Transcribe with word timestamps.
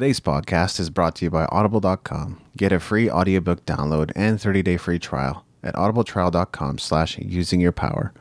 Today's 0.00 0.18
podcast 0.18 0.80
is 0.80 0.88
brought 0.88 1.14
to 1.16 1.26
you 1.26 1.30
by 1.30 1.44
Audible.com. 1.52 2.40
Get 2.56 2.72
a 2.72 2.80
free 2.80 3.10
audiobook 3.10 3.66
download 3.66 4.12
and 4.16 4.38
30-day 4.38 4.78
free 4.78 4.98
trial 4.98 5.44
at 5.62 5.74
audibletrial.com 5.74 6.78
slash 6.78 7.18
using 7.18 7.60
your 7.60 7.70
power. 7.70 8.14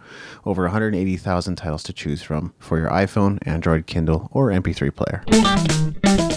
Over 0.46 0.64
180,000 0.64 1.56
titles 1.56 1.84
to 1.84 1.94
choose 1.94 2.22
from 2.22 2.54
for 2.60 2.80
your 2.80 2.90
iPhone, 2.90 3.40
Android, 3.48 3.88
Kindle, 3.88 4.28
or 4.34 4.50
MP3 4.50 4.94
player. 4.94 6.29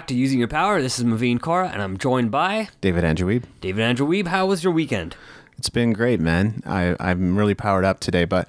Back 0.00 0.06
to 0.06 0.14
Using 0.14 0.38
Your 0.38 0.48
Power. 0.48 0.80
This 0.80 0.98
is 0.98 1.04
Maveen 1.04 1.38
Kaura, 1.38 1.70
and 1.70 1.82
I'm 1.82 1.98
joined 1.98 2.30
by 2.30 2.70
David 2.80 3.04
Andrew 3.04 3.28
Wiebe. 3.28 3.44
David 3.60 3.82
Andrew 3.82 4.06
Wiebe. 4.06 4.28
How 4.28 4.46
was 4.46 4.64
your 4.64 4.72
weekend? 4.72 5.14
It's 5.58 5.68
been 5.68 5.92
great, 5.92 6.20
man. 6.20 6.62
I, 6.64 6.96
I'm 6.98 7.36
really 7.36 7.52
powered 7.54 7.84
up 7.84 8.00
today, 8.00 8.24
but 8.24 8.48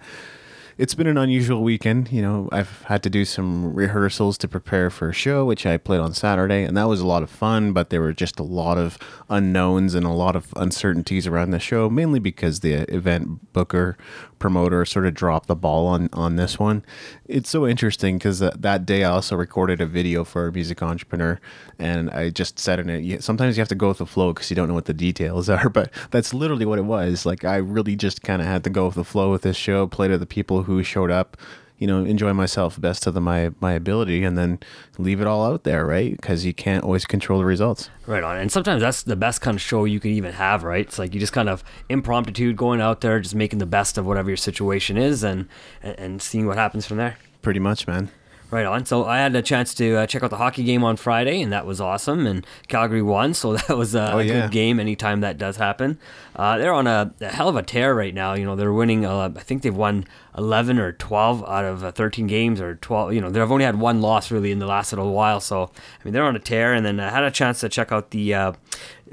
it's 0.81 0.95
been 0.95 1.05
an 1.05 1.17
unusual 1.20 1.62
weekend. 1.62 2.12
You 2.12 2.23
know, 2.23 2.49
I've 2.52 2.81
had 2.85 3.03
to 3.03 3.09
do 3.12 3.23
some 3.23 3.71
rehearsals 3.71 4.35
to 4.40 4.48
prepare 4.48 4.90
for 4.90 5.09
a 5.09 5.13
show, 5.13 5.45
which 5.45 5.63
I 5.63 5.77
played 5.77 5.99
on 5.99 6.16
Saturday, 6.16 6.63
and 6.63 6.76
that 6.76 6.88
was 6.88 7.02
a 7.02 7.05
lot 7.05 7.21
of 7.21 7.30
fun, 7.30 7.71
but 7.71 7.91
there 7.91 8.02
were 8.02 8.13
just 8.13 8.40
a 8.40 8.44
lot 8.44 8.80
of 8.80 8.98
unknowns 9.30 9.94
and 9.94 10.07
a 10.07 10.09
lot 10.09 10.35
of 10.35 10.52
uncertainties 10.55 11.27
around 11.27 11.52
the 11.52 11.59
show, 11.59 11.88
mainly 11.88 12.17
because 12.17 12.62
the 12.62 12.91
event 12.91 13.54
booker 13.54 13.95
promoter 14.40 14.84
sort 14.84 15.05
of 15.05 15.13
dropped 15.13 15.48
the 15.48 15.55
ball 15.55 15.85
on, 15.85 16.09
on 16.13 16.35
this 16.35 16.57
one. 16.57 16.84
It's 17.27 17.49
so 17.52 17.68
interesting 17.68 18.18
because 18.18 18.40
that, 18.40 18.54
uh, 18.54 18.57
that 18.62 18.85
day 18.88 19.04
I 19.04 19.12
also 19.12 19.35
recorded 19.35 19.82
a 19.82 19.85
video 19.85 20.23
for 20.23 20.48
a 20.48 20.52
music 20.52 20.82
entrepreneur, 20.82 21.40
and 21.77 22.10
I 22.10 22.32
just 22.32 22.57
said 22.57 22.79
in 22.79 22.90
it, 22.90 23.23
sometimes 23.23 23.55
you 23.55 23.62
have 23.62 23.68
to 23.68 23.76
go 23.76 23.90
with 23.90 23.99
the 23.99 24.07
flow 24.07 24.34
because 24.34 24.49
you 24.49 24.55
don't 24.55 24.68
know 24.68 24.73
what 24.73 24.85
the 24.85 24.95
details 24.95 25.48
are, 25.57 25.70
but 25.70 25.91
that's 26.10 26.34
literally 26.34 26.66
what 26.66 26.79
it 26.79 26.85
was. 26.85 27.23
Like, 27.23 27.45
I 27.45 27.57
really 27.57 27.95
just 27.95 28.23
kind 28.23 28.41
of 28.41 28.48
had 28.48 28.63
to 28.63 28.71
go 28.71 28.88
with 28.88 28.95
the 28.95 29.04
flow 29.05 29.32
with 29.32 29.43
this 29.43 29.55
show, 29.55 29.85
play 29.85 30.07
to 30.07 30.18
the 30.18 30.26
people 30.26 30.63
who 30.63 30.71
showed 30.80 31.12
up, 31.12 31.38
you 31.77 31.88
know, 31.88 32.05
enjoy 32.05 32.32
myself 32.32 32.80
best 32.80 33.04
to 33.04 33.12
the, 33.12 33.20
my, 33.20 33.52
my 33.60 33.74
ability, 33.74 34.24
and 34.24 34.38
then 34.38 34.60
leave 35.00 35.20
it 35.20 35.26
all 35.26 35.44
out 35.44 35.63
there, 35.63 35.86
right? 35.86 36.16
Because 36.16 36.46
you 36.46 36.54
can't 36.54 36.84
always 36.84 37.05
control 37.05 37.40
the 37.40 37.46
results. 37.46 37.90
Right 38.05 38.24
on. 38.24 38.38
And 38.38 38.52
sometimes 38.52 38.82
that's 38.82 39.02
the 39.02 39.16
best 39.16 39.41
kind 39.41 39.55
of 39.55 39.62
show 39.62 39.86
you 39.86 40.00
can 40.00 40.12
even 40.12 40.34
have, 40.34 40.63
right? 40.63 40.86
It's 40.86 41.00
like 41.00 41.13
you 41.13 41.20
just 41.20 41.34
kind 41.34 41.50
of 41.50 41.63
impromptu 41.90 42.54
going 42.54 42.82
out 42.82 43.02
there, 43.02 43.20
just 43.20 43.34
making 43.34 43.60
the 43.60 43.66
best 43.66 43.98
of 43.98 44.05
whatever 44.05 44.30
your 44.30 44.38
situation 44.38 44.96
is, 44.98 45.24
and 45.24 45.48
and, 45.82 46.00
and 46.00 46.22
seeing 46.22 46.46
what 46.46 46.58
happens 46.58 46.85
from 46.85 46.98
there. 46.98 47.18
Pretty 47.41 47.60
much, 47.60 47.88
man. 47.88 48.12
Right 48.52 48.66
on. 48.66 48.85
So 48.85 49.05
I 49.05 49.20
had 49.20 49.34
a 49.34 49.41
chance 49.41 49.74
to 49.76 49.96
uh, 49.96 50.05
check 50.05 50.24
out 50.24 50.30
the 50.30 50.35
hockey 50.35 50.63
game 50.63 50.84
on 50.84 50.98
Friday, 50.98 51.41
and 51.41 51.54
that 51.54 51.66
was 51.66 51.80
awesome. 51.80 52.27
And 52.27 52.46
Calgary 52.68 53.02
won, 53.02 53.34
so 53.34 53.54
that 53.68 53.77
was 53.77 53.96
a, 53.96 54.12
Oh, 54.13 54.20
a 54.20 54.24
yeah. 54.24 54.41
good 54.41 54.52
game. 54.52 54.77
Anytime 54.77 55.21
that 55.21 55.38
does 55.38 55.55
happen, 55.55 55.98
uh, 56.35 56.57
they're 56.57 56.74
on 56.74 56.85
a, 56.85 57.13
a 57.22 57.29
hell 57.29 57.48
of 57.48 57.55
a 57.55 57.63
tear 57.63 57.96
right 57.96 58.13
now. 58.13 58.34
You 58.34 58.44
know, 58.44 58.57
they're 58.57 58.74
winning. 58.74 59.05
Uh, 59.05 59.32
I 59.34 59.40
think 59.40 59.62
they've 59.62 59.74
won 59.76 60.04
eleven 60.38 60.79
or 60.79 60.91
twelve 60.91 61.44
out 61.48 61.63
of 61.63 61.82
uh, 61.85 61.91
thirteen 61.94 62.27
games, 62.27 62.60
or 62.60 62.76
twelve. 62.76 63.13
You 63.13 63.22
know, 63.22 63.29
they've 63.29 63.49
only 63.49 63.63
had 63.63 63.79
one 63.79 64.02
loss 64.02 64.31
really 64.31 64.52
in 64.52 64.59
the 64.59 64.68
last 64.68 64.91
little 64.91 65.13
while. 65.13 65.40
So 65.40 65.63
I 65.72 66.03
mean, 66.03 66.13
they're 66.13 66.24
on 66.25 66.35
a 66.35 66.40
tear. 66.40 66.74
And 66.74 66.85
then 66.85 67.00
I 67.00 67.09
had 67.09 67.24
a 67.24 67.31
chance 67.31 67.62
to 67.62 67.69
check 67.69 67.91
out 67.94 68.12
the. 68.12 68.34
Uh, 68.34 68.52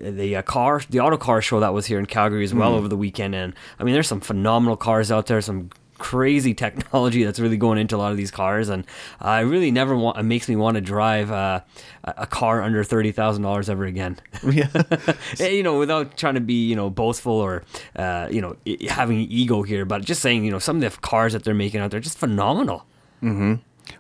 the 0.00 0.36
uh, 0.36 0.42
car, 0.42 0.81
the 0.91 1.00
auto 1.00 1.16
car 1.16 1.42
show 1.42 1.59
that 1.59 1.75
was 1.75 1.86
here 1.86 1.98
in 1.98 2.06
Calgary 2.06 2.44
as 2.44 2.55
well 2.55 2.75
over 2.75 2.86
the 2.86 2.97
weekend, 2.97 3.34
and 3.34 3.53
I 3.81 3.83
mean, 3.83 3.94
there's 3.94 4.06
some 4.06 4.20
phenomenal 4.20 4.77
cars 4.77 5.11
out 5.11 5.27
there, 5.27 5.41
some 5.41 5.70
crazy 5.98 6.54
technology 6.64 7.24
that's 7.24 7.38
really 7.41 7.56
going 7.56 7.78
into 7.78 7.96
a 7.96 7.98
lot 7.98 8.10
of 8.10 8.16
these 8.16 8.30
cars, 8.30 8.68
and 8.68 8.86
I 9.20 9.41
really 9.41 9.70
never 9.70 9.96
want. 9.96 10.18
It 10.18 10.22
makes 10.22 10.48
me 10.48 10.56
want 10.56 10.77
to 10.77 10.80
drive 10.80 11.30
uh, 11.30 11.60
a 12.04 12.27
car 12.27 12.62
under 12.62 12.82
thirty 12.84 13.12
thousand 13.12 13.42
dollars 13.42 13.68
ever 13.68 13.84
again. 13.84 14.19
Yeah. 14.50 14.69
Eh, 15.41 15.48
you 15.50 15.62
know, 15.62 15.78
without 15.78 16.16
trying 16.16 16.34
to 16.34 16.41
be 16.41 16.66
you 16.69 16.75
know 16.76 16.88
boastful 16.91 17.32
or 17.32 17.62
uh, 17.97 18.28
you 18.31 18.41
know 18.41 18.56
having 18.88 19.19
ego 19.19 19.62
here, 19.62 19.84
but 19.84 20.03
just 20.04 20.22
saying 20.22 20.44
you 20.44 20.50
know 20.50 20.58
some 20.58 20.82
of 20.82 20.82
the 20.82 21.00
cars 21.00 21.32
that 21.32 21.44
they're 21.44 21.54
making 21.54 21.81
out 21.81 21.91
there 21.91 21.98
are 21.98 22.03
just 22.03 22.19
phenomenal. 22.19 22.87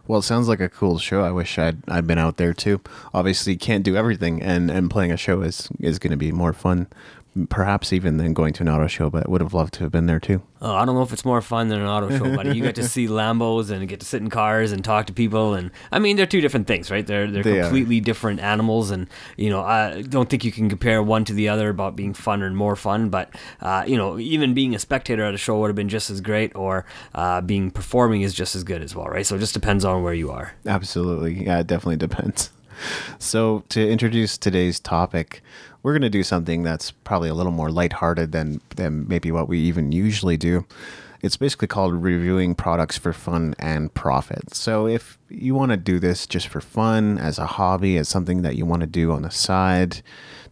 Well, 0.08 0.18
it 0.20 0.22
sounds 0.24 0.48
like 0.48 0.60
a 0.60 0.68
cool 0.68 0.98
show. 0.98 1.22
I 1.22 1.30
wish 1.30 1.58
I'd 1.58 1.78
I'd 1.86 2.06
been 2.06 2.18
out 2.18 2.38
there 2.38 2.52
too. 2.54 2.80
Obviously, 3.14 3.56
can't 3.56 3.84
do 3.84 3.94
everything, 3.94 4.42
and 4.42 4.70
and 4.70 4.90
playing 4.90 5.12
a 5.12 5.16
show 5.16 5.42
is 5.42 5.68
is 5.78 5.98
going 6.00 6.10
to 6.12 6.16
be 6.16 6.32
more 6.32 6.52
fun, 6.54 6.86
perhaps 7.50 7.92
even 7.92 8.16
than 8.16 8.32
going 8.32 8.52
to 8.54 8.62
an 8.62 8.68
auto 8.68 8.86
show. 8.86 9.10
But 9.10 9.28
would 9.28 9.40
have 9.40 9.54
loved 9.54 9.74
to 9.74 9.80
have 9.84 9.92
been 9.92 10.06
there 10.06 10.18
too. 10.20 10.42
Oh, 10.60 10.74
I 10.74 10.84
don't 10.84 10.96
know 10.96 11.02
if 11.02 11.12
it's 11.12 11.24
more 11.24 11.40
fun 11.40 11.68
than 11.68 11.80
an 11.80 11.86
auto 11.86 12.10
show, 12.18 12.34
buddy. 12.34 12.56
You 12.56 12.62
get 12.62 12.74
to 12.74 12.82
see 12.88 13.06
Lambos 13.06 13.70
and 13.70 13.86
get 13.86 14.00
to 14.00 14.06
sit 14.06 14.20
in 14.20 14.28
cars 14.28 14.72
and 14.72 14.84
talk 14.84 15.06
to 15.06 15.12
people, 15.12 15.54
and 15.54 15.70
I 15.92 16.00
mean 16.00 16.16
they're 16.16 16.26
two 16.26 16.40
different 16.40 16.66
things, 16.66 16.90
right? 16.90 17.06
They're 17.06 17.30
they're 17.30 17.44
They 17.44 17.60
are. 17.60 17.62
completely 17.62 18.00
different 18.00 18.40
animals, 18.40 18.90
and 18.90 19.06
you 19.36 19.50
know 19.50 19.60
I 19.62 20.02
don't 20.02 20.28
think 20.28 20.44
you 20.44 20.50
can 20.50 20.68
compare 20.68 21.00
one 21.00 21.24
to 21.26 21.32
the 21.32 21.48
other 21.48 21.68
about 21.68 21.94
being 21.94 22.12
fun 22.12 22.42
or 22.42 22.50
more 22.50 22.74
fun. 22.74 23.08
But 23.08 23.30
uh, 23.60 23.84
you 23.86 23.96
know, 23.96 24.18
even 24.18 24.52
being 24.52 24.74
a 24.74 24.80
spectator 24.80 25.22
at 25.22 25.32
a 25.32 25.38
show 25.38 25.60
would 25.60 25.68
have 25.68 25.76
been 25.76 25.88
just 25.88 26.10
as 26.10 26.20
great, 26.20 26.56
or 26.56 26.84
uh, 27.14 27.40
being 27.40 27.70
performing 27.70 28.22
is 28.22 28.34
just 28.34 28.56
as 28.56 28.64
good 28.64 28.82
as 28.82 28.96
well, 28.96 29.06
right? 29.06 29.24
So 29.24 29.36
it 29.36 29.38
just 29.38 29.54
depends 29.54 29.84
on 29.84 29.97
where 30.00 30.14
you 30.14 30.30
are. 30.30 30.54
Absolutely, 30.66 31.44
yeah, 31.44 31.60
it 31.60 31.66
definitely 31.66 31.96
depends. 31.96 32.50
So 33.18 33.64
to 33.70 33.88
introduce 33.88 34.38
today's 34.38 34.78
topic, 34.78 35.42
we're 35.82 35.92
going 35.92 36.02
to 36.02 36.10
do 36.10 36.22
something 36.22 36.62
that's 36.62 36.90
probably 36.90 37.28
a 37.28 37.34
little 37.34 37.52
more 37.52 37.70
lighthearted 37.70 38.32
than 38.32 38.60
than 38.76 39.08
maybe 39.08 39.32
what 39.32 39.48
we 39.48 39.58
even 39.60 39.92
usually 39.92 40.36
do. 40.36 40.64
It's 41.20 41.36
basically 41.36 41.66
called 41.66 41.94
reviewing 41.94 42.54
products 42.54 42.96
for 42.96 43.12
fun 43.12 43.56
and 43.58 43.92
profit. 43.92 44.54
So 44.54 44.86
if 44.86 45.18
you 45.28 45.56
want 45.56 45.72
to 45.72 45.76
do 45.76 45.98
this 45.98 46.28
just 46.28 46.46
for 46.46 46.60
fun, 46.60 47.18
as 47.18 47.38
a 47.40 47.46
hobby, 47.46 47.96
as 47.96 48.08
something 48.08 48.42
that 48.42 48.54
you 48.54 48.64
want 48.64 48.82
to 48.82 48.86
do 48.86 49.10
on 49.10 49.22
the 49.22 49.30
side, 49.30 50.02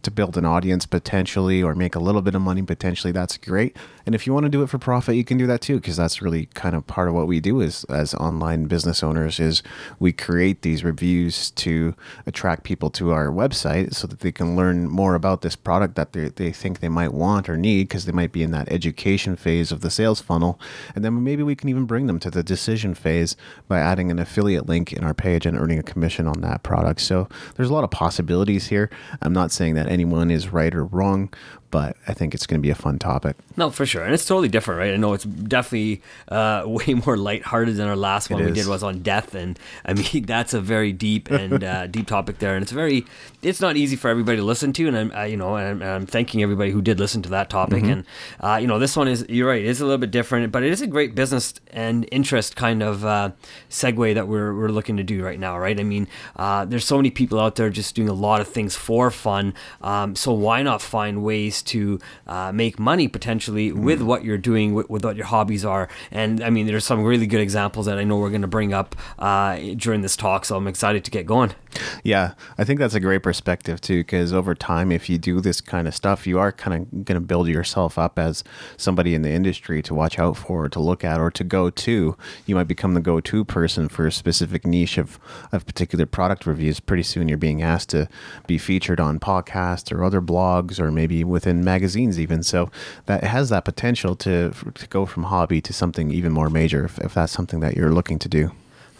to 0.03 0.11
build 0.11 0.37
an 0.37 0.45
audience 0.45 0.85
potentially 0.85 1.63
or 1.63 1.73
make 1.75 1.95
a 1.95 1.99
little 1.99 2.21
bit 2.21 2.35
of 2.35 2.41
money 2.41 2.61
potentially 2.61 3.11
that's 3.11 3.37
great 3.37 3.75
and 4.07 4.15
if 4.15 4.25
you 4.25 4.33
want 4.33 4.45
to 4.45 4.49
do 4.49 4.63
it 4.63 4.69
for 4.69 4.79
profit 4.79 5.15
you 5.15 5.23
can 5.23 5.37
do 5.37 5.45
that 5.45 5.61
too 5.61 5.75
because 5.75 5.97
that's 5.97 6.21
really 6.21 6.47
kind 6.47 6.75
of 6.75 6.87
part 6.87 7.07
of 7.07 7.13
what 7.13 7.27
we 7.27 7.39
do 7.39 7.61
as 7.61 7.83
as 7.85 8.15
online 8.15 8.65
business 8.65 9.03
owners 9.03 9.39
is 9.39 9.61
we 9.99 10.11
create 10.11 10.63
these 10.63 10.83
reviews 10.83 11.51
to 11.51 11.93
attract 12.25 12.63
people 12.63 12.89
to 12.89 13.11
our 13.11 13.27
website 13.27 13.93
so 13.93 14.07
that 14.07 14.21
they 14.21 14.31
can 14.31 14.55
learn 14.55 14.87
more 14.87 15.15
about 15.15 15.41
this 15.41 15.55
product 15.55 15.95
that 15.95 16.13
they, 16.13 16.29
they 16.29 16.51
think 16.51 16.79
they 16.79 16.89
might 16.89 17.13
want 17.13 17.49
or 17.49 17.57
need 17.57 17.87
because 17.87 18.05
they 18.05 18.11
might 18.11 18.31
be 18.31 18.43
in 18.43 18.51
that 18.51 18.71
education 18.71 19.35
phase 19.35 19.71
of 19.71 19.81
the 19.81 19.91
sales 19.91 20.21
funnel. 20.21 20.59
And 20.95 21.03
then 21.03 21.23
maybe 21.23 21.43
we 21.43 21.55
can 21.55 21.69
even 21.69 21.85
bring 21.85 22.07
them 22.07 22.19
to 22.19 22.31
the 22.31 22.43
decision 22.43 22.93
phase 22.93 23.35
by 23.67 23.79
adding 23.79 24.09
an 24.11 24.19
affiliate 24.19 24.67
link 24.67 24.93
in 24.93 25.03
our 25.03 25.13
page 25.13 25.45
and 25.45 25.57
earning 25.57 25.79
a 25.79 25.83
commission 25.83 26.27
on 26.27 26.41
that 26.41 26.63
product. 26.63 27.01
So 27.01 27.27
there's 27.55 27.69
a 27.69 27.73
lot 27.73 27.83
of 27.83 27.91
possibilities 27.91 28.67
here. 28.67 28.89
I'm 29.21 29.33
not 29.33 29.51
saying 29.51 29.75
that 29.75 29.87
anyone 29.87 30.31
is 30.31 30.49
right 30.49 30.73
or 30.73 30.85
wrong 30.85 31.33
but 31.71 31.95
i 32.07 32.13
think 32.13 32.33
it's 32.33 32.45
going 32.47 32.59
to 32.59 32.65
be 32.65 32.69
a 32.69 32.75
fun 32.75 32.97
topic 32.99 33.35
No, 33.57 33.71
for 33.71 33.87
sure, 33.87 34.03
and 34.03 34.13
it's 34.13 34.25
totally 34.25 34.49
different, 34.49 34.77
right? 34.77 34.93
I 34.93 34.97
know 34.97 35.13
it's 35.13 35.23
definitely 35.23 36.03
uh, 36.29 36.61
way 36.67 36.93
more 36.93 37.17
lighthearted 37.17 37.75
than 37.75 37.87
our 37.87 37.95
last 37.95 38.29
one 38.29 38.39
we 38.45 38.51
did 38.51 38.67
was 38.67 38.83
on 38.83 39.01
death, 39.01 39.33
and 39.33 39.57
I 39.83 39.93
mean 39.95 40.25
that's 40.33 40.53
a 40.53 40.61
very 40.61 40.93
deep 40.93 41.31
and 41.31 41.63
uh, 41.63 41.87
deep 41.95 42.05
topic 42.05 42.37
there, 42.37 42.53
and 42.55 42.61
it's 42.61 42.71
very, 42.71 43.03
it's 43.41 43.59
not 43.59 43.75
easy 43.75 43.95
for 43.95 44.09
everybody 44.09 44.37
to 44.37 44.43
listen 44.43 44.73
to, 44.73 44.87
and 44.87 44.95
I'm, 44.95 45.11
I, 45.11 45.25
you 45.25 45.37
know, 45.37 45.55
and 45.55 45.83
I'm, 45.83 45.89
I'm 45.89 46.05
thanking 46.05 46.43
everybody 46.43 46.69
who 46.69 46.83
did 46.83 46.99
listen 46.99 47.23
to 47.23 47.29
that 47.29 47.49
topic, 47.49 47.83
and 47.83 48.05
uh, 48.39 48.59
you 48.61 48.67
know, 48.67 48.77
this 48.77 48.95
one 48.95 49.07
is, 49.07 49.25
you're 49.27 49.47
right, 49.49 49.63
it 49.63 49.67
is 49.67 49.81
a 49.81 49.85
little 49.85 49.97
bit 49.97 50.11
different, 50.11 50.51
but 50.51 50.61
it 50.61 50.71
is 50.71 50.83
a 50.83 50.87
great 50.87 51.15
business 51.15 51.55
and 51.71 52.07
interest 52.11 52.55
kind 52.55 52.83
of 52.83 53.03
uh, 53.03 53.31
segue 53.71 54.13
that 54.13 54.27
we're 54.27 54.53
we're 54.53 54.69
looking 54.69 54.97
to 54.97 55.03
do 55.03 55.23
right 55.23 55.39
now, 55.39 55.57
right? 55.57 55.79
I 55.79 55.83
mean, 55.83 56.07
uh, 56.35 56.65
there's 56.65 56.85
so 56.85 56.97
many 56.97 57.09
people 57.09 57.39
out 57.39 57.55
there 57.55 57.71
just 57.71 57.95
doing 57.95 58.09
a 58.09 58.13
lot 58.13 58.39
of 58.39 58.47
things 58.47 58.75
for 58.75 59.09
fun, 59.09 59.55
um, 59.81 60.15
so 60.15 60.31
why 60.31 60.61
not 60.61 60.79
find 60.81 61.23
ways 61.23 61.56
to 61.63 61.99
uh, 62.25 62.51
make 62.51 62.79
money 62.79 63.07
potentially 63.07 63.71
with 63.71 64.01
what 64.01 64.23
you're 64.23 64.37
doing, 64.37 64.73
with, 64.73 64.89
with 64.89 65.03
what 65.03 65.15
your 65.15 65.25
hobbies 65.25 65.65
are. 65.65 65.89
And 66.11 66.43
I 66.43 66.49
mean, 66.49 66.67
there's 66.67 66.85
some 66.85 67.03
really 67.03 67.27
good 67.27 67.41
examples 67.41 67.85
that 67.85 67.97
I 67.97 68.03
know 68.03 68.17
we're 68.17 68.29
going 68.29 68.41
to 68.41 68.47
bring 68.47 68.73
up 68.73 68.95
uh, 69.19 69.57
during 69.75 70.01
this 70.01 70.15
talk. 70.15 70.45
So 70.45 70.55
I'm 70.55 70.67
excited 70.67 71.03
to 71.05 71.11
get 71.11 71.25
going. 71.25 71.53
Yeah, 72.03 72.33
I 72.57 72.63
think 72.63 72.79
that's 72.79 72.93
a 72.93 72.99
great 72.99 73.23
perspective 73.23 73.81
too, 73.81 73.99
because 73.99 74.33
over 74.33 74.55
time, 74.55 74.91
if 74.91 75.09
you 75.09 75.17
do 75.17 75.41
this 75.41 75.61
kind 75.61 75.87
of 75.87 75.95
stuff, 75.95 76.25
you 76.27 76.39
are 76.39 76.51
kind 76.51 76.81
of 76.81 77.05
going 77.05 77.19
to 77.19 77.25
build 77.25 77.47
yourself 77.47 77.97
up 77.97 78.17
as 78.17 78.43
somebody 78.77 79.13
in 79.15 79.21
the 79.21 79.31
industry 79.31 79.81
to 79.83 79.93
watch 79.93 80.19
out 80.19 80.37
for, 80.37 80.65
or 80.65 80.69
to 80.69 80.79
look 80.79 81.03
at, 81.03 81.19
or 81.19 81.31
to 81.31 81.43
go 81.43 81.69
to. 81.69 82.17
You 82.45 82.55
might 82.55 82.67
become 82.67 82.93
the 82.93 83.01
go-to 83.01 83.43
person 83.45 83.89
for 83.89 84.07
a 84.07 84.11
specific 84.11 84.65
niche 84.65 84.97
of 84.97 85.19
of 85.51 85.65
particular 85.65 86.05
product 86.05 86.45
reviews. 86.45 86.79
Pretty 86.79 87.03
soon, 87.03 87.27
you're 87.27 87.37
being 87.37 87.61
asked 87.61 87.89
to 87.89 88.07
be 88.47 88.57
featured 88.57 88.99
on 88.99 89.19
podcasts 89.19 89.91
or 89.91 90.03
other 90.03 90.21
blogs, 90.21 90.79
or 90.79 90.91
maybe 90.91 91.23
within 91.23 91.63
magazines 91.63 92.19
even. 92.19 92.43
So 92.43 92.69
that 93.05 93.23
has 93.23 93.49
that 93.49 93.65
potential 93.65 94.15
to 94.17 94.51
to 94.75 94.87
go 94.87 95.05
from 95.05 95.23
hobby 95.23 95.61
to 95.61 95.73
something 95.73 96.11
even 96.11 96.31
more 96.31 96.49
major, 96.49 96.85
if, 96.85 96.97
if 96.99 97.13
that's 97.13 97.31
something 97.31 97.59
that 97.59 97.75
you're 97.75 97.91
looking 97.91 98.19
to 98.19 98.29
do. 98.29 98.51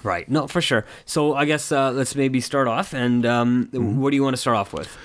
Right. 0.08 0.28
No, 0.30 0.48
for 0.48 0.62
sure. 0.62 0.86
So 1.06 1.36
I 1.36 1.44
guess 1.44 1.70
uh, 1.72 1.92
let's 1.92 2.16
maybe 2.16 2.40
start 2.40 2.68
off. 2.70 2.94
And 2.94 3.26
um, 3.26 3.68
what 3.74 4.12
do 4.12 4.16
you 4.16 4.24
want 4.24 4.36
to 4.36 4.42
start 4.42 4.56
off 4.56 4.72
with? 4.72 4.98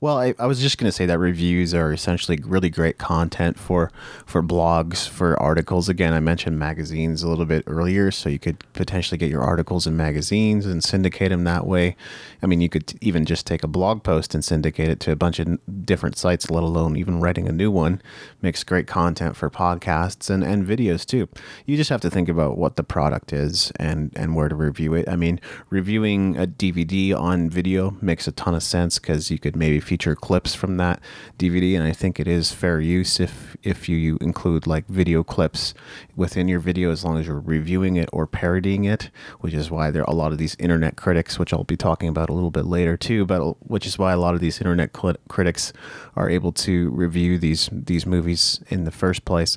Well, 0.00 0.16
I, 0.16 0.32
I 0.38 0.46
was 0.46 0.60
just 0.60 0.78
going 0.78 0.86
to 0.86 0.92
say 0.92 1.06
that 1.06 1.18
reviews 1.18 1.74
are 1.74 1.92
essentially 1.92 2.38
really 2.44 2.70
great 2.70 2.98
content 2.98 3.58
for 3.58 3.90
for 4.26 4.44
blogs, 4.44 5.08
for 5.08 5.40
articles. 5.42 5.88
Again, 5.88 6.12
I 6.12 6.20
mentioned 6.20 6.56
magazines 6.56 7.24
a 7.24 7.28
little 7.28 7.44
bit 7.44 7.64
earlier, 7.66 8.12
so 8.12 8.28
you 8.28 8.38
could 8.38 8.64
potentially 8.74 9.18
get 9.18 9.28
your 9.28 9.42
articles 9.42 9.88
in 9.88 9.96
magazines 9.96 10.66
and 10.66 10.84
syndicate 10.84 11.30
them 11.30 11.42
that 11.44 11.66
way. 11.66 11.96
I 12.40 12.46
mean, 12.46 12.60
you 12.60 12.68
could 12.68 12.96
even 13.00 13.24
just 13.24 13.44
take 13.44 13.64
a 13.64 13.68
blog 13.68 14.04
post 14.04 14.34
and 14.34 14.44
syndicate 14.44 14.88
it 14.88 15.00
to 15.00 15.10
a 15.10 15.16
bunch 15.16 15.40
of 15.40 15.58
different 15.84 16.16
sites, 16.16 16.48
let 16.48 16.62
alone 16.62 16.96
even 16.96 17.18
writing 17.18 17.48
a 17.48 17.52
new 17.52 17.70
one. 17.70 18.00
Makes 18.40 18.62
great 18.62 18.86
content 18.86 19.34
for 19.34 19.50
podcasts 19.50 20.30
and, 20.30 20.44
and 20.44 20.64
videos 20.64 21.04
too. 21.04 21.28
You 21.66 21.76
just 21.76 21.90
have 21.90 22.02
to 22.02 22.10
think 22.10 22.28
about 22.28 22.56
what 22.56 22.76
the 22.76 22.84
product 22.84 23.32
is 23.32 23.72
and, 23.80 24.12
and 24.14 24.36
where 24.36 24.48
to 24.48 24.54
review 24.54 24.94
it. 24.94 25.08
I 25.08 25.16
mean, 25.16 25.40
reviewing 25.70 26.36
a 26.36 26.46
DVD 26.46 27.18
on 27.18 27.50
video 27.50 27.96
makes 28.00 28.28
a 28.28 28.32
ton 28.32 28.54
of 28.54 28.62
sense 28.62 29.00
because 29.00 29.28
you 29.32 29.40
could 29.40 29.56
maybe 29.56 29.80
feature 29.88 30.14
clips 30.14 30.54
from 30.54 30.76
that 30.76 31.00
DVD, 31.38 31.74
and 31.74 31.82
I 31.82 31.92
think 31.92 32.20
it 32.20 32.28
is 32.28 32.52
fair 32.52 32.78
use 32.78 33.18
if 33.18 33.56
if 33.62 33.88
you 33.88 34.18
include 34.20 34.66
like 34.66 34.86
video 34.86 35.24
clips 35.24 35.72
within 36.14 36.46
your 36.46 36.60
video 36.60 36.92
as 36.92 37.04
long 37.04 37.16
as 37.18 37.26
you're 37.26 37.40
reviewing 37.40 37.96
it 37.96 38.10
or 38.12 38.26
parodying 38.26 38.84
it, 38.84 39.10
which 39.40 39.54
is 39.54 39.70
why 39.70 39.90
there 39.90 40.02
are 40.02 40.12
a 40.12 40.14
lot 40.14 40.32
of 40.32 40.38
these 40.38 40.54
internet 40.58 40.96
critics, 40.96 41.38
which 41.38 41.54
I'll 41.54 41.64
be 41.64 41.76
talking 41.76 42.10
about 42.10 42.28
a 42.28 42.34
little 42.34 42.50
bit 42.50 42.66
later 42.66 42.98
too, 42.98 43.24
but 43.24 43.40
which 43.66 43.86
is 43.86 43.98
why 43.98 44.12
a 44.12 44.18
lot 44.18 44.34
of 44.34 44.40
these 44.40 44.60
internet 44.60 44.94
cl- 44.94 45.16
critics 45.28 45.72
are 46.16 46.28
able 46.28 46.52
to 46.52 46.90
review 46.90 47.38
these 47.38 47.70
these 47.72 48.04
movies 48.04 48.60
in 48.68 48.84
the 48.84 48.90
first 48.92 49.24
place. 49.24 49.56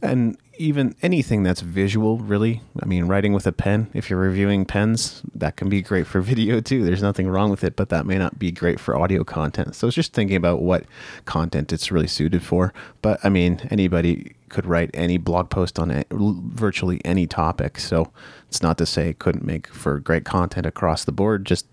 And 0.00 0.38
even 0.60 0.94
anything 1.00 1.42
that's 1.42 1.62
visual, 1.62 2.18
really. 2.18 2.60
I 2.82 2.84
mean, 2.84 3.06
writing 3.06 3.32
with 3.32 3.46
a 3.46 3.52
pen, 3.52 3.90
if 3.94 4.10
you're 4.10 4.18
reviewing 4.18 4.66
pens, 4.66 5.22
that 5.34 5.56
can 5.56 5.70
be 5.70 5.80
great 5.80 6.06
for 6.06 6.20
video 6.20 6.60
too. 6.60 6.84
There's 6.84 7.02
nothing 7.02 7.28
wrong 7.28 7.50
with 7.50 7.64
it, 7.64 7.76
but 7.76 7.88
that 7.88 8.04
may 8.04 8.18
not 8.18 8.38
be 8.38 8.52
great 8.52 8.78
for 8.78 8.94
audio 8.94 9.24
content. 9.24 9.74
So 9.74 9.86
it's 9.86 9.96
just 9.96 10.12
thinking 10.12 10.36
about 10.36 10.60
what 10.60 10.84
content 11.24 11.72
it's 11.72 11.90
really 11.90 12.06
suited 12.06 12.42
for. 12.42 12.74
But 13.00 13.18
I 13.24 13.30
mean, 13.30 13.66
anybody 13.70 14.34
could 14.50 14.66
write 14.66 14.90
any 14.92 15.16
blog 15.16 15.48
post 15.48 15.78
on 15.78 15.90
it, 15.90 16.06
virtually 16.10 17.00
any 17.06 17.26
topic. 17.26 17.78
So 17.78 18.12
it's 18.48 18.62
not 18.62 18.76
to 18.78 18.86
say 18.86 19.08
it 19.08 19.18
couldn't 19.18 19.44
make 19.44 19.66
for 19.68 19.98
great 19.98 20.26
content 20.26 20.66
across 20.66 21.04
the 21.04 21.12
board, 21.12 21.46
just 21.46 21.66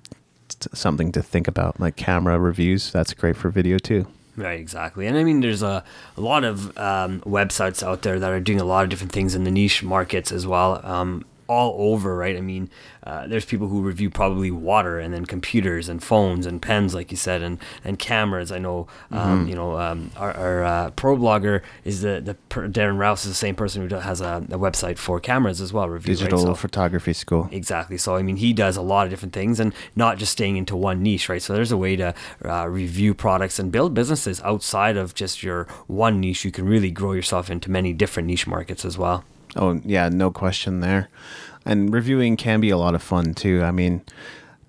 something 0.74 1.12
to 1.12 1.22
think 1.22 1.50
about, 1.50 1.78
like 1.78 1.98
camera 1.98 2.39
reviews. 2.39 2.92
That's 2.92 3.13
great 3.13 3.36
for 3.36 3.50
video 3.50 3.80
too. 3.80 4.07
Right, 4.38 4.60
exactly. 4.60 5.07
And 5.07 5.18
I 5.18 5.24
mean, 5.24 5.39
there's 5.39 5.63
a, 5.63 5.84
a 6.16 6.22
lot 6.22 6.44
of 6.44 6.78
um, 6.78 7.22
websites 7.22 7.81
out 7.81 8.04
there 8.04 8.19
that 8.19 8.31
are 8.31 8.39
doing 8.39 8.62
a 8.62 8.66
lot 8.66 8.84
of 8.84 8.89
different 8.89 9.12
things 9.12 9.34
in 9.34 9.44
the 9.45 9.51
niche 9.51 9.81
markets 9.81 10.31
as 10.31 10.45
well. 10.45 10.80
Um, 10.86 11.25
all 11.48 11.76
over, 11.78 12.16
right? 12.16 12.38
I 12.38 12.42
mean, 12.42 12.70
uh, 13.04 13.28
there's 13.28 13.46
people 13.46 13.68
who 13.68 13.82
review 13.82 14.10
probably 14.10 14.52
water 14.52 15.00
and 15.00 15.14
then 15.14 15.26
computers 15.26 15.90
and 15.90 16.04
phones 16.04 16.46
and 16.46 16.62
pens, 16.62 16.94
like 16.94 17.12
you 17.12 17.18
said, 17.18 17.42
and, 17.42 17.58
and 17.84 17.98
cameras. 17.98 18.52
I 18.52 18.60
know, 18.60 18.88
um, 19.12 19.42
mm-hmm. 19.42 19.50
you 19.50 19.56
know, 19.56 19.80
um, 19.80 20.12
our, 20.18 20.34
our 20.34 20.64
uh, 20.64 20.90
pro 20.92 21.16
blogger 21.16 21.62
is 21.84 22.02
the, 22.02 22.22
the 22.22 22.36
Darren 22.50 22.98
Rowse 22.98 23.26
is 23.26 23.32
the 23.32 23.36
same 23.36 23.56
person 23.56 23.88
who 23.88 23.96
has 23.96 24.22
a, 24.22 24.46
a 24.50 24.60
website 24.60 24.98
for 24.98 25.20
cameras 25.20 25.62
as 25.62 25.72
well. 25.72 25.88
Review, 25.88 26.16
Digital 26.16 26.40
right? 26.40 26.48
so, 26.48 26.56
photography 26.56 27.14
school. 27.14 27.50
Exactly. 27.52 27.98
So 27.98 28.16
I 28.16 28.22
mean, 28.22 28.38
he 28.38 28.54
does 28.54 28.78
a 28.78 28.82
lot 28.82 29.06
of 29.06 29.10
different 29.10 29.34
things 29.34 29.60
and 29.60 29.74
not 29.96 30.18
just 30.18 30.32
staying 30.32 30.58
into 30.58 30.76
one 30.76 31.02
niche, 31.02 31.30
right? 31.30 31.42
So 31.42 31.54
there's 31.54 31.72
a 31.72 31.78
way 31.78 31.96
to 31.96 32.14
uh, 32.44 32.68
review 32.68 33.14
products 33.14 33.60
and 33.60 33.72
build 33.72 33.94
businesses 33.94 34.42
outside 34.42 34.98
of 34.98 35.14
just 35.16 35.44
your 35.44 35.64
one 35.88 36.20
niche. 36.20 36.44
You 36.46 36.52
can 36.52 36.66
really 36.66 36.92
grow 36.92 37.14
yourself 37.14 37.50
into 37.50 37.72
many 37.72 37.94
different 37.94 38.28
niche 38.28 38.48
markets 38.48 38.84
as 38.86 38.98
well. 38.98 39.24
Oh 39.56 39.82
yeah, 39.84 40.10
no 40.10 40.32
question 40.32 40.82
there. 40.82 41.10
And 41.66 41.94
reviewing 41.94 42.38
can 42.38 42.62
be 42.62 42.70
a 42.70 42.78
lot 42.78 42.96
of 42.96 43.04
fun 43.04 43.34
too. 43.34 43.64
I 43.64 43.72
mean, 43.72 44.04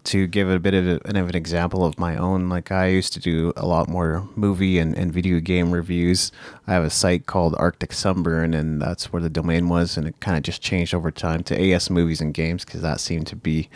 to 0.04 0.26
give 0.26 0.48
a 0.48 0.58
bit 0.58 0.72
of, 0.72 0.86
a, 0.86 0.94
of, 1.18 1.28
an 1.28 1.36
example 1.36 1.84
of 1.84 1.98
my 1.98 2.16
own, 2.16 2.48
like 2.48 2.72
I 2.72 2.86
used 2.86 3.12
to 3.12 3.20
do 3.20 3.52
a 3.56 3.66
lot 3.66 3.88
more 3.88 4.26
movie 4.36 4.78
and, 4.78 4.96
and 4.96 5.12
video 5.12 5.38
game 5.38 5.70
reviews. 5.70 6.32
I 6.66 6.72
have 6.72 6.84
a 6.84 6.90
site 6.90 7.26
called 7.26 7.54
Arctic 7.58 7.92
Sunburn, 7.92 8.54
and 8.54 8.80
that's 8.80 9.12
where 9.12 9.20
the 9.20 9.28
domain 9.28 9.68
was, 9.68 9.98
and 9.98 10.06
it 10.06 10.18
kind 10.20 10.38
of 10.38 10.42
just 10.42 10.62
changed 10.62 10.94
over 10.94 11.10
time 11.10 11.42
to 11.44 11.72
AS 11.72 11.90
Movies 11.90 12.22
and 12.22 12.32
Games 12.32 12.64
because 12.64 12.80
that 12.80 13.00
seemed 13.00 13.26
to 13.26 13.36
be 13.36 13.68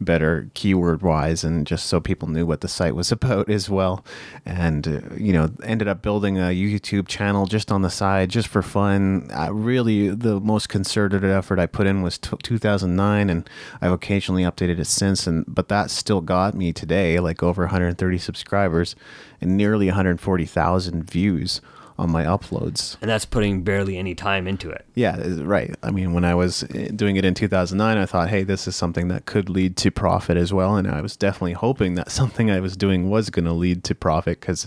better 0.00 0.50
keyword 0.54 1.02
wise 1.02 1.44
and 1.44 1.66
just 1.66 1.86
so 1.86 2.00
people 2.00 2.28
knew 2.28 2.46
what 2.46 2.60
the 2.60 2.68
site 2.68 2.94
was 2.94 3.12
about 3.24 3.48
as 3.48 3.68
well. 3.70 4.04
And, 4.44 4.86
uh, 4.86 5.00
you 5.16 5.32
know, 5.32 5.50
ended 5.62 5.88
up 5.88 6.02
building 6.02 6.38
a 6.38 6.54
YouTube 6.54 7.08
channel 7.08 7.46
just 7.46 7.70
on 7.72 7.82
the 7.82 7.90
side, 7.90 8.30
just 8.30 8.48
for 8.48 8.62
fun. 8.62 9.30
Uh, 9.32 9.52
really, 9.52 10.08
the 10.08 10.40
most 10.40 10.68
concerted 10.68 11.24
effort 11.24 11.58
I 11.58 11.66
put 11.66 11.86
in 11.86 12.02
was 12.02 12.18
t- 12.18 12.36
2009, 12.42 13.30
and 13.30 13.48
I've 13.80 13.92
occasionally 13.92 14.42
updated 14.42 14.78
it 14.78 14.86
since. 14.86 15.26
And 15.26 15.44
but 15.46 15.68
that 15.68 15.90
still 15.90 16.20
got 16.20 16.54
me 16.54 16.72
today 16.72 17.20
like 17.20 17.42
over 17.42 17.62
130 17.62 18.18
subscribers 18.18 18.96
and 19.40 19.56
nearly 19.56 19.86
140,000 19.86 21.10
views 21.10 21.60
on 21.98 22.10
my 22.10 22.24
uploads. 22.24 22.96
And 23.00 23.08
that's 23.08 23.24
putting 23.24 23.62
barely 23.62 23.96
any 23.96 24.14
time 24.14 24.48
into 24.48 24.68
it. 24.70 24.84
Yeah, 24.94 25.16
right. 25.42 25.74
I 25.82 25.90
mean, 25.90 26.12
when 26.12 26.24
I 26.24 26.34
was 26.34 26.64
eh, 26.74 26.88
doing 26.94 27.16
it 27.16 27.24
in 27.24 27.34
2009, 27.34 27.96
I 27.96 28.06
thought, 28.06 28.28
hey, 28.28 28.42
this 28.42 28.66
is 28.66 28.74
something 28.74 29.08
that 29.08 29.26
could 29.26 29.48
lead 29.48 29.76
to 29.78 29.90
profit 29.90 30.36
as 30.36 30.52
well. 30.52 30.76
And 30.76 30.88
I 30.88 31.00
was 31.00 31.16
definitely 31.16 31.52
hoping 31.52 31.94
that 31.94 32.10
something 32.10 32.50
I 32.50 32.60
was 32.60 32.76
doing 32.76 33.10
was 33.10 33.30
going 33.30 33.44
to 33.44 33.52
lead 33.52 33.84
to 33.84 33.94
profit 33.94 34.40
because 34.40 34.66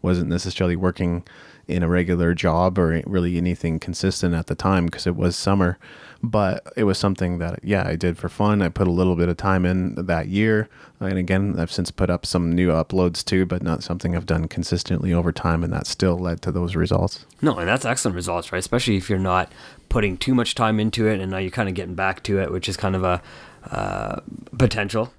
wasn't 0.00 0.28
necessarily 0.28 0.76
working 0.76 1.24
in 1.66 1.82
a 1.82 1.88
regular 1.88 2.32
job 2.32 2.78
or 2.78 3.02
really 3.04 3.36
anything 3.36 3.78
consistent 3.78 4.34
at 4.34 4.46
the 4.46 4.54
time 4.54 4.86
because 4.86 5.06
it 5.06 5.16
was 5.16 5.36
summer 5.36 5.78
but 6.22 6.72
it 6.76 6.84
was 6.84 6.98
something 6.98 7.38
that 7.38 7.60
yeah 7.62 7.86
I 7.86 7.96
did 7.96 8.18
for 8.18 8.28
fun. 8.28 8.62
I 8.62 8.68
put 8.68 8.88
a 8.88 8.92
little 8.92 9.16
bit 9.16 9.28
of 9.28 9.36
time 9.36 9.64
in 9.64 9.94
that 10.06 10.28
year, 10.28 10.68
and 11.00 11.18
again 11.18 11.54
I've 11.58 11.70
since 11.70 11.90
put 11.90 12.10
up 12.10 12.26
some 12.26 12.52
new 12.52 12.68
uploads 12.68 13.24
too, 13.24 13.46
but 13.46 13.62
not 13.62 13.82
something 13.82 14.16
I've 14.16 14.26
done 14.26 14.48
consistently 14.48 15.12
over 15.12 15.32
time, 15.32 15.62
and 15.62 15.72
that 15.72 15.86
still 15.86 16.18
led 16.18 16.42
to 16.42 16.52
those 16.52 16.74
results. 16.74 17.24
No, 17.40 17.58
and 17.58 17.68
that's 17.68 17.84
excellent 17.84 18.16
results, 18.16 18.52
right? 18.52 18.58
Especially 18.58 18.96
if 18.96 19.08
you're 19.08 19.18
not 19.18 19.52
putting 19.88 20.16
too 20.16 20.34
much 20.34 20.54
time 20.54 20.80
into 20.80 21.06
it, 21.06 21.20
and 21.20 21.30
now 21.30 21.38
you're 21.38 21.50
kind 21.50 21.68
of 21.68 21.74
getting 21.74 21.94
back 21.94 22.22
to 22.24 22.40
it, 22.40 22.50
which 22.50 22.68
is 22.68 22.76
kind 22.76 22.96
of 22.96 23.04
a 23.04 23.22
uh, 23.70 24.20
potential 24.58 25.12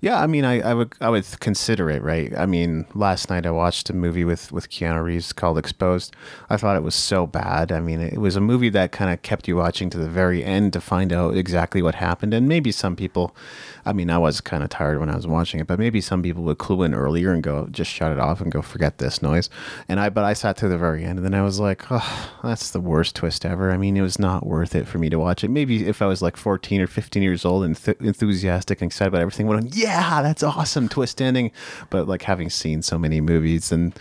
yeah, 0.00 0.20
I 0.20 0.26
mean, 0.26 0.44
I, 0.44 0.60
I 0.60 0.74
would 0.74 0.94
I 1.00 1.08
would 1.08 1.24
consider 1.40 1.90
it, 1.90 2.02
right? 2.02 2.32
I 2.36 2.46
mean, 2.46 2.86
last 2.94 3.30
night 3.30 3.46
I 3.46 3.50
watched 3.50 3.90
a 3.90 3.92
movie 3.94 4.24
with 4.24 4.52
with 4.52 4.68
Keanu 4.70 5.02
Reeves 5.02 5.32
called 5.32 5.58
Exposed. 5.58 6.14
I 6.50 6.56
thought 6.56 6.76
it 6.76 6.82
was 6.82 6.94
so 6.94 7.26
bad. 7.26 7.72
I 7.72 7.80
mean, 7.80 8.00
it 8.00 8.18
was 8.18 8.36
a 8.36 8.40
movie 8.40 8.68
that 8.70 8.92
kind 8.92 9.12
of 9.12 9.22
kept 9.22 9.48
you 9.48 9.56
watching 9.56 9.90
to 9.90 9.98
the 9.98 10.08
very 10.08 10.44
end 10.44 10.72
to 10.74 10.80
find 10.80 11.12
out 11.12 11.36
exactly 11.36 11.82
what 11.82 11.96
happened. 11.96 12.34
And 12.34 12.48
maybe 12.48 12.72
some 12.72 12.96
people, 12.96 13.34
I 13.86 13.92
mean, 13.92 14.10
I 14.10 14.18
was 14.18 14.40
kind 14.40 14.62
of 14.62 14.68
tired 14.68 15.00
when 15.00 15.08
I 15.08 15.16
was 15.16 15.26
watching 15.26 15.60
it, 15.60 15.66
but 15.66 15.78
maybe 15.78 16.00
some 16.00 16.22
people 16.22 16.42
would 16.44 16.58
clue 16.58 16.82
in 16.82 16.94
earlier 16.94 17.32
and 17.32 17.42
go 17.42 17.66
just 17.70 17.90
shut 17.90 18.12
it 18.12 18.18
off 18.18 18.40
and 18.40 18.52
go 18.52 18.62
forget 18.62 18.98
this 18.98 19.22
noise. 19.22 19.48
And 19.88 19.98
I 19.98 20.10
but 20.10 20.24
I 20.24 20.34
sat 20.34 20.56
to 20.58 20.68
the 20.68 20.78
very 20.78 21.04
end 21.04 21.18
and 21.18 21.24
then 21.24 21.34
I 21.34 21.42
was 21.42 21.58
like, 21.58 21.84
oh, 21.90 22.30
that's 22.42 22.70
the 22.70 22.80
worst 22.80 23.16
twist 23.16 23.46
ever. 23.46 23.70
I 23.70 23.76
mean, 23.76 23.96
it 23.96 24.02
was 24.02 24.18
not 24.18 24.46
worth 24.46 24.74
it 24.74 24.86
for 24.86 24.98
me 24.98 25.08
to 25.10 25.18
watch 25.18 25.42
it. 25.42 25.48
Maybe 25.48 25.86
if 25.86 26.02
I 26.02 26.06
was 26.06 26.20
like 26.20 26.36
14 26.36 26.80
or 26.80 26.86
15 26.86 27.22
years 27.22 27.44
old 27.44 27.64
and 27.64 27.76
th- 27.76 27.98
enthusiastic 28.00 28.82
and 28.82 28.90
excited 28.90 29.08
about 29.08 29.22
everything, 29.22 29.46
went 29.46 29.74
yeah 29.74 29.86
yeah, 29.86 30.22
that's 30.22 30.42
awesome, 30.42 30.88
twist 30.88 31.20
ending. 31.22 31.52
But 31.90 32.08
like 32.08 32.22
having 32.22 32.50
seen 32.50 32.82
so 32.82 32.98
many 32.98 33.20
movies 33.20 33.72
and 33.72 33.94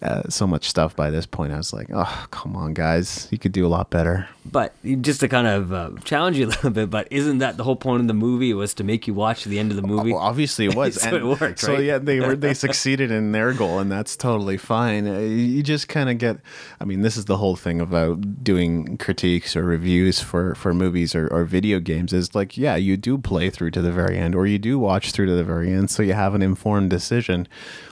uh, 0.00 0.22
so 0.28 0.46
much 0.46 0.68
stuff 0.68 0.94
by 0.94 1.10
this 1.10 1.26
point, 1.26 1.52
I 1.52 1.56
was 1.56 1.72
like, 1.72 1.88
oh, 1.92 2.26
come 2.30 2.54
on, 2.54 2.72
guys, 2.72 3.26
you 3.32 3.38
could 3.38 3.52
do 3.52 3.66
a 3.66 3.68
lot 3.68 3.90
better. 3.90 4.28
But 4.50 4.72
just 5.02 5.20
to 5.20 5.28
kind 5.28 5.46
of 5.46 5.72
uh, 5.72 5.90
challenge 6.04 6.38
you 6.38 6.46
a 6.46 6.48
little 6.48 6.70
bit, 6.70 6.88
but 6.88 7.08
isn't 7.10 7.38
that 7.38 7.56
the 7.56 7.64
whole 7.64 7.76
point 7.76 8.02
of 8.02 8.06
the 8.06 8.14
movie 8.14 8.54
was 8.54 8.74
to 8.74 8.84
make 8.84 9.06
you 9.06 9.14
watch 9.14 9.44
the 9.44 9.58
end 9.58 9.72
of 9.72 9.76
the 9.76 9.82
movie? 9.82 10.12
Well, 10.12 10.22
obviously, 10.22 10.66
it 10.66 10.74
was. 10.76 11.00
so 11.02 11.08
and 11.08 11.16
it 11.16 11.24
worked. 11.24 11.58
So 11.58 11.74
right? 11.74 11.82
yeah, 11.82 11.98
they 11.98 12.20
were 12.20 12.36
they 12.36 12.54
succeeded 12.68 13.10
in 13.10 13.32
their 13.32 13.52
goal, 13.52 13.80
and 13.80 13.90
that's 13.90 14.16
totally 14.16 14.56
fine. 14.56 15.06
Uh, 15.06 15.18
you 15.18 15.62
just 15.62 15.88
kind 15.88 16.08
of 16.08 16.18
get. 16.18 16.38
I 16.80 16.84
mean, 16.84 17.02
this 17.02 17.16
is 17.16 17.24
the 17.24 17.36
whole 17.36 17.56
thing 17.56 17.80
about 17.80 18.44
doing 18.44 18.98
critiques 18.98 19.56
or 19.56 19.64
reviews 19.64 20.20
for 20.20 20.54
for 20.54 20.72
movies 20.72 21.14
or, 21.14 21.26
or 21.28 21.44
video 21.44 21.80
games. 21.80 22.12
Is 22.12 22.34
like, 22.34 22.56
yeah, 22.56 22.76
you 22.76 22.96
do 22.96 23.18
play 23.18 23.50
through 23.50 23.72
to 23.72 23.82
the 23.82 23.92
very 23.92 24.16
end, 24.16 24.34
or 24.34 24.46
you 24.46 24.58
do 24.58 24.78
watch 24.78 25.10
through 25.10 25.26
to 25.26 25.34
the 25.34 25.44
very 25.44 25.72
end, 25.72 25.90
so 25.90 26.02
you 26.02 26.14
have 26.14 26.34
an 26.34 26.42
informed 26.42 26.88
decision 26.88 27.48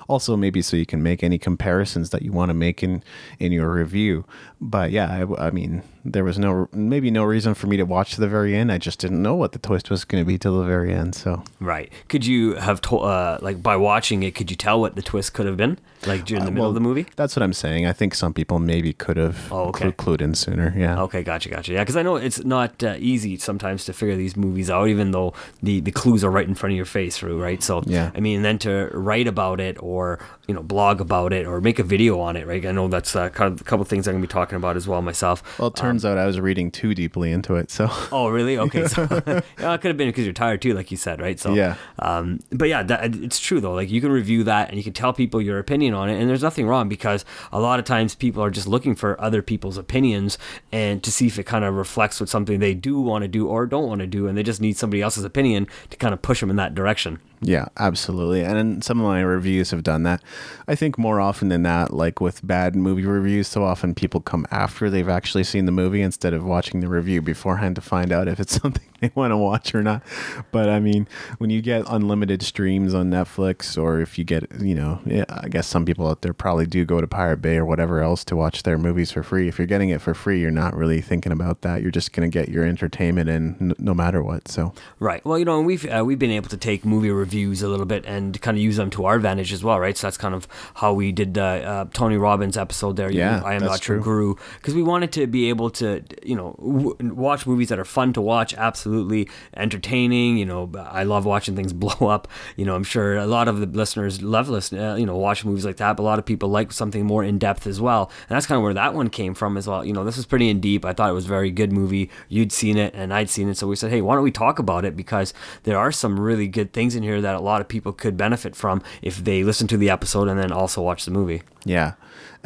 also 0.09 0.37
maybe 0.37 0.63
so 0.63 0.77
you 0.77 0.87
can 0.87 1.03
make 1.03 1.23
any 1.23 1.39
comparisons 1.39 2.11
that 2.11 2.23
you 2.23 2.33
want 2.33 2.51
to 2.51 2.55
make 2.55 2.83
in 2.83 3.03
in 3.39 3.53
your 3.53 3.73
review 3.73 4.25
but 4.61 4.91
yeah 4.91 5.09
I, 5.11 5.49
I, 5.49 5.51
mean 5.51 5.83
there 6.13 6.25
was 6.25 6.39
no 6.39 6.69
maybe 6.73 7.11
no 7.11 7.25
reason 7.25 7.55
for 7.55 7.67
me 7.67 7.77
to 7.77 7.85
watch 7.85 8.15
to 8.15 8.21
the 8.21 8.29
very 8.29 8.55
end. 8.55 8.71
I 8.71 8.79
just 8.79 8.99
didn't 8.99 9.23
know 9.23 9.35
what 9.35 9.53
the 9.53 9.59
twist 9.59 9.91
was 9.91 10.05
going 10.05 10.23
to 10.23 10.27
be 10.27 10.39
till 10.39 10.59
the 10.59 10.65
very 10.65 10.93
end 10.93 11.15
so. 11.15 11.43
Right. 11.61 11.93
Could 12.09 12.25
you 12.25 12.55
have 12.55 12.81
to, 12.83 12.99
uh, 12.99 13.39
like 13.43 13.63
by 13.63 13.77
watching 13.77 14.23
it 14.23 14.35
could 14.35 14.51
you 14.51 14.57
tell 14.57 14.81
what 14.81 14.97
the 14.97 15.03
twist 15.03 15.35
could 15.35 15.47
have 15.47 15.57
been? 15.57 15.79
Like 16.07 16.25
during 16.25 16.45
the 16.45 16.51
uh, 16.51 16.53
middle 16.53 16.65
well, 16.65 16.69
of 16.71 16.75
the 16.75 16.81
movie? 16.81 17.07
that's 17.17 17.35
what 17.35 17.43
i'm 17.43 17.53
saying. 17.53 17.87
I 17.87 17.93
think 17.93 18.15
some 18.15 18.33
people 18.33 18.59
maybe 18.59 18.93
could 18.93 19.17
have 19.17 19.53
oh, 19.53 19.67
okay. 19.69 19.91
clued 19.93 20.21
in 20.21 20.35
sooner 20.35 20.73
yeah. 20.77 21.03
Okay 21.03 21.23
gotcha 21.23 21.49
gotcha. 21.49 21.73
Yeah 21.73 21.83
because 21.83 21.97
i 21.97 22.03
know 22.03 22.17
it's 22.17 22.45
not 22.45 22.83
uh, 22.83 22.97
easy 22.99 23.37
sometimes 23.37 23.85
to 23.87 23.93
figure 23.93 24.17
these 24.17 24.37
movies 24.37 24.71
out 24.71 24.89
even 24.89 25.11
though 25.11 25.35
the 25.63 25.81
the 25.81 25.91
clues 25.91 26.23
are 26.23 26.31
right 26.31 26.47
in 26.47 26.55
front 26.55 26.73
of 26.73 26.77
your 26.77 26.87
face 26.87 27.23
right? 27.23 27.63
So 27.63 27.83
yeah. 27.87 28.11
I 28.15 28.21
mean 28.21 28.43
then 28.43 28.59
to 28.61 28.89
write 28.93 29.27
about 29.27 29.61
it 29.61 29.77
or 29.81 30.21
you 30.47 30.55
know 30.55 30.63
blog 30.63 31.01
about 31.01 31.33
it 31.33 31.47
or 31.47 31.61
make 31.61 31.79
a 31.79 31.83
video 31.83 32.21
on 32.21 32.37
it 32.37 32.47
right? 32.47 32.65
I 32.65 32.73
know 32.73 32.89
that's 32.89 33.17
uh, 33.17 33.29
kind 33.31 33.53
of 33.53 33.61
a 33.61 33.65
couple 33.65 33.85
things 33.85 34.07
i'm 34.07 34.15
going 34.15 34.23
to 34.23 34.29
be 34.29 34.33
talking 34.33 34.46
about 34.55 34.77
as 34.77 34.87
well 34.87 35.03
myself 35.03 35.43
well 35.59 35.69
it 35.69 35.77
turns 35.77 36.05
out 36.05 36.19
I 36.19 36.27
was 36.27 36.39
reading 36.39 36.71
too 36.71 36.95
deeply 36.95 37.33
into 37.33 37.55
it. 37.57 37.71
So 37.71 37.89
Oh, 38.13 38.29
really? 38.29 38.57
Okay. 38.67 38.87
So 38.87 39.03
yeah, 39.59 39.75
it 39.75 39.81
could 39.81 39.89
have 39.89 39.97
been 39.97 40.09
because 40.09 40.25
you're 40.25 40.33
tired 40.33 40.63
too, 40.63 40.75
like 40.75 40.91
you 40.91 40.97
said, 40.97 41.21
right? 41.21 41.39
So 41.39 41.55
Yeah. 41.55 41.77
Um, 41.99 42.41
but 42.51 42.69
yeah, 42.69 42.83
that, 42.85 43.15
it's 43.17 43.39
true 43.39 43.61
though. 43.61 43.75
Like 43.75 43.91
you 43.91 44.01
can 44.01 44.11
review 44.11 44.45
that 44.45 44.69
and 44.69 44.77
you 44.79 44.85
can 44.85 44.93
tell 44.93 45.13
people 45.13 45.41
your 45.41 45.59
opinion 45.59 45.95
on 45.95 46.09
it, 46.09 46.19
and 46.21 46.29
there's 46.29 46.43
nothing 46.43 46.67
wrong 46.67 46.89
because 46.89 47.25
a 47.53 47.61
lot 47.61 47.79
of 47.79 47.85
times 47.85 48.15
people 48.15 48.43
are 48.43 48.51
just 48.51 48.67
looking 48.67 48.95
for 48.95 49.21
other 49.21 49.43
people's 49.43 49.77
opinions 49.77 50.39
and 50.73 51.03
to 51.03 51.13
see 51.13 51.27
if 51.27 51.39
it 51.39 51.45
kind 51.45 51.65
of 51.65 51.75
reflects 51.75 52.21
with 52.21 52.29
something 52.31 52.59
they 52.61 52.75
do 52.75 53.01
want 53.01 53.23
to 53.23 53.29
do 53.29 53.47
or 53.49 53.67
don't 53.67 53.87
want 53.89 54.01
to 54.01 54.07
do, 54.07 54.27
and 54.27 54.37
they 54.37 54.43
just 54.43 54.61
need 54.61 54.77
somebody 54.77 55.03
else's 55.03 55.25
opinion 55.25 55.67
to 55.91 55.97
kind 55.97 56.13
of 56.15 56.23
push 56.23 56.41
them 56.41 56.51
in 56.51 56.57
that 56.57 56.75
direction. 56.75 57.19
Yeah, 57.43 57.67
absolutely. 57.77 58.43
And 58.43 58.83
some 58.83 58.99
of 58.99 59.07
my 59.07 59.21
reviews 59.21 59.71
have 59.71 59.83
done 59.83 60.05
that. 60.05 60.23
I 60.67 60.75
think 60.75 60.99
more 60.99 61.21
often 61.21 61.49
than 61.49 61.63
not, 61.63 61.93
like 61.93 62.21
with 62.21 62.47
bad 62.47 62.75
movie 62.75 63.05
reviews, 63.05 63.47
so 63.47 63.63
often 63.63 63.95
people 63.95 64.21
come 64.21 64.47
after 64.51 64.89
they've 64.89 65.09
actually 65.09 65.45
seen 65.45 65.67
the 65.67 65.73
movie 65.73 66.01
instead 66.01 66.33
of 66.33 66.45
watching 66.45 66.81
the 66.81 66.89
review 66.89 67.21
beforehand 67.21 67.77
to 67.77 67.83
find 67.83 68.11
out 68.11 68.27
if 68.27 68.41
it's 68.41 68.55
something 68.63 68.83
they 69.01 69.11
want 69.15 69.33
to 69.33 69.37
watch 69.37 69.75
or 69.75 69.83
not. 69.83 70.03
But 70.51 70.71
I 70.71 70.81
mean, 70.81 71.07
when 71.37 71.51
you 71.51 71.61
get 71.61 71.85
unlimited 71.89 72.43
streams 72.43 72.95
on 72.95 73.11
Netflix, 73.11 73.81
or 73.81 74.01
if 74.01 74.19
you 74.19 74.25
get, 74.25 74.51
you 74.61 74.75
know, 74.75 75.01
yeah, 75.05 75.27
I 75.29 75.49
guess 75.49 75.67
some 75.67 75.85
people 75.85 76.09
out 76.09 76.23
there 76.23 76.33
probably 76.33 76.67
do 76.67 76.87
go 76.87 77.03
to 77.03 77.07
Pirate 77.07 77.43
Bay 77.43 77.57
or 77.57 77.67
whatever 77.67 78.01
else 78.01 78.25
to 78.25 78.37
watch 78.37 78.63
their 78.63 78.79
movies 78.79 79.13
for 79.13 79.23
free. 79.23 79.47
If 79.47 79.59
you're 79.59 79.67
getting 79.67 79.91
it 79.91 80.01
for 80.01 80.15
free, 80.15 80.41
you're 80.41 80.51
not 80.51 80.75
really 80.75 81.03
thinking 81.03 81.33
about 81.33 81.61
that. 81.61 81.83
You're 81.83 81.91
just 81.91 82.13
going 82.15 82.31
to 82.31 82.39
get 82.39 82.49
your 82.49 82.65
entertainment 82.65 83.29
in 83.29 83.75
no 83.79 83.93
matter 83.93 84.23
what. 84.23 84.49
So, 84.49 84.73
Right. 84.99 85.25
Well, 85.27 85.39
you 85.39 85.45
know, 85.45 85.61
we've 85.61 85.85
uh, 85.87 86.03
we've 86.05 86.19
been 86.19 86.31
able 86.31 86.49
to 86.49 86.57
take 86.57 86.85
movie 86.87 87.11
reviews 87.11 87.26
a 87.35 87.69
little 87.69 87.87
bit 87.87 88.05
and 88.07 88.41
kind 88.41 88.57
of 88.57 88.63
use 88.63 88.77
them 88.77 88.91
to 88.91 89.05
our 89.05 89.17
advantage 89.17 89.53
as 89.53 89.63
well, 89.65 89.79
right? 89.81 89.97
So 89.97 90.07
that's 90.07 90.17
kind 90.17 90.35
of 90.35 90.47
how 90.75 90.93
we 90.93 91.13
did 91.13 91.35
the 91.35 91.43
uh, 91.43 91.85
Tony 91.93 92.17
Robbins 92.17 92.57
episode 92.57 92.97
there. 92.97 93.11
you 93.11 93.19
Yeah, 93.19 93.41
know, 93.41 93.47
I 93.47 93.55
am 93.55 93.63
not 93.63 93.87
your 93.89 93.99
guru 94.01 94.35
because 94.57 94.75
we 94.75 94.83
wanted 94.83 95.13
to 95.13 95.27
be 95.27 95.49
able 95.49 95.71
to, 95.71 96.03
you 96.25 96.37
know, 96.37 96.55
w- 96.59 97.15
watch 97.15 97.47
movies 97.47 97.69
that 97.69 97.79
are 97.79 97.85
fun 97.85 98.13
to 98.15 98.21
watch, 98.21 98.55
absolutely 98.55 99.29
entertaining. 99.57 100.39
You 100.39 100.47
know, 100.47 100.71
I 100.79 101.05
love 101.05 101.25
watching 101.25 101.57
things 101.57 101.73
blow 101.85 102.09
up. 102.09 102.29
You 102.57 102.65
know, 102.65 102.75
I'm 102.75 102.85
sure 102.85 103.17
a 103.17 103.27
lot 103.27 103.49
of 103.49 103.61
the 103.61 103.67
listeners 103.67 104.23
love 104.23 104.49
listen, 104.49 104.79
uh, 104.79 104.95
you 104.97 105.07
know, 105.07 105.17
watch 105.17 105.45
movies 105.45 105.65
like 105.65 105.77
that. 105.79 105.97
But 105.97 106.03
a 106.03 106.05
lot 106.05 106.19
of 106.19 106.25
people 106.25 106.49
like 106.49 106.73
something 106.73 107.05
more 107.05 107.25
in 107.25 107.39
depth 107.39 107.67
as 107.67 107.81
well, 107.81 108.11
and 108.29 108.37
that's 108.37 108.47
kind 108.47 108.57
of 108.57 108.63
where 108.63 108.75
that 108.75 108.95
one 108.95 109.11
came 109.11 109.35
from 109.35 109.57
as 109.57 109.67
well. 109.67 109.85
You 109.85 109.93
know, 109.93 110.05
this 110.05 110.17
was 110.17 110.27
pretty 110.27 110.49
in 110.49 110.61
deep. 110.61 110.85
I 110.85 110.93
thought 110.93 111.11
it 111.11 111.15
was 111.15 111.25
a 111.27 111.29
very 111.29 111.51
good 111.51 111.73
movie. 111.73 112.11
You'd 112.29 112.53
seen 112.53 112.77
it, 112.77 112.95
and 112.95 113.13
I'd 113.13 113.31
seen 113.31 113.49
it, 113.49 113.57
so 113.57 113.67
we 113.67 113.77
said, 113.77 113.91
hey, 113.91 114.01
why 114.01 114.15
don't 114.15 114.25
we 114.25 114.31
talk 114.31 114.59
about 114.59 114.85
it 114.85 114.97
because 114.97 115.33
there 115.65 115.79
are 115.79 115.93
some 115.93 116.19
really 116.21 116.49
good 116.49 116.73
things 116.73 116.95
in 116.95 117.03
here 117.03 117.16
that 117.21 117.35
a 117.35 117.41
lot 117.41 117.61
of 117.61 117.69
people 117.69 117.93
could 117.93 118.17
benefit 118.17 118.57
from 118.57 118.83
if 119.03 119.23
they 119.25 119.45
listen 119.45 119.67
to 119.69 119.77
the 119.77 119.91
episode 119.91 120.29
and 120.29 120.39
then 120.39 120.53
also 120.53 120.83
watch 120.83 121.05
the 121.05 121.11
movie. 121.11 121.43
Yeah. 121.65 121.95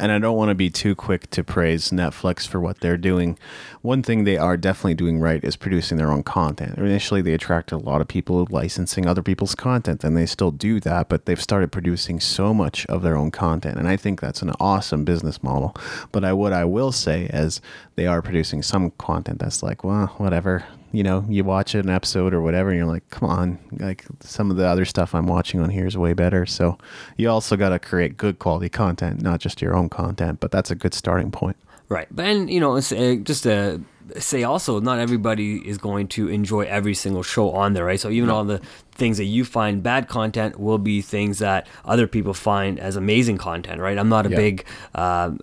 And 0.01 0.11
I 0.11 0.17
don't 0.17 0.35
want 0.35 0.49
to 0.49 0.55
be 0.55 0.71
too 0.71 0.95
quick 0.95 1.29
to 1.29 1.43
praise 1.43 1.91
Netflix 1.91 2.47
for 2.47 2.59
what 2.59 2.79
they're 2.79 2.97
doing. 2.97 3.37
One 3.83 4.01
thing 4.01 4.23
they 4.23 4.37
are 4.37 4.57
definitely 4.57 4.95
doing 4.95 5.19
right 5.19 5.43
is 5.43 5.55
producing 5.55 5.99
their 5.99 6.11
own 6.11 6.23
content. 6.23 6.79
Initially, 6.79 7.21
they 7.21 7.33
attracted 7.33 7.75
a 7.75 7.77
lot 7.77 8.01
of 8.01 8.07
people 8.07 8.47
licensing 8.49 9.05
other 9.05 9.21
people's 9.21 9.53
content, 9.53 10.03
and 10.03 10.17
they 10.17 10.25
still 10.25 10.49
do 10.49 10.79
that, 10.79 11.07
but 11.07 11.27
they've 11.27 11.41
started 11.41 11.71
producing 11.71 12.19
so 12.19 12.51
much 12.51 12.85
of 12.87 13.03
their 13.03 13.15
own 13.15 13.29
content. 13.29 13.77
And 13.77 13.87
I 13.87 13.95
think 13.95 14.19
that's 14.19 14.41
an 14.41 14.53
awesome 14.59 15.05
business 15.05 15.43
model. 15.43 15.75
But 16.11 16.25
I, 16.25 16.33
what 16.33 16.51
I 16.51 16.65
will 16.65 16.91
say 16.91 17.25
is 17.25 17.61
they 17.95 18.07
are 18.07 18.23
producing 18.23 18.63
some 18.63 18.89
content 18.91 19.37
that's 19.37 19.61
like, 19.61 19.83
well, 19.83 20.07
whatever. 20.17 20.65
You 20.93 21.03
know, 21.03 21.25
you 21.29 21.43
watch 21.43 21.73
an 21.73 21.89
episode 21.89 22.33
or 22.33 22.41
whatever, 22.41 22.69
and 22.69 22.77
you're 22.77 22.87
like, 22.87 23.09
come 23.09 23.29
on, 23.29 23.59
like 23.79 24.05
some 24.19 24.51
of 24.51 24.57
the 24.57 24.67
other 24.67 24.85
stuff 24.85 25.15
I'm 25.15 25.25
watching 25.27 25.61
on 25.61 25.69
here 25.69 25.85
is 25.87 25.97
way 25.97 26.13
better. 26.13 26.45
So 26.45 26.77
you 27.17 27.29
also 27.29 27.55
got 27.55 27.69
to 27.69 27.79
create 27.79 28.17
good 28.17 28.39
quality 28.39 28.69
content, 28.69 29.21
not 29.21 29.39
just 29.39 29.61
your 29.61 29.75
own 29.75 29.89
content, 29.89 30.39
but 30.39 30.51
that's 30.51 30.69
a 30.71 30.75
good 30.75 30.93
starting 30.93 31.31
point. 31.31 31.55
Right, 31.87 32.07
but 32.11 32.25
and 32.25 32.49
you 32.49 32.59
know, 32.59 32.75
it's, 32.75 32.91
uh, 32.91 33.17
just 33.23 33.43
to 33.43 33.81
say 34.17 34.43
also, 34.43 34.79
not 34.79 34.99
everybody 34.99 35.57
is 35.67 35.77
going 35.77 36.07
to 36.09 36.27
enjoy 36.27 36.61
every 36.61 36.93
single 36.93 37.23
show 37.23 37.51
on 37.51 37.73
there, 37.73 37.85
right? 37.85 37.99
So 37.99 38.09
even 38.09 38.29
all 38.29 38.43
the 38.43 38.59
things 38.93 39.17
that 39.17 39.25
you 39.25 39.45
find 39.45 39.81
bad 39.81 40.07
content 40.09 40.59
will 40.59 40.77
be 40.77 41.01
things 41.01 41.39
that 41.39 41.67
other 41.85 42.07
people 42.07 42.33
find 42.33 42.79
as 42.79 42.95
amazing 42.97 43.37
content, 43.37 43.79
right? 43.79 43.97
I'm 43.97 44.09
not 44.09 44.25
a 44.25 44.29
Yeah. 44.29 44.35
big, 44.37 44.65
um, 44.95 45.39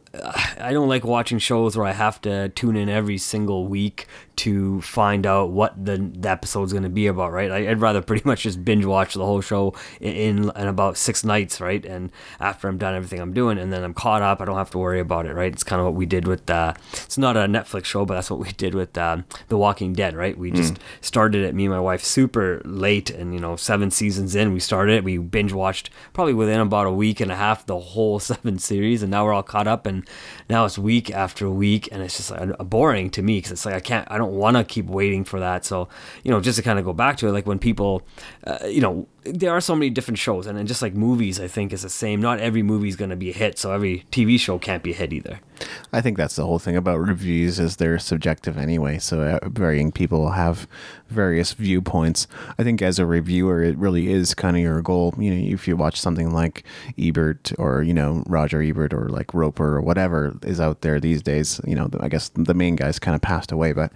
I 0.61 0.73
don't 0.73 0.89
like 0.89 1.05
watching 1.05 1.39
shows 1.39 1.77
where 1.77 1.87
I 1.87 1.93
have 1.93 2.21
to 2.23 2.51
tune 2.51 2.77
in 2.77 2.89
every 2.89 3.19
single 3.19 3.67
week 3.67 4.07
to 4.39 4.81
find 4.83 5.27
out 5.27 5.51
what 5.51 5.85
the, 5.85 5.97
the 5.97 6.29
episode's 6.29 6.73
going 6.73 6.85
to 6.85 6.89
be 6.89 7.09
about, 7.09 7.33
right? 7.33 7.51
I, 7.51 7.71
I'd 7.71 7.81
rather 7.81 8.01
pretty 8.01 8.23
much 8.25 8.43
just 8.43 8.65
binge 8.65 8.85
watch 8.85 9.15
the 9.15 9.25
whole 9.25 9.41
show 9.41 9.75
in, 10.01 10.15
in, 10.15 10.39
in 10.57 10.69
about 10.69 10.97
six 10.97 11.25
nights, 11.25 11.61
right? 11.61 11.85
And 11.85 12.13
after 12.39 12.69
I'm 12.69 12.79
done 12.79 12.95
everything 12.95 13.21
I'm 13.21 13.33
doing, 13.33 13.59
and 13.59 13.73
then 13.73 13.83
I'm 13.83 13.95
caught 13.95 14.23
up, 14.23 14.41
I 14.41 14.45
don't 14.45 14.57
have 14.57 14.71
to 14.71 14.79
worry 14.79 15.01
about 15.01 15.27
it, 15.27 15.35
right? 15.35 15.53
It's 15.53 15.65
kind 15.65 15.81
of 15.81 15.87
what 15.87 15.95
we 15.95 16.07
did 16.07 16.27
with, 16.27 16.49
uh, 16.49 16.75
it's 16.93 17.19
not 17.19 17.37
a 17.37 17.41
Netflix 17.41 17.87
show, 17.87 18.05
but 18.05 18.15
that's 18.15 18.31
what 18.31 18.39
we 18.39 18.53
did 18.57 18.75
with 18.75 18.97
um, 18.97 19.25
The 19.49 19.59
Walking 19.59 19.93
Dead, 19.93 20.15
right? 20.15 20.39
We 20.39 20.53
just 20.53 20.79
started 21.01 21.45
it, 21.45 21.55
me 21.55 21.65
and 21.65 21.75
my 21.75 21.81
wife, 21.81 22.05
super 22.05 22.63
late, 22.65 23.11
and 23.11 23.35
you 23.35 23.41
know, 23.41 23.57
seven 23.57 23.91
seasons 23.91 24.37
in, 24.37 24.53
we 24.53 24.61
started 24.61 24.95
it. 24.95 25.05
We 25.05 25.19
binge 25.19 25.53
watched 25.53 25.91
probably 26.13 26.35
within 26.35 26.61
about 26.61 26.87
a 26.87 26.93
week 26.93 27.21
and 27.21 27.33
a 27.33 27.37
half 27.37 27.67
the 27.67 27.79
whole 27.79 28.21
seven 28.21 28.59
series, 28.59 29.03
and 29.03 29.11
now 29.11 29.25
we're 29.25 29.33
all 29.33 29.43
caught 29.43 29.67
up. 29.67 29.85
And 29.85 30.09
now 30.49 30.65
it's 30.65 30.79
week 30.79 31.11
after 31.11 31.51
week, 31.51 31.89
and 31.91 32.03
it's 32.03 32.17
just 32.17 32.31
like, 32.31 32.57
boring 32.59 33.11
to 33.11 33.23
me 33.23 33.39
because 33.39 33.53
it's 33.53 33.67
like 33.67 33.75
I 33.75 33.81
can't, 33.81 34.07
I 34.11 34.19
don't 34.19 34.28
want 34.31 34.57
to 34.57 34.65
keep 34.65 34.87
waiting 34.87 35.25
for 35.25 35.41
that. 35.41 35.65
So 35.65 35.89
you 36.23 36.31
know, 36.31 36.41
just 36.41 36.57
to 36.57 36.63
kind 36.63 36.79
of 36.79 36.85
go 36.85 36.93
back 36.93 37.17
to 37.19 37.29
it, 37.29 37.33
like 37.33 37.47
when 37.47 37.59
people, 37.59 38.03
uh, 38.47 38.67
you 38.67 38.81
know, 38.81 39.07
there 39.33 39.53
are 39.53 39.61
so 39.61 39.75
many 39.75 39.91
different 39.91 40.19
shows, 40.19 40.47
and 40.47 40.57
then 40.59 40.67
just 40.67 40.83
like 40.83 40.95
movies, 40.95 41.41
I 41.41 41.49
think 41.49 41.73
is 41.73 41.83
the 41.83 41.89
same. 41.89 42.21
Not 42.21 42.41
every 42.41 42.63
movie 42.63 42.89
is 42.89 42.97
going 42.97 43.11
to 43.11 43.17
be 43.17 43.31
a 43.31 43.33
hit, 43.33 43.59
so 43.59 43.73
every 43.73 44.05
TV 44.11 44.39
show 44.39 44.59
can't 44.59 44.83
be 44.83 44.93
a 44.93 44.95
hit 44.95 45.13
either. 45.13 45.41
I 45.93 46.01
think 46.01 46.17
that's 46.17 46.37
the 46.37 46.45
whole 46.45 46.59
thing 46.59 46.77
about 46.77 46.99
reviews 47.01 47.59
is 47.59 47.77
they're 47.77 47.99
subjective 47.99 48.57
anyway. 48.57 48.99
So 48.99 49.21
uh, 49.21 49.49
varying 49.49 49.91
people 49.93 50.31
have 50.31 50.69
various 51.09 51.53
viewpoints. 51.53 52.27
I 52.59 52.63
think 52.63 52.83
as 52.83 52.99
a 52.99 53.07
reviewer, 53.07 53.63
it 53.63 53.77
really 53.77 54.11
is 54.13 54.35
kind 54.35 54.57
of 54.57 54.63
your 54.63 54.83
goal. 54.83 55.15
You 55.19 55.35
know, 55.35 55.53
if 55.53 55.67
you 55.67 55.77
watch 55.77 56.01
something 56.01 56.33
like 56.33 56.65
Ebert 56.99 57.53
or 57.59 57.83
you 57.83 57.95
know 57.95 58.23
Roger 58.27 58.63
Ebert 58.63 58.93
or 58.93 59.09
like 59.09 59.35
Roeper 59.35 59.77
or 59.77 59.81
whatever 59.81 60.37
is 60.43 60.61
out 60.61 60.83
there 60.83 61.01
these 61.01 61.23
days, 61.23 61.61
you 61.67 61.75
know, 61.75 61.89
I 62.01 62.09
guess 62.09 62.31
the 62.31 62.55
main 62.55 62.77
guy's 62.77 62.99
kind 62.99 63.15
of 63.15 63.21
passed 63.21 63.53
away, 63.53 63.73
but 63.73 63.93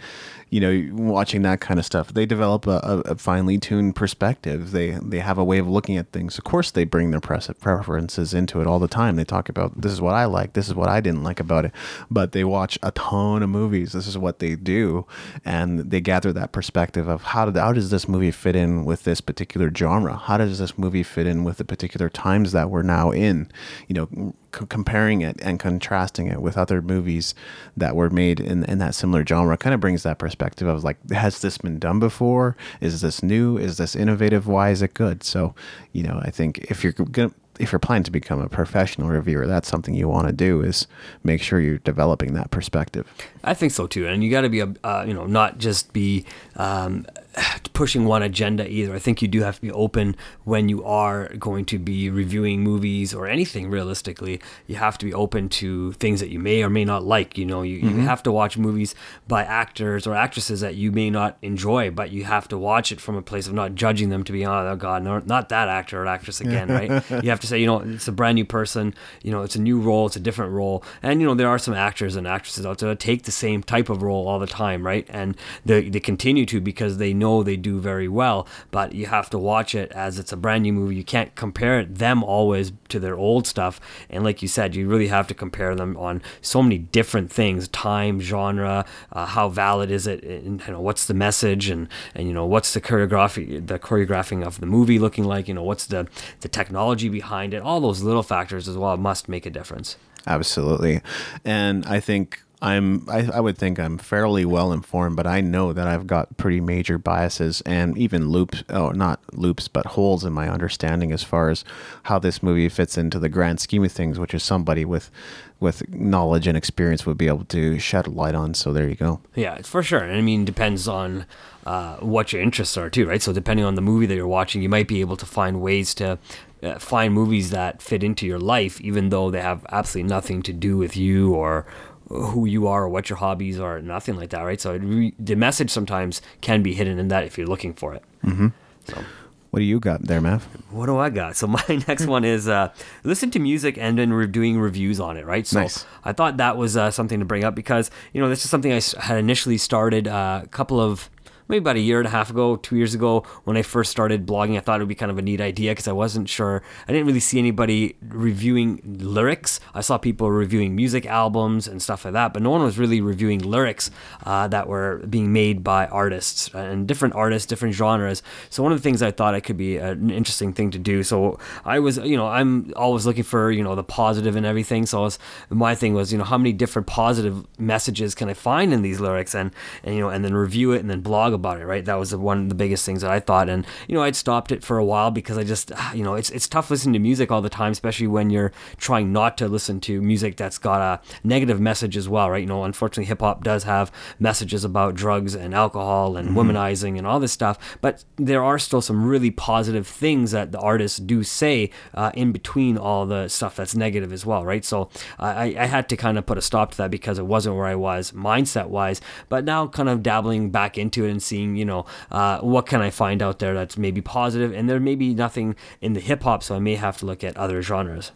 you 0.53 0.61
know, 0.61 0.87
watching 0.93 1.41
that 1.43 1.63
kind 1.63 1.81
of 1.81 1.87
stuff, 1.87 2.13
they 2.13 2.27
develop 2.27 2.67
a, 2.67 2.79
a, 2.85 2.99
a 3.13 3.15
finely 3.17 3.57
tuned 3.57 3.97
perspective. 3.97 4.71
They 4.71 4.91
they 4.91 5.21
have 5.21 5.39
a 5.39 5.45
way 5.45 5.57
of 5.57 5.67
looking 5.67 5.97
at 5.97 6.13
things. 6.13 6.37
Of 6.37 6.45
course, 6.45 6.71
they 6.71 6.85
bring 6.85 7.11
their 7.11 7.21
preferences 7.21 8.35
into 8.35 8.61
it 8.61 8.67
all 8.67 8.79
the 8.79 8.87
time. 8.87 9.17
They 9.17 9.25
talk 9.25 9.49
about 9.49 9.81
this 9.81 9.93
is 9.93 10.03
what 10.03 10.15
I 10.15 10.27
like, 10.27 10.53
this 10.53 10.69
is 10.69 10.75
what 10.75 10.91
I 10.91 11.01
didn't 11.01 11.23
like 11.23 11.41
about 11.41 11.65
it. 11.65 11.73
But 12.11 12.33
they 12.33 12.45
watch 12.45 12.79
a 12.83 12.91
ton 12.91 13.43
of 13.43 13.49
movies. 13.49 13.93
This 13.93 14.07
is 14.07 14.19
what 14.19 14.41
they 14.41 14.55
do, 14.55 15.07
and 15.43 15.91
they 15.91 16.03
gather 16.03 16.35
that 16.35 16.53
perspective 16.53 17.09
of 17.09 17.23
how 17.23 17.47
did 17.47 17.57
how 17.57 17.73
does 17.73 17.89
this 17.89 18.07
movie 18.07 18.31
fit 18.31 18.55
in 18.55 18.85
with 18.85 19.05
this 19.05 19.23
particular 19.23 19.73
genre? 19.75 20.19
How 20.19 20.37
does 20.37 20.59
this 20.59 20.77
movie 20.77 21.03
fit 21.03 21.27
in 21.27 21.45
with 21.45 21.57
the 21.57 21.65
particular 21.65 22.11
times 22.11 22.53
that 22.53 22.69
we're 22.69 22.83
now 22.83 23.11
in? 23.11 23.51
You 23.89 23.95
know, 23.95 24.35
c- 24.55 24.67
comparing 24.69 25.21
it 25.23 25.39
and 25.43 25.59
contrasting 25.59 26.29
it 26.29 26.41
with 26.41 26.57
other 26.59 26.83
movies 26.83 27.35
that 27.77 27.97
were 27.97 28.11
made 28.11 28.41
in, 28.41 28.65
in 28.65 28.79
that 28.79 28.95
similar 28.95 29.25
genre 29.25 29.57
kind 29.57 29.75
of 29.75 29.81
brings 29.81 30.03
that 30.03 30.19
perspective 30.19 30.69
of 30.69 30.85
like 30.85 31.11
has 31.11 31.41
this 31.41 31.59
been 31.59 31.79
done 31.79 31.99
before? 31.99 32.57
Is 32.81 33.01
this 33.01 33.23
new? 33.23 33.57
Is 33.57 33.77
this 33.77 33.97
innovative? 33.97 34.47
Why 34.47 34.71
is 34.71 34.83
it 34.83 34.95
good? 34.95 35.23
So 35.25 35.55
you 35.93 36.03
know 36.03 36.21
i 36.23 36.31
think 36.31 36.59
if 36.71 36.83
you're 36.83 36.93
gonna 36.93 37.31
if 37.59 37.71
you're 37.71 37.79
planning 37.79 38.03
to 38.03 38.11
become 38.11 38.41
a 38.41 38.49
professional 38.49 39.09
reviewer 39.09 39.47
that's 39.47 39.69
something 39.69 39.95
you 39.95 40.09
want 40.09 40.27
to 40.27 40.33
do 40.33 40.63
is 40.63 40.87
make 41.23 41.43
sure 41.43 41.61
you're 41.61 41.79
developing 41.79 42.33
that 42.33 42.51
perspective. 42.51 43.07
I 43.45 43.53
think 43.55 43.73
so 43.73 43.87
too, 43.87 44.07
and 44.07 44.25
you 44.25 44.31
got 44.31 44.41
to 44.41 44.49
be 44.49 44.61
a 44.61 44.73
uh, 44.83 45.05
you 45.07 45.15
know 45.15 45.27
not 45.27 45.59
just 45.59 45.93
be 45.93 46.25
um, 46.57 47.07
pushing 47.73 48.05
one 48.05 48.23
agenda 48.23 48.69
either. 48.69 48.95
I 48.95 48.99
think 48.99 49.23
you 49.23 49.29
do 49.29 49.43
have 49.43 49.57
to 49.57 49.63
be 49.63 49.71
open 49.73 50.17
when 50.45 50.69
you 50.69 50.85
are 50.85 51.29
going 51.39 51.65
to 51.67 51.79
be 51.79 52.11
reviewing 52.11 52.61
movies 52.61 53.15
or 53.15 53.27
anything. 53.27 53.71
Realistically, 53.71 54.41
you 54.67 54.77
have 54.77 54.99
to 54.99 55.07
be 55.07 55.15
open 55.15 55.49
to 55.51 55.93
things 55.93 56.21
that 56.21 56.29
you 56.29 56.39
may 56.39 56.63
or 56.63 56.71
may 56.71 56.85
not 56.85 57.05
like. 57.05 57.39
You 57.39 57.47
know, 57.47 57.63
you, 57.63 57.77
you 57.77 57.91
mm-hmm. 57.91 58.01
have 58.03 58.23
to 58.25 58.33
watch 58.33 58.59
movies 58.59 58.95
by 59.29 59.45
actors 59.45 60.07
or 60.07 60.15
actresses 60.15 60.61
that 60.61 60.75
you 60.75 60.93
may 60.93 61.11
not 61.11 61.39
enjoy, 61.43 61.91
but 61.91 62.11
you 62.11 62.25
have 62.25 62.49
to 62.49 62.59
watch 62.59 62.93
it 62.93 63.01
from 63.01 63.17
a 63.17 63.23
place 63.23 63.47
of 63.47 63.55
not 63.55 63.75
judging 63.75 64.11
them. 64.11 64.23
To 64.25 64.33
be 64.33 64.45
oh 64.45 64.77
god, 64.77 65.03
no, 65.03 65.19
not 65.21 65.49
that 65.49 65.69
actor 65.69 66.03
or 66.03 66.07
actress 66.07 66.41
again, 66.41 66.69
right? 66.69 67.11
you 67.25 67.31
have 67.31 67.41
to 67.41 67.47
say, 67.47 67.59
you 67.59 67.67
know, 67.67 67.81
it's 67.81 68.09
a 68.09 68.13
brand 68.13 68.37
new 68.37 68.45
person. 68.45 68.95
You 69.23 69.31
know, 69.31 69.43
it's 69.43 69.57
a 69.57 69.61
new 69.61 69.81
role, 69.81 70.07
it's 70.07 70.17
a 70.17 70.21
different 70.21 70.53
role, 70.53 70.85
and 71.03 71.21
you 71.21 71.27
know 71.27 71.35
there 71.35 71.49
are 71.49 71.59
some 71.59 71.75
actors 71.75 72.17
and 72.17 72.27
actresses 72.27 72.67
out 72.67 72.79
there 72.79 72.91
that 72.91 73.01
take 73.01 73.23
the 73.23 73.33
same 73.33 73.63
type 73.63 73.89
of 73.89 74.03
role 74.03 74.29
all 74.29 74.39
the 74.39 74.47
time, 74.47 74.87
right? 74.87 75.07
And 75.09 75.37
they 75.65 75.89
they 75.89 76.01
continue 76.01 76.47
to 76.47 76.61
because 76.61 76.99
they 76.99 77.15
know 77.23 77.43
they 77.43 77.57
do 77.57 77.81
very 77.81 78.09
well. 78.09 78.47
But 78.71 78.95
you 78.95 79.07
have 79.07 79.31
to 79.31 79.39
watch 79.39 79.75
it 79.75 79.91
as 79.93 80.19
it's 80.19 80.33
a 80.33 80.37
brand 80.37 80.63
new 80.63 80.73
movie. 80.73 80.97
You 80.97 81.05
can't 81.05 81.35
compare 81.35 81.85
them 81.85 82.23
always 82.23 82.73
to 82.89 83.01
their 83.01 83.17
old 83.17 83.47
stuff. 83.47 83.81
And 84.11 84.25
like 84.25 84.43
you 84.43 84.49
said, 84.49 84.75
you 84.75 84.89
really 84.89 85.09
have 85.09 85.27
to 85.29 85.35
compare 85.35 85.75
them 85.75 85.97
on 85.97 86.23
so 86.41 86.63
many 86.63 86.79
different 86.79 87.31
things: 87.33 87.69
time, 87.69 88.21
genre, 88.21 88.85
uh, 89.13 89.27
how 89.27 89.49
valid 89.49 89.91
is 89.91 90.07
it, 90.07 90.23
and 90.25 90.61
you 90.67 90.73
know 90.73 90.81
what's 90.81 91.07
the 91.07 91.15
message, 91.15 91.69
and 91.69 91.89
and 92.15 92.27
you 92.29 92.35
know 92.35 92.47
what's 92.47 92.75
the 92.75 92.81
choreography, 92.81 93.67
the 93.67 93.79
choreographing 93.79 94.45
of 94.47 94.61
the 94.61 94.67
movie 94.67 94.99
looking 94.99 95.25
like. 95.25 95.49
You 95.49 95.55
know 95.55 95.63
what's 95.63 95.87
the 95.87 96.09
the 96.41 96.49
technology 96.49 97.09
behind 97.09 97.55
it. 97.55 97.63
All 97.63 97.81
those 97.81 98.03
little 98.03 98.23
factors 98.23 98.69
as 98.69 98.77
well 98.77 98.97
must 98.97 99.29
make 99.29 99.47
a 99.47 99.51
difference. 99.51 99.97
Absolutely. 100.27 101.01
And 101.45 101.85
I 101.87 102.01
think 102.01 102.43
I'm 102.63 103.05
I, 103.11 103.29
I 103.35 103.41
would 103.41 103.59
think 103.59 103.81
I'm 103.81 103.99
fairly 103.99 104.45
well 104.45 104.73
informed, 104.73 105.17
but 105.17 105.27
I 105.27 105.41
know 105.41 105.73
that 105.73 105.89
I've 105.89 106.07
got 106.07 106.37
pretty 106.37 106.61
major 106.61 106.97
biases 106.97 107.61
and 107.63 107.99
even 107.99 108.29
loops 108.29 108.63
oh 108.71 108.91
not 108.91 109.21
loops 109.33 109.67
but 109.67 109.85
holes 109.85 110.25
in 110.25 110.33
my 110.33 110.49
understanding 110.49 111.11
as 111.11 111.25
far 111.25 111.51
as 111.51 111.65
how 112.05 112.21
this 112.21 112.43
movie 112.43 112.69
fits 112.69 112.97
into 112.97 113.19
the 113.19 113.29
grand 113.29 113.59
scheme 113.59 113.85
of 113.85 113.91
things, 113.91 114.19
which 114.19 114.33
is 114.33 114.45
somebody 114.45 114.85
with 114.85 115.11
with 115.59 115.89
knowledge 115.93 116.47
and 116.47 116.57
experience 116.57 117.05
would 117.05 117.19
be 117.19 117.27
able 117.27 117.45
to 117.47 117.79
shed 117.81 118.07
a 118.07 118.11
light 118.11 118.35
on. 118.35 118.55
So 118.55 118.73
there 118.73 118.89
you 118.89 118.95
go. 118.95 119.21
Yeah, 119.35 119.61
for 119.63 119.83
sure. 119.83 120.05
I 120.05 120.21
mean, 120.21 120.45
depends 120.45 120.87
on 120.87 121.27
uh, 121.67 121.97
what 121.97 122.33
your 122.33 122.43
interests 122.43 122.77
are 122.77 122.91
too, 122.91 123.09
right? 123.09 123.23
So 123.23 123.33
depending 123.33 123.65
on 123.65 123.75
the 123.75 123.83
movie 123.83 124.07
that 124.07 124.15
you're 124.15 124.27
watching, 124.27 124.63
you 124.63 124.69
might 124.69 124.89
be 124.89 125.01
able 125.01 125.17
to 125.17 125.27
find 125.27 125.61
ways 125.61 125.95
to 125.95 126.19
uh, 126.63 126.79
find 126.79 127.15
movies 127.15 127.51
that 127.51 127.83
fit 127.83 128.03
into 128.05 128.27
your 128.27 128.39
life, 128.39 128.81
even 128.81 129.09
though 129.09 129.31
they 129.31 129.41
have 129.41 129.67
absolutely 129.71 130.09
nothing 130.09 130.43
to 130.43 130.53
do 130.53 130.77
with 130.77 130.97
you 130.97 131.35
or 131.35 131.67
who 132.13 132.47
you 132.47 132.67
are 132.67 132.85
or 132.85 132.89
what 132.89 133.09
your 133.09 133.17
hobbies 133.17 133.59
are, 133.59 133.81
nothing 133.81 134.17
like 134.17 134.31
that, 134.31 134.43
right? 134.43 134.61
So 134.61 134.77
re- 134.77 135.15
the 135.19 135.35
message 135.35 135.71
sometimes 135.71 136.21
can 136.41 136.63
be 136.63 136.75
hidden 136.75 136.99
in 136.99 137.09
that 137.09 137.25
if 137.25 137.39
you're 137.39 137.47
looking 137.47 137.75
for 137.75 137.95
it. 137.95 138.03
Mm-hmm. 138.25 138.49
So. 138.85 139.03
What 139.51 139.59
do 139.59 139.67
you 139.67 139.81
got 139.81 140.05
there, 140.05 140.23
Mav? 140.23 140.45
What 140.71 140.87
do 140.87 140.99
I 140.99 141.11
got? 141.11 141.37
So 141.37 141.47
my 141.59 141.63
next 141.87 142.07
one 142.07 142.25
is 142.25 142.49
uh, 142.49 142.73
listen 143.05 143.31
to 143.33 143.39
music 143.39 143.77
and 143.77 143.99
then 143.99 144.13
re- 144.13 144.27
doing 144.27 144.59
reviews 144.59 144.99
on 144.99 145.17
it, 145.17 145.27
right? 145.27 145.47
So 145.47 145.61
nice. 145.61 145.85
I 146.05 146.13
thought 146.13 146.39
that 146.39 146.57
was 146.57 146.77
uh, 146.77 146.91
something 146.91 147.19
to 147.19 147.27
bring 147.27 147.45
up 147.45 147.55
because 147.55 147.91
you 148.15 148.21
know 148.23 148.31
this 148.31 148.45
is 148.45 148.51
something 148.51 148.73
I 148.73 148.81
had 149.01 149.19
initially 149.19 149.59
started 149.59 150.09
uh, 150.09 150.41
a 150.45 150.49
couple 150.49 150.81
of 150.81 151.11
maybe 151.53 151.63
about 151.63 151.77
a 151.77 151.81
year 151.81 151.99
and 151.99 152.07
a 152.07 152.11
half 152.11 152.31
ago, 152.31 152.57
two 152.57 152.77
years 152.77 152.95
ago, 152.95 153.25
when 153.45 153.59
I 153.59 153.63
first 153.63 153.91
started 153.91 154.27
blogging, 154.27 154.57
I 154.57 154.61
thought 154.61 154.81
it 154.81 154.85
would 154.85 154.89
be 154.89 154.95
kind 154.95 155.11
of 155.11 155.19
a 155.19 155.23
neat 155.23 155.39
idea 155.41 155.73
because 155.73 155.87
I 155.87 155.93
wasn't 155.93 156.27
sure. 156.27 156.63
I 156.89 156.93
didn't 156.93 157.07
really 157.07 157.21
see 157.21 157.39
anybody 157.39 157.97
reviewing 158.09 158.81
lyrics. 158.85 159.61
I 159.75 159.83
saw 159.83 159.99
people 159.99 160.31
reviewing 160.31 160.75
music 160.75 161.05
albums 161.05 161.69
and 161.69 161.83
stuff 161.83 162.07
like 162.07 162.15
that, 162.15 162.33
but 162.33 162.43
no 162.43 162.49
one 162.49 162.63
was 162.63 162.79
really 162.79 163.03
reviewing 163.03 163.41
lyrics 163.41 163.91
uh, 164.25 164.49
that 164.49 164.67
were 164.67 165.05
being 165.11 165.31
made 165.31 165.63
by 165.63 165.87
artists 165.89 166.49
and 166.55 166.89
different 166.89 167.15
artists, 167.15 167.47
different 167.47 167.75
genres. 167.75 168.23
So 168.49 168.63
one 168.63 168.73
of 168.73 168.79
the 168.79 168.83
things 168.83 169.03
I 169.03 169.11
thought 169.11 169.35
it 169.35 169.43
could 169.43 169.59
be 169.59 169.77
an 169.77 170.09
interesting 170.09 170.55
thing 170.55 170.71
to 170.71 170.79
do. 170.79 171.03
So 171.03 171.39
I 171.67 171.81
was, 171.81 171.99
you 171.99 172.17
know, 172.17 172.29
I'm 172.29 172.73
always 172.77 173.05
looking 173.05 173.25
for, 173.25 173.51
you 173.51 173.63
know, 173.63 173.75
the 173.75 173.85
positive 173.85 174.37
and 174.37 174.47
everything. 174.47 174.87
So 174.87 175.03
was, 175.03 175.19
my 175.51 175.75
thing 175.75 175.93
was, 175.93 176.13
you 176.13 176.17
know, 176.17 176.25
how 176.25 176.39
many 176.39 176.55
different 176.55 176.89
positive 176.89 177.47
messages 177.59 178.15
can 178.15 178.31
I 178.31 178.35
find 178.35 178.73
in 178.73 178.81
these 178.81 179.01
lyrics 179.01 179.35
and, 179.35 179.53
and 179.85 179.95
you 179.95 180.01
know, 180.01 180.09
and 180.09 180.25
then 180.25 180.33
review 180.33 180.73
it 180.73 180.81
and 180.81 180.89
then 180.89 181.03
blog 181.03 181.35
about 181.35 181.42
it, 181.61 181.65
right? 181.65 181.85
That 181.85 181.99
was 181.99 182.15
one 182.15 182.43
of 182.43 182.49
the 182.49 182.55
biggest 182.55 182.85
things 182.85 183.03
that 183.03 183.11
I 183.11 183.21
thought. 183.21 183.49
And, 183.49 183.67
you 183.89 183.95
know, 183.95 184.03
I'd 184.03 184.17
stopped 184.17 184.53
it 184.53 184.63
for 184.63 184.79
a 184.79 184.85
while 184.85 185.11
because 185.11 185.39
I 185.39 185.45
just, 185.45 185.73
you 185.95 186.03
know, 186.03 186.15
it's, 186.15 186.31
it's 186.31 186.49
tough 186.49 186.71
listening 186.71 186.95
to 186.95 186.99
music 186.99 187.31
all 187.31 187.43
the 187.43 187.51
time, 187.51 187.73
especially 187.73 188.07
when 188.07 188.31
you're 188.31 188.53
trying 188.77 189.13
not 189.13 189.37
to 189.39 189.49
listen 189.49 189.81
to 189.81 190.01
music 190.01 190.37
that's 190.37 190.59
got 190.59 190.81
a 190.81 191.01
negative 191.25 191.61
message 191.61 191.97
as 191.97 192.09
well, 192.09 192.31
right? 192.31 192.43
You 192.43 192.47
know, 192.47 192.65
unfortunately, 192.65 193.07
hip 193.07 193.21
hop 193.21 193.45
does 193.45 193.65
have 193.65 193.93
messages 194.19 194.65
about 194.65 194.95
drugs 194.95 195.35
and 195.35 195.55
alcohol 195.55 196.17
and 196.17 196.31
mm-hmm. 196.31 196.39
womanizing 196.39 196.99
and 196.99 197.07
all 197.07 197.21
this 197.21 197.33
stuff, 197.33 197.79
but 197.81 198.05
there 198.17 198.43
are 198.43 198.59
still 198.59 198.81
some 198.81 199.05
really 199.05 199.31
positive 199.31 199.87
things 199.87 200.31
that 200.31 200.53
the 200.53 200.59
artists 200.59 200.99
do 200.99 201.23
say 201.23 201.71
uh, 201.95 202.11
in 202.15 202.33
between 202.33 202.77
all 202.79 203.07
the 203.07 203.29
stuff 203.29 203.57
that's 203.57 203.75
negative 203.75 204.13
as 204.13 204.27
well, 204.27 204.45
right? 204.45 204.65
So 204.65 204.91
I, 205.19 205.55
I 205.59 205.67
had 205.67 205.89
to 205.91 205.97
kind 205.97 206.19
of 206.19 206.27
put 206.27 206.39
a 206.39 206.43
stop 206.43 206.73
to 206.73 206.77
that 206.79 206.91
because 206.91 207.19
it 207.19 207.27
wasn't 207.27 207.57
where 207.57 207.67
I 207.67 207.75
was 207.75 208.13
mindset 208.13 208.69
wise, 208.69 209.01
but 209.29 209.45
now 209.45 209.67
kind 209.67 209.89
of 209.89 210.03
dabbling 210.03 210.51
back 210.51 210.79
into 210.79 211.05
it 211.05 211.11
and 211.11 211.22
seeing, 211.23 211.57
you 211.57 211.65
know, 211.65 211.87
uh, 212.11 212.39
what 212.41 212.67
can 212.67 212.81
I 212.81 212.91
find 212.91 213.23
out 213.23 213.39
there 213.39 213.55
that's 213.55 213.79
maybe 213.79 214.01
positive, 214.01 214.53
and 214.53 214.69
there 214.69 214.81
may 214.81 214.95
be 214.95 215.15
nothing 215.15 215.57
in 215.81 215.93
the 215.93 216.01
hip 216.01 216.23
hop, 216.23 216.43
so 216.43 216.57
I 216.57 216.59
may 216.59 216.75
have 216.75 216.99
to 216.99 217.07
look 217.07 217.25
at 217.25 217.37
other 217.37 217.63
genres. 217.63 218.13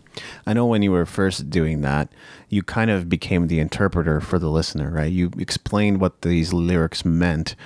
I 0.47 0.53
know 0.53 0.67
when 0.67 0.83
you 0.83 0.93
were 0.93 1.07
first 1.07 1.51
doing 1.51 1.83
that, 1.83 2.09
you 2.49 2.63
kind 2.63 2.91
of 2.91 3.09
became 3.09 3.49
the 3.49 3.59
interpreter 3.59 4.21
for 4.21 4.39
the 4.39 4.49
listener, 4.49 4.91
right? 4.91 5.11
You 5.11 5.31
explained 5.39 6.01
what 6.01 6.23
these 6.23 6.53
lyrics 6.53 7.05
meant 7.05 7.57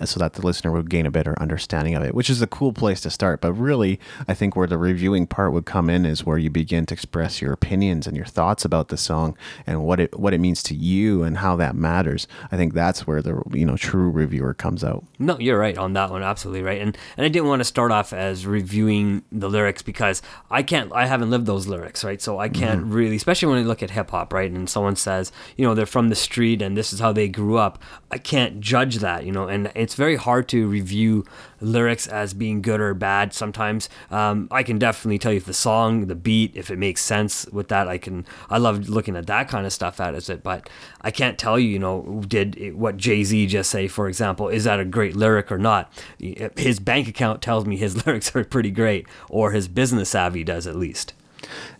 uh, 0.00 0.06
so 0.06 0.20
that 0.20 0.34
the 0.34 0.46
listener 0.46 0.70
would 0.70 0.88
gain 0.88 1.06
a 1.06 1.10
better 1.10 1.34
understanding 1.40 1.94
of 1.96 2.04
it, 2.04 2.14
which 2.14 2.30
is 2.30 2.40
a 2.40 2.46
cool 2.46 2.72
place 2.72 3.00
to 3.00 3.10
start. 3.10 3.40
But 3.40 3.54
really, 3.54 3.98
I 4.28 4.34
think 4.34 4.54
where 4.54 4.66
the 4.68 4.78
reviewing 4.78 5.26
part 5.26 5.52
would 5.52 5.66
come 5.66 5.90
in 5.90 6.06
is 6.06 6.24
where 6.24 6.38
you 6.38 6.50
begin 6.50 6.86
to 6.86 6.94
express 6.94 7.42
your 7.42 7.52
opinions 7.52 8.06
and 8.06 8.16
your 8.16 8.26
thoughts 8.26 8.64
about 8.64 8.88
the 8.88 8.96
song 8.96 9.36
and 9.66 9.82
what 9.84 9.98
it 9.98 10.18
what 10.18 10.32
it 10.32 10.38
means 10.38 10.62
to 10.64 10.74
you 10.74 11.24
and 11.24 11.38
how 11.38 11.56
that 11.56 11.74
matters. 11.74 12.28
I 12.52 12.56
think 12.56 12.74
that's 12.74 13.06
where 13.06 13.22
the 13.22 13.42
you 13.52 13.66
know 13.66 13.76
true 13.76 14.08
reviewer 14.08 14.54
comes 14.54 14.84
out. 14.84 15.04
No, 15.18 15.38
you're 15.40 15.58
right 15.58 15.76
on 15.76 15.94
that 15.94 16.10
one, 16.10 16.22
absolutely 16.22 16.62
right. 16.62 16.80
And 16.80 16.96
and 17.16 17.26
I 17.26 17.28
didn't 17.28 17.48
want 17.48 17.60
to 17.60 17.64
start 17.64 17.90
off 17.90 18.12
as 18.12 18.46
reviewing 18.46 19.24
the 19.32 19.50
lyrics 19.50 19.82
because 19.82 20.22
I 20.50 20.62
can't 20.62 20.92
I 20.92 21.06
haven't 21.06 21.30
lived 21.30 21.46
those 21.46 21.66
lyrics, 21.66 21.97
right? 22.04 22.20
So 22.20 22.38
I 22.38 22.48
can't 22.48 22.82
mm-hmm. 22.82 22.92
really, 22.92 23.16
especially 23.16 23.48
when 23.48 23.58
I 23.58 23.62
look 23.62 23.82
at 23.82 23.90
hip 23.90 24.10
hop, 24.10 24.32
right? 24.32 24.50
And 24.50 24.68
someone 24.68 24.96
says, 24.96 25.32
you 25.56 25.66
know, 25.66 25.74
they're 25.74 25.86
from 25.86 26.08
the 26.08 26.14
street 26.14 26.62
and 26.62 26.76
this 26.76 26.92
is 26.92 27.00
how 27.00 27.12
they 27.12 27.28
grew 27.28 27.56
up. 27.56 27.82
I 28.10 28.18
can't 28.18 28.60
judge 28.60 28.96
that, 28.96 29.24
you 29.24 29.32
know, 29.32 29.48
and 29.48 29.70
it's 29.74 29.94
very 29.94 30.16
hard 30.16 30.48
to 30.48 30.66
review 30.66 31.24
lyrics 31.60 32.06
as 32.06 32.34
being 32.34 32.62
good 32.62 32.80
or 32.80 32.94
bad 32.94 33.32
sometimes. 33.32 33.88
Um, 34.10 34.48
I 34.50 34.62
can 34.62 34.78
definitely 34.78 35.18
tell 35.18 35.32
you 35.32 35.38
if 35.38 35.44
the 35.44 35.54
song, 35.54 36.06
the 36.06 36.14
beat, 36.14 36.56
if 36.56 36.70
it 36.70 36.78
makes 36.78 37.02
sense 37.02 37.46
with 37.46 37.68
that, 37.68 37.88
I 37.88 37.98
can, 37.98 38.26
I 38.48 38.58
love 38.58 38.88
looking 38.88 39.16
at 39.16 39.26
that 39.26 39.48
kind 39.48 39.66
of 39.66 39.72
stuff 39.72 40.00
as 40.00 40.28
it, 40.30 40.42
but 40.42 40.68
I 41.00 41.10
can't 41.10 41.38
tell 41.38 41.58
you, 41.58 41.68
you 41.68 41.78
know, 41.78 42.22
did 42.26 42.74
what 42.74 42.96
Jay 42.96 43.24
Z 43.24 43.46
just 43.46 43.70
say, 43.70 43.88
for 43.88 44.08
example, 44.08 44.48
is 44.48 44.64
that 44.64 44.80
a 44.80 44.84
great 44.84 45.16
lyric 45.16 45.50
or 45.50 45.58
not? 45.58 45.92
His 46.18 46.80
bank 46.80 47.08
account 47.08 47.42
tells 47.42 47.66
me 47.66 47.76
his 47.76 48.06
lyrics 48.06 48.34
are 48.34 48.44
pretty 48.44 48.70
great, 48.70 49.06
or 49.28 49.52
his 49.52 49.68
business 49.68 50.10
savvy 50.10 50.44
does 50.44 50.66
at 50.66 50.76
least. 50.76 51.12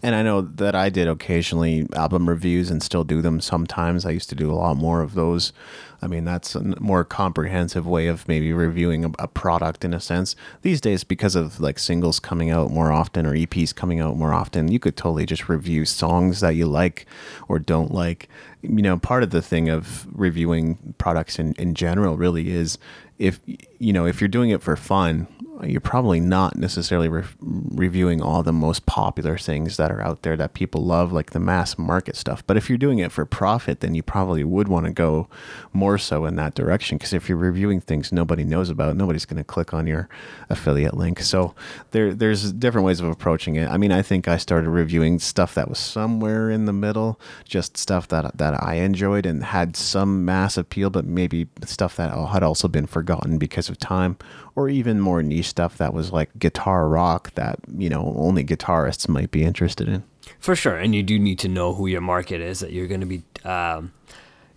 And 0.03 0.14
I 0.14 0.23
know 0.23 0.40
that 0.40 0.75
I 0.75 0.88
did 0.88 1.09
occasionally 1.09 1.87
album 1.94 2.29
reviews 2.29 2.71
and 2.71 2.83
still 2.83 3.05
do 3.05 3.21
them 3.21 3.40
sometimes. 3.40 4.07
I 4.07 4.11
used 4.11 4.29
to 4.31 4.35
do 4.35 4.51
a 4.51 4.55
lot 4.55 4.77
more 4.77 5.01
of 5.01 5.14
those. 5.14 5.53
I 6.01 6.07
mean, 6.07 6.25
that's 6.25 6.55
a 6.55 6.81
more 6.81 7.05
comprehensive 7.05 7.87
way 7.87 8.07
of 8.07 8.29
maybe 8.29 8.53
reviewing 8.53 9.14
a, 9.18 9.27
product 9.27 9.85
in 9.85 9.92
a 9.92 10.01
sense. 10.01 10.37
These 10.62 10.81
days, 10.81 11.03
because 11.03 11.35
of 11.35 11.59
like 11.61 11.79
singles 11.79 12.21
coming 12.21 12.51
out 12.51 12.71
more 12.71 12.92
often 12.92 13.27
or 13.27 13.35
EPs 13.35 13.75
coming 13.75 13.99
out 14.01 14.16
more 14.16 14.33
often, 14.33 14.68
you 14.68 14.79
could 14.79 14.97
totally 14.97 15.27
just 15.27 15.49
review 15.49 15.85
songs 15.85 16.40
that 16.40 16.55
you 16.55 16.66
like 16.66 17.07
or 17.49 17.59
don't 17.59 17.92
like. 17.92 18.29
You 18.62 18.83
know, 18.83 18.97
part 18.97 19.25
of 19.25 19.31
the 19.31 19.42
thing 19.42 19.68
of 19.68 20.07
reviewing 20.12 20.94
products 20.99 21.38
in, 21.38 21.55
in 21.55 21.75
general 21.75 22.16
really 22.16 22.51
is 22.51 22.79
if, 23.18 23.40
you 23.47 23.92
know, 23.92 24.07
if 24.07 24.21
you're 24.21 24.29
doing 24.29 24.51
it 24.51 24.62
for 24.62 24.77
fun, 24.77 25.27
you're 25.62 25.81
probably 25.81 26.21
not 26.21 26.57
necessarily 26.57 27.09
re- 27.09 27.25
reviewing 27.40 28.23
all 28.23 28.42
the 28.42 28.53
most 28.53 28.87
popular 28.87 29.37
things 29.38 29.77
that 29.77 29.90
are 29.90 30.01
out 30.01 30.23
there 30.23 30.37
that 30.37 30.55
people 30.55 30.85
love, 30.85 31.12
like 31.12 31.31
the 31.31 31.40
mass 31.40 31.77
market 31.79 32.16
stuff. 32.16 32.47
But 32.47 32.57
if 32.57 32.68
you're 32.68 32.79
doing 32.79 32.99
it 32.99 33.12
for 33.12 33.25
profit, 33.25 33.81
then 33.81 33.94
you 33.94 34.03
probably 34.03 34.44
would 34.44 34.68
want 34.68 34.87
to 34.87 34.92
go 34.92 35.29
more 35.73 35.99
so 35.99 36.25
in 36.27 36.37
that 36.37 36.55
direction. 36.55 36.99
Because 36.99 37.12
if 37.12 37.29
you're 37.29 37.38
reviewing 37.38 37.81
things 37.81 38.12
nobody 38.12 38.44
knows 38.44 38.71
about, 38.71 38.97
nobody's 38.97 39.25
going 39.25 39.38
to 39.38 39.44
click 39.44 39.75
on 39.75 39.87
your 39.87 40.09
affiliate 40.49 40.97
link. 40.97 41.21
So 41.21 41.55
there, 41.90 42.14
there's 42.14 42.53
different 42.53 42.87
ways 42.87 43.01
of 43.01 43.09
approaching 43.09 43.57
it. 43.57 43.68
I 43.68 43.77
mean, 43.77 43.92
I 43.92 44.03
think 44.03 44.29
I 44.29 44.37
started 44.37 44.71
reviewing 44.71 45.18
stuff 45.18 45.55
that 45.55 45.68
was 45.68 45.79
somewhere 45.79 46.51
in 46.51 46.64
the 46.66 46.73
middle, 46.73 47.21
just 47.44 47.77
stuff 47.77 48.09
that 48.09 48.37
that 48.38 48.62
I 48.62 48.75
enjoyed 48.75 49.27
and 49.27 49.42
had 49.42 49.77
some 49.77 50.25
mass 50.25 50.57
appeal, 50.57 50.90
but 50.90 51.05
maybe 51.05 51.49
stuff 51.64 51.97
that 51.97 52.16
had 52.29 52.42
also 52.42 52.68
been 52.68 52.87
forgotten 52.87 53.38
because 53.38 53.68
of 53.68 53.79
time, 53.79 54.16
or 54.59 54.68
even 54.68 54.99
more 54.99 55.23
niche 55.23 55.47
stuff 55.47 55.79
that 55.79 55.94
was 55.94 56.11
like 56.11 56.37
guitar 56.37 56.88
rock 56.88 57.33
that 57.37 57.61
you 57.77 57.88
know 57.88 58.12
only 58.18 58.42
guitarists 58.42 59.09
might 59.09 59.31
be 59.31 59.44
interested 59.44 59.88
in. 59.88 60.03
For 60.40 60.57
sure, 60.57 60.77
and 60.77 60.97
you 60.97 61.05
do 61.05 61.16
need 61.16 61.38
to 61.38 61.49
know 61.49 61.75
who 61.75 61.87
your 61.87 62.01
market 62.01 62.40
is 62.40 62.59
that 62.59 62.73
you're 62.73 62.88
going 62.88 63.01
to 63.01 63.07
be 63.07 63.23
um, 63.44 63.92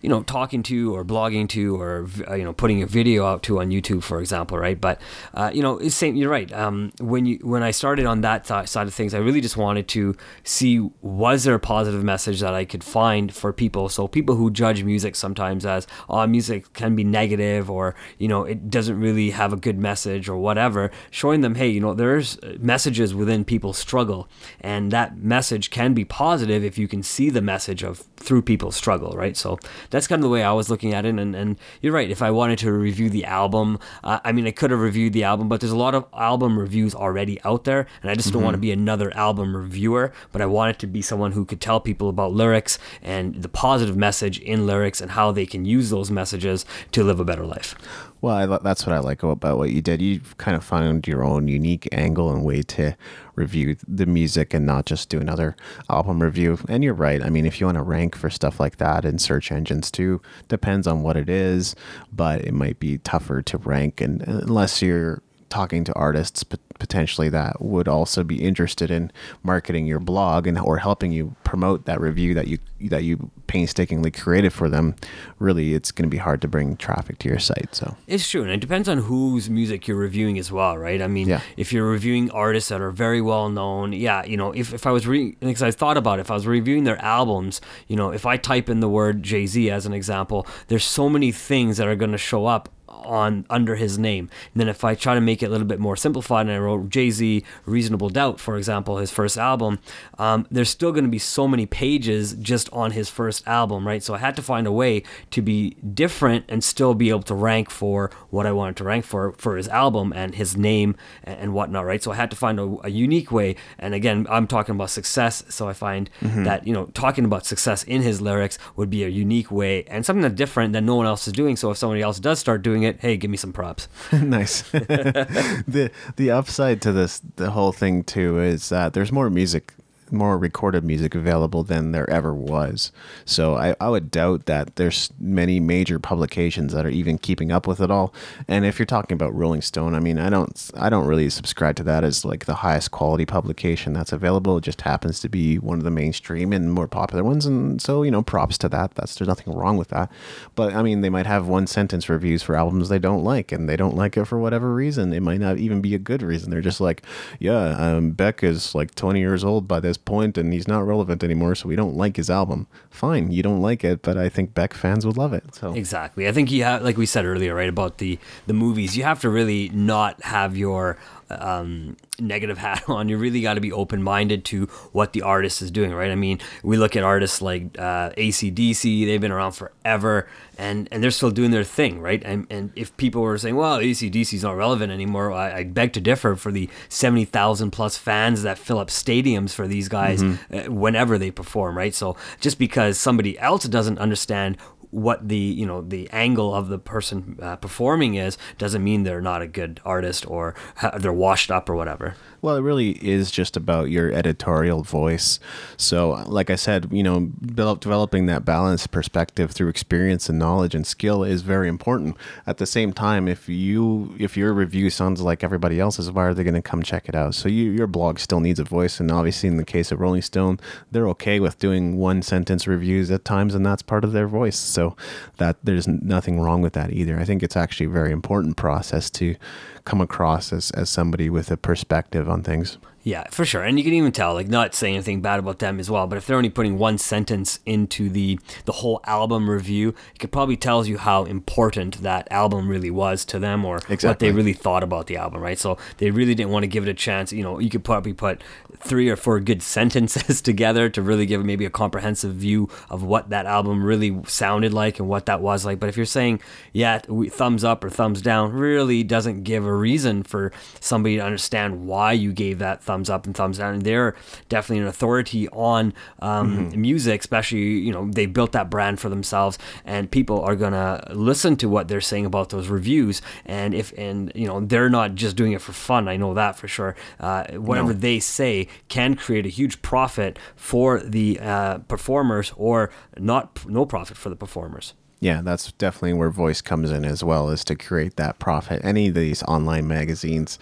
you 0.02 0.08
know 0.08 0.22
talking 0.24 0.62
to 0.64 0.94
or 0.94 1.04
blogging 1.04 1.48
to 1.48 1.80
or 1.80 2.06
uh, 2.28 2.34
you 2.34 2.44
know 2.44 2.52
putting 2.52 2.82
a 2.82 2.86
video 2.86 3.24
out 3.24 3.42
to 3.44 3.60
on 3.60 3.70
YouTube 3.70 4.02
for 4.02 4.20
example 4.20 4.58
right? 4.58 4.78
But 4.78 5.00
uh, 5.32 5.50
you 5.54 5.62
know 5.62 5.78
same 5.88 6.16
you're 6.16 6.30
right. 6.30 6.52
Um, 6.52 6.92
when 7.00 7.24
you 7.24 7.38
when 7.42 7.62
I 7.62 7.70
started 7.70 8.04
on 8.04 8.20
that 8.22 8.44
th- 8.44 8.68
side 8.68 8.86
of 8.86 8.94
things 8.94 9.14
I 9.14 9.18
really 9.18 9.40
just 9.40 9.56
wanted 9.56 9.88
to 9.88 10.16
see 10.42 10.80
was 11.00 11.44
there 11.44 11.54
a 11.54 11.60
positive 11.60 12.02
message 12.02 12.40
that 12.40 12.52
I 12.52 12.64
could 12.64 12.84
find 12.84 13.32
for 13.34 13.52
people? 13.52 13.88
So 13.88 14.08
people 14.08 14.34
who 14.34 14.50
judge 14.50 14.82
music 14.82 15.14
sometimes 15.16 15.64
as 15.64 15.86
oh 16.08 16.26
music 16.26 16.72
can 16.72 16.96
be 16.96 17.04
negative 17.04 17.70
or 17.70 17.94
you 18.18 18.28
know 18.28 18.44
it 18.44 18.70
doesn't 18.70 18.98
really 18.98 19.30
have 19.30 19.52
a 19.52 19.56
good 19.56 19.78
message 19.78 20.28
or 20.28 20.36
whatever 20.36 20.90
showing 21.10 21.40
them 21.40 21.54
hey 21.54 21.68
you 21.68 21.80
know 21.80 21.94
there's 21.94 22.38
messages 22.58 23.14
within 23.14 23.44
people's 23.44 23.78
struggle. 23.78 24.28
And 24.60 24.90
that 24.90 25.18
message 25.18 25.70
can 25.70 25.94
be 25.94 26.04
positive 26.04 26.64
if 26.64 26.76
you 26.76 26.88
can 26.88 27.02
see 27.04 27.30
the 27.30 27.40
message 27.40 27.84
of 27.84 28.00
through 28.16 28.42
people's 28.42 28.74
struggle 28.74 29.12
right? 29.12 29.36
So 29.36 29.58
that's 29.92 30.08
kind 30.08 30.18
of 30.18 30.24
the 30.24 30.28
way 30.30 30.42
I 30.42 30.52
was 30.52 30.68
looking 30.68 30.94
at 30.94 31.04
it. 31.04 31.10
And, 31.10 31.36
and 31.36 31.56
you're 31.80 31.92
right. 31.92 32.10
If 32.10 32.22
I 32.22 32.30
wanted 32.32 32.58
to 32.60 32.72
review 32.72 33.08
the 33.08 33.24
album, 33.24 33.78
uh, 34.02 34.18
I 34.24 34.32
mean, 34.32 34.46
I 34.46 34.50
could 34.50 34.70
have 34.72 34.80
reviewed 34.80 35.12
the 35.12 35.22
album, 35.22 35.48
but 35.48 35.60
there's 35.60 35.72
a 35.72 35.76
lot 35.76 35.94
of 35.94 36.06
album 36.14 36.58
reviews 36.58 36.94
already 36.94 37.40
out 37.44 37.64
there. 37.64 37.86
And 38.02 38.10
I 38.10 38.14
just 38.14 38.28
mm-hmm. 38.28 38.38
don't 38.38 38.44
want 38.44 38.54
to 38.54 38.58
be 38.58 38.72
another 38.72 39.14
album 39.16 39.54
reviewer, 39.54 40.12
but 40.32 40.40
I 40.40 40.46
wanted 40.46 40.78
to 40.80 40.86
be 40.86 41.02
someone 41.02 41.32
who 41.32 41.44
could 41.44 41.60
tell 41.60 41.78
people 41.78 42.08
about 42.08 42.32
lyrics 42.32 42.78
and 43.02 43.34
the 43.36 43.48
positive 43.48 43.96
message 43.96 44.40
in 44.40 44.66
lyrics 44.66 45.00
and 45.00 45.12
how 45.12 45.30
they 45.30 45.46
can 45.46 45.64
use 45.64 45.90
those 45.90 46.10
messages 46.10 46.64
to 46.92 47.04
live 47.04 47.20
a 47.20 47.24
better 47.24 47.44
life. 47.44 47.76
Well, 48.22 48.36
I, 48.36 48.58
that's 48.58 48.86
what 48.86 48.94
I 48.94 49.00
like 49.00 49.24
about 49.24 49.58
what 49.58 49.70
you 49.70 49.82
did. 49.82 50.00
You 50.00 50.20
kind 50.38 50.56
of 50.56 50.62
found 50.62 51.08
your 51.08 51.24
own 51.24 51.48
unique 51.48 51.88
angle 51.90 52.30
and 52.30 52.44
way 52.44 52.62
to 52.62 52.96
review 53.34 53.74
the 53.88 54.06
music 54.06 54.54
and 54.54 54.64
not 54.64 54.86
just 54.86 55.08
do 55.08 55.20
another 55.20 55.56
album 55.90 56.22
review. 56.22 56.56
And 56.68 56.84
you're 56.84 56.94
right. 56.94 57.20
I 57.20 57.30
mean, 57.30 57.46
if 57.46 57.60
you 57.60 57.66
want 57.66 57.78
to 57.78 57.82
rank 57.82 58.14
for 58.14 58.30
stuff 58.30 58.60
like 58.60 58.76
that 58.76 59.04
in 59.04 59.18
search 59.18 59.50
engines 59.50 59.90
too, 59.90 60.22
depends 60.46 60.86
on 60.86 61.02
what 61.02 61.16
it 61.16 61.28
is, 61.28 61.74
but 62.12 62.42
it 62.42 62.54
might 62.54 62.78
be 62.78 62.98
tougher 62.98 63.42
to 63.42 63.58
rank 63.58 64.00
and 64.00 64.22
unless 64.22 64.80
you're 64.80 65.20
talking 65.52 65.84
to 65.84 65.92
artists 65.92 66.42
potentially 66.78 67.28
that 67.28 67.60
would 67.60 67.86
also 67.86 68.24
be 68.24 68.42
interested 68.42 68.90
in 68.90 69.12
marketing 69.42 69.86
your 69.86 70.00
blog 70.00 70.46
and 70.46 70.58
or 70.58 70.78
helping 70.78 71.12
you 71.12 71.36
promote 71.44 71.84
that 71.84 72.00
review 72.00 72.32
that 72.32 72.48
you 72.48 72.58
that 72.80 73.04
you 73.04 73.30
painstakingly 73.46 74.10
created 74.10 74.50
for 74.50 74.70
them. 74.70 74.96
Really 75.38 75.74
it's 75.74 75.92
going 75.92 76.08
to 76.08 76.10
be 76.10 76.16
hard 76.16 76.40
to 76.40 76.48
bring 76.48 76.78
traffic 76.78 77.18
to 77.18 77.28
your 77.28 77.38
site 77.38 77.74
so. 77.74 77.96
It's 78.06 78.26
true 78.26 78.42
and 78.42 78.50
it 78.50 78.60
depends 78.60 78.88
on 78.88 78.96
whose 78.96 79.50
music 79.50 79.86
you're 79.86 79.98
reviewing 79.98 80.38
as 80.38 80.50
well 80.50 80.78
right? 80.78 81.02
I 81.02 81.06
mean 81.06 81.28
yeah. 81.28 81.42
if 81.58 81.70
you're 81.70 81.88
reviewing 81.88 82.30
artists 82.30 82.70
that 82.70 82.80
are 82.80 82.90
very 82.90 83.20
well 83.20 83.50
known 83.50 83.92
yeah 83.92 84.24
you 84.24 84.38
know 84.38 84.52
if, 84.52 84.72
if 84.72 84.86
i 84.86 84.90
was 84.90 85.06
re- 85.06 85.36
because 85.40 85.62
i 85.62 85.70
thought 85.70 85.98
about 85.98 86.18
it, 86.18 86.22
if 86.22 86.30
i 86.30 86.34
was 86.34 86.46
reviewing 86.46 86.84
their 86.84 87.00
albums 87.02 87.60
you 87.88 87.96
know 87.96 88.10
if 88.10 88.24
i 88.24 88.36
type 88.36 88.68
in 88.68 88.80
the 88.80 88.88
word 88.88 89.22
jay-z 89.22 89.70
as 89.70 89.84
an 89.84 89.92
example 89.92 90.46
there's 90.68 90.84
so 90.84 91.08
many 91.08 91.30
things 91.30 91.76
that 91.76 91.86
are 91.86 91.96
going 91.96 92.12
to 92.12 92.18
show 92.18 92.46
up 92.46 92.70
on 93.06 93.44
under 93.50 93.76
his 93.76 93.98
name. 93.98 94.28
And 94.52 94.60
then 94.60 94.68
if 94.68 94.84
I 94.84 94.94
try 94.94 95.14
to 95.14 95.20
make 95.20 95.42
it 95.42 95.46
a 95.46 95.50
little 95.50 95.66
bit 95.66 95.80
more 95.80 95.96
simplified, 95.96 96.46
and 96.46 96.54
I 96.54 96.58
wrote 96.58 96.88
Jay 96.88 97.10
Z 97.10 97.44
Reasonable 97.66 98.08
Doubt, 98.10 98.40
for 98.40 98.56
example, 98.56 98.98
his 98.98 99.10
first 99.10 99.38
album, 99.38 99.78
um, 100.18 100.46
there's 100.50 100.70
still 100.70 100.92
going 100.92 101.04
to 101.04 101.10
be 101.10 101.18
so 101.18 101.46
many 101.46 101.66
pages 101.66 102.34
just 102.34 102.70
on 102.72 102.92
his 102.92 103.08
first 103.08 103.46
album, 103.46 103.86
right? 103.86 104.02
So 104.02 104.14
I 104.14 104.18
had 104.18 104.36
to 104.36 104.42
find 104.42 104.66
a 104.66 104.72
way 104.72 105.02
to 105.30 105.42
be 105.42 105.70
different 105.94 106.44
and 106.48 106.62
still 106.62 106.94
be 106.94 107.10
able 107.10 107.22
to 107.24 107.34
rank 107.34 107.70
for 107.70 108.10
what 108.30 108.46
I 108.46 108.52
wanted 108.52 108.76
to 108.76 108.84
rank 108.84 109.04
for 109.04 109.32
for 109.32 109.56
his 109.56 109.68
album 109.68 110.12
and 110.14 110.34
his 110.34 110.56
name 110.56 110.96
and, 111.24 111.38
and 111.38 111.54
whatnot, 111.54 111.84
right? 111.84 112.02
So 112.02 112.12
I 112.12 112.16
had 112.16 112.30
to 112.30 112.36
find 112.36 112.58
a, 112.58 112.76
a, 112.84 112.88
unique 112.88 113.32
way. 113.32 113.56
And 113.78 113.94
again, 113.94 114.26
I'm 114.28 114.46
talking 114.46 114.74
about 114.74 114.90
success, 114.90 115.42
so 115.48 115.68
I 115.68 115.72
find 115.72 116.10
mm-hmm. 116.20 116.44
that 116.44 116.66
you 116.66 116.72
know 116.72 116.86
talking 116.94 117.24
about 117.24 117.46
success 117.46 117.82
in 117.84 118.02
his 118.02 118.20
lyrics 118.20 118.58
would 118.76 118.90
be 118.90 119.04
a 119.04 119.08
unique 119.08 119.50
way 119.50 119.84
and 119.84 120.04
something 120.04 120.22
that's 120.22 120.34
different 120.34 120.72
that 120.72 120.82
no 120.82 120.96
one 120.96 121.06
else 121.06 121.26
is 121.26 121.32
doing. 121.32 121.56
So 121.56 121.70
if 121.70 121.78
somebody 121.78 122.02
else 122.02 122.18
does 122.18 122.38
start 122.38 122.62
doing 122.62 122.82
it 122.82 122.91
it, 122.94 123.00
hey, 123.00 123.16
give 123.16 123.30
me 123.30 123.36
some 123.36 123.52
props. 123.52 123.88
nice. 124.12 124.62
the 124.70 125.90
the 126.16 126.30
upside 126.30 126.80
to 126.82 126.92
this 126.92 127.20
the 127.36 127.50
whole 127.50 127.72
thing 127.72 128.04
too 128.04 128.40
is 128.40 128.68
that 128.68 128.92
there's 128.92 129.12
more 129.12 129.30
music 129.30 129.74
more 130.12 130.38
recorded 130.38 130.84
music 130.84 131.14
available 131.14 131.62
than 131.64 131.92
there 131.92 132.08
ever 132.10 132.34
was. 132.34 132.92
So 133.24 133.56
I, 133.56 133.74
I 133.80 133.88
would 133.88 134.10
doubt 134.10 134.46
that 134.46 134.76
there's 134.76 135.10
many 135.18 135.60
major 135.60 135.98
publications 135.98 136.72
that 136.72 136.86
are 136.86 136.90
even 136.90 137.18
keeping 137.18 137.50
up 137.50 137.66
with 137.66 137.80
it 137.80 137.90
all. 137.90 138.14
And 138.46 138.64
if 138.64 138.78
you're 138.78 138.86
talking 138.86 139.14
about 139.14 139.34
Rolling 139.34 139.62
Stone, 139.62 139.94
I 139.94 140.00
mean, 140.00 140.18
I 140.18 140.30
don't 140.30 140.70
I 140.76 140.88
don't 140.90 141.06
really 141.06 141.30
subscribe 141.30 141.76
to 141.76 141.82
that 141.84 142.04
as 142.04 142.24
like 142.24 142.44
the 142.44 142.56
highest 142.56 142.90
quality 142.90 143.26
publication 143.26 143.92
that's 143.92 144.12
available. 144.12 144.58
It 144.58 144.64
just 144.64 144.82
happens 144.82 145.20
to 145.20 145.28
be 145.28 145.58
one 145.58 145.78
of 145.78 145.84
the 145.84 145.90
mainstream 145.90 146.52
and 146.52 146.72
more 146.72 146.88
popular 146.88 147.24
ones. 147.24 147.46
And 147.46 147.80
so 147.80 148.02
you 148.02 148.10
know, 148.10 148.22
props 148.22 148.58
to 148.58 148.68
that. 148.68 148.94
That's 148.94 149.14
there's 149.16 149.28
nothing 149.28 149.54
wrong 149.54 149.76
with 149.76 149.88
that. 149.88 150.10
But 150.54 150.74
I 150.74 150.82
mean, 150.82 151.00
they 151.00 151.10
might 151.10 151.26
have 151.26 151.46
one 151.46 151.66
sentence 151.66 152.08
reviews 152.08 152.42
for 152.42 152.56
albums 152.56 152.88
they 152.88 152.98
don't 152.98 153.24
like, 153.24 153.52
and 153.52 153.68
they 153.68 153.76
don't 153.76 153.96
like 153.96 154.16
it 154.16 154.24
for 154.24 154.38
whatever 154.38 154.74
reason. 154.74 155.12
It 155.12 155.22
might 155.22 155.40
not 155.40 155.58
even 155.58 155.80
be 155.80 155.94
a 155.94 155.98
good 155.98 156.22
reason. 156.22 156.50
They're 156.50 156.60
just 156.60 156.80
like, 156.80 157.02
yeah, 157.38 157.76
um, 157.78 158.10
Beck 158.12 158.42
is 158.42 158.74
like 158.74 158.94
20 158.94 159.20
years 159.20 159.44
old 159.44 159.68
by 159.68 159.80
this 159.80 159.96
point 160.04 160.38
and 160.38 160.52
he's 160.52 160.68
not 160.68 160.86
relevant 160.86 161.22
anymore, 161.24 161.54
so 161.54 161.68
we 161.68 161.76
don't 161.76 161.96
like 161.96 162.16
his 162.16 162.30
album. 162.30 162.66
Fine, 162.90 163.30
you 163.30 163.42
don't 163.42 163.60
like 163.60 163.84
it, 163.84 164.02
but 164.02 164.16
I 164.16 164.28
think 164.28 164.54
Beck 164.54 164.74
fans 164.74 165.06
would 165.06 165.16
love 165.16 165.32
it. 165.32 165.54
So 165.54 165.72
exactly, 165.74 166.28
I 166.28 166.32
think 166.32 166.50
you 166.50 166.64
have, 166.64 166.82
like 166.82 166.96
we 166.96 167.06
said 167.06 167.24
earlier, 167.24 167.54
right 167.54 167.68
about 167.68 167.98
the 167.98 168.18
the 168.46 168.52
movies. 168.52 168.96
You 168.96 169.04
have 169.04 169.20
to 169.20 169.30
really 169.30 169.68
not 169.70 170.22
have 170.22 170.56
your 170.56 170.98
um, 171.30 171.96
negative 172.22 172.58
hat 172.58 172.84
on. 172.88 173.08
You 173.08 173.18
really 173.18 173.42
got 173.42 173.54
to 173.54 173.60
be 173.60 173.72
open 173.72 174.02
minded 174.02 174.44
to 174.46 174.66
what 174.92 175.12
the 175.12 175.22
artist 175.22 175.62
is 175.62 175.70
doing, 175.70 175.92
right? 175.92 176.10
I 176.10 176.14
mean, 176.14 176.40
we 176.62 176.76
look 176.76 176.96
at 176.96 177.02
artists 177.02 177.42
like 177.42 177.78
uh, 177.78 178.10
ACDC, 178.10 179.06
they've 179.06 179.20
been 179.20 179.32
around 179.32 179.52
forever 179.52 180.28
and, 180.58 180.88
and 180.92 181.02
they're 181.02 181.10
still 181.10 181.30
doing 181.30 181.50
their 181.50 181.64
thing, 181.64 182.00
right? 182.00 182.22
And, 182.24 182.46
and 182.50 182.72
if 182.76 182.96
people 182.96 183.22
were 183.22 183.38
saying, 183.38 183.56
well, 183.56 183.78
ACDC 183.78 184.34
is 184.34 184.42
not 184.42 184.56
relevant 184.56 184.92
anymore, 184.92 185.32
I, 185.32 185.58
I, 185.58 185.64
beg 185.64 185.92
to 185.94 186.00
differ 186.00 186.36
for 186.36 186.52
the 186.52 186.68
70,000 186.88 187.70
plus 187.70 187.96
fans 187.96 188.42
that 188.42 188.58
fill 188.58 188.78
up 188.78 188.88
stadiums 188.88 189.52
for 189.52 189.66
these 189.66 189.88
guys 189.88 190.22
mm-hmm. 190.22 190.54
uh, 190.54 190.72
whenever 190.72 191.18
they 191.18 191.30
perform, 191.30 191.76
right? 191.76 191.94
So 191.94 192.16
just 192.40 192.58
because 192.58 192.98
somebody 192.98 193.38
else 193.38 193.64
doesn't 193.64 193.98
understand 193.98 194.56
what 194.92 195.26
the 195.26 195.36
you 195.36 195.66
know 195.66 195.80
the 195.80 196.08
angle 196.10 196.54
of 196.54 196.68
the 196.68 196.78
person 196.78 197.38
uh, 197.42 197.56
performing 197.56 198.14
is 198.14 198.38
doesn't 198.58 198.84
mean 198.84 199.02
they're 199.02 199.22
not 199.22 199.42
a 199.42 199.46
good 199.48 199.80
artist 199.84 200.24
or 200.28 200.54
they're 200.98 201.12
washed 201.12 201.50
up 201.50 201.68
or 201.68 201.74
whatever. 201.74 202.14
Well, 202.42 202.56
it 202.56 202.62
really 202.62 202.90
is 203.06 203.30
just 203.30 203.56
about 203.56 203.88
your 203.88 204.10
editorial 204.10 204.82
voice. 204.82 205.38
So, 205.76 206.24
like 206.26 206.50
I 206.50 206.56
said, 206.56 206.88
you 206.90 207.04
know, 207.04 207.30
developing 207.40 208.26
that 208.26 208.44
balanced 208.44 208.90
perspective 208.90 209.52
through 209.52 209.68
experience 209.68 210.28
and 210.28 210.40
knowledge 210.40 210.74
and 210.74 210.84
skill 210.84 211.22
is 211.22 211.42
very 211.42 211.68
important. 211.68 212.16
At 212.44 212.58
the 212.58 212.66
same 212.66 212.92
time, 212.92 213.28
if 213.28 213.48
you 213.48 214.16
if 214.18 214.36
your 214.36 214.52
review 214.52 214.90
sounds 214.90 215.20
like 215.20 215.44
everybody 215.44 215.78
else's, 215.78 216.10
why 216.10 216.24
are 216.24 216.34
they 216.34 216.42
going 216.42 216.54
to 216.54 216.62
come 216.62 216.82
check 216.82 217.08
it 217.08 217.14
out? 217.14 217.36
So, 217.36 217.48
you, 217.48 217.70
your 217.70 217.86
blog 217.86 218.18
still 218.18 218.40
needs 218.40 218.58
a 218.58 218.64
voice, 218.64 218.98
and 218.98 219.12
obviously, 219.12 219.48
in 219.48 219.56
the 219.56 219.64
case 219.64 219.92
of 219.92 220.00
Rolling 220.00 220.22
Stone, 220.22 220.58
they're 220.90 221.08
okay 221.10 221.38
with 221.38 221.60
doing 221.60 221.96
one 221.96 222.22
sentence 222.22 222.66
reviews 222.66 223.08
at 223.12 223.24
times, 223.24 223.54
and 223.54 223.64
that's 223.64 223.82
part 223.82 224.02
of 224.02 224.10
their 224.10 224.26
voice. 224.26 224.58
So, 224.58 224.96
that 225.36 225.58
there's 225.62 225.86
nothing 225.86 226.40
wrong 226.40 226.60
with 226.60 226.72
that 226.72 226.92
either. 226.92 227.20
I 227.20 227.24
think 227.24 227.44
it's 227.44 227.56
actually 227.56 227.86
a 227.86 227.90
very 227.90 228.10
important 228.10 228.56
process 228.56 229.10
to 229.10 229.36
come 229.84 230.00
across 230.00 230.52
as, 230.52 230.70
as 230.72 230.90
somebody 230.90 231.28
with 231.30 231.50
a 231.50 231.56
perspective 231.56 232.28
on 232.28 232.42
things. 232.42 232.78
Yeah, 233.04 233.24
for 233.30 233.44
sure. 233.44 233.62
And 233.62 233.78
you 233.78 233.84
can 233.84 233.94
even 233.94 234.12
tell, 234.12 234.34
like, 234.34 234.46
not 234.46 234.74
saying 234.74 234.94
anything 234.94 235.20
bad 235.20 235.40
about 235.40 235.58
them 235.58 235.80
as 235.80 235.90
well, 235.90 236.06
but 236.06 236.18
if 236.18 236.26
they're 236.26 236.36
only 236.36 236.50
putting 236.50 236.78
one 236.78 236.98
sentence 236.98 237.58
into 237.66 238.08
the 238.08 238.38
the 238.64 238.72
whole 238.72 239.00
album 239.06 239.50
review, 239.50 239.94
it 240.14 240.20
could 240.20 240.30
probably 240.30 240.56
tells 240.56 240.86
you 240.86 240.98
how 240.98 241.24
important 241.24 242.02
that 242.02 242.28
album 242.30 242.68
really 242.68 242.90
was 242.90 243.24
to 243.24 243.40
them 243.40 243.64
or 243.64 243.78
exactly. 243.78 244.08
what 244.08 244.18
they 244.20 244.30
really 244.30 244.52
thought 244.52 244.84
about 244.84 245.08
the 245.08 245.16
album, 245.16 245.42
right? 245.42 245.58
So 245.58 245.78
they 245.98 246.12
really 246.12 246.34
didn't 246.34 246.52
want 246.52 246.62
to 246.62 246.68
give 246.68 246.86
it 246.86 246.90
a 246.90 246.94
chance. 246.94 247.32
You 247.32 247.42
know, 247.42 247.58
you 247.58 247.70
could 247.70 247.82
probably 247.82 248.12
put 248.12 248.40
three 248.78 249.08
or 249.08 249.16
four 249.16 249.40
good 249.40 249.62
sentences 249.72 250.40
together 250.40 250.88
to 250.90 251.02
really 251.02 251.26
give 251.26 251.44
maybe 251.44 251.64
a 251.64 251.70
comprehensive 251.70 252.34
view 252.34 252.68
of 252.88 253.02
what 253.02 253.30
that 253.30 253.46
album 253.46 253.82
really 253.82 254.16
sounded 254.28 254.72
like 254.72 255.00
and 255.00 255.08
what 255.08 255.26
that 255.26 255.40
was 255.40 255.64
like. 255.64 255.80
But 255.80 255.88
if 255.88 255.96
you're 255.96 256.06
saying, 256.06 256.40
yeah, 256.72 257.00
thumbs 257.30 257.64
up 257.64 257.82
or 257.82 257.90
thumbs 257.90 258.22
down, 258.22 258.52
really 258.52 259.02
doesn't 259.02 259.42
give 259.42 259.66
a 259.66 259.74
reason 259.74 260.22
for 260.22 260.52
somebody 260.78 261.16
to 261.16 261.24
understand 261.24 261.84
why 261.86 262.12
you 262.12 262.32
gave 262.32 262.60
that 262.60 262.80
thumbs 262.80 262.91
thumbs 262.92 263.08
up 263.08 263.24
and 263.24 263.34
thumbs 263.34 263.56
down. 263.58 263.74
And 263.74 263.82
they're 263.82 264.14
definitely 264.50 264.82
an 264.82 264.88
authority 264.88 265.48
on 265.48 265.94
um, 266.18 266.70
mm-hmm. 266.70 266.80
music, 266.80 267.20
especially, 267.20 267.60
you 267.60 267.90
know, 267.90 268.10
they 268.10 268.26
built 268.26 268.52
that 268.52 268.68
brand 268.68 269.00
for 269.00 269.08
themselves 269.08 269.58
and 269.86 270.10
people 270.10 270.40
are 270.42 270.54
going 270.54 270.72
to 270.72 271.02
listen 271.10 271.56
to 271.56 271.68
what 271.68 271.88
they're 271.88 272.02
saying 272.02 272.26
about 272.26 272.50
those 272.50 272.68
reviews. 272.68 273.22
And 273.46 273.72
if, 273.74 273.92
and, 273.96 274.30
you 274.34 274.46
know, 274.46 274.60
they're 274.60 274.90
not 274.90 275.14
just 275.14 275.36
doing 275.36 275.52
it 275.52 275.62
for 275.62 275.72
fun. 275.72 276.06
I 276.06 276.16
know 276.18 276.34
that 276.34 276.56
for 276.56 276.68
sure. 276.68 276.94
Uh, 277.18 277.44
whatever 277.54 277.94
no. 277.94 277.98
they 277.98 278.20
say 278.20 278.68
can 278.88 279.14
create 279.14 279.46
a 279.46 279.48
huge 279.48 279.80
profit 279.80 280.38
for 280.54 281.00
the 281.00 281.40
uh, 281.40 281.78
performers 281.78 282.52
or 282.56 282.90
not, 283.18 283.64
no 283.66 283.86
profit 283.86 284.18
for 284.18 284.28
the 284.28 284.36
performers. 284.36 284.92
Yeah, 285.22 285.40
that's 285.40 285.70
definitely 285.70 286.14
where 286.14 286.30
voice 286.30 286.60
comes 286.60 286.90
in 286.90 287.04
as 287.04 287.22
well, 287.22 287.48
is 287.48 287.62
to 287.66 287.76
create 287.76 288.16
that 288.16 288.40
profit. 288.40 288.80
Any 288.82 289.06
of 289.06 289.14
these 289.14 289.40
online 289.44 289.86
magazines, 289.86 290.58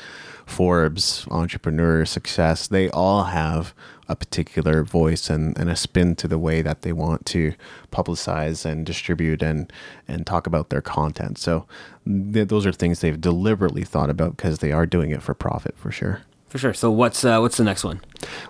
Forbes, 0.50 1.26
Entrepreneur, 1.30 2.04
Success, 2.04 2.66
they 2.66 2.90
all 2.90 3.24
have 3.24 3.72
a 4.08 4.16
particular 4.16 4.82
voice 4.82 5.30
and, 5.30 5.56
and 5.56 5.70
a 5.70 5.76
spin 5.76 6.16
to 6.16 6.26
the 6.26 6.38
way 6.38 6.62
that 6.62 6.82
they 6.82 6.92
want 6.92 7.24
to 7.26 7.54
publicize 7.92 8.64
and 8.64 8.84
distribute 8.84 9.40
and, 9.40 9.72
and 10.08 10.26
talk 10.26 10.46
about 10.46 10.68
their 10.70 10.80
content. 10.80 11.38
So 11.38 11.66
th- 12.04 12.48
those 12.48 12.66
are 12.66 12.72
things 12.72 13.00
they've 13.00 13.20
deliberately 13.20 13.84
thought 13.84 14.10
about 14.10 14.36
because 14.36 14.58
they 14.58 14.72
are 14.72 14.84
doing 14.84 15.12
it 15.12 15.22
for 15.22 15.32
profit 15.32 15.76
for 15.78 15.92
sure. 15.92 16.22
For 16.48 16.58
sure. 16.58 16.74
So 16.74 16.90
what's 16.90 17.24
uh, 17.24 17.38
what's 17.38 17.56
the 17.56 17.64
next 17.64 17.84
one? 17.84 18.00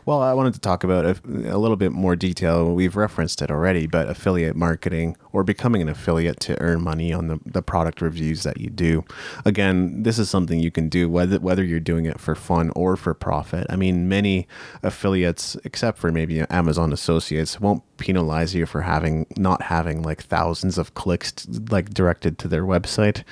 Well, 0.06 0.20
I 0.20 0.32
wanted 0.34 0.54
to 0.54 0.60
talk 0.60 0.84
about 0.84 1.04
a, 1.04 1.20
a, 1.24 1.58
little 1.58 1.76
bit 1.76 1.92
more 1.92 2.16
detail. 2.16 2.74
We've 2.74 2.96
referenced 2.96 3.42
it 3.42 3.50
already, 3.50 3.86
but 3.86 4.08
affiliate 4.08 4.56
marketing 4.56 5.16
or 5.32 5.44
becoming 5.44 5.82
an 5.82 5.88
affiliate 5.88 6.40
to 6.40 6.60
earn 6.60 6.82
money 6.82 7.12
on 7.12 7.28
the, 7.28 7.40
the 7.46 7.62
product 7.62 8.00
reviews 8.00 8.42
that 8.42 8.60
you 8.60 8.70
do. 8.70 9.04
Again, 9.44 10.02
this 10.02 10.18
is 10.18 10.30
something 10.30 10.60
you 10.60 10.70
can 10.70 10.88
do 10.88 11.08
whether 11.08 11.38
whether 11.38 11.64
you're 11.64 11.80
doing 11.80 12.06
it 12.06 12.20
for 12.20 12.34
fun 12.34 12.70
or 12.74 12.96
for 12.96 13.14
profit. 13.14 13.66
I 13.70 13.76
mean, 13.76 14.08
many 14.08 14.46
affiliates, 14.82 15.56
except 15.64 15.98
for 15.98 16.10
maybe 16.10 16.40
Amazon 16.50 16.92
Associates, 16.92 17.60
won't 17.60 17.82
penalize 18.00 18.54
you 18.54 18.64
for 18.64 18.80
having 18.80 19.26
not 19.36 19.62
having 19.62 20.02
like 20.02 20.22
thousands 20.22 20.78
of 20.78 20.94
clicks 20.94 21.46
like 21.70 21.90
directed 21.90 22.38
to 22.38 22.48
their 22.48 22.64
website. 22.64 23.22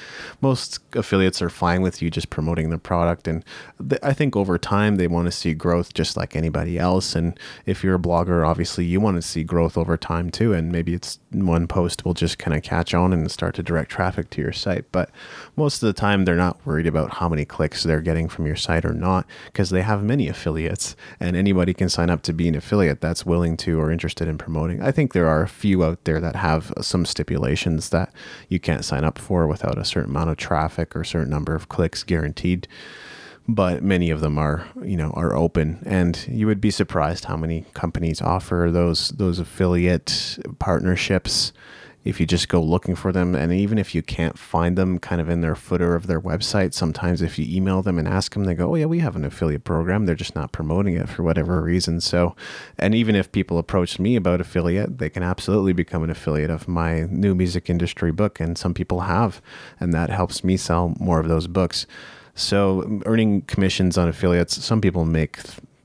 Most 0.40 0.78
affiliates 0.92 1.40
are 1.40 1.50
fine 1.50 1.82
with 1.82 2.02
you 2.02 2.11
just 2.11 2.30
promoting 2.30 2.70
the 2.70 2.78
product, 2.78 3.26
and 3.26 3.44
th- 3.88 4.00
I 4.02 4.12
think 4.12 4.37
over 4.37 4.58
time 4.58 4.96
they 4.96 5.08
want 5.08 5.26
to 5.26 5.32
see 5.32 5.54
growth 5.54 5.94
just 5.94 6.16
like 6.16 6.37
anybody 6.38 6.79
else. 6.79 7.14
And 7.14 7.38
if 7.66 7.85
you're 7.85 7.96
a 7.96 8.01
blogger, 8.01 8.46
obviously 8.46 8.85
you 8.85 9.01
want 9.01 9.16
to 9.16 9.22
see 9.22 9.44
growth 9.44 9.77
over 9.77 9.96
time 9.96 10.31
too. 10.31 10.55
And 10.55 10.72
maybe 10.72 10.94
it's 10.94 11.18
one 11.31 11.66
post 11.66 12.05
will 12.05 12.14
just 12.14 12.38
kind 12.38 12.57
of 12.57 12.62
catch 12.62 12.94
on 12.94 13.12
and 13.12 13.31
start 13.31 13.55
to 13.57 13.62
direct 13.62 13.90
traffic 13.90 14.31
to 14.31 14.40
your 14.40 14.53
site. 14.53 14.90
But 14.92 15.11
most 15.57 15.83
of 15.83 15.87
the 15.88 15.92
time, 15.92 16.24
they're 16.24 16.37
not 16.37 16.64
worried 16.64 16.87
about 16.87 17.14
how 17.14 17.29
many 17.29 17.44
clicks 17.44 17.83
they're 17.83 18.01
getting 18.01 18.29
from 18.29 18.46
your 18.46 18.57
site 18.57 18.85
or 18.85 18.94
not 18.94 19.27
because 19.46 19.70
they 19.70 19.83
have 19.83 20.03
many 20.03 20.29
affiliates 20.29 20.96
and 21.20 21.37
anybody 21.37 21.74
can 21.74 21.88
sign 21.88 22.09
up 22.09 22.22
to 22.22 22.33
be 22.33 22.48
an 22.48 22.55
affiliate 22.55 23.01
that's 23.01 23.27
willing 23.27 23.57
to 23.59 23.81
or 23.81 23.90
interested 23.90 24.29
in 24.29 24.38
promoting. 24.38 24.81
I 24.81 24.92
think 24.92 25.12
there 25.12 25.29
are 25.29 25.42
a 25.42 25.48
few 25.48 25.85
out 25.85 26.05
there 26.05 26.20
that 26.20 26.37
have 26.37 26.72
some 26.81 27.05
stipulations 27.05 27.90
that 27.90 28.12
you 28.48 28.61
can't 28.61 28.85
sign 28.85 29.05
up 29.05 29.18
for 29.18 29.46
without 29.46 29.79
a 29.79 29.85
certain 29.85 30.11
amount 30.11 30.31
of 30.31 30.37
traffic 30.37 30.94
or 30.94 31.01
a 31.03 31.07
certain 31.07 31.31
number 31.31 31.55
of 31.55 31.68
clicks 31.68 32.05
guaranteed 32.05 32.68
but 33.48 33.82
many 33.82 34.11
of 34.11 34.20
them 34.20 34.37
are 34.38 34.66
you 34.82 34.96
know 34.96 35.11
are 35.14 35.34
open. 35.34 35.82
And 35.87 36.22
you 36.28 36.46
would 36.46 36.61
be 36.61 36.70
surprised 36.70 37.24
how 37.24 37.37
many 37.37 37.64
companies 37.72 38.20
offer 38.20 38.68
those 38.70 39.08
those 39.08 39.38
affiliate 39.38 40.38
partnerships 40.58 41.52
if 42.04 42.20
you 42.20 42.26
just 42.26 42.48
go 42.48 42.62
looking 42.62 42.94
for 42.94 43.11
them. 43.11 43.34
And 43.34 43.52
even 43.52 43.76
if 43.76 43.94
you 43.94 44.02
can't 44.02 44.38
find 44.38 44.78
them 44.78 44.98
kind 44.98 45.20
of 45.20 45.28
in 45.28 45.40
their 45.40 45.56
footer 45.56 45.94
of 45.94 46.06
their 46.06 46.20
website 46.20 46.74
sometimes 46.74 47.22
if 47.22 47.38
you 47.38 47.46
email 47.48 47.82
them 47.82 47.98
and 47.98 48.06
ask 48.06 48.34
them 48.34 48.44
they 48.44 48.54
go 48.54 48.72
oh 48.72 48.74
yeah 48.76 48.84
we 48.84 48.98
have 48.98 49.16
an 49.16 49.24
affiliate 49.24 49.64
program. 49.64 50.04
They're 50.04 50.14
just 50.14 50.34
not 50.34 50.52
promoting 50.52 50.96
it 50.96 51.08
for 51.08 51.22
whatever 51.22 51.62
reason. 51.62 52.02
So 52.02 52.37
and 52.78 52.94
even 52.94 53.16
if 53.16 53.32
people 53.32 53.56
approach 53.56 53.98
me 53.98 54.14
about 54.14 54.42
affiliate 54.42 54.98
they 54.98 55.08
can 55.08 55.22
absolutely 55.22 55.72
become 55.72 56.02
an 56.02 56.11
affiliate 56.11 56.50
of 56.50 56.68
my 56.68 57.04
new 57.04 57.34
music 57.34 57.70
industry 57.70 58.12
book 58.12 58.40
and 58.40 58.58
some 58.58 58.74
people 58.74 59.00
have 59.00 59.40
and 59.80 59.94
that 59.94 60.11
helps 60.11 60.44
me 60.44 60.58
sell 60.58 60.94
more 61.00 61.18
of 61.18 61.28
those 61.28 61.46
books 61.46 61.87
so 62.38 63.01
earning 63.05 63.42
commissions 63.42 63.98
on 63.98 64.09
affiliates, 64.09 64.64
some 64.64 64.81
people 64.81 65.05
make 65.05 65.38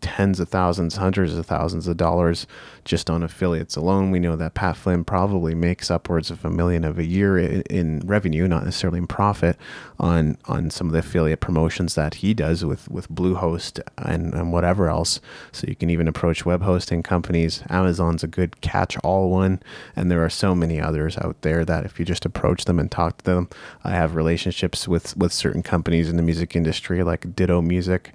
tens 0.04 0.39
of 0.42 0.50
thousands, 0.50 0.98
hundreds 0.98 1.34
of 1.34 1.46
thousands 1.46 1.88
of 1.88 1.96
dollars 1.96 2.46
just 2.84 3.10
on 3.10 3.24
affiliates 3.24 3.78
alone. 3.78 4.12
We 4.12 4.20
know 4.20 4.36
that 4.36 4.54
Pat 4.54 4.76
Flynn 4.76 5.06
probably 5.06 5.56
makes 5.56 5.89
upwards 5.89 6.30
of 6.30 6.44
a 6.44 6.50
million 6.50 6.84
of 6.84 7.00
a 7.00 7.06
year 7.06 7.39
in, 7.39 7.62
in, 7.63 8.02
revenue, 8.02 8.48
not 8.48 8.66
necessarily 8.66 9.00
in 9.00 9.08
profit, 9.08 9.58
on 10.00 10.38
on 10.46 10.70
some 10.70 10.88
of 10.88 10.94
the 10.94 11.00
affiliate 11.00 11.39
promotions 11.39 11.96
that 11.96 12.16
he 12.16 12.34
does 12.34 12.66
with 12.66 12.92
with 12.92 13.10
Bluehost 13.10 13.80
and, 13.98 14.34
and 14.34 14.52
whatever 14.52 14.89
else. 14.89 15.22
So 15.54 15.66
you 15.68 15.76
can 15.76 15.89
even 15.89 16.08
approach 16.10 16.46
web 16.46 16.62
hosting 16.62 17.02
companies. 17.02 17.63
Amazon's 17.70 18.24
a 18.24 18.28
good 18.28 18.60
catch-all 18.60 19.30
one, 19.30 19.63
and 19.96 20.12
there 20.12 20.24
are 20.24 20.30
so 20.30 20.54
many 20.54 20.82
others 20.82 21.18
out 21.18 21.42
there 21.42 21.63
that 21.63 21.86
if 21.86 21.98
you 21.98 22.06
just 22.06 22.26
approach 22.26 22.66
them 22.66 22.78
and 22.78 22.92
talk 22.92 23.20
to 23.20 23.24
them, 23.24 23.50
I 23.86 23.92
have 23.92 24.16
relationships 24.16 24.86
with 24.86 25.16
with 25.16 25.32
certain 25.32 25.63
companies 25.63 26.10
in 26.10 26.18
the 26.18 26.24
music 26.24 26.58
industry 26.58 27.04
like 27.04 27.36
Ditto 27.36 27.62
Music 27.62 28.12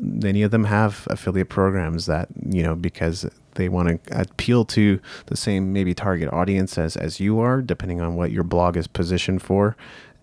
many 0.00 0.42
of 0.42 0.50
them 0.50 0.64
have 0.64 1.06
affiliate 1.10 1.48
programs 1.48 2.06
that 2.06 2.28
you 2.48 2.62
know 2.62 2.74
because 2.74 3.28
they 3.54 3.68
want 3.68 4.04
to 4.04 4.20
appeal 4.20 4.64
to 4.64 5.00
the 5.26 5.36
same 5.36 5.72
maybe 5.72 5.94
target 5.94 6.32
audience 6.32 6.78
as 6.78 6.96
as 6.96 7.20
you 7.20 7.40
are 7.40 7.62
depending 7.62 8.00
on 8.00 8.14
what 8.14 8.30
your 8.30 8.44
blog 8.44 8.76
is 8.76 8.86
positioned 8.86 9.42
for 9.42 9.76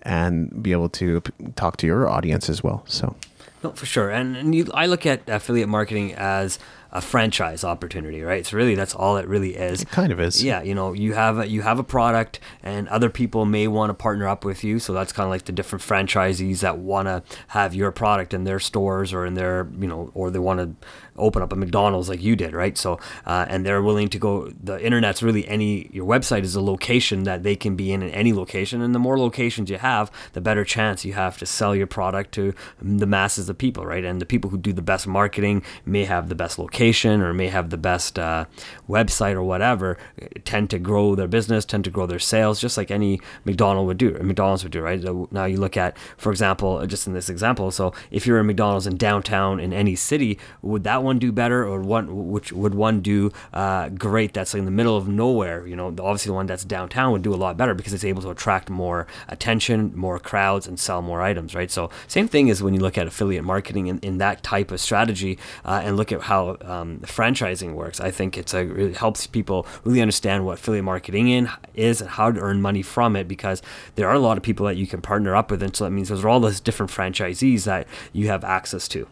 and 0.03 0.63
be 0.63 0.71
able 0.71 0.89
to 0.89 1.21
talk 1.55 1.77
to 1.77 1.86
your 1.88 2.10
audience 2.10 2.49
as 2.49 2.63
well 2.63 2.84
so. 2.88 3.15
No 3.63 3.71
for 3.71 3.86
sure 3.86 4.10
and, 4.10 4.36
and 4.36 4.55
you, 4.55 4.67
i 4.73 4.86
look 4.86 5.05
at 5.05 5.27
affiliate 5.29 5.69
marketing 5.69 6.13
as 6.15 6.57
a 6.93 6.99
franchise 6.99 7.63
opportunity, 7.63 8.21
right? 8.21 8.45
So 8.45 8.58
really, 8.58 8.75
that's 8.75 8.93
all 8.93 9.15
it 9.15 9.27
really 9.27 9.56
is. 9.56 9.82
It 9.82 9.89
kind 9.89 10.12
of 10.12 10.19
is. 10.19 10.43
Yeah, 10.43 10.62
you 10.62 10.75
know, 10.75 10.91
you 10.91 11.13
have 11.13 11.39
a, 11.39 11.47
you 11.47 11.62
have 11.62 11.80
a 11.80 11.84
product, 11.84 12.39
and 12.62 12.88
other 12.89 13.10
people 13.10 13.45
may 13.45 13.67
want 13.67 13.91
to 13.91 13.93
partner 13.93 14.27
up 14.27 14.43
with 14.43 14.63
you. 14.63 14.77
So 14.77 14.91
that's 14.91 15.13
kind 15.13 15.25
of 15.25 15.32
like 15.32 15.45
the 15.45 15.54
different 15.54 15.84
franchisees 15.84 16.60
that 16.60 16.80
want 16.80 17.08
to 17.08 17.23
have 17.49 17.73
your 17.73 17.91
product 17.91 18.34
in 18.34 18.43
their 18.43 18.60
stores 18.60 19.13
or 19.13 19.25
in 19.25 19.36
their, 19.36 19.69
you 19.80 19.88
know, 19.88 20.12
or 20.13 20.32
they 20.32 20.39
want 20.39 20.60
to 20.60 20.88
open 21.17 21.41
up 21.41 21.54
a 21.54 21.56
McDonald's 21.56 22.10
like 22.10 22.21
you 22.21 22.36
did, 22.36 22.54
right? 22.54 22.77
So, 22.77 22.99
uh, 23.25 23.45
and 23.47 23.65
they're 23.65 23.82
willing 23.82 24.10
to 24.10 24.19
go. 24.19 24.51
The 24.62 24.84
internet's 24.84 25.23
really 25.23 25.47
any. 25.47 25.89
Your 25.93 26.06
website 26.06 26.43
is 26.43 26.56
a 26.56 26.62
location 26.62 27.23
that 27.23 27.43
they 27.43 27.56
can 27.56 27.77
be 27.77 27.93
in 27.93 28.01
in 28.01 28.10
any 28.10 28.34
location, 28.34 28.82
and 28.82 28.93
the 28.93 28.99
more 28.99 29.17
locations 29.17 29.69
you 29.69 29.77
have, 29.77 30.12
the 30.34 30.41
better 30.41 30.65
chance 30.65 31.06
you 31.06 31.13
have 31.13 31.38
to 31.38 31.45
sell 31.45 31.73
your 31.73 31.88
product 31.88 32.34
to 32.34 32.54
the 32.82 33.06
masses 33.06 33.47
of 33.47 33.58
people, 33.58 33.86
right? 33.86 34.04
And 34.04 34.19
the 34.19 34.25
people 34.25 34.49
who 34.49 34.58
do 34.58 34.73
the 34.73 34.82
best 34.82 35.08
marketing 35.08 35.63
may 35.86 36.04
have 36.04 36.27
the 36.27 36.36
best 36.36 36.60
location 36.60 36.81
or 37.22 37.34
may 37.34 37.48
have 37.48 37.70
the 37.70 37.78
best 37.78 38.17
uh, 38.17 38.46
website 38.89 39.34
or 39.34 39.44
whatever. 39.44 39.98
Tend 40.46 40.70
to 40.72 40.80
grow 40.80 41.15
their 41.15 41.28
business, 41.28 41.65
tend 41.65 41.84
to 41.86 41.91
grow 41.91 42.06
their 42.06 42.20
sales, 42.20 42.60
just 42.60 42.78
like 42.78 42.91
any 42.91 43.20
McDonald 43.46 43.88
would 43.88 43.98
do. 43.98 44.12
McDonald's 44.22 44.63
would 44.63 44.72
do, 44.72 44.82
right? 44.82 45.02
Now 45.32 45.46
you 45.46 45.58
look 45.58 45.78
at, 45.78 45.98
for 46.17 46.32
example, 46.32 46.86
just 46.88 47.08
in 47.08 47.13
this 47.13 47.30
example. 47.30 47.72
So 47.72 47.94
if 48.10 48.26
you're 48.26 48.39
a 48.39 48.44
McDonald's 48.44 48.88
in 48.88 48.98
downtown 48.98 49.60
in 49.60 49.74
any 49.74 49.96
city, 49.96 50.39
would 50.62 50.84
that 50.84 51.04
one 51.04 51.20
do 51.20 51.32
better 51.32 51.65
or 51.65 51.82
one 51.82 52.32
which 52.32 52.52
would 52.52 52.76
one 52.76 53.02
do 53.02 53.32
uh, 53.54 53.89
great 53.89 54.34
that's 54.34 54.54
in 54.54 54.65
the 54.65 54.72
middle 54.72 54.98
of 54.98 55.08
nowhere 55.08 55.65
you 55.67 55.76
know 55.76 55.88
obviously 55.88 56.30
the 56.30 56.34
one 56.34 56.46
that's 56.46 56.63
downtown 56.63 57.12
would 57.12 57.22
do 57.22 57.34
a 57.34 57.36
lot 57.36 57.58
better 57.58 57.74
because 57.74 57.94
it's 57.94 58.04
able 58.04 58.22
to 58.22 58.30
attract 58.30 58.70
more 58.70 59.08
attention 59.28 59.91
more 59.96 60.20
crowds 60.20 60.67
and 60.67 60.80
sell 60.80 61.02
more 61.02 61.22
items 61.22 61.56
right 61.56 61.72
so 61.72 61.89
same 62.08 62.28
thing 62.28 62.48
is 62.48 62.62
when 62.62 62.74
you 62.74 62.80
look 62.80 62.98
at 62.98 63.08
affiliate 63.08 63.44
marketing 63.44 63.88
in, 63.88 64.00
in 64.00 64.17
that 64.17 64.44
type 64.44 64.72
of 64.72 64.80
strategy 64.80 65.38
uh, 65.65 65.82
and 65.84 65.98
look 65.98 66.12
at 66.12 66.22
how 66.22 66.58
um, 66.71 66.99
franchising 66.99 67.73
works. 67.73 67.99
I 67.99 68.12
think 68.12 68.38
it's 68.38 68.53
a 68.53 68.62
it 68.75 68.97
helps 68.97 69.27
people 69.27 69.67
really 69.84 70.01
understand 70.01 70.45
what 70.45 70.60
affiliate 70.60 70.86
marketing 70.86 71.27
in 71.27 71.49
is 71.75 72.01
and 72.01 72.10
how 72.10 72.31
to 72.31 72.39
earn 72.39 72.62
money 72.62 72.81
from 72.81 73.15
it 73.15 73.27
because 73.27 73.62
there 73.95 74.07
are 74.07 74.15
a 74.15 74.19
lot 74.19 74.38
of 74.38 74.43
people 74.43 74.65
that 74.67 74.77
you 74.77 74.88
can 74.88 75.01
partner 75.01 75.36
up 75.36 75.51
with. 75.51 75.62
And 75.62 75.75
so 75.75 75.84
that 75.84 75.91
means 75.91 76.10
those 76.10 76.23
are 76.23 76.29
all 76.29 76.39
those 76.39 76.60
different 76.60 76.91
franchisees 76.91 77.65
that 77.65 77.88
you 78.13 78.27
have 78.27 78.43
access 78.43 78.88
to 78.89 79.07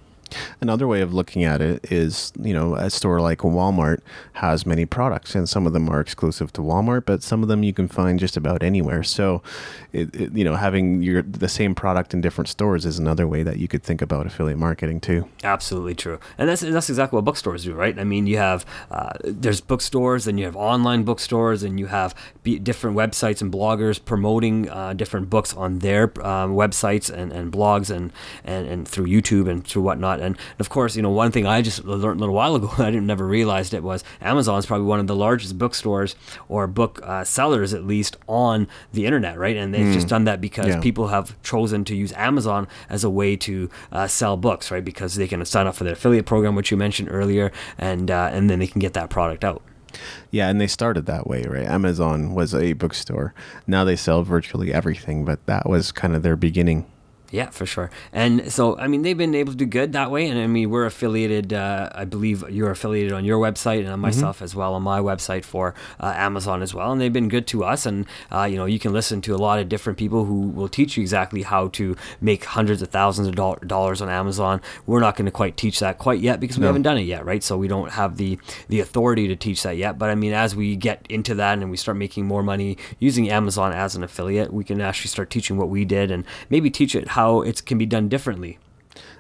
Another 0.61 0.87
way 0.87 1.01
of 1.01 1.13
looking 1.13 1.43
at 1.43 1.61
it 1.61 1.91
is, 1.91 2.31
you 2.41 2.53
know, 2.53 2.75
a 2.75 2.89
store 2.89 3.21
like 3.21 3.39
Walmart 3.39 3.99
has 4.33 4.65
many 4.65 4.85
products, 4.85 5.35
and 5.35 5.47
some 5.47 5.67
of 5.67 5.73
them 5.73 5.89
are 5.89 5.99
exclusive 5.99 6.51
to 6.53 6.61
Walmart, 6.61 7.05
but 7.05 7.23
some 7.23 7.41
of 7.41 7.49
them 7.49 7.63
you 7.63 7.73
can 7.73 7.87
find 7.87 8.19
just 8.19 8.37
about 8.37 8.63
anywhere. 8.63 9.03
So, 9.03 9.41
it, 9.93 10.13
it, 10.15 10.33
you 10.33 10.43
know, 10.43 10.55
having 10.55 11.01
your 11.01 11.21
the 11.21 11.49
same 11.49 11.75
product 11.75 12.13
in 12.13 12.21
different 12.21 12.47
stores 12.47 12.85
is 12.85 12.99
another 12.99 13.27
way 13.27 13.43
that 13.43 13.57
you 13.57 13.67
could 13.67 13.83
think 13.83 14.01
about 14.01 14.25
affiliate 14.25 14.57
marketing 14.57 14.99
too. 14.99 15.27
Absolutely 15.43 15.95
true, 15.95 16.19
and 16.37 16.47
that's 16.49 16.61
that's 16.61 16.89
exactly 16.89 17.17
what 17.17 17.25
bookstores 17.25 17.63
do, 17.63 17.73
right? 17.73 17.97
I 17.97 18.03
mean, 18.03 18.27
you 18.27 18.37
have 18.37 18.65
uh, 18.91 19.13
there's 19.23 19.61
bookstores, 19.61 20.27
and 20.27 20.39
you 20.39 20.45
have 20.45 20.55
online 20.55 21.03
bookstores, 21.03 21.63
and 21.63 21.79
you 21.79 21.87
have 21.87 22.13
different 22.43 22.97
websites 22.97 23.41
and 23.41 23.51
bloggers 23.51 24.03
promoting 24.03 24.69
uh, 24.69 24.93
different 24.93 25.29
books 25.29 25.53
on 25.53 25.79
their 25.79 26.05
um, 26.25 26.55
websites 26.55 27.11
and, 27.11 27.31
and 27.31 27.51
blogs 27.51 27.89
and, 27.95 28.11
and 28.43 28.67
and 28.67 28.87
through 28.87 29.05
YouTube 29.05 29.49
and 29.49 29.65
through 29.65 29.83
whatnot 29.83 30.18
and 30.19 30.37
of 30.59 30.69
course, 30.69 30.95
you 30.95 31.01
know, 31.01 31.09
one 31.09 31.31
thing 31.31 31.45
I 31.45 31.61
just 31.61 31.83
learned 31.85 32.19
a 32.19 32.21
little 32.21 32.35
while 32.35 32.55
ago, 32.55 32.71
I 32.77 32.91
didn't 32.91 33.07
never 33.07 33.25
realized 33.25 33.73
it 33.73 33.83
was 33.83 34.03
Amazon 34.21 34.59
is 34.59 34.65
probably 34.65 34.85
one 34.85 34.99
of 34.99 35.07
the 35.07 35.15
largest 35.15 35.57
bookstores 35.57 36.15
or 36.47 36.67
book 36.67 36.99
uh, 37.03 37.23
sellers, 37.23 37.73
at 37.73 37.85
least 37.85 38.17
on 38.27 38.67
the 38.93 39.05
internet, 39.05 39.37
right? 39.37 39.55
And 39.55 39.73
they've 39.73 39.85
mm. 39.85 39.93
just 39.93 40.07
done 40.07 40.25
that 40.25 40.41
because 40.41 40.67
yeah. 40.67 40.79
people 40.79 41.07
have 41.07 41.41
chosen 41.43 41.83
to 41.85 41.95
use 41.95 42.13
Amazon 42.13 42.67
as 42.89 43.03
a 43.03 43.09
way 43.09 43.35
to 43.37 43.69
uh, 43.91 44.07
sell 44.07 44.37
books, 44.37 44.71
right? 44.71 44.83
Because 44.83 45.15
they 45.15 45.27
can 45.27 45.43
sign 45.45 45.67
up 45.67 45.75
for 45.75 45.83
their 45.83 45.93
affiliate 45.93 46.25
program, 46.25 46.55
which 46.55 46.71
you 46.71 46.77
mentioned 46.77 47.09
earlier, 47.11 47.51
and 47.77 48.11
uh, 48.11 48.29
and 48.31 48.49
then 48.49 48.59
they 48.59 48.67
can 48.67 48.79
get 48.79 48.93
that 48.93 49.09
product 49.09 49.43
out. 49.43 49.61
Yeah, 50.31 50.49
and 50.49 50.61
they 50.61 50.67
started 50.67 51.05
that 51.07 51.27
way, 51.27 51.43
right? 51.43 51.65
Amazon 51.65 52.33
was 52.33 52.53
a 52.53 52.73
bookstore. 52.73 53.33
Now 53.65 53.83
they 53.83 53.95
sell 53.95 54.23
virtually 54.23 54.73
everything, 54.73 55.25
but 55.25 55.45
that 55.47 55.67
was 55.67 55.91
kind 55.91 56.15
of 56.15 56.23
their 56.23 56.35
beginning. 56.35 56.85
Yeah, 57.31 57.51
for 57.51 57.65
sure. 57.65 57.91
And 58.11 58.51
so, 58.51 58.77
I 58.79 58.87
mean, 58.87 59.03
they've 59.03 59.17
been 59.17 59.35
able 59.35 59.51
to 59.51 59.57
do 59.57 59.65
good 59.65 59.93
that 59.93 60.09
way. 60.09 60.27
And 60.27 60.39
I 60.39 60.47
mean, 60.47 60.69
we're 60.69 60.85
affiliated, 60.85 61.53
uh, 61.53 61.89
I 61.93 62.05
believe 62.05 62.43
you're 62.49 62.71
affiliated 62.71 63.11
on 63.11 63.23
your 63.23 63.39
website 63.39 63.81
and 63.81 63.89
on 63.89 63.99
myself 63.99 64.37
mm-hmm. 64.37 64.45
as 64.45 64.55
well 64.55 64.73
on 64.73 64.81
my 64.81 64.99
website 64.99 65.45
for 65.45 65.75
uh, 65.99 66.13
Amazon 66.15 66.63
as 66.63 66.73
well. 66.73 66.91
And 66.91 66.99
they've 66.99 67.13
been 67.13 67.29
good 67.29 67.45
to 67.47 67.63
us. 67.63 67.85
And, 67.85 68.07
uh, 68.31 68.45
you 68.45 68.57
know, 68.57 68.65
you 68.65 68.79
can 68.79 68.93
listen 68.93 69.21
to 69.21 69.35
a 69.35 69.37
lot 69.37 69.59
of 69.59 69.69
different 69.69 69.99
people 69.99 70.25
who 70.25 70.47
will 70.49 70.69
teach 70.69 70.97
you 70.97 71.01
exactly 71.01 71.43
how 71.43 71.67
to 71.69 71.95
make 72.19 72.45
hundreds 72.45 72.81
of 72.81 72.89
thousands 72.89 73.27
of 73.27 73.35
do- 73.35 73.67
dollars 73.67 74.01
on 74.01 74.09
Amazon. 74.09 74.59
We're 74.87 74.99
not 74.99 75.15
going 75.15 75.25
to 75.25 75.31
quite 75.31 75.55
teach 75.55 75.79
that 75.79 75.99
quite 75.99 76.21
yet 76.21 76.39
because 76.39 76.57
we 76.57 76.61
no. 76.61 76.67
haven't 76.67 76.81
done 76.81 76.97
it 76.97 77.03
yet, 77.03 77.25
right? 77.25 77.43
So 77.43 77.57
we 77.57 77.67
don't 77.67 77.91
have 77.91 78.17
the, 78.17 78.39
the 78.69 78.79
authority 78.79 79.27
to 79.27 79.35
teach 79.35 79.61
that 79.63 79.77
yet. 79.77 79.99
But 79.99 80.09
I 80.09 80.15
mean, 80.15 80.33
as 80.33 80.55
we 80.55 80.75
get 80.75 81.05
into 81.09 81.35
that 81.35 81.59
and 81.59 81.69
we 81.69 81.77
start 81.77 81.97
making 81.97 82.25
more 82.25 82.41
money 82.41 82.77
using 82.97 83.29
Amazon 83.29 83.71
as 83.71 83.95
an 83.95 84.03
affiliate, 84.03 84.51
we 84.51 84.63
can 84.63 84.81
actually 84.81 85.09
start 85.09 85.29
teaching 85.29 85.57
what 85.57 85.69
we 85.69 85.85
did 85.85 86.09
and 86.09 86.25
maybe 86.49 86.71
teach 86.71 86.95
it 86.95 87.09
how 87.09 87.18
it 87.41 87.65
can 87.65 87.77
be 87.77 87.85
done 87.85 88.09
differently. 88.09 88.57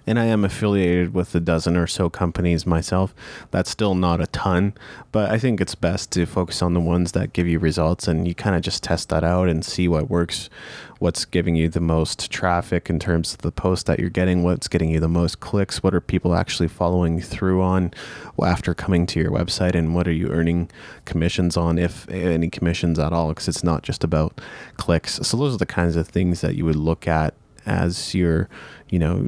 And 0.07 0.17
I 0.17 0.25
am 0.25 0.43
affiliated 0.43 1.13
with 1.13 1.35
a 1.35 1.39
dozen 1.39 1.77
or 1.77 1.85
so 1.85 2.09
companies 2.09 2.65
myself. 2.65 3.13
That's 3.51 3.69
still 3.69 3.93
not 3.93 4.21
a 4.21 4.27
ton, 4.27 4.73
but 5.11 5.29
I 5.29 5.37
think 5.37 5.61
it's 5.61 5.75
best 5.75 6.11
to 6.13 6.25
focus 6.25 6.63
on 6.63 6.73
the 6.73 6.79
ones 6.79 7.11
that 7.11 7.33
give 7.33 7.47
you 7.47 7.59
results 7.59 8.07
and 8.07 8.27
you 8.27 8.33
kind 8.33 8.55
of 8.55 8.63
just 8.63 8.81
test 8.81 9.09
that 9.09 9.23
out 9.23 9.49
and 9.49 9.63
see 9.63 9.87
what 9.87 10.09
works, 10.09 10.49
what's 10.97 11.25
giving 11.25 11.55
you 11.55 11.69
the 11.69 11.79
most 11.79 12.31
traffic 12.31 12.89
in 12.89 12.97
terms 12.97 13.33
of 13.33 13.41
the 13.41 13.51
post 13.51 13.85
that 13.85 13.99
you're 13.99 14.09
getting, 14.09 14.41
what's 14.41 14.67
getting 14.67 14.89
you 14.89 14.99
the 14.99 15.07
most 15.07 15.41
clicks, 15.41 15.83
what 15.83 15.93
are 15.93 16.01
people 16.01 16.33
actually 16.33 16.69
following 16.69 17.21
through 17.21 17.61
on 17.61 17.93
after 18.43 18.73
coming 18.73 19.05
to 19.05 19.19
your 19.19 19.31
website, 19.31 19.75
and 19.75 19.93
what 19.93 20.07
are 20.07 20.13
you 20.13 20.29
earning 20.29 20.71
commissions 21.05 21.55
on, 21.55 21.77
if 21.77 22.09
any 22.09 22.49
commissions 22.49 22.97
at 22.97 23.13
all, 23.13 23.29
because 23.29 23.47
it's 23.47 23.63
not 23.63 23.83
just 23.83 24.03
about 24.03 24.41
clicks. 24.77 25.19
So, 25.21 25.37
those 25.37 25.53
are 25.53 25.57
the 25.57 25.65
kinds 25.65 25.95
of 25.95 26.07
things 26.07 26.41
that 26.41 26.55
you 26.55 26.65
would 26.65 26.77
look 26.77 27.07
at 27.07 27.33
as 27.65 28.13
you're, 28.13 28.49
you 28.89 28.99
know, 28.99 29.27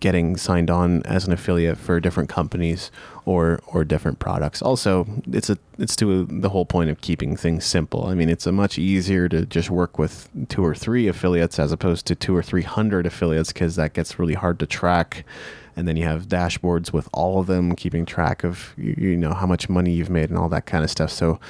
getting 0.00 0.36
signed 0.36 0.70
on 0.70 1.02
as 1.04 1.26
an 1.26 1.32
affiliate 1.32 1.78
for 1.78 2.00
different 2.00 2.28
companies 2.28 2.90
or 3.24 3.60
or 3.66 3.84
different 3.84 4.18
products. 4.18 4.62
Also, 4.62 5.06
it's 5.30 5.50
a 5.50 5.58
it's 5.78 5.96
to 5.96 6.20
a, 6.20 6.24
the 6.24 6.50
whole 6.50 6.66
point 6.66 6.90
of 6.90 7.00
keeping 7.00 7.36
things 7.36 7.64
simple. 7.64 8.06
I 8.06 8.14
mean, 8.14 8.28
it's 8.28 8.46
a 8.46 8.52
much 8.52 8.78
easier 8.78 9.28
to 9.28 9.46
just 9.46 9.70
work 9.70 9.98
with 9.98 10.28
two 10.48 10.64
or 10.64 10.74
three 10.74 11.08
affiliates 11.08 11.58
as 11.58 11.72
opposed 11.72 12.06
to 12.06 12.14
two 12.14 12.36
or 12.36 12.42
three 12.42 12.62
hundred 12.62 13.06
affiliates 13.06 13.52
because 13.52 13.76
that 13.76 13.94
gets 13.94 14.18
really 14.18 14.34
hard 14.34 14.58
to 14.60 14.66
track 14.66 15.24
and 15.76 15.86
then 15.86 15.96
you 15.96 16.04
have 16.04 16.28
dashboards 16.28 16.92
with 16.92 17.08
all 17.12 17.40
of 17.40 17.46
them 17.46 17.74
keeping 17.74 18.04
track 18.04 18.44
of 18.44 18.74
you, 18.76 18.94
you 18.98 19.16
know 19.16 19.32
how 19.32 19.46
much 19.46 19.68
money 19.68 19.92
you've 19.92 20.10
made 20.10 20.28
and 20.28 20.38
all 20.38 20.48
that 20.48 20.66
kind 20.66 20.84
of 20.84 20.90
stuff 20.90 21.10
so 21.10 21.40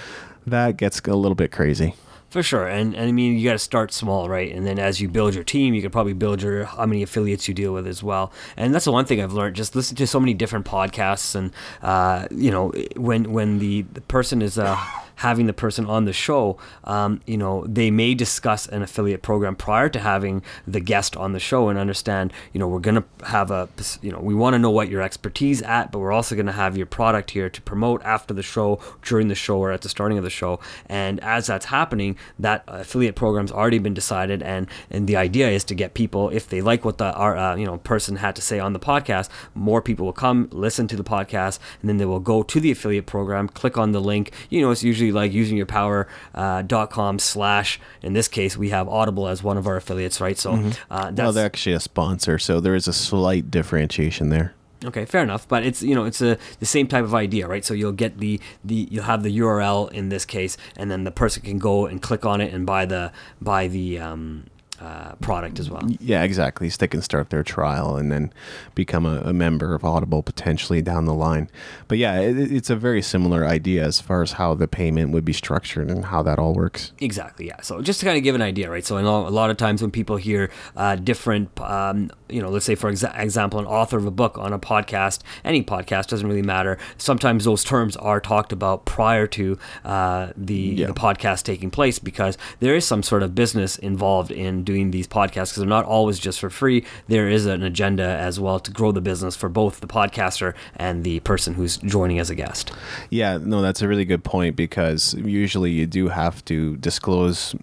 that 0.46 0.76
gets 0.76 1.00
a 1.00 1.14
little 1.14 1.34
bit 1.34 1.50
crazy 1.50 1.94
for 2.30 2.42
sure, 2.42 2.66
and, 2.66 2.94
and 2.94 3.08
I 3.08 3.12
mean 3.12 3.36
you 3.36 3.44
got 3.44 3.52
to 3.54 3.58
start 3.58 3.92
small, 3.92 4.28
right? 4.28 4.54
And 4.54 4.66
then 4.66 4.78
as 4.78 5.00
you 5.00 5.08
build 5.08 5.34
your 5.34 5.44
team, 5.44 5.74
you 5.74 5.82
could 5.82 5.92
probably 5.92 6.12
build 6.12 6.42
your 6.42 6.64
how 6.64 6.86
many 6.86 7.02
affiliates 7.02 7.48
you 7.48 7.54
deal 7.54 7.72
with 7.72 7.86
as 7.86 8.02
well. 8.02 8.32
And 8.56 8.72
that's 8.72 8.84
the 8.84 8.92
one 8.92 9.04
thing 9.04 9.20
I've 9.20 9.32
learned. 9.32 9.56
Just 9.56 9.74
listen 9.74 9.96
to 9.96 10.06
so 10.06 10.20
many 10.20 10.32
different 10.32 10.64
podcasts, 10.64 11.34
and 11.34 11.52
uh, 11.82 12.28
you 12.30 12.50
know 12.50 12.72
when 12.96 13.32
when 13.32 13.58
the, 13.58 13.82
the 13.82 14.00
person 14.02 14.42
is 14.42 14.58
uh, 14.58 14.78
having 15.20 15.44
the 15.46 15.52
person 15.52 15.84
on 15.84 16.06
the 16.06 16.14
show, 16.14 16.56
um, 16.84 17.20
you 17.26 17.36
know, 17.36 17.62
they 17.66 17.90
may 17.90 18.14
discuss 18.14 18.66
an 18.66 18.80
affiliate 18.80 19.20
program 19.20 19.54
prior 19.54 19.86
to 19.86 19.98
having 19.98 20.42
the 20.66 20.80
guest 20.80 21.14
on 21.14 21.32
the 21.32 21.38
show 21.38 21.68
and 21.68 21.78
understand, 21.78 22.32
you 22.54 22.58
know, 22.58 22.66
we're 22.66 22.80
going 22.80 22.94
to 22.94 23.04
have 23.26 23.50
a, 23.50 23.68
you 24.00 24.10
know, 24.10 24.18
we 24.18 24.34
want 24.34 24.54
to 24.54 24.58
know 24.58 24.70
what 24.70 24.88
your 24.88 25.02
expertise 25.02 25.60
at, 25.60 25.92
but 25.92 25.98
we're 25.98 26.10
also 26.10 26.34
going 26.34 26.46
to 26.46 26.52
have 26.52 26.74
your 26.74 26.86
product 26.86 27.32
here 27.32 27.50
to 27.50 27.60
promote 27.60 28.02
after 28.02 28.32
the 28.32 28.42
show, 28.42 28.80
during 29.02 29.28
the 29.28 29.34
show, 29.34 29.58
or 29.58 29.70
at 29.72 29.82
the 29.82 29.90
starting 29.90 30.16
of 30.16 30.24
the 30.24 30.30
show. 30.30 30.58
And 30.86 31.20
as 31.20 31.48
that's 31.48 31.66
happening, 31.66 32.16
that 32.38 32.64
affiliate 32.66 33.14
program's 33.14 33.52
already 33.52 33.78
been 33.78 33.92
decided, 33.92 34.42
and 34.42 34.68
and 34.90 35.06
the 35.06 35.16
idea 35.16 35.50
is 35.50 35.64
to 35.64 35.74
get 35.74 35.92
people, 35.92 36.30
if 36.30 36.48
they 36.48 36.62
like 36.62 36.82
what 36.82 36.96
the 36.96 37.12
our, 37.12 37.36
uh, 37.36 37.56
you 37.56 37.66
know 37.66 37.76
person 37.78 38.16
had 38.16 38.34
to 38.36 38.42
say 38.42 38.58
on 38.58 38.72
the 38.72 38.80
podcast, 38.80 39.28
more 39.54 39.82
people 39.82 40.06
will 40.06 40.14
come 40.14 40.48
listen 40.50 40.88
to 40.88 40.96
the 40.96 41.04
podcast, 41.04 41.58
and 41.80 41.90
then 41.90 41.98
they 41.98 42.06
will 42.06 42.20
go 42.20 42.42
to 42.42 42.58
the 42.58 42.70
affiliate 42.70 43.04
program, 43.04 43.48
click 43.48 43.76
on 43.76 43.92
the 43.92 44.00
link. 44.00 44.32
You 44.48 44.62
know, 44.62 44.70
it's 44.70 44.82
usually 44.82 45.09
like 45.12 45.32
using 45.32 45.56
your 45.56 45.66
power.com 45.66 47.16
uh, 47.16 47.18
slash, 47.18 47.80
in 48.02 48.12
this 48.12 48.28
case, 48.28 48.56
we 48.56 48.70
have 48.70 48.88
Audible 48.88 49.28
as 49.28 49.42
one 49.42 49.56
of 49.56 49.66
our 49.66 49.76
affiliates, 49.76 50.20
right? 50.20 50.38
So 50.38 50.52
mm-hmm. 50.52 50.92
uh, 50.92 51.12
well, 51.14 51.32
they're 51.32 51.46
actually 51.46 51.74
a 51.74 51.80
sponsor, 51.80 52.38
so 52.38 52.60
there 52.60 52.74
is 52.74 52.88
a 52.88 52.92
slight 52.92 53.50
differentiation 53.50 54.30
there. 54.30 54.54
Okay, 54.82 55.04
fair 55.04 55.22
enough, 55.22 55.46
but 55.46 55.64
it's 55.66 55.82
you 55.82 55.94
know 55.94 56.04
it's 56.04 56.22
a 56.22 56.38
the 56.58 56.66
same 56.66 56.86
type 56.86 57.04
of 57.04 57.14
idea, 57.14 57.46
right? 57.46 57.64
So 57.64 57.74
you'll 57.74 57.92
get 57.92 58.18
the 58.18 58.40
the 58.64 58.88
you'll 58.90 59.04
have 59.04 59.22
the 59.22 59.38
URL 59.38 59.92
in 59.92 60.08
this 60.08 60.24
case, 60.24 60.56
and 60.74 60.90
then 60.90 61.04
the 61.04 61.10
person 61.10 61.42
can 61.42 61.58
go 61.58 61.84
and 61.84 62.00
click 62.00 62.24
on 62.24 62.40
it 62.40 62.54
and 62.54 62.64
buy 62.64 62.86
the 62.86 63.12
buy 63.42 63.68
the 63.68 63.98
um, 63.98 64.46
uh, 64.80 65.14
product 65.16 65.58
as 65.58 65.68
well. 65.68 65.82
Yeah, 66.00 66.22
exactly. 66.22 66.70
So 66.70 66.78
they 66.78 66.88
can 66.88 67.02
start 67.02 67.30
their 67.30 67.42
trial 67.42 67.96
and 67.96 68.10
then 68.10 68.32
become 68.74 69.04
a, 69.04 69.20
a 69.20 69.32
member 69.32 69.74
of 69.74 69.84
Audible 69.84 70.22
potentially 70.22 70.80
down 70.80 71.04
the 71.04 71.14
line. 71.14 71.50
But 71.86 71.98
yeah, 71.98 72.18
it, 72.18 72.38
it's 72.50 72.70
a 72.70 72.76
very 72.76 73.02
similar 73.02 73.44
idea 73.44 73.84
as 73.84 74.00
far 74.00 74.22
as 74.22 74.32
how 74.32 74.54
the 74.54 74.66
payment 74.66 75.12
would 75.12 75.24
be 75.24 75.34
structured 75.34 75.90
and 75.90 76.06
how 76.06 76.22
that 76.22 76.38
all 76.38 76.54
works. 76.54 76.92
Exactly. 76.98 77.46
Yeah. 77.48 77.60
So 77.60 77.82
just 77.82 78.00
to 78.00 78.06
kind 78.06 78.16
of 78.16 78.24
give 78.24 78.34
an 78.34 78.42
idea, 78.42 78.70
right? 78.70 78.84
So 78.84 78.98
a 78.98 79.02
lot 79.02 79.50
of 79.50 79.56
times 79.56 79.82
when 79.82 79.90
people 79.90 80.16
hear 80.16 80.50
uh, 80.76 80.96
different, 80.96 81.60
um, 81.60 82.10
you 82.28 82.40
know, 82.40 82.48
let's 82.48 82.64
say 82.64 82.74
for 82.74 82.90
exa- 82.90 83.18
example, 83.18 83.60
an 83.60 83.66
author 83.66 83.98
of 83.98 84.06
a 84.06 84.10
book 84.10 84.38
on 84.38 84.52
a 84.52 84.58
podcast, 84.58 85.20
any 85.44 85.62
podcast 85.62 86.06
doesn't 86.06 86.26
really 86.26 86.42
matter. 86.42 86.78
Sometimes 86.96 87.44
those 87.44 87.64
terms 87.64 87.96
are 87.96 88.20
talked 88.20 88.52
about 88.52 88.86
prior 88.86 89.26
to 89.26 89.58
uh, 89.84 90.32
the, 90.36 90.54
yeah. 90.54 90.86
the 90.86 90.94
podcast 90.94 91.42
taking 91.42 91.70
place 91.70 91.98
because 91.98 92.38
there 92.60 92.74
is 92.74 92.86
some 92.86 93.02
sort 93.02 93.22
of 93.22 93.34
business 93.34 93.76
involved 93.78 94.30
in 94.30 94.64
doing 94.70 94.90
these 94.92 95.08
podcasts 95.08 95.50
because 95.50 95.56
they're 95.56 95.66
not 95.66 95.84
always 95.84 96.18
just 96.18 96.38
for 96.38 96.50
free. 96.50 96.84
There 97.08 97.28
is 97.28 97.46
an 97.46 97.62
agenda 97.62 98.04
as 98.04 98.38
well 98.38 98.60
to 98.60 98.70
grow 98.70 98.92
the 98.92 99.00
business 99.00 99.34
for 99.34 99.48
both 99.48 99.80
the 99.80 99.86
podcaster 99.86 100.54
and 100.76 101.02
the 101.02 101.20
person 101.20 101.54
who's 101.54 101.76
joining 101.78 102.18
as 102.18 102.30
a 102.30 102.34
guest. 102.36 102.72
Yeah, 103.10 103.38
no, 103.38 103.62
that's 103.62 103.82
a 103.82 103.88
really 103.88 104.04
good 104.04 104.22
point 104.22 104.54
because 104.54 105.14
usually 105.14 105.72
you 105.72 105.86
do 105.86 106.08
have 106.08 106.44
to 106.44 106.76
disclose 106.76 107.54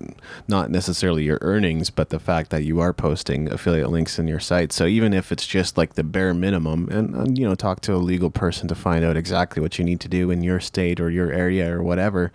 not 0.48 0.70
necessarily 0.70 1.24
your 1.24 1.40
earnings, 1.42 1.90
but 1.90 2.10
the 2.10 2.20
fact 2.20 2.50
that 2.50 2.64
you 2.64 2.80
are 2.80 2.94
posting 2.94 3.50
affiliate 3.52 3.90
links 3.90 4.20
in 4.20 4.28
your 4.28 4.40
site. 4.40 4.74
So 4.74 4.86
even 4.86 5.14
if 5.14 5.32
it's 5.32 5.48
just 5.48 5.78
like 5.78 5.94
the 5.94 6.04
bare 6.04 6.34
minimum, 6.34 6.90
and, 6.90 7.16
and 7.16 7.38
you 7.38 7.48
know, 7.48 7.56
talk 7.56 7.82
to 7.82 7.96
a 7.96 7.98
legal 7.98 8.30
person 8.30 8.68
to 8.68 8.76
find 8.76 9.06
out 9.06 9.16
exactly 9.16 9.62
what 9.62 9.80
you 9.80 9.86
need 9.86 10.02
to 10.02 10.10
do 10.10 10.30
in 10.32 10.44
your 10.44 10.60
state 10.60 11.00
or 11.00 11.10
your 11.10 11.32
area 11.32 11.74
or 11.74 11.82
whatever. 11.82 12.32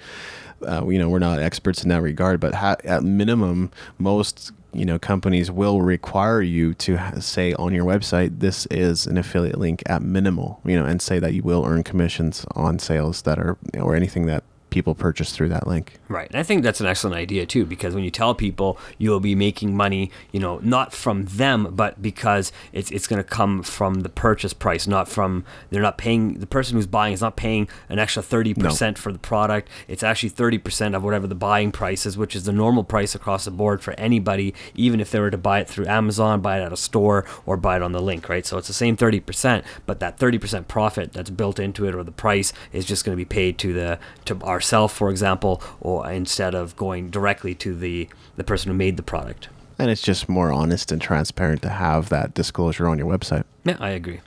Uh, 0.66 0.86
you 0.86 0.98
know, 0.98 1.08
we're 1.08 1.18
not 1.18 1.40
experts 1.40 1.82
in 1.82 1.88
that 1.88 2.00
regard, 2.02 2.38
but 2.38 2.54
ha- 2.54 2.76
at 2.84 3.02
minimum, 3.02 3.70
most 3.98 4.52
you 4.72 4.84
know 4.84 4.98
companies 4.98 5.50
will 5.50 5.82
require 5.82 6.40
you 6.40 6.74
to 6.74 6.98
say 7.20 7.52
on 7.54 7.74
your 7.74 7.84
website 7.84 8.40
this 8.40 8.66
is 8.66 9.06
an 9.06 9.18
affiliate 9.18 9.58
link 9.58 9.82
at 9.86 10.02
minimal 10.02 10.60
you 10.64 10.78
know 10.78 10.84
and 10.84 11.02
say 11.02 11.18
that 11.18 11.34
you 11.34 11.42
will 11.42 11.64
earn 11.66 11.82
commissions 11.82 12.46
on 12.54 12.78
sales 12.78 13.22
that 13.22 13.38
are 13.38 13.56
or 13.74 13.94
anything 13.94 14.26
that 14.26 14.44
people 14.72 14.96
purchase 14.96 15.30
through 15.30 15.50
that 15.50 15.68
link. 15.68 16.00
Right. 16.08 16.28
And 16.28 16.38
I 16.38 16.42
think 16.42 16.64
that's 16.64 16.80
an 16.80 16.86
excellent 16.86 17.16
idea 17.16 17.46
too, 17.46 17.64
because 17.64 17.94
when 17.94 18.02
you 18.02 18.10
tell 18.10 18.34
people 18.34 18.78
you'll 18.98 19.20
be 19.20 19.36
making 19.36 19.76
money, 19.76 20.10
you 20.32 20.40
know, 20.40 20.58
not 20.62 20.92
from 20.92 21.26
them, 21.26 21.74
but 21.76 22.02
because 22.02 22.50
it's 22.72 22.90
it's 22.90 23.06
going 23.06 23.22
to 23.22 23.28
come 23.28 23.62
from 23.62 24.00
the 24.00 24.08
purchase 24.08 24.52
price, 24.52 24.86
not 24.86 25.08
from 25.08 25.44
they're 25.70 25.82
not 25.82 25.98
paying 25.98 26.40
the 26.40 26.46
person 26.46 26.76
who's 26.76 26.86
buying 26.86 27.12
is 27.12 27.20
not 27.20 27.36
paying 27.36 27.68
an 27.88 27.98
extra 27.98 28.22
thirty 28.22 28.54
no. 28.54 28.64
percent 28.64 28.98
for 28.98 29.12
the 29.12 29.18
product. 29.18 29.68
It's 29.86 30.02
actually 30.02 30.30
thirty 30.30 30.58
percent 30.58 30.94
of 30.94 31.04
whatever 31.04 31.26
the 31.26 31.34
buying 31.34 31.70
price 31.70 32.06
is, 32.06 32.16
which 32.16 32.34
is 32.34 32.44
the 32.44 32.52
normal 32.52 32.82
price 32.82 33.14
across 33.14 33.44
the 33.44 33.50
board 33.50 33.82
for 33.82 33.92
anybody, 33.94 34.54
even 34.74 34.98
if 34.98 35.10
they 35.10 35.20
were 35.20 35.30
to 35.30 35.38
buy 35.38 35.60
it 35.60 35.68
through 35.68 35.86
Amazon, 35.86 36.40
buy 36.40 36.58
it 36.58 36.62
at 36.62 36.72
a 36.72 36.76
store, 36.76 37.26
or 37.44 37.56
buy 37.56 37.76
it 37.76 37.82
on 37.82 37.92
the 37.92 38.00
link. 38.00 38.28
Right. 38.28 38.46
So 38.46 38.56
it's 38.56 38.68
the 38.68 38.72
same 38.72 38.96
thirty 38.96 39.20
percent, 39.20 39.64
but 39.84 40.00
that 40.00 40.18
thirty 40.18 40.38
percent 40.38 40.66
profit 40.66 41.12
that's 41.12 41.30
built 41.30 41.58
into 41.60 41.86
it, 41.86 41.94
or 41.94 42.02
the 42.02 42.10
price, 42.10 42.52
is 42.72 42.86
just 42.86 43.04
going 43.04 43.12
to 43.12 43.20
be 43.20 43.28
paid 43.28 43.58
to 43.58 43.74
the 43.74 43.98
to 44.24 44.38
our 44.42 44.61
ourselves, 44.62 44.94
for 44.94 45.10
example, 45.10 45.60
or 45.80 46.08
instead 46.08 46.54
of 46.54 46.76
going 46.76 47.10
directly 47.10 47.52
to 47.56 47.74
the, 47.74 48.08
the 48.36 48.44
person 48.44 48.70
who 48.70 48.78
made 48.78 48.96
the 48.96 49.02
product. 49.02 49.48
And 49.76 49.90
it's 49.90 50.02
just 50.02 50.28
more 50.28 50.52
honest 50.52 50.92
and 50.92 51.02
transparent 51.02 51.62
to 51.62 51.68
have 51.68 52.08
that 52.10 52.34
disclosure 52.34 52.86
on 52.86 52.96
your 52.96 53.08
website. 53.08 53.42
Yeah, 53.64 53.76
I 53.80 53.90
agree. 53.90 54.20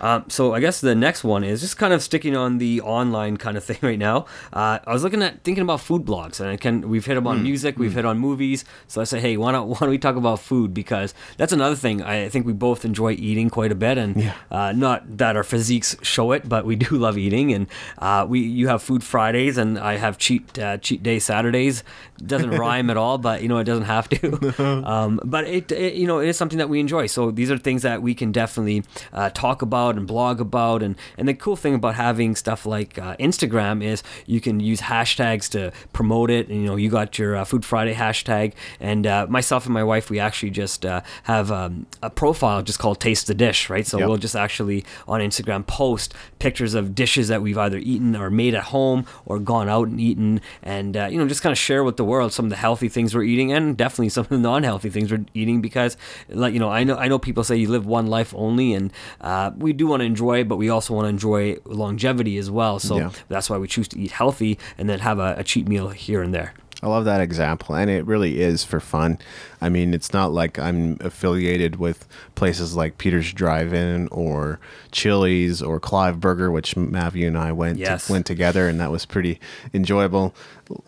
Um, 0.00 0.24
so 0.28 0.54
I 0.54 0.60
guess 0.60 0.80
the 0.80 0.94
next 0.94 1.24
one 1.24 1.44
is 1.44 1.60
just 1.60 1.76
kind 1.76 1.92
of 1.92 2.02
sticking 2.02 2.36
on 2.36 2.58
the 2.58 2.80
online 2.80 3.36
kind 3.36 3.56
of 3.56 3.64
thing 3.68 3.78
right 3.82 3.98
now. 3.98 4.26
Uh, 4.52 4.78
I 4.84 4.92
was 4.92 5.02
looking 5.02 5.22
at 5.22 5.44
thinking 5.44 5.62
about 5.62 5.80
food 5.80 6.04
blogs, 6.04 6.40
and 6.40 6.48
I 6.48 6.56
can 6.56 6.88
we've 6.88 7.04
hit 7.04 7.14
them 7.14 7.26
on 7.26 7.40
mm. 7.40 7.42
music, 7.42 7.78
we've 7.78 7.92
mm. 7.92 7.96
hit 7.96 8.04
on 8.04 8.18
movies. 8.18 8.64
So 8.88 9.00
I 9.00 9.04
say, 9.04 9.20
hey, 9.20 9.36
why 9.36 9.52
don't 9.52 9.68
why 9.70 9.78
don't 9.80 9.90
we 9.90 9.98
talk 9.98 10.16
about 10.16 10.40
food 10.40 10.74
because 10.74 11.14
that's 11.36 11.52
another 11.52 11.76
thing. 11.76 12.02
I 12.02 12.28
think 12.28 12.46
we 12.46 12.52
both 12.52 12.84
enjoy 12.84 13.12
eating 13.12 13.50
quite 13.50 13.72
a 13.72 13.74
bit, 13.74 13.98
and 13.98 14.16
yeah. 14.16 14.34
uh, 14.50 14.72
not 14.72 15.18
that 15.18 15.36
our 15.36 15.44
physiques 15.44 15.96
show 16.02 16.32
it, 16.32 16.48
but 16.48 16.64
we 16.64 16.76
do 16.86 16.96
love 16.96 17.18
eating. 17.18 17.52
And 17.52 17.66
uh, 17.98 18.26
we 18.28 18.40
you 18.40 18.68
have 18.68 18.82
food 18.82 19.04
Fridays, 19.04 19.58
and 19.58 19.78
I 19.78 19.96
have 19.96 20.18
cheat 20.18 20.58
uh, 20.58 20.78
cheat 20.78 21.02
day 21.02 21.18
Saturdays. 21.18 21.84
Doesn't 22.24 22.50
rhyme 22.50 22.90
at 22.90 22.96
all, 22.96 23.18
but 23.18 23.42
you 23.42 23.48
know 23.48 23.58
it 23.58 23.64
doesn't 23.64 23.84
have 23.84 24.08
to. 24.10 24.84
um, 24.88 25.20
but 25.24 25.46
it, 25.46 25.72
it, 25.72 25.94
you 25.94 26.06
know 26.06 26.20
it 26.20 26.28
is 26.28 26.36
something 26.36 26.58
that 26.58 26.68
we 26.68 26.80
enjoy. 26.80 27.06
So 27.06 27.30
these 27.30 27.50
are 27.50 27.58
things 27.58 27.82
that 27.82 28.02
we 28.02 28.14
can 28.14 28.32
definitely 28.32 28.84
uh, 29.12 29.30
talk 29.30 29.62
about 29.62 29.96
and 29.96 30.06
blog 30.06 30.40
about. 30.40 30.82
And, 30.82 30.96
and 31.16 31.28
the 31.28 31.34
cool 31.34 31.56
thing 31.56 31.74
about 31.74 31.94
having 31.94 32.34
stuff 32.34 32.66
like 32.66 32.98
uh, 32.98 33.16
Instagram 33.16 33.82
is 33.82 34.02
you 34.26 34.40
can 34.40 34.60
use 34.60 34.80
hashtags 34.80 35.48
to 35.50 35.72
promote 35.92 36.30
it. 36.30 36.48
And, 36.48 36.60
you 36.60 36.66
know, 36.66 36.76
you 36.76 36.90
got 36.90 37.18
your 37.18 37.36
uh, 37.36 37.44
Food 37.44 37.64
Friday 37.64 37.94
hashtag. 37.94 38.54
And 38.78 39.06
uh, 39.06 39.26
myself 39.28 39.64
and 39.64 39.74
my 39.74 39.84
wife, 39.84 40.10
we 40.10 40.18
actually 40.18 40.50
just 40.50 40.84
uh, 40.84 41.02
have 41.24 41.50
um, 41.50 41.86
a 42.02 42.10
profile 42.10 42.62
just 42.62 42.78
called 42.78 43.00
Taste 43.00 43.26
the 43.26 43.34
Dish, 43.34 43.70
right? 43.70 43.86
So 43.86 43.98
yep. 43.98 44.08
we'll 44.08 44.18
just 44.18 44.36
actually 44.36 44.84
on 45.06 45.20
Instagram 45.20 45.66
post 45.66 46.14
pictures 46.38 46.74
of 46.74 46.94
dishes 46.94 47.28
that 47.28 47.42
we've 47.42 47.58
either 47.58 47.78
eaten 47.78 48.16
or 48.16 48.30
made 48.30 48.54
at 48.54 48.64
home 48.64 49.06
or 49.26 49.38
gone 49.38 49.68
out 49.68 49.88
and 49.88 50.00
eaten. 50.00 50.40
And, 50.62 50.96
uh, 50.96 51.08
you 51.10 51.18
know, 51.18 51.28
just 51.28 51.42
kind 51.42 51.52
of 51.52 51.58
share 51.58 51.84
with 51.84 51.96
the 51.96 52.04
world 52.10 52.32
some 52.32 52.46
of 52.46 52.50
the 52.50 52.56
healthy 52.56 52.88
things 52.88 53.14
we're 53.14 53.22
eating 53.22 53.52
and 53.52 53.76
definitely 53.76 54.08
some 54.08 54.24
of 54.24 54.30
the 54.30 54.38
non-healthy 54.38 54.90
things 54.90 55.10
we're 55.10 55.24
eating 55.34 55.60
because, 55.60 55.96
like, 56.28 56.52
you 56.52 56.60
know, 56.60 56.68
I 56.68 56.84
know, 56.84 56.96
I 56.96 57.08
know 57.08 57.18
people 57.18 57.44
say 57.44 57.56
you 57.56 57.68
live 57.68 57.86
one 57.86 58.06
life 58.06 58.34
only 58.36 58.74
and 58.74 58.92
uh, 59.20 59.52
we 59.56 59.72
do 59.72 59.86
want 59.86 60.00
to 60.00 60.04
enjoy, 60.04 60.44
but 60.44 60.56
we 60.56 60.68
also 60.68 60.94
want 60.94 61.04
to 61.06 61.08
enjoy 61.08 61.56
longevity 61.64 62.36
as 62.36 62.50
well. 62.50 62.78
So 62.78 62.98
yeah. 62.98 63.10
that's 63.28 63.48
why 63.48 63.58
we 63.58 63.68
choose 63.68 63.88
to 63.88 63.98
eat 63.98 64.10
healthy 64.10 64.58
and 64.76 64.88
then 64.88 64.98
have 64.98 65.18
a, 65.18 65.36
a 65.38 65.44
cheat 65.44 65.68
meal 65.68 65.88
here 65.90 66.22
and 66.22 66.34
there. 66.34 66.54
I 66.82 66.88
love 66.88 67.04
that 67.04 67.20
example, 67.20 67.74
and 67.74 67.90
it 67.90 68.06
really 68.06 68.40
is 68.40 68.64
for 68.64 68.80
fun. 68.80 69.18
I 69.60 69.68
mean, 69.68 69.92
it's 69.92 70.14
not 70.14 70.32
like 70.32 70.58
I'm 70.58 70.96
affiliated 71.00 71.76
with 71.76 72.08
places 72.36 72.74
like 72.74 72.96
Peter's 72.96 73.34
Drive-In 73.34 74.08
or 74.08 74.58
Chili's 74.90 75.60
or 75.60 75.78
Clive 75.78 76.20
Burger, 76.20 76.50
which 76.50 76.76
Mav 76.76 77.14
and 77.16 77.36
I 77.36 77.52
went 77.52 77.78
yes. 77.78 78.06
to, 78.06 78.12
went 78.12 78.24
together, 78.24 78.66
and 78.66 78.80
that 78.80 78.90
was 78.90 79.04
pretty 79.04 79.38
enjoyable. 79.74 80.34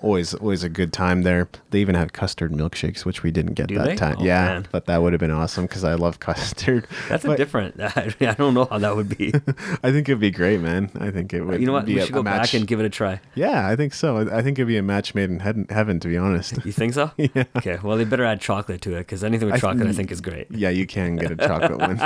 Always, 0.00 0.34
always 0.34 0.62
a 0.62 0.68
good 0.68 0.92
time 0.92 1.22
there. 1.22 1.48
They 1.70 1.80
even 1.80 1.94
had 1.94 2.12
custard 2.12 2.52
milkshakes, 2.52 3.04
which 3.04 3.22
we 3.22 3.30
didn't 3.30 3.54
get 3.54 3.66
Do 3.68 3.76
that 3.78 3.86
they? 3.86 3.96
time. 3.96 4.16
Oh, 4.20 4.24
yeah, 4.24 4.44
man. 4.46 4.66
but 4.70 4.86
that 4.86 5.02
would 5.02 5.12
have 5.12 5.20
been 5.20 5.30
awesome 5.30 5.66
because 5.66 5.82
I 5.84 5.94
love 5.94 6.20
custard. 6.20 6.86
That's 7.08 7.24
but, 7.24 7.32
a 7.32 7.36
different. 7.36 7.80
I 7.80 8.14
don't 8.38 8.54
know 8.54 8.66
how 8.66 8.78
that 8.78 8.94
would 8.94 9.16
be. 9.16 9.32
I 9.82 9.90
think 9.90 10.08
it'd 10.08 10.20
be 10.20 10.30
great, 10.30 10.60
man. 10.60 10.90
I 11.00 11.10
think 11.10 11.32
it 11.34 11.42
would. 11.42 11.56
Be. 11.56 11.60
You 11.62 11.66
know 11.66 11.72
what? 11.72 11.86
we 11.86 12.00
should 12.00 12.12
go 12.12 12.22
back 12.22 12.54
and 12.54 12.66
give 12.66 12.78
it 12.80 12.86
a 12.86 12.90
try. 12.90 13.20
Yeah, 13.34 13.66
I 13.68 13.74
think 13.76 13.92
so. 13.94 14.18
I 14.18 14.42
think 14.42 14.58
it'd 14.58 14.68
be 14.68 14.76
a 14.76 14.82
match 14.82 15.14
made 15.14 15.30
in 15.30 15.40
heaven 15.40 15.66
heaven, 15.68 15.98
to 16.00 16.08
be 16.08 16.16
honest. 16.16 16.64
You 16.64 16.72
think 16.72 16.94
so? 16.94 17.10
Yeah. 17.16 17.44
Okay. 17.56 17.78
Well, 17.82 17.96
they 17.96 18.04
better 18.04 18.24
add 18.24 18.40
chocolate 18.40 18.80
to 18.82 18.94
it 18.94 19.00
because 19.00 19.24
anything 19.24 19.46
with 19.46 19.56
I- 19.56 19.58
chocolate, 19.60 19.88
I 19.88 19.92
think, 19.92 20.12
is 20.12 20.20
great. 20.20 20.46
Yeah, 20.50 20.70
you 20.70 20.86
can 20.86 21.16
get 21.16 21.30
a 21.32 21.36
chocolate 21.36 21.78
one. 21.78 22.00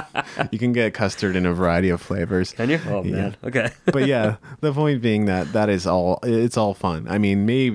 You 0.50 0.58
can 0.58 0.72
get 0.72 0.94
custard 0.94 1.36
in 1.36 1.44
a 1.46 1.52
variety 1.52 1.90
of 1.90 2.00
flavors. 2.00 2.52
Can 2.52 2.70
you? 2.70 2.80
Oh 2.88 3.02
Yeah. 3.04 3.16
man. 3.16 3.36
Okay. 3.44 3.70
but 3.86 4.06
yeah, 4.06 4.36
the 4.60 4.72
point 4.72 5.02
being 5.02 5.26
that 5.26 5.52
that 5.52 5.68
is 5.68 5.86
all. 5.86 6.20
It's 6.22 6.56
all 6.56 6.72
fun. 6.74 7.06
I 7.08 7.18
mean, 7.18 7.44
maybe 7.44 7.65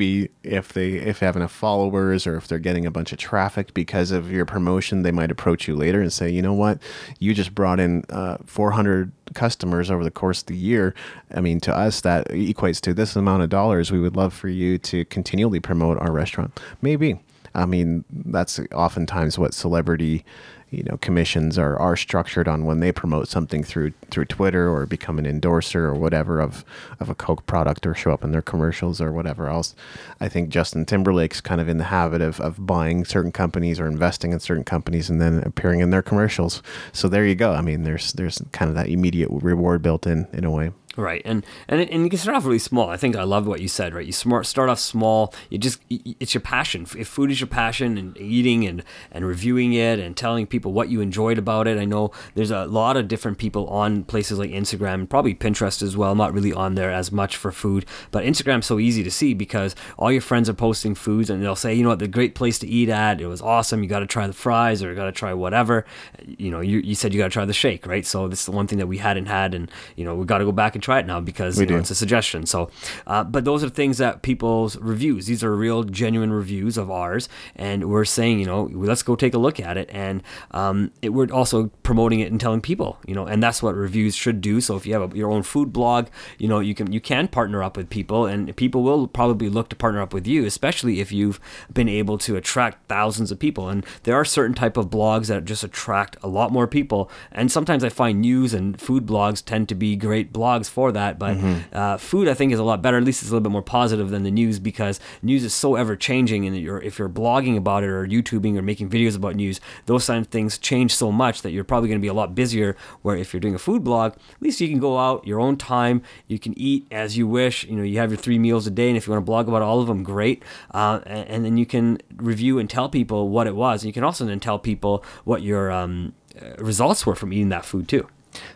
if 0.44 0.74
they 0.74 0.92
if 0.92 1.20
they 1.20 1.26
have 1.26 1.36
enough 1.36 1.52
followers 1.52 2.26
or 2.28 2.36
if 2.38 2.48
they're 2.48 2.60
getting 2.60 2.86
a 2.86 2.92
bunch 2.92 3.12
of 3.12 3.18
traffic 3.18 3.74
because 3.74 4.12
of 4.12 4.32
your 4.32 4.46
promotion, 4.46 5.02
they 5.04 5.12
might 5.12 5.32
approach 5.32 5.68
you 5.68 5.76
later 5.76 6.02
and 6.02 6.12
say, 6.12 6.30
you 6.30 6.42
know 6.42 6.54
what, 6.54 6.82
you 7.20 7.34
just 7.34 7.56
brought 7.56 7.80
in 7.80 8.04
uh, 8.10 8.38
400 8.46 9.12
customers 9.34 9.90
over 9.90 10.04
the 10.04 10.12
course 10.12 10.42
of 10.42 10.48
the 10.48 10.56
year. 10.56 10.94
I 11.34 11.42
mean, 11.42 11.60
to 11.62 11.76
us 11.76 12.02
that 12.02 12.28
equates 12.30 12.82
to 12.82 12.94
this 12.94 13.16
amount 13.16 13.44
of 13.44 13.50
dollars. 13.50 13.92
We 13.92 14.00
would 14.00 14.16
love 14.16 14.34
for 14.34 14.50
you 14.50 14.78
to 14.80 15.06
continually 15.06 15.60
promote 15.60 15.98
our 16.00 16.12
restaurant. 16.12 16.60
Maybe. 16.82 17.20
I 17.54 17.66
mean, 17.66 18.06
that's 18.10 18.60
oftentimes 18.74 19.38
what 19.38 19.54
celebrity, 19.54 20.24
you 20.72 20.84
know, 20.84 20.98
commissions 20.98 21.60
are, 21.60 21.78
are 21.78 21.98
structured 21.98 22.48
on 22.48 22.66
when 22.66 22.80
they 22.80 22.94
promote 22.94 23.28
something 23.28 23.62
through 23.62 23.92
through 24.10 24.24
Twitter 24.26 24.70
or 24.70 24.86
become 24.86 25.20
an 25.20 25.26
endorser 25.26 25.86
or 25.86 25.94
whatever 25.94 26.40
of 26.40 26.64
of 27.00 27.10
a 27.10 27.16
Coke 27.16 27.46
product 27.46 27.86
or 27.86 27.94
show 27.94 28.12
up 28.12 28.24
in 28.24 28.32
their 28.32 28.42
commercials 28.42 29.02
or 29.02 29.12
whatever 29.12 29.50
else. 29.50 29.76
I 30.22 30.30
think 30.30 30.50
Justin 30.50 30.86
Timberlake's 30.86 31.42
kind 31.42 31.60
of 31.60 31.68
in 31.68 31.78
the 31.78 31.86
habit 31.86 32.22
of, 32.22 32.40
of 32.40 32.66
buying 32.66 33.04
certain 33.04 33.34
companies 33.34 33.82
or 33.82 33.86
investing 33.86 34.32
in 34.32 34.40
certain 34.40 34.64
companies 34.64 35.10
and 35.10 35.22
then 35.22 35.40
appearing 35.44 35.82
in 35.82 35.90
their 35.90 36.02
commercials. 36.02 36.64
So 36.94 37.10
there 37.10 37.26
you 37.26 37.36
go. 37.36 37.54
I 37.54 37.62
mean, 37.62 37.84
there's 37.84 38.14
there's 38.14 38.42
kind 38.54 38.70
of 38.70 38.76
that 38.76 38.88
immediate 38.88 39.30
reward 39.30 39.82
built 39.82 40.08
in 40.08 40.28
in 40.32 40.46
a 40.46 40.52
way. 40.52 40.72
Right, 40.98 41.22
and 41.24 41.46
and 41.70 41.80
and 41.80 42.04
you 42.04 42.10
can 42.10 42.20
start 42.20 42.36
off 42.36 42.44
really 42.44 42.60
small. 42.60 42.90
I 42.90 42.98
think 42.98 43.16
I 43.16 43.24
love 43.24 43.48
what 43.48 43.62
you 43.62 43.70
said. 43.70 43.94
Right, 43.94 44.06
you 44.06 44.12
smart 44.12 44.46
start 44.46 44.70
off 44.70 44.80
small. 44.80 45.34
You 45.50 45.58
just 45.58 45.80
it's 45.90 46.34
your 46.34 46.42
passion. 46.42 46.86
If 46.98 47.08
food 47.08 47.32
is 47.32 47.40
your 47.40 47.48
passion, 47.48 47.98
and 47.98 48.18
eating 48.18 48.66
and 48.68 48.84
and 49.10 49.26
reviewing 49.26 49.72
it 49.72 50.00
and 50.00 50.18
telling 50.18 50.48
people 50.48 50.74
what 50.74 50.90
you 50.90 51.00
enjoyed 51.00 51.38
about 51.38 51.66
it. 51.68 51.78
I 51.78 51.86
know 51.86 52.12
there's 52.36 52.52
a 52.52 52.66
lot 52.66 52.98
of 52.98 53.08
different 53.08 53.38
people 53.38 53.68
on 53.68 54.04
places 54.04 54.38
like 54.38 54.52
Instagram, 54.52 55.08
probably 55.08 55.34
Pinterest 55.34 55.82
as 55.82 55.96
well. 55.96 56.12
I'm 56.12 56.18
not 56.18 56.34
really 56.34 56.52
on 56.52 56.76
there 56.76 56.92
as 56.92 57.10
much 57.10 57.38
for 57.38 57.54
food, 57.54 57.86
but 58.12 58.26
Instagram's 58.26 58.66
so 58.66 58.78
easy 58.78 59.02
to 59.02 59.12
see 59.12 59.34
because 59.34 59.76
all 59.98 60.12
your 60.12 60.20
friends 60.20 60.50
are 60.50 60.54
posting 60.54 60.94
foods, 60.94 61.30
and 61.30 61.42
they'll 61.42 61.56
say, 61.56 61.74
you 61.74 61.84
know 61.84 61.90
what, 61.90 62.00
the 62.00 62.08
great 62.10 62.36
place 62.36 62.60
to 62.60 62.68
eat 62.68 62.90
at. 62.90 63.22
It 63.22 63.28
was 63.28 63.42
awesome. 63.42 63.82
You 63.82 63.88
got 63.88 64.00
to 64.00 64.08
try 64.08 64.28
the 64.28 64.34
fries, 64.34 64.84
or 64.84 64.90
you 64.90 64.96
got 64.96 65.06
to 65.06 65.14
try 65.14 65.34
whatever. 65.34 65.86
You 66.26 66.52
know, 66.52 66.60
you, 66.60 66.80
you 66.80 66.96
said 66.96 67.14
you 67.14 67.20
got 67.20 67.28
to 67.28 67.34
try 67.34 67.46
the 67.46 67.54
shake, 67.54 67.88
right? 67.88 68.06
So 68.06 68.28
this 68.28 68.42
is 68.42 68.46
the 68.46 68.52
one 68.52 68.68
thing 68.68 68.80
that 68.80 68.88
we 68.88 68.98
hadn't 68.98 69.28
had, 69.28 69.54
and 69.54 69.72
you 69.96 70.04
know, 70.04 70.16
we 70.16 70.26
got 70.26 70.40
to 70.40 70.46
go 70.46 70.52
back 70.52 70.76
and 70.76 70.81
try 70.82 71.00
it 71.00 71.06
now 71.06 71.20
because 71.20 71.60
you 71.60 71.66
know, 71.66 71.78
it's 71.78 71.92
a 71.92 71.96
suggestion. 71.96 72.46
So, 72.46 72.70
uh, 73.08 73.24
but 73.24 73.46
those 73.46 73.64
are 73.64 73.70
things 73.70 73.98
that 74.00 74.22
people's 74.22 74.78
reviews. 74.78 75.26
These 75.28 75.44
are 75.44 75.56
real, 75.56 75.84
genuine 75.84 76.34
reviews 76.34 76.78
of 76.78 76.90
ours, 76.90 77.30
and 77.56 77.90
we're 77.90 78.06
saying, 78.06 78.40
you 78.40 78.46
know, 78.46 78.70
let's 78.74 79.04
go 79.04 79.16
take 79.16 79.34
a 79.34 79.38
look 79.38 79.60
at 79.60 79.78
it, 79.78 79.90
and 79.92 80.24
um, 80.52 80.92
it, 81.02 81.10
we're 81.10 81.32
also 81.32 81.68
promoting 81.84 82.20
it 82.20 82.32
and 82.32 82.40
telling 82.40 82.62
people, 82.62 82.98
you 83.06 83.16
know, 83.16 83.26
and 83.26 83.42
that's 83.42 83.62
what 83.62 83.76
reviews 83.76 84.16
should 84.16 84.42
do. 84.42 84.62
So 84.62 84.76
if 84.76 84.86
you 84.86 84.94
have 84.94 85.14
a, 85.14 85.18
your 85.18 85.32
own 85.32 85.44
food 85.44 85.72
blog, 85.72 86.08
you 86.38 86.48
know, 86.48 86.60
you 86.60 86.74
can 86.74 86.92
you 86.92 87.02
can 87.02 87.28
partner 87.28 87.64
up 87.64 87.78
with 87.78 87.90
people, 87.90 88.26
and 88.26 88.56
people 88.56 88.84
will 88.84 89.08
probably 89.08 89.50
look 89.50 89.70
to 89.70 89.76
partner 89.76 90.02
up 90.02 90.14
with 90.14 90.28
you, 90.28 90.46
especially 90.46 91.00
if 91.00 91.12
you've 91.12 91.40
been 91.74 91.90
able 91.90 92.18
to 92.20 92.36
attract 92.36 92.88
thousands 92.88 93.32
of 93.32 93.40
people. 93.40 93.70
And 93.70 93.86
there 94.04 94.16
are 94.16 94.26
certain 94.26 94.56
type 94.56 94.78
of 94.78 94.90
blogs 94.90 95.28
that 95.28 95.46
just 95.46 95.64
attract 95.64 96.18
a 96.24 96.28
lot 96.28 96.52
more 96.52 96.68
people, 96.68 97.10
and 97.32 97.52
sometimes 97.52 97.84
I 97.84 97.90
find 97.90 98.22
news 98.22 98.54
and 98.54 98.80
food 98.80 99.06
blogs 99.06 99.44
tend 99.44 99.70
to 99.70 99.76
be 99.76 99.96
great 99.96 100.34
blogs 100.34 100.70
for 100.72 100.92
that. 100.92 101.20
But 101.20 101.38
uh, 101.74 101.98
food, 101.98 102.28
I 102.28 102.34
think, 102.34 102.52
is 102.54 102.60
a 102.60 102.64
lot 102.64 102.82
better. 102.82 102.98
At 102.98 103.04
least 103.04 103.22
it's 103.22 103.30
a 103.30 103.34
little 103.34 103.44
bit 103.44 103.52
more 103.52 103.62
positive 103.62 104.10
than 104.10 104.24
the 104.24 104.32
news 104.32 104.58
because 104.58 105.00
news 105.22 105.44
is 105.44 105.54
so 105.54 105.76
ever 105.76 105.96
changing, 105.96 106.48
and 106.48 106.58
you're, 106.58 106.82
if 106.82 106.98
you're 106.98 107.10
blogging 107.10 107.58
about 107.58 107.84
it 107.84 107.90
or 107.90 108.08
YouTubing 108.08 108.58
or 108.58 108.62
making 108.62 108.90
videos 108.90 109.16
about 109.16 109.36
news, 109.36 109.60
those 109.86 110.08
kind 110.08 110.26
of 110.26 110.32
things 110.32 110.58
change 110.58 110.96
so 110.96 111.12
much 111.12 111.42
that 111.44 111.52
you're 111.52 111.64
probably 111.64 111.90
going 111.90 112.00
to 112.00 112.02
be 112.02 112.08
a 112.08 112.14
lot 112.14 112.34
busier. 112.34 112.76
Where 113.02 113.16
if 113.16 113.34
you're 113.34 113.40
doing 113.40 113.56
a 113.56 113.60
food 113.60 113.84
blog, 113.84 114.14
at 114.14 114.42
least 114.42 114.62
you 114.62 114.68
can 114.70 114.80
go 114.80 114.98
out 114.98 115.28
your 115.28 115.40
own 115.40 115.58
time, 115.58 116.02
you 116.28 116.40
can 116.40 116.58
eat 116.58 116.88
as 116.92 117.18
you 117.18 117.28
wish. 117.28 117.66
You 117.66 117.76
know, 117.76 117.84
you 117.84 118.00
have 118.00 118.12
your 118.12 118.18
three 118.18 118.40
meals 118.40 118.66
a 118.66 118.72
day, 118.72 118.88
and 118.88 118.98
if 118.98 119.08
you 119.08 119.12
want 119.12 119.22
to 119.22 119.26
blog 119.26 119.48
about 119.48 119.62
all 119.62 119.82
of 119.82 119.88
them, 119.88 120.04
great. 120.04 120.44
Uh, 120.74 121.02
and, 121.06 121.28
and 121.30 121.46
then 121.46 121.58
you 121.58 121.66
can 121.66 121.98
review 122.16 122.60
and 122.60 122.70
tell 122.70 122.90
people 122.90 123.30
what 123.30 123.48
it 123.48 123.56
was. 123.56 123.84
And 123.84 123.88
you 123.88 123.94
can 123.94 124.04
also 124.04 124.26
then 124.26 124.40
tell 124.40 124.60
people 124.60 125.04
what 125.24 125.42
your 125.42 125.72
um, 125.72 126.14
uh, 126.42 126.56
results 126.58 127.06
were 127.06 127.16
from 127.16 127.34
eating 127.34 127.50
that 127.50 127.66
food 127.66 127.88
too. 127.88 128.08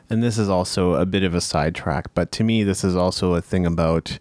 And 0.09 0.23
this 0.23 0.37
is 0.37 0.49
also 0.49 0.93
a 0.93 1.05
bit 1.05 1.23
of 1.23 1.33
a 1.33 1.41
sidetrack, 1.41 2.13
but 2.13 2.31
to 2.33 2.43
me, 2.43 2.63
this 2.63 2.83
is 2.83 2.95
also 2.95 3.33
a 3.33 3.41
thing 3.41 3.65
about, 3.65 4.19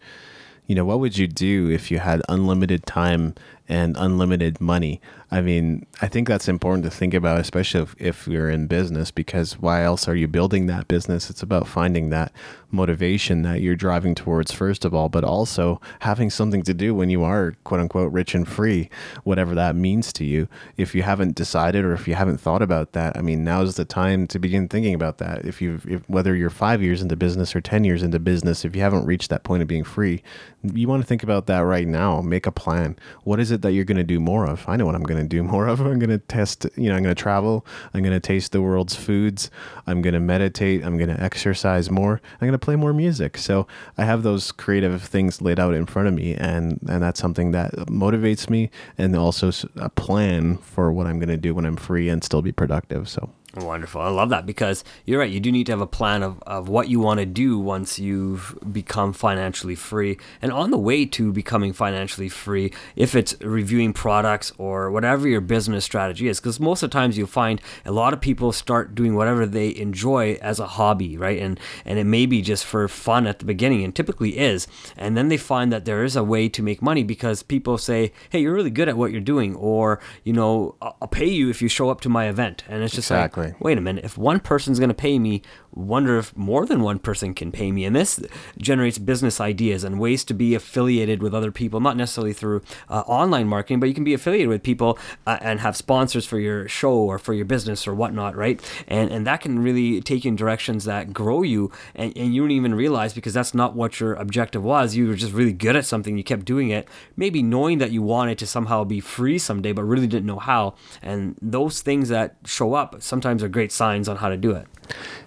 you 0.67 0.75
know, 0.75 0.85
what 0.85 1.01
would 1.01 1.19
you 1.19 1.27
do 1.27 1.71
if 1.71 1.91
you 1.91 1.99
had 1.99 2.23
unlimited 2.29 2.87
time 2.87 3.35
and 3.69 3.97
unlimited 3.99 4.61
money? 4.61 5.01
I 5.35 5.41
mean, 5.41 5.85
I 6.01 6.07
think 6.07 6.29
that's 6.29 6.47
important 6.47 6.85
to 6.85 6.91
think 6.91 7.13
about, 7.13 7.41
especially 7.41 7.83
if, 7.83 7.97
if 7.99 8.29
you're 8.29 8.49
in 8.49 8.69
business, 8.69 9.11
because 9.11 9.59
why 9.59 9.83
else 9.83 10.07
are 10.07 10.15
you 10.15 10.29
building 10.29 10.67
that 10.67 10.87
business? 10.87 11.29
It's 11.29 11.43
about 11.43 11.67
finding 11.67 12.11
that 12.11 12.33
motivation 12.71 13.43
that 13.43 13.61
you're 13.61 13.75
driving 13.75 14.15
towards, 14.15 14.53
first 14.53 14.85
of 14.85 14.95
all, 14.95 15.09
but 15.09 15.25
also 15.25 15.81
having 16.01 16.31
something 16.31 16.63
to 16.63 16.73
do 16.73 16.95
when 16.95 17.11
you 17.11 17.25
are, 17.25 17.57
quote 17.65 17.81
unquote, 17.81 18.13
rich 18.13 18.33
and 18.37 18.47
free, 18.47 18.89
whatever 19.25 19.57
that 19.57 19.75
means 19.75 20.13
to 20.13 20.25
you. 20.25 20.47
If 20.77 20.95
you 20.95 21.03
haven't 21.03 21.35
decided 21.35 21.85
or 21.85 21.95
if 21.95 22.07
you 22.07 22.15
haven't 22.15 22.39
thought 22.39 22.63
about 22.63 22.93
that, 22.93 23.17
I 23.17 23.21
mean, 23.21 23.43
now 23.43 23.63
is 23.63 23.75
the 23.75 23.85
time 23.85 24.29
to 24.29 24.39
begin 24.39 24.69
thinking 24.69 24.95
about 24.95 25.19
that. 25.19 25.45
If 25.45 25.61
you, 25.61 25.81
if, 25.85 26.09
whether 26.09 26.37
you're 26.37 26.49
five 26.49 26.81
years 26.81 27.03
into 27.03 27.17
business 27.17 27.57
or 27.57 27.61
10 27.61 27.83
years 27.83 28.05
into 28.05 28.21
business, 28.21 28.65
if 28.65 28.77
you 28.77 28.83
haven't 28.83 29.05
reached 29.05 29.31
that 29.31 29.43
point 29.43 29.63
of 29.63 29.69
being 29.69 29.85
free, 29.85 30.23
you 30.63 30.87
want 30.87 31.03
to 31.03 31.07
think 31.07 31.25
about 31.25 31.47
that 31.47 31.61
right 31.61 31.89
now. 31.89 32.21
Make 32.21 32.47
a 32.47 32.53
plan. 32.53 32.97
What 33.25 33.41
is 33.41 33.51
it 33.51 33.63
that 33.63 33.73
you're 33.73 33.85
going 33.85 33.97
to 33.97 34.05
do 34.05 34.21
more 34.21 34.47
of? 34.47 34.69
I 34.69 34.77
know 34.77 34.87
what 34.87 34.95
I'm 34.95 35.03
going 35.03 35.21
to 35.21 35.24
do 35.29 35.43
more 35.43 35.67
of. 35.67 35.81
I'm 35.81 35.99
going 35.99 36.11
to 36.11 36.19
test, 36.19 36.67
you 36.77 36.89
know, 36.89 36.97
I'm 36.97 37.03
going 37.03 37.15
to 37.15 37.21
travel. 37.21 37.67
I'm 37.93 38.03
going 38.03 38.15
to 38.15 38.21
taste 38.21 38.53
the 38.53 38.63
world's 38.63 38.95
foods. 38.95 39.51
I'm 39.87 40.03
going 40.03 40.15
to 40.15 40.21
meditate. 40.21 40.85
I'm 40.85 40.97
going 40.97 41.15
to 41.15 41.23
exercise 41.23 41.91
more. 41.91 42.21
I'm 42.35 42.41
going 42.41 42.53
to 42.53 42.59
play 42.59 42.77
more 42.77 42.93
music. 42.93 43.39
So 43.39 43.67
I 43.99 44.05
have 44.05 44.23
those 44.23 44.53
creative 44.53 45.03
things 45.03 45.41
laid 45.41 45.59
out 45.59 45.75
in 45.75 45.87
front 45.87 46.09
of 46.09 46.15
me, 46.15 46.35
and 46.35 46.79
and 46.89 47.03
that's 47.03 47.21
something 47.21 47.53
that 47.53 47.73
motivates 47.89 48.49
me, 48.49 48.71
and 48.99 49.17
also 49.17 49.51
a 49.77 49.89
plan 49.91 50.57
for 50.59 50.93
what 50.93 51.07
I'm 51.07 51.19
going 51.19 51.29
to 51.29 51.37
do 51.37 51.55
when 51.55 51.65
I'm 51.65 51.77
free 51.77 52.09
and 52.09 52.23
still 52.23 52.43
be 52.43 52.53
productive. 52.53 53.09
So. 53.09 53.31
Wonderful. 53.57 54.01
I 54.01 54.09
love 54.09 54.31
that 54.31 54.47
because 54.47 54.83
you're 55.05 55.21
right. 55.21 55.31
You 55.31 55.39
do 55.39 55.53
need 55.53 55.67
to 55.67 55.73
have 55.73 55.81
a 55.81 55.87
plan 55.87 56.23
of, 56.23 56.43
of 56.43 56.69
what 56.69 56.89
you 56.89 56.99
want 56.99 57.21
to 57.21 57.27
do 57.27 57.59
once 57.59 57.99
you've 57.99 58.59
become 58.73 59.13
financially 59.13 59.77
free. 59.77 60.19
And 60.43 60.51
on 60.51 60.73
the 60.73 60.79
way 60.79 61.07
to 61.07 61.33
becoming 61.33 61.73
financially 61.73 62.29
free, 62.29 62.73
if 62.97 63.15
it's 63.15 63.41
reviewing 63.41 63.93
products 63.93 64.53
or 64.59 64.91
whatever 64.91 65.29
your 65.29 65.41
business 65.41 65.85
strategy 65.85 66.27
is, 66.27 66.41
because 66.41 66.59
most 66.59 66.83
of 66.83 66.91
the 66.91 66.95
times 66.95 67.17
you'll 67.17 67.29
find 67.29 67.61
a 67.85 67.93
lot 67.93 68.13
of 68.13 68.21
people 68.21 68.51
start 68.51 68.95
doing 68.95 69.15
whatever 69.15 69.47
they 69.47 69.75
enjoy 69.77 70.37
as 70.43 70.59
a 70.59 70.67
hobby, 70.67 71.17
right? 71.17 71.41
And, 71.41 71.61
and 71.85 71.99
it 71.99 72.05
may 72.05 72.27
be 72.27 72.43
just 72.43 72.65
for 72.65 72.89
fun 72.89 73.27
at 73.27 73.39
the 73.39 73.45
beginning 73.45 73.85
and 73.85 73.95
typically 73.95 74.37
is. 74.39 74.67
And 74.97 75.17
then 75.17 75.29
they 75.29 75.37
find 75.37 75.73
that 75.73 75.85
there 75.85 76.03
is 76.03 76.17
a 76.17 76.25
way 76.25 76.49
to 76.49 76.63
make 76.63 76.83
money 76.83 77.05
because 77.05 77.45
people 77.45 77.79
say, 77.79 78.13
hey, 78.31 78.41
you're 78.41 78.55
really 78.55 78.71
good 78.71 78.89
at 78.89 78.97
what 78.97 79.13
you're 79.13 79.21
doing. 79.21 79.55
Or, 79.55 80.01
you 80.25 80.33
know, 80.33 80.75
I'll 80.83 80.97
I'll 81.01 81.09
pay 81.09 81.29
you 81.29 81.51
if 81.51 81.61
you 81.61 81.69
show 81.69 81.91
up 81.91 82.01
to 82.01 82.09
my 82.09 82.29
event. 82.29 82.65
And 82.67 82.83
it's 82.83 82.95
just 82.95 83.11
like, 83.11 83.37
Wait 83.61 83.79
a 83.79 83.81
minute, 83.81 84.05
if 84.05 84.17
one 84.17 84.41
person's 84.41 84.79
going 84.79 84.89
to 84.89 84.95
pay 84.95 85.19
me, 85.19 85.43
wonder 85.75 86.19
if 86.19 86.37
more 86.37 86.67
than 86.67 86.83
one 86.83 86.99
person 86.99 87.35
can 87.35 87.53
pay 87.53 87.73
me. 87.73 87.85
And 87.85 87.95
this 87.95 88.21
generates 88.59 88.99
business 88.99 89.41
ideas 89.41 89.85
and 89.85 89.99
ways 89.99 90.25
to 90.25 90.35
be 90.35 90.55
affiliated 90.55 91.23
with 91.23 91.35
other 91.35 91.51
people, 91.51 91.81
not 91.81 91.97
necessarily 91.97 92.33
through 92.33 92.63
uh, 92.89 93.01
online 93.07 93.49
marketing, 93.49 93.81
but 93.81 93.89
you 93.89 93.95
can 93.95 94.05
be 94.05 94.15
affiliated 94.15 94.49
with 94.49 94.63
people 94.63 94.99
uh, 95.27 95.39
and 95.41 95.61
have 95.61 95.77
sponsors 95.77 96.27
for 96.27 96.39
your 96.39 96.69
show 96.69 96.95
or 96.95 97.19
for 97.19 97.35
your 97.35 97.45
business 97.45 97.87
or 97.87 97.95
whatnot, 97.95 98.37
right? 98.37 98.61
And 98.89 99.11
and 99.11 99.27
that 99.27 99.41
can 99.41 99.59
really 99.59 100.01
take 100.01 100.25
you 100.25 100.31
in 100.31 100.37
directions 100.37 100.85
that 100.85 101.13
grow 101.13 101.43
you 101.43 101.71
and, 101.95 102.17
and 102.17 102.35
you 102.35 102.43
don't 102.43 102.51
even 102.51 102.75
realize 102.75 103.15
because 103.15 103.35
that's 103.35 103.55
not 103.55 103.75
what 103.75 104.01
your 104.01 104.15
objective 104.15 104.63
was. 104.63 104.97
You 104.97 105.09
were 105.09 105.15
just 105.15 105.33
really 105.33 105.53
good 105.53 105.77
at 105.77 105.85
something, 105.85 106.17
you 106.17 106.25
kept 106.25 106.45
doing 106.45 106.71
it, 106.71 106.89
maybe 107.17 107.43
knowing 107.43 107.79
that 107.79 107.91
you 107.91 108.03
wanted 108.03 108.39
to 108.39 108.47
somehow 108.47 108.85
be 108.85 109.01
free 109.01 109.39
someday, 109.39 109.73
but 109.73 109.85
really 109.85 110.07
didn't 110.07 110.27
know 110.27 110.39
how. 110.39 110.75
And 111.03 111.37
those 111.41 111.81
things 111.81 112.09
that 112.09 112.37
show 112.45 112.75
up 112.75 113.03
sometimes 113.03 113.43
are 113.43 113.49
great 113.49 113.73
signs 113.73 114.09
on 114.09 114.17
how 114.17 114.29
to 114.29 114.37
do 114.37 114.53
it. 114.53 114.67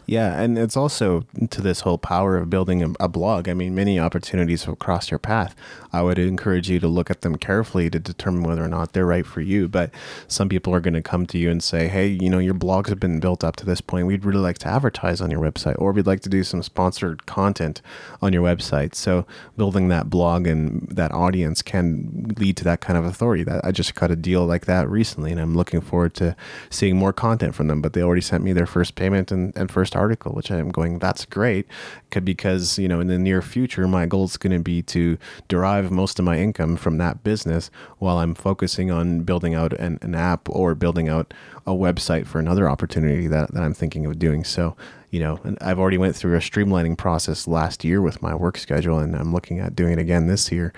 Yeah, 0.07 0.41
and 0.41 0.57
it's 0.57 0.77
also 0.77 1.25
to 1.49 1.61
this 1.61 1.81
whole 1.81 1.97
power 1.97 2.37
of 2.37 2.49
building 2.49 2.95
a, 2.97 3.09
blog. 3.09 3.49
I 3.49 3.53
mean, 3.53 3.75
many 3.75 3.99
opportunities 3.99 4.63
have 4.63 4.79
crossed 4.79 5.11
your 5.11 5.19
path. 5.19 5.53
I 5.97 6.03
would 6.03 6.19
encourage 6.19 6.69
you 6.69 6.79
to 6.79 6.87
look 6.87 7.09
at 7.09 7.21
them 7.21 7.35
carefully 7.37 7.89
to 7.89 7.97
determine 7.97 8.43
whether 8.43 8.63
or 8.63 8.67
not 8.67 8.93
they're 8.93 9.05
right 9.05 9.25
for 9.25 9.41
you. 9.41 9.67
But 9.67 9.89
some 10.27 10.47
people 10.47 10.73
are 10.75 10.79
going 10.79 10.93
to 10.93 11.01
come 11.01 11.25
to 11.25 11.39
you 11.39 11.49
and 11.49 11.63
say, 11.63 11.87
"Hey, 11.87 12.07
you 12.07 12.29
know, 12.29 12.37
your 12.37 12.53
blogs 12.53 12.89
have 12.89 12.99
been 12.99 13.19
built 13.19 13.43
up 13.43 13.55
to 13.55 13.65
this 13.65 13.81
point. 13.81 14.05
We'd 14.05 14.23
really 14.23 14.39
like 14.39 14.59
to 14.59 14.67
advertise 14.67 15.21
on 15.21 15.31
your 15.31 15.41
website, 15.41 15.75
or 15.79 15.91
we'd 15.91 16.05
like 16.05 16.21
to 16.21 16.29
do 16.29 16.43
some 16.43 16.61
sponsored 16.61 17.25
content 17.25 17.81
on 18.21 18.31
your 18.31 18.43
website." 18.43 18.93
So, 18.93 19.25
building 19.57 19.87
that 19.87 20.07
blog 20.07 20.45
and 20.45 20.87
that 20.91 21.11
audience 21.11 21.63
can 21.63 22.35
lead 22.37 22.57
to 22.57 22.63
that 22.65 22.79
kind 22.79 22.97
of 22.99 23.05
authority. 23.05 23.43
That 23.43 23.65
I 23.65 23.71
just 23.71 23.95
cut 23.95 24.11
a 24.11 24.15
deal 24.15 24.45
like 24.45 24.67
that 24.67 24.87
recently, 24.87 25.31
and 25.31 25.41
I'm 25.41 25.55
looking 25.55 25.81
forward 25.81 26.13
to 26.15 26.35
seeing 26.69 26.95
more 26.95 27.13
content 27.13 27.55
from 27.55 27.67
them. 27.69 27.81
But 27.81 27.93
they 27.93 28.03
already 28.03 28.21
sent 28.21 28.43
me 28.43 28.53
their 28.53 28.67
first 28.67 28.93
payment 28.93 29.31
and, 29.31 29.51
and 29.57 29.71
first 29.71 29.95
article, 29.95 30.33
which 30.33 30.51
I'm 30.51 30.69
going, 30.69 30.99
that's 30.99 31.25
great. 31.25 31.65
Because, 32.11 32.77
you 32.77 32.87
know, 32.87 32.99
in 32.99 33.07
the 33.07 33.17
near 33.17 33.41
future, 33.41 33.87
my 33.87 34.05
goal 34.05 34.25
is 34.25 34.37
going 34.37 34.53
to 34.53 34.63
be 34.63 34.81
to 34.83 35.17
derive 35.47 35.86
most 35.91 36.19
of 36.19 36.25
my 36.25 36.37
income 36.37 36.75
from 36.75 36.97
that 36.97 37.23
business 37.23 37.69
while 37.97 38.17
I'm 38.17 38.35
focusing 38.35 38.91
on 38.91 39.21
building 39.21 39.53
out 39.53 39.73
an, 39.73 39.99
an 40.01 40.15
app 40.15 40.49
or 40.49 40.75
building 40.75 41.09
out 41.09 41.33
a 41.65 41.71
website 41.71 42.25
for 42.27 42.39
another 42.39 42.69
opportunity 42.69 43.27
that, 43.27 43.53
that 43.53 43.63
I'm 43.63 43.73
thinking 43.73 44.05
of 44.05 44.19
doing. 44.19 44.43
So, 44.43 44.75
you 45.11 45.19
know, 45.19 45.39
I've 45.61 45.79
already 45.79 45.97
went 45.97 46.15
through 46.15 46.35
a 46.35 46.39
streamlining 46.39 46.97
process 46.97 47.47
last 47.47 47.83
year 47.83 48.01
with 48.01 48.21
my 48.21 48.35
work 48.35 48.57
schedule, 48.57 48.99
and 48.99 49.15
I'm 49.15 49.33
looking 49.33 49.59
at 49.59 49.75
doing 49.75 49.93
it 49.93 49.99
again 49.99 50.27
this 50.27 50.51
year 50.51 50.73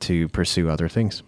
to 0.00 0.28
pursue 0.28 0.68
other 0.68 0.88
things. 0.88 1.22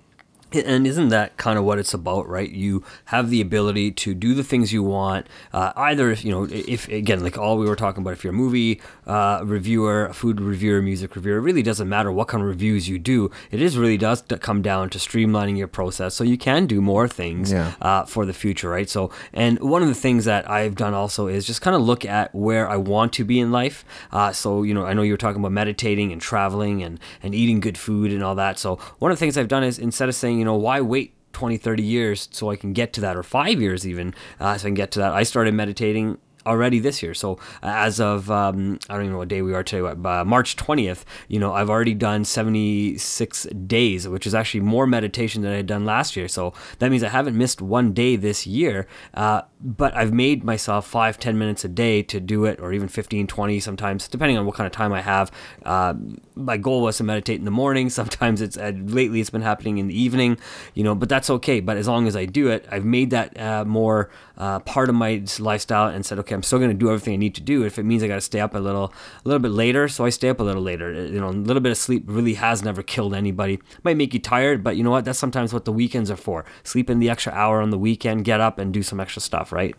And 0.54 0.86
isn't 0.86 1.08
that 1.10 1.36
kind 1.36 1.58
of 1.58 1.64
what 1.64 1.78
it's 1.78 1.94
about, 1.94 2.28
right? 2.28 2.50
You 2.50 2.84
have 3.06 3.30
the 3.30 3.40
ability 3.40 3.92
to 3.92 4.14
do 4.14 4.34
the 4.34 4.44
things 4.44 4.72
you 4.72 4.82
want. 4.82 5.26
Uh, 5.52 5.72
either, 5.76 6.10
if 6.10 6.24
you 6.24 6.30
know, 6.30 6.46
if 6.50 6.88
again, 6.88 7.22
like 7.22 7.38
all 7.38 7.58
we 7.58 7.66
were 7.66 7.76
talking 7.76 8.02
about, 8.02 8.12
if 8.12 8.24
you're 8.24 8.32
a 8.32 8.36
movie 8.36 8.80
uh, 9.06 9.40
reviewer, 9.44 10.06
a 10.06 10.12
food 10.14 10.40
reviewer, 10.40 10.82
music 10.82 11.14
reviewer, 11.16 11.38
it 11.38 11.40
really 11.42 11.62
doesn't 11.62 11.88
matter 11.88 12.10
what 12.12 12.28
kind 12.28 12.42
of 12.42 12.48
reviews 12.48 12.88
you 12.88 12.98
do. 12.98 13.30
It 13.50 13.60
is 13.62 13.76
really 13.76 13.96
does 13.96 14.22
come 14.40 14.62
down 14.62 14.90
to 14.90 14.98
streamlining 14.98 15.56
your 15.58 15.68
process 15.68 16.14
so 16.14 16.24
you 16.24 16.38
can 16.38 16.66
do 16.66 16.80
more 16.80 17.08
things 17.08 17.52
Yeah. 17.52 17.72
uh, 17.80 18.04
for 18.04 18.26
the 18.26 18.32
future, 18.32 18.68
right? 18.68 18.88
So, 18.88 19.10
and 19.32 19.58
one 19.60 19.82
of 19.82 19.88
the 19.88 19.94
things 19.94 20.24
that 20.24 20.48
I've 20.50 20.74
done 20.74 20.94
also 20.94 21.26
is 21.28 21.46
just 21.46 21.60
kind 21.60 21.74
of 21.76 21.82
look 21.82 22.04
at 22.04 22.34
where 22.34 22.68
I 22.68 22.76
want 22.76 23.12
to 23.14 23.24
be 23.24 23.40
in 23.40 23.50
life. 23.52 23.84
Uh, 24.10 24.32
so, 24.32 24.62
you 24.62 24.74
know, 24.74 24.84
I 24.86 24.92
know 24.92 25.02
you 25.02 25.12
were 25.12 25.16
talking 25.18 25.40
about 25.40 25.52
meditating 25.52 26.12
and 26.12 26.20
traveling 26.20 26.82
and, 26.82 26.98
and 27.22 27.34
eating 27.34 27.60
good 27.60 27.78
food 27.78 28.12
and 28.12 28.22
all 28.22 28.34
that. 28.36 28.58
So, 28.58 28.76
one 28.98 29.10
of 29.10 29.18
the 29.18 29.20
things 29.20 29.36
I've 29.38 29.48
done 29.48 29.64
is 29.64 29.78
instead 29.78 30.08
of 30.08 30.14
saying, 30.14 30.38
you 30.42 30.44
know, 30.44 30.56
why 30.56 30.80
wait 30.80 31.14
20, 31.34 31.56
30 31.56 31.84
years 31.84 32.28
so 32.32 32.50
I 32.50 32.56
can 32.56 32.72
get 32.72 32.92
to 32.94 33.00
that, 33.02 33.16
or 33.16 33.22
five 33.22 33.60
years 33.60 33.86
even, 33.86 34.12
uh, 34.40 34.58
so 34.58 34.66
I 34.66 34.68
can 34.70 34.74
get 34.74 34.90
to 34.92 34.98
that, 34.98 35.12
I 35.12 35.22
started 35.22 35.54
meditating 35.54 36.18
already 36.44 36.80
this 36.80 37.00
year. 37.00 37.14
So 37.14 37.34
uh, 37.62 37.70
as 37.86 38.00
of 38.00 38.28
um, 38.28 38.80
I 38.88 38.94
don't 38.94 39.02
even 39.02 39.12
know 39.12 39.18
what 39.18 39.28
day 39.28 39.40
we 39.40 39.54
are 39.54 39.62
today, 39.62 39.94
but 39.94 40.08
uh, 40.08 40.24
March 40.24 40.56
20th, 40.56 41.04
you 41.28 41.38
know, 41.38 41.52
I've 41.52 41.70
already 41.70 41.94
done 41.94 42.24
76 42.24 43.44
days, 43.68 44.08
which 44.08 44.26
is 44.26 44.34
actually 44.34 44.62
more 44.62 44.84
meditation 44.84 45.42
than 45.42 45.52
I 45.52 45.58
had 45.58 45.68
done 45.68 45.84
last 45.84 46.16
year. 46.16 46.26
So 46.26 46.54
that 46.80 46.90
means 46.90 47.04
I 47.04 47.08
haven't 47.08 47.38
missed 47.38 47.62
one 47.62 47.92
day 47.92 48.16
this 48.16 48.44
year. 48.48 48.88
Uh, 49.14 49.42
but 49.62 49.94
I've 49.96 50.12
made 50.12 50.42
myself 50.42 50.86
five, 50.86 51.18
10 51.18 51.38
minutes 51.38 51.64
a 51.64 51.68
day 51.68 52.02
to 52.02 52.18
do 52.18 52.44
it, 52.44 52.58
or 52.60 52.72
even 52.72 52.88
15, 52.88 53.26
20 53.26 53.60
sometimes, 53.60 54.08
depending 54.08 54.36
on 54.36 54.44
what 54.44 54.56
kind 54.56 54.66
of 54.66 54.72
time 54.72 54.92
I 54.92 55.02
have. 55.02 55.30
Uh, 55.64 55.94
my 56.34 56.56
goal 56.56 56.82
was 56.82 56.96
to 56.96 57.04
meditate 57.04 57.38
in 57.38 57.44
the 57.44 57.50
morning. 57.50 57.90
Sometimes 58.02 58.40
it's 58.40 58.56
uh, 58.56 58.72
lately 58.74 59.20
it's 59.20 59.30
been 59.30 59.42
happening 59.42 59.78
in 59.78 59.86
the 59.86 60.00
evening, 60.00 60.38
you 60.74 60.82
know, 60.82 60.94
but 60.94 61.08
that's 61.08 61.30
okay. 61.30 61.60
But 61.60 61.76
as 61.76 61.86
long 61.86 62.06
as 62.06 62.16
I 62.16 62.24
do 62.24 62.48
it, 62.48 62.66
I've 62.70 62.84
made 62.84 63.10
that 63.10 63.38
uh, 63.38 63.64
more 63.64 64.10
uh, 64.36 64.58
part 64.60 64.88
of 64.88 64.94
my 64.94 65.22
lifestyle 65.38 65.88
and 65.88 66.04
said, 66.04 66.18
okay, 66.18 66.34
I'm 66.34 66.42
still 66.42 66.58
going 66.58 66.70
to 66.70 66.76
do 66.76 66.88
everything 66.88 67.14
I 67.14 67.16
need 67.16 67.34
to 67.36 67.40
do. 67.40 67.64
If 67.64 67.78
it 67.78 67.84
means 67.84 68.02
I 68.02 68.08
got 68.08 68.16
to 68.16 68.20
stay 68.20 68.40
up 68.40 68.54
a 68.54 68.58
little, 68.58 68.92
a 69.24 69.28
little 69.28 69.40
bit 69.40 69.52
later, 69.52 69.88
so 69.88 70.04
I 70.04 70.10
stay 70.10 70.28
up 70.28 70.40
a 70.40 70.42
little 70.42 70.62
later. 70.62 70.92
You 70.92 71.20
know, 71.20 71.28
a 71.28 71.30
little 71.30 71.60
bit 71.60 71.70
of 71.70 71.78
sleep 71.78 72.04
really 72.06 72.34
has 72.34 72.62
never 72.62 72.82
killed 72.82 73.14
anybody. 73.14 73.60
Might 73.84 73.96
make 73.96 74.14
you 74.14 74.20
tired, 74.20 74.64
but 74.64 74.76
you 74.76 74.82
know 74.82 74.90
what? 74.90 75.04
That's 75.04 75.18
sometimes 75.18 75.52
what 75.52 75.64
the 75.64 75.72
weekends 75.72 76.10
are 76.10 76.16
for. 76.16 76.44
Sleep 76.64 76.90
in 76.90 76.98
the 76.98 77.10
extra 77.10 77.32
hour 77.32 77.60
on 77.60 77.70
the 77.70 77.78
weekend, 77.78 78.24
get 78.24 78.40
up 78.40 78.58
and 78.58 78.72
do 78.72 78.82
some 78.82 78.98
extra 78.98 79.22
stuff, 79.22 79.51
right? 79.52 79.76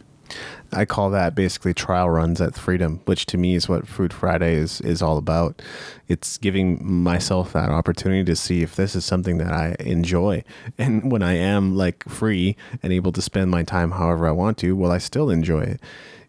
I 0.71 0.85
call 0.85 1.11
that 1.11 1.35
basically 1.35 1.73
trial 1.73 2.09
runs 2.09 2.41
at 2.41 2.55
freedom, 2.55 3.01
which 3.05 3.25
to 3.27 3.37
me 3.37 3.55
is 3.55 3.69
what 3.69 3.87
Food 3.87 4.11
Friday 4.11 4.55
is 4.55 4.81
is 4.81 5.01
all 5.01 5.17
about. 5.17 5.61
It's 6.07 6.37
giving 6.37 6.83
myself 6.85 7.53
that 7.53 7.69
opportunity 7.69 8.23
to 8.23 8.35
see 8.35 8.63
if 8.63 8.75
this 8.75 8.95
is 8.95 9.05
something 9.05 9.37
that 9.37 9.51
I 9.51 9.75
enjoy. 9.79 10.43
And 10.77 11.11
when 11.11 11.21
I 11.21 11.33
am 11.33 11.75
like 11.75 12.03
free 12.09 12.55
and 12.81 12.91
able 12.91 13.11
to 13.11 13.21
spend 13.21 13.51
my 13.51 13.63
time 13.63 13.91
however 13.91 14.27
I 14.27 14.31
want 14.31 14.57
to, 14.59 14.75
well 14.75 14.91
I 14.91 14.97
still 14.97 15.29
enjoy 15.29 15.61
it. 15.61 15.81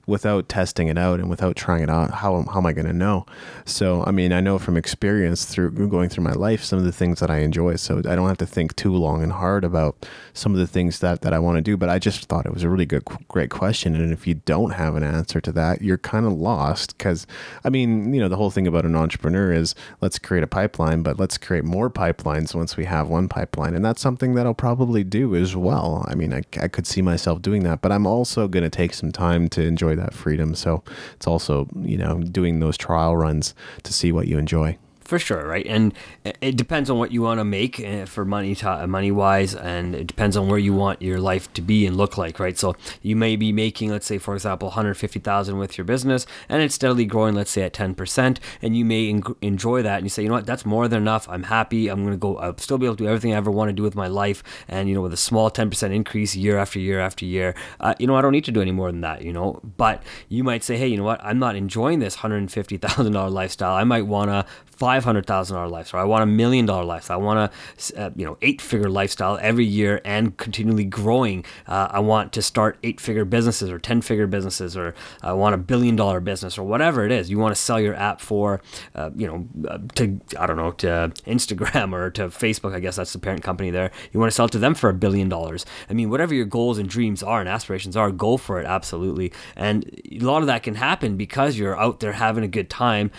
Without 0.07 0.49
testing 0.49 0.89
it 0.89 0.99
out 0.99 1.21
and 1.21 1.31
without 1.31 1.57
trying 1.57 1.83
it 1.83 1.91
out, 1.91 2.11
how, 2.11 2.43
how 2.43 2.59
am 2.59 2.67
I 2.67 2.73
going 2.73 2.87
to 2.87 2.93
know? 2.93 3.27
So, 3.65 4.05
I 4.07 4.11
mean, 4.11 4.33
I 4.33 4.41
know 4.41 4.59
from 4.59 4.77
experience 4.77 5.45
through 5.45 5.71
going 5.89 6.09
through 6.09 6.25
my 6.25 6.33
life 6.33 6.63
some 6.63 6.79
of 6.79 6.85
the 6.85 6.93
things 6.93 7.21
that 7.21 7.31
I 7.31 7.39
enjoy. 7.39 7.77
So, 7.77 7.99
I 7.99 8.15
don't 8.15 8.29
have 8.29 8.39
to 8.39 8.47
think 8.47 8.77
too 8.77 8.95
long 8.95 9.23
and 9.23 9.33
hard 9.33 9.65
about 9.65 10.07
some 10.33 10.53
of 10.53 10.59
the 10.59 10.67
things 10.67 11.01
that, 11.01 11.23
that 11.23 11.33
I 11.33 11.39
want 11.39 11.57
to 11.57 11.63
do. 11.63 11.77
But 11.77 11.89
I 11.89 11.99
just 11.99 12.27
thought 12.27 12.47
it 12.47 12.53
was 12.53 12.63
a 12.63 12.69
really 12.69 12.87
good, 12.87 13.05
great 13.29 13.51
question. 13.51 13.95
And 13.95 14.13
if 14.13 14.27
you 14.27 14.35
don't 14.35 14.71
have 14.73 14.97
an 14.97 15.03
answer 15.03 15.41
to 15.41 15.53
that, 15.53 15.83
you're 15.83 15.99
kind 15.99 16.27
of 16.27 16.33
lost. 16.33 16.97
Because, 16.99 17.27
I 17.65 17.71
mean, 17.71 18.13
you 18.13 18.21
know, 18.21 18.29
the 18.29 18.37
whole 18.37 18.51
thing 18.51 18.67
about 18.67 18.85
an 18.85 18.97
entrepreneur 18.97 19.53
is 19.53 19.75
let's 20.01 20.19
create 20.19 20.45
a 20.45 20.49
pipeline, 20.49 21.03
but 21.03 21.19
let's 21.19 21.39
create 21.39 21.65
more 21.65 21.91
pipelines 21.91 22.55
once 22.55 22.77
we 22.77 22.85
have 22.85 23.09
one 23.09 23.29
pipeline. 23.29 23.75
And 23.75 23.85
that's 23.85 24.01
something 24.01 24.35
that 24.35 24.47
I'll 24.47 24.55
probably 24.55 25.05
do 25.05 25.35
as 25.35 25.57
well. 25.57 26.05
I 26.09 26.15
mean, 26.15 26.33
I, 26.33 26.43
I 26.61 26.69
could 26.69 26.87
see 26.87 27.03
myself 27.03 27.43
doing 27.43 27.63
that, 27.65 27.81
but 27.81 27.93
I'm 27.93 28.07
also 28.07 28.49
going 28.49 28.65
to 28.65 28.71
take 28.71 28.95
some 28.95 29.13
time 29.13 29.49
to 29.51 29.63
enjoy 29.63 29.94
that 29.95 30.15
freedom. 30.15 30.55
So 30.55 30.83
it's 31.15 31.27
also, 31.27 31.69
you 31.81 31.97
know, 31.97 32.21
doing 32.21 32.61
those 32.61 32.77
trial 32.77 33.17
runs 33.17 33.55
to 33.83 33.93
see 33.93 34.13
what 34.13 34.27
you 34.29 34.39
enjoy. 34.39 34.79
For 35.05 35.19
sure, 35.19 35.47
right? 35.47 35.67
And 35.67 35.93
it 36.41 36.57
depends 36.57 36.89
on 36.89 36.99
what 36.99 37.13
you 37.13 37.21
want 37.21 37.39
to 37.39 37.45
make 37.45 37.79
uh, 37.79 38.07
for 38.07 38.25
money, 38.25 38.57
money 38.87 39.11
wise, 39.11 39.55
and 39.55 39.95
it 39.95 40.07
depends 40.07 40.35
on 40.35 40.49
where 40.49 40.59
you 40.59 40.73
want 40.73 41.03
your 41.03 41.21
life 41.21 41.53
to 41.53 41.63
be 41.63 41.87
and 41.87 41.95
look 41.95 42.17
like, 42.17 42.41
right? 42.41 42.57
So 42.57 42.75
you 43.03 43.15
may 43.15 43.37
be 43.37 43.53
making, 43.53 43.91
let's 43.91 44.07
say, 44.07 44.17
for 44.17 44.35
example, 44.35 44.69
150,000 44.69 45.59
with 45.59 45.77
your 45.77 45.85
business, 45.85 46.25
and 46.49 46.63
it's 46.63 46.75
steadily 46.75 47.05
growing, 47.05 47.35
let's 47.35 47.51
say, 47.51 47.63
at 47.63 47.75
10%, 47.75 48.39
and 48.63 48.77
you 48.77 48.87
may 48.87 49.11
en- 49.11 49.23
enjoy 49.43 49.83
that, 49.83 49.99
and 49.99 50.07
you 50.07 50.09
say, 50.11 50.23
you 50.23 50.29
know 50.29 50.37
what, 50.37 50.47
that's 50.47 50.65
more 50.65 50.89
than 50.89 51.03
enough. 51.03 51.29
I'm 51.29 51.45
happy. 51.45 51.89
I'm 51.89 52.09
to 52.09 52.17
go. 52.17 52.39
I'll 52.39 52.57
still 52.57 52.79
be 52.79 52.87
able 52.87 52.97
to 52.97 53.05
do 53.05 53.09
everything 53.09 53.35
I 53.35 53.37
ever 53.37 53.51
want 53.51 53.69
to 53.69 53.75
do 53.75 53.83
with 53.83 53.95
my 53.95 54.07
life, 54.07 54.43
and 54.69 54.89
you 54.89 54.95
know, 54.95 55.03
with 55.03 55.13
a 55.13 55.19
small 55.19 55.51
10% 55.51 55.95
increase 55.95 56.35
year 56.35 56.57
after 56.57 56.79
year 56.79 57.01
after 57.01 57.27
year, 57.27 57.55
uh, 57.81 57.95
you 57.99 58.07
know, 58.07 58.17
I 58.17 58.23
don't 58.23 58.33
need 58.33 58.45
to 58.47 58.53
do 58.53 58.63
any 58.63 58.73
more 58.73 58.91
than 58.91 59.03
that, 59.03 59.21
you 59.21 59.35
know. 59.35 59.61
But 59.77 60.03
you 60.31 60.43
might 60.45 60.65
say, 60.65 60.79
hey, 60.79 60.87
you 60.87 60.97
know 60.97 61.05
what, 61.05 61.21
I'm 61.23 61.39
not 61.39 61.57
enjoying 61.57 61.99
this 61.99 62.17
$150,000 62.17 63.31
lifestyle. 63.31 63.75
I 63.75 63.85
might 63.85 64.07
want 64.07 64.31
to 64.31 64.47
five 64.77 65.05
hundred 65.05 65.27
thousand 65.27 65.57
dollar 65.57 65.69
lifestyle. 65.69 66.01
I 66.01 66.05
want 66.05 66.23
a 66.23 66.27
million 66.27 66.67
dollar 66.67 66.85
lifestyle. 66.85 67.21
I 67.21 67.23
want 67.23 67.53
a 67.97 68.01
uh, 68.01 68.11
you 68.17 68.25
know 68.25 68.37
eight 68.43 68.61
figure 68.61 68.89
lifestyle 68.89 69.39
every 69.41 69.65
year 69.65 70.01
and 70.05 70.37
continually 70.37 70.85
growing. 70.85 71.45
Uh, 71.67 71.89
I 71.91 72.01
want 72.01 72.33
to 72.35 72.43
start 72.43 72.79
eight 72.83 73.01
figure 73.01 73.25
businesses 73.25 73.71
or 73.71 73.79
ten 73.79 74.01
figure 74.01 74.27
businesses, 74.27 74.77
or 74.77 74.95
I 75.23 75.33
want 75.33 75.55
a 75.55 75.59
billion 75.59 75.97
dollar 75.97 76.21
business 76.21 76.59
or 76.59 76.65
whatever 76.65 77.05
it 77.05 77.13
is. 77.13 77.31
You 77.31 77.39
want 77.39 77.55
to 77.55 77.61
sell 77.61 77.81
your 77.81 77.95
app 77.95 78.21
for 78.21 78.61
uh, 78.95 79.11
you 79.17 79.27
know 79.27 79.69
uh, 79.69 79.79
to 79.95 80.21
I 80.39 80.47
don't 80.47 80.57
know 80.57 80.73
to 80.73 81.13
Instagram 81.27 81.93
or 81.93 82.11
to 82.11 82.29
Facebook. 82.29 82.75
I 82.75 82.81
guess 82.81 82.97
that's 82.97 83.13
the 83.13 83.19
parent 83.19 83.43
company 83.43 83.71
there. 83.71 83.91
You 84.13 84.21
want 84.21 84.31
to 84.31 84.35
sell 84.35 84.47
it 84.47 84.53
to 84.53 84.59
them 84.59 84.75
for 84.75 84.91
a 84.91 84.95
billion 84.95 85.29
dollars. 85.29 85.65
I 85.89 85.93
mean, 85.93 86.11
whatever 86.11 86.35
your 86.35 86.47
goals 86.47 86.79
and 86.79 86.89
dreams 86.89 87.23
are 87.23 87.41
and 87.41 87.49
aspirations 87.49 87.97
are, 87.97 88.11
go 88.11 88.37
for 88.37 88.61
it 88.61 88.67
absolutely. 88.67 89.33
And 89.57 89.85
a 90.11 90.25
lot 90.25 90.43
of 90.43 90.47
that 90.47 90.63
can 90.63 90.75
happen 90.75 91.17
because 91.17 91.59
you're 91.59 91.79
out 91.79 92.01
there 92.01 92.13
having 92.13 92.45
a 92.45 92.49
good 92.49 92.69
time, 92.69 93.11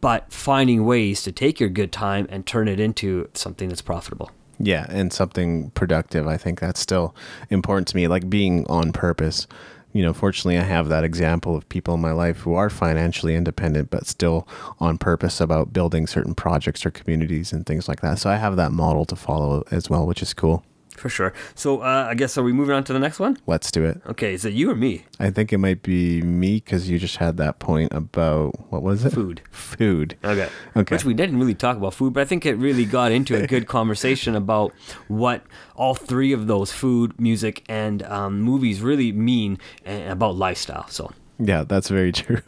but 0.00 0.32
finding 0.32 0.84
ways 0.84 0.97
ways 0.98 1.22
to 1.22 1.30
take 1.30 1.60
your 1.60 1.68
good 1.68 1.92
time 1.92 2.26
and 2.28 2.44
turn 2.44 2.66
it 2.66 2.80
into 2.80 3.28
something 3.32 3.68
that's 3.68 3.82
profitable. 3.82 4.32
Yeah, 4.58 4.84
and 4.88 5.12
something 5.12 5.70
productive. 5.70 6.26
I 6.26 6.36
think 6.36 6.58
that's 6.58 6.80
still 6.80 7.14
important 7.50 7.86
to 7.88 7.96
me, 7.96 8.08
like 8.08 8.28
being 8.28 8.66
on 8.68 8.90
purpose. 8.92 9.46
You 9.92 10.02
know, 10.02 10.12
fortunately, 10.12 10.58
I 10.58 10.64
have 10.64 10.88
that 10.88 11.04
example 11.04 11.56
of 11.56 11.68
people 11.68 11.94
in 11.94 12.00
my 12.00 12.10
life 12.10 12.38
who 12.38 12.54
are 12.54 12.68
financially 12.68 13.36
independent, 13.36 13.90
but 13.90 14.08
still 14.08 14.48
on 14.80 14.98
purpose 14.98 15.40
about 15.40 15.72
building 15.72 16.08
certain 16.08 16.34
projects 16.34 16.84
or 16.84 16.90
communities 16.90 17.52
and 17.52 17.64
things 17.64 17.86
like 17.86 18.00
that. 18.00 18.18
So 18.18 18.28
I 18.28 18.36
have 18.36 18.56
that 18.56 18.72
model 18.72 19.04
to 19.06 19.16
follow 19.16 19.62
as 19.70 19.88
well, 19.88 20.04
which 20.04 20.20
is 20.20 20.34
cool. 20.34 20.64
For 20.98 21.08
sure. 21.08 21.32
So 21.54 21.80
uh, 21.80 22.06
I 22.10 22.14
guess 22.14 22.36
are 22.36 22.42
we 22.42 22.52
moving 22.52 22.74
on 22.74 22.82
to 22.84 22.92
the 22.92 22.98
next 22.98 23.20
one? 23.20 23.38
Let's 23.46 23.70
do 23.70 23.84
it. 23.84 24.00
Okay, 24.06 24.34
is 24.34 24.44
it 24.44 24.52
you 24.52 24.70
or 24.70 24.74
me? 24.74 25.04
I 25.20 25.30
think 25.30 25.52
it 25.52 25.58
might 25.58 25.82
be 25.82 26.20
me 26.22 26.56
because 26.56 26.90
you 26.90 26.98
just 26.98 27.16
had 27.16 27.36
that 27.36 27.60
point 27.60 27.92
about 27.92 28.70
what 28.70 28.82
was 28.82 29.04
it? 29.04 29.12
Food. 29.12 29.40
Food. 29.50 30.16
Okay. 30.24 30.48
Okay. 30.76 30.94
Which 30.94 31.04
we 31.04 31.14
didn't 31.14 31.38
really 31.38 31.54
talk 31.54 31.76
about 31.76 31.94
food, 31.94 32.14
but 32.14 32.20
I 32.20 32.24
think 32.24 32.44
it 32.44 32.54
really 32.54 32.84
got 32.84 33.12
into 33.12 33.36
a 33.36 33.46
good 33.46 33.66
conversation 33.78 34.34
about 34.34 34.72
what 35.06 35.42
all 35.76 35.94
three 35.94 36.32
of 36.32 36.48
those 36.48 36.72
food, 36.72 37.18
music, 37.20 37.64
and 37.68 38.02
um, 38.02 38.40
movies 38.40 38.80
really 38.80 39.12
mean 39.12 39.58
uh, 39.86 39.92
about 40.08 40.34
lifestyle. 40.34 40.88
So. 40.88 41.12
Yeah, 41.38 41.62
that's 41.64 41.88
very 41.88 42.10
true. 42.12 42.42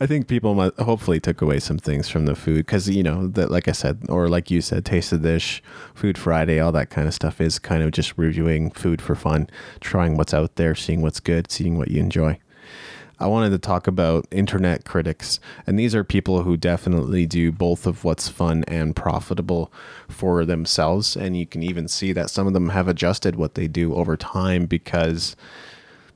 I 0.00 0.06
think 0.06 0.28
people 0.28 0.54
might 0.54 0.78
hopefully 0.78 1.18
took 1.20 1.40
away 1.40 1.60
some 1.60 1.78
things 1.78 2.08
from 2.08 2.26
the 2.26 2.34
food 2.34 2.66
because 2.66 2.88
you 2.88 3.02
know 3.02 3.26
that, 3.28 3.50
like 3.50 3.68
I 3.68 3.72
said, 3.72 4.02
or 4.08 4.28
like 4.28 4.50
you 4.50 4.60
said, 4.60 4.84
Taste 4.84 5.12
of 5.12 5.22
Dish, 5.22 5.62
Food 5.94 6.18
Friday, 6.18 6.60
all 6.60 6.72
that 6.72 6.90
kind 6.90 7.08
of 7.08 7.14
stuff 7.14 7.40
is 7.40 7.58
kind 7.58 7.82
of 7.82 7.90
just 7.90 8.16
reviewing 8.18 8.70
food 8.70 9.00
for 9.00 9.14
fun, 9.14 9.48
trying 9.80 10.16
what's 10.16 10.34
out 10.34 10.56
there, 10.56 10.74
seeing 10.74 11.00
what's 11.00 11.20
good, 11.20 11.50
seeing 11.50 11.78
what 11.78 11.90
you 11.90 12.00
enjoy. 12.00 12.38
I 13.20 13.26
wanted 13.26 13.50
to 13.50 13.58
talk 13.58 13.88
about 13.88 14.28
internet 14.30 14.84
critics, 14.84 15.40
and 15.66 15.76
these 15.76 15.92
are 15.92 16.04
people 16.04 16.44
who 16.44 16.56
definitely 16.56 17.26
do 17.26 17.50
both 17.50 17.84
of 17.84 18.04
what's 18.04 18.28
fun 18.28 18.62
and 18.68 18.94
profitable 18.94 19.72
for 20.08 20.44
themselves. 20.44 21.16
And 21.16 21.36
you 21.36 21.44
can 21.44 21.64
even 21.64 21.88
see 21.88 22.12
that 22.12 22.30
some 22.30 22.46
of 22.46 22.52
them 22.52 22.68
have 22.68 22.86
adjusted 22.86 23.34
what 23.34 23.54
they 23.54 23.66
do 23.66 23.92
over 23.94 24.16
time 24.16 24.66
because 24.66 25.34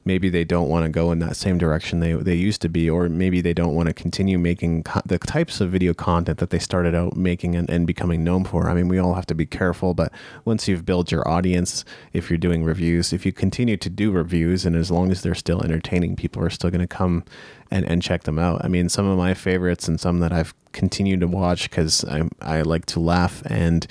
maybe 0.05 0.28
they 0.28 0.44
don't 0.44 0.68
want 0.68 0.84
to 0.84 0.90
go 0.90 1.12
in 1.12 1.18
that 1.20 1.36
same 1.36 1.59
direction 1.59 2.00
they, 2.00 2.12
they 2.12 2.34
used 2.34 2.61
to 2.62 2.68
be, 2.68 2.88
or 2.88 3.09
maybe 3.09 3.40
they 3.40 3.55
don't 3.55 3.74
want 3.74 3.88
to 3.88 3.94
continue 3.94 4.38
making 4.38 4.82
co- 4.82 5.03
the 5.05 5.18
types 5.18 5.61
of 5.61 5.70
video 5.70 5.94
content 5.94 6.38
that 6.38 6.50
they 6.50 6.59
started 6.59 6.94
out 6.94 7.16
making 7.16 7.55
and, 7.55 7.68
and 7.70 7.86
becoming 7.86 8.24
known 8.24 8.44
for. 8.44 8.68
I 8.68 8.74
mean, 8.74 8.88
we 8.88 8.98
all 8.98 9.14
have 9.14 9.26
to 9.26 9.34
be 9.34 9.46
careful, 9.46 9.94
but 9.94 10.12
once 10.44 10.68
you've 10.68 10.84
built 10.84 11.12
your 11.12 11.26
audience, 11.28 11.84
if 12.12 12.30
you're 12.30 12.38
doing 12.38 12.64
reviews, 12.64 13.12
if 13.12 13.24
you 13.24 13.32
continue 13.32 13.76
to 13.76 13.90
do 13.90 14.11
reviews, 14.11 14.66
and 14.66 14.76
as 14.76 14.90
long 14.90 15.11
as 15.11 15.22
they're 15.22 15.34
still 15.34 15.62
entertaining, 15.62 16.16
people 16.16 16.42
are 16.42 16.50
still 16.50 16.70
going 16.70 16.80
to 16.80 16.86
come 16.86 17.24
and, 17.70 17.88
and 17.88 18.03
check 18.03 18.24
them 18.24 18.38
out. 18.38 18.64
I 18.64 18.68
mean, 18.68 18.88
some 18.88 19.07
of 19.07 19.16
my 19.16 19.34
favorites 19.34 19.88
and 19.88 19.98
some 19.98 20.20
that 20.20 20.32
I've 20.32 20.55
continued 20.72 21.20
to 21.20 21.28
watch 21.28 21.70
because 21.70 22.05
I, 22.05 22.28
I 22.40 22.62
like 22.62 22.86
to 22.86 23.00
laugh 23.00 23.42
and 23.46 23.86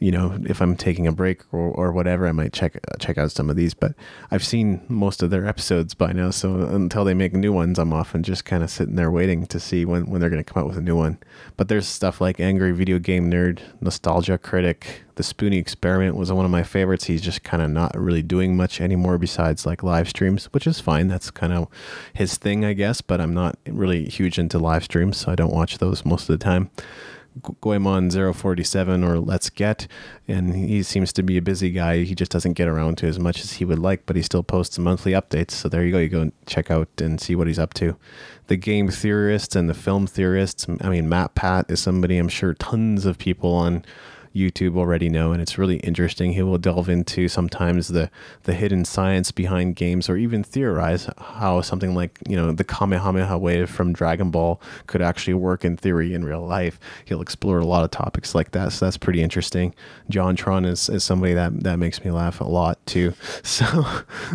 you 0.00 0.10
know, 0.10 0.38
if 0.46 0.62
I'm 0.62 0.76
taking 0.76 1.06
a 1.06 1.12
break 1.12 1.42
or, 1.52 1.60
or 1.60 1.92
whatever, 1.92 2.26
I 2.26 2.32
might 2.32 2.54
check 2.54 2.76
uh, 2.76 2.96
check 2.98 3.18
out 3.18 3.30
some 3.30 3.50
of 3.50 3.56
these. 3.56 3.74
But 3.74 3.94
I've 4.30 4.42
seen 4.42 4.80
most 4.88 5.22
of 5.22 5.28
their 5.28 5.46
episodes 5.46 5.92
by 5.92 6.12
now, 6.12 6.30
so 6.30 6.54
until 6.54 7.04
they 7.04 7.12
make 7.12 7.34
new 7.34 7.52
ones, 7.52 7.78
I'm 7.78 7.92
often 7.92 8.22
just 8.22 8.46
kind 8.46 8.62
of 8.62 8.70
sitting 8.70 8.96
there 8.96 9.10
waiting 9.10 9.46
to 9.46 9.60
see 9.60 9.84
when, 9.84 10.06
when 10.06 10.20
they're 10.20 10.30
going 10.30 10.42
to 10.42 10.52
come 10.52 10.62
out 10.62 10.66
with 10.66 10.78
a 10.78 10.82
new 10.82 10.96
one. 10.96 11.18
But 11.58 11.68
there's 11.68 11.86
stuff 11.86 12.18
like 12.18 12.40
Angry 12.40 12.72
Video 12.72 12.98
Game 12.98 13.30
Nerd, 13.30 13.60
Nostalgia 13.82 14.38
Critic, 14.38 15.02
The 15.16 15.22
Spoony 15.22 15.58
Experiment 15.58 16.16
was 16.16 16.32
one 16.32 16.46
of 16.46 16.50
my 16.50 16.62
favorites. 16.62 17.04
He's 17.04 17.20
just 17.20 17.42
kind 17.42 17.62
of 17.62 17.70
not 17.70 17.94
really 17.94 18.22
doing 18.22 18.56
much 18.56 18.80
anymore 18.80 19.18
besides 19.18 19.66
like 19.66 19.82
live 19.82 20.08
streams, 20.08 20.46
which 20.46 20.66
is 20.66 20.80
fine. 20.80 21.08
That's 21.08 21.30
kind 21.30 21.52
of 21.52 21.68
his 22.14 22.38
thing, 22.38 22.64
I 22.64 22.72
guess. 22.72 23.02
But 23.02 23.20
I'm 23.20 23.34
not 23.34 23.58
really 23.68 24.06
huge 24.06 24.38
into 24.38 24.58
live 24.58 24.84
streams, 24.84 25.18
so 25.18 25.30
I 25.30 25.34
don't 25.34 25.52
watch 25.52 25.76
those 25.76 26.06
most 26.06 26.30
of 26.30 26.38
the 26.38 26.42
time. 26.42 26.70
Goemon 27.60 28.10
047 28.10 29.04
or 29.04 29.18
Let's 29.18 29.50
Get, 29.50 29.86
and 30.26 30.54
he 30.54 30.82
seems 30.82 31.12
to 31.14 31.22
be 31.22 31.36
a 31.36 31.42
busy 31.42 31.70
guy. 31.70 32.02
He 32.02 32.14
just 32.14 32.30
doesn't 32.30 32.54
get 32.54 32.68
around 32.68 32.98
to 32.98 33.06
as 33.06 33.18
much 33.18 33.42
as 33.42 33.54
he 33.54 33.64
would 33.64 33.78
like, 33.78 34.04
but 34.06 34.16
he 34.16 34.22
still 34.22 34.42
posts 34.42 34.78
monthly 34.78 35.12
updates. 35.12 35.52
So 35.52 35.68
there 35.68 35.84
you 35.84 35.92
go. 35.92 35.98
You 35.98 36.08
go 36.08 36.20
and 36.22 36.32
check 36.46 36.70
out 36.70 36.88
and 36.98 37.20
see 37.20 37.34
what 37.34 37.46
he's 37.46 37.58
up 37.58 37.74
to. 37.74 37.96
The 38.48 38.56
game 38.56 38.88
theorists 38.88 39.54
and 39.54 39.68
the 39.68 39.74
film 39.74 40.06
theorists. 40.06 40.66
I 40.80 40.88
mean, 40.88 41.06
MatPat 41.06 41.70
is 41.70 41.80
somebody 41.80 42.18
I'm 42.18 42.28
sure 42.28 42.54
tons 42.54 43.06
of 43.06 43.18
people 43.18 43.54
on 43.54 43.84
YouTube 44.34 44.76
already 44.76 45.08
know, 45.08 45.32
and 45.32 45.42
it's 45.42 45.58
really 45.58 45.78
interesting. 45.78 46.32
He 46.32 46.42
will 46.42 46.58
delve 46.58 46.88
into 46.88 47.28
sometimes 47.28 47.88
the 47.88 48.10
the 48.44 48.54
hidden 48.54 48.84
science 48.84 49.32
behind 49.32 49.76
games, 49.76 50.08
or 50.08 50.16
even 50.16 50.44
theorize 50.44 51.08
how 51.18 51.60
something 51.62 51.94
like 51.94 52.18
you 52.28 52.36
know 52.36 52.52
the 52.52 52.64
Kamehameha 52.64 53.36
wave 53.38 53.68
from 53.68 53.92
Dragon 53.92 54.30
Ball 54.30 54.60
could 54.86 55.02
actually 55.02 55.34
work 55.34 55.64
in 55.64 55.76
theory 55.76 56.14
in 56.14 56.24
real 56.24 56.46
life. 56.46 56.78
He'll 57.04 57.22
explore 57.22 57.58
a 57.58 57.66
lot 57.66 57.82
of 57.82 57.90
topics 57.90 58.34
like 58.34 58.52
that, 58.52 58.72
so 58.72 58.86
that's 58.86 58.96
pretty 58.96 59.22
interesting. 59.22 59.74
JonTron 60.10 60.66
is, 60.66 60.88
is 60.88 61.02
somebody 61.02 61.34
that 61.34 61.64
that 61.64 61.78
makes 61.78 62.04
me 62.04 62.10
laugh 62.10 62.40
a 62.40 62.44
lot 62.44 62.84
too. 62.86 63.14
So 63.42 63.84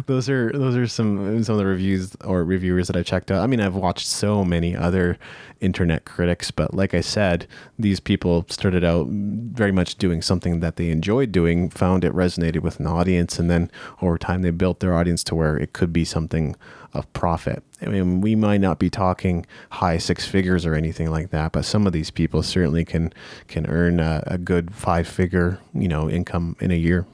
those 0.08 0.30
are 0.30 0.52
those 0.52 0.76
are 0.76 0.88
some 0.88 1.43
some 1.43 1.54
of 1.54 1.60
the 1.60 1.66
reviews 1.66 2.16
or 2.24 2.43
reviewers 2.43 2.88
that 2.88 2.96
I 2.96 3.04
checked 3.04 3.32
out. 3.32 3.41
I 3.41 3.48
mean, 3.48 3.62
I've 3.62 3.76
watched 3.76 4.08
so 4.08 4.43
many 4.43 4.76
other 4.76 5.18
internet 5.62 6.06
critics, 6.06 6.52
but 6.52 6.74
like 6.74 6.93
I 6.93 7.02
said, 7.02 7.48
these 7.80 8.00
people 8.00 8.46
started 8.50 8.84
out 8.84 9.08
very 9.08 9.72
much 9.72 9.85
much 9.86 10.00
doing 10.00 10.20
something 10.20 10.62
that 10.62 10.78
they 10.78 10.90
enjoyed 10.90 11.32
doing, 11.32 11.70
found 11.70 12.04
it 12.04 12.12
resonated 12.12 12.62
with 12.62 12.80
an 12.80 12.88
audience, 12.88 13.38
and 13.38 13.52
then 13.52 13.70
over 14.02 14.18
time 14.18 14.42
they 14.42 14.50
built 14.50 14.80
their 14.80 14.96
audience 14.96 15.24
to 15.24 15.36
where 15.36 15.58
it 15.58 15.74
could 15.74 15.94
be 15.94 16.04
something 16.04 16.56
of 16.96 17.12
profit. 17.14 17.62
I 17.84 17.86
mean, 17.86 18.20
we 18.20 18.36
might 18.36 18.62
not 18.62 18.80
be 18.80 18.90
talking 18.90 19.46
high 19.70 20.00
six 20.00 20.26
figures 20.26 20.66
or 20.66 20.74
anything 20.74 21.12
like 21.12 21.30
that, 21.30 21.52
but 21.52 21.66
some 21.66 21.86
of 21.86 21.94
these 21.94 22.10
people 22.10 22.42
certainly 22.42 22.84
can 22.84 23.14
can 23.48 23.68
earn 23.68 24.00
a, 24.00 24.24
a 24.26 24.40
good 24.40 24.74
five 24.74 25.08
figure, 25.08 25.60
you 25.76 25.88
know, 25.88 26.10
income 26.10 26.56
in 26.60 26.72
a 26.72 26.76
year. 26.88 27.06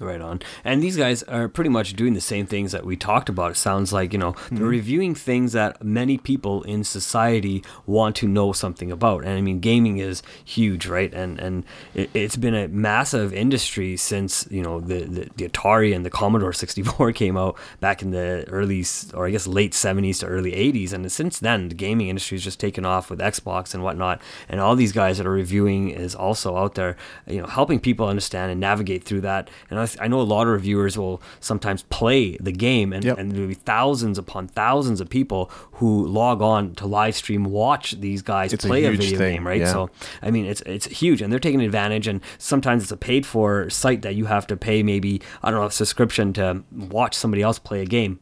Right 0.00 0.20
on. 0.20 0.40
And 0.64 0.80
these 0.80 0.96
guys 0.96 1.24
are 1.24 1.48
pretty 1.48 1.70
much 1.70 1.94
doing 1.94 2.14
the 2.14 2.20
same 2.20 2.46
things 2.46 2.70
that 2.70 2.86
we 2.86 2.96
talked 2.96 3.28
about. 3.28 3.52
It 3.52 3.56
sounds 3.56 3.92
like, 3.92 4.12
you 4.12 4.18
know, 4.18 4.32
mm-hmm. 4.32 4.56
they're 4.56 4.66
reviewing 4.66 5.14
things 5.14 5.52
that 5.52 5.82
many 5.82 6.18
people 6.18 6.62
in 6.62 6.84
society 6.84 7.64
want 7.84 8.14
to 8.16 8.28
know 8.28 8.52
something 8.52 8.92
about. 8.92 9.24
And 9.24 9.32
I 9.32 9.40
mean, 9.40 9.58
gaming 9.58 9.98
is 9.98 10.22
huge, 10.44 10.86
right? 10.86 11.12
And 11.12 11.40
and 11.40 11.64
it, 11.94 12.10
has 12.14 12.36
been 12.36 12.54
a 12.54 12.68
massive 12.68 13.32
industry 13.32 13.96
since, 13.96 14.46
you 14.50 14.62
know, 14.62 14.80
the, 14.80 15.04
the, 15.04 15.30
the, 15.36 15.48
Atari 15.48 15.94
and 15.94 16.04
the 16.04 16.10
Commodore 16.10 16.52
64 16.52 17.12
came 17.12 17.36
out 17.36 17.58
back 17.80 18.02
in 18.02 18.10
the 18.10 18.44
early, 18.48 18.84
or 19.14 19.26
I 19.26 19.30
guess 19.30 19.46
late 19.46 19.72
70s 19.72 20.20
to 20.20 20.26
early 20.26 20.52
80s. 20.52 20.92
And 20.92 21.10
since 21.10 21.40
then, 21.40 21.68
the 21.68 21.74
gaming 21.74 22.08
industry 22.08 22.36
has 22.36 22.44
just 22.44 22.60
taken 22.60 22.84
off 22.84 23.10
with 23.10 23.18
Xbox 23.18 23.74
and 23.74 23.82
whatnot. 23.82 24.20
And 24.48 24.60
all 24.60 24.76
these 24.76 24.92
guys 24.92 25.18
that 25.18 25.26
are 25.26 25.30
reviewing 25.30 25.90
is 25.90 26.14
also 26.14 26.56
out 26.56 26.74
there, 26.74 26.96
you 27.26 27.40
know, 27.40 27.46
helping 27.46 27.80
people 27.80 28.06
understand 28.06 28.52
and 28.52 28.60
navigate 28.60 29.04
through 29.04 29.22
that. 29.22 29.50
And 29.70 29.80
I 29.80 29.87
I 30.00 30.08
know 30.08 30.20
a 30.20 30.22
lot 30.22 30.46
of 30.46 30.52
reviewers 30.52 30.98
will 30.98 31.22
sometimes 31.40 31.82
play 31.84 32.36
the 32.38 32.52
game, 32.52 32.92
and, 32.92 33.04
yep. 33.04 33.18
and 33.18 33.32
there'll 33.32 33.48
be 33.48 33.54
thousands 33.54 34.18
upon 34.18 34.48
thousands 34.48 35.00
of 35.00 35.08
people 35.08 35.50
who 35.72 36.06
log 36.06 36.42
on 36.42 36.74
to 36.76 36.86
live 36.86 37.16
stream 37.16 37.44
watch 37.44 37.92
these 38.00 38.22
guys 38.22 38.52
it's 38.52 38.64
play 38.64 38.84
a, 38.84 38.88
a 38.88 38.92
video 38.92 39.18
thing. 39.18 39.36
game, 39.36 39.46
right? 39.46 39.60
Yeah. 39.60 39.72
So 39.72 39.90
I 40.22 40.30
mean, 40.30 40.46
it's 40.46 40.60
it's 40.62 40.86
huge, 40.86 41.22
and 41.22 41.32
they're 41.32 41.38
taking 41.38 41.62
advantage. 41.62 42.06
And 42.06 42.20
sometimes 42.38 42.82
it's 42.82 42.92
a 42.92 42.96
paid 42.96 43.26
for 43.26 43.70
site 43.70 44.02
that 44.02 44.14
you 44.14 44.26
have 44.26 44.46
to 44.48 44.56
pay 44.56 44.82
maybe 44.82 45.20
I 45.42 45.50
don't 45.50 45.60
know 45.60 45.66
a 45.66 45.70
subscription 45.70 46.32
to 46.34 46.62
watch 46.72 47.14
somebody 47.14 47.42
else 47.42 47.58
play 47.58 47.82
a 47.82 47.86
game 47.86 48.20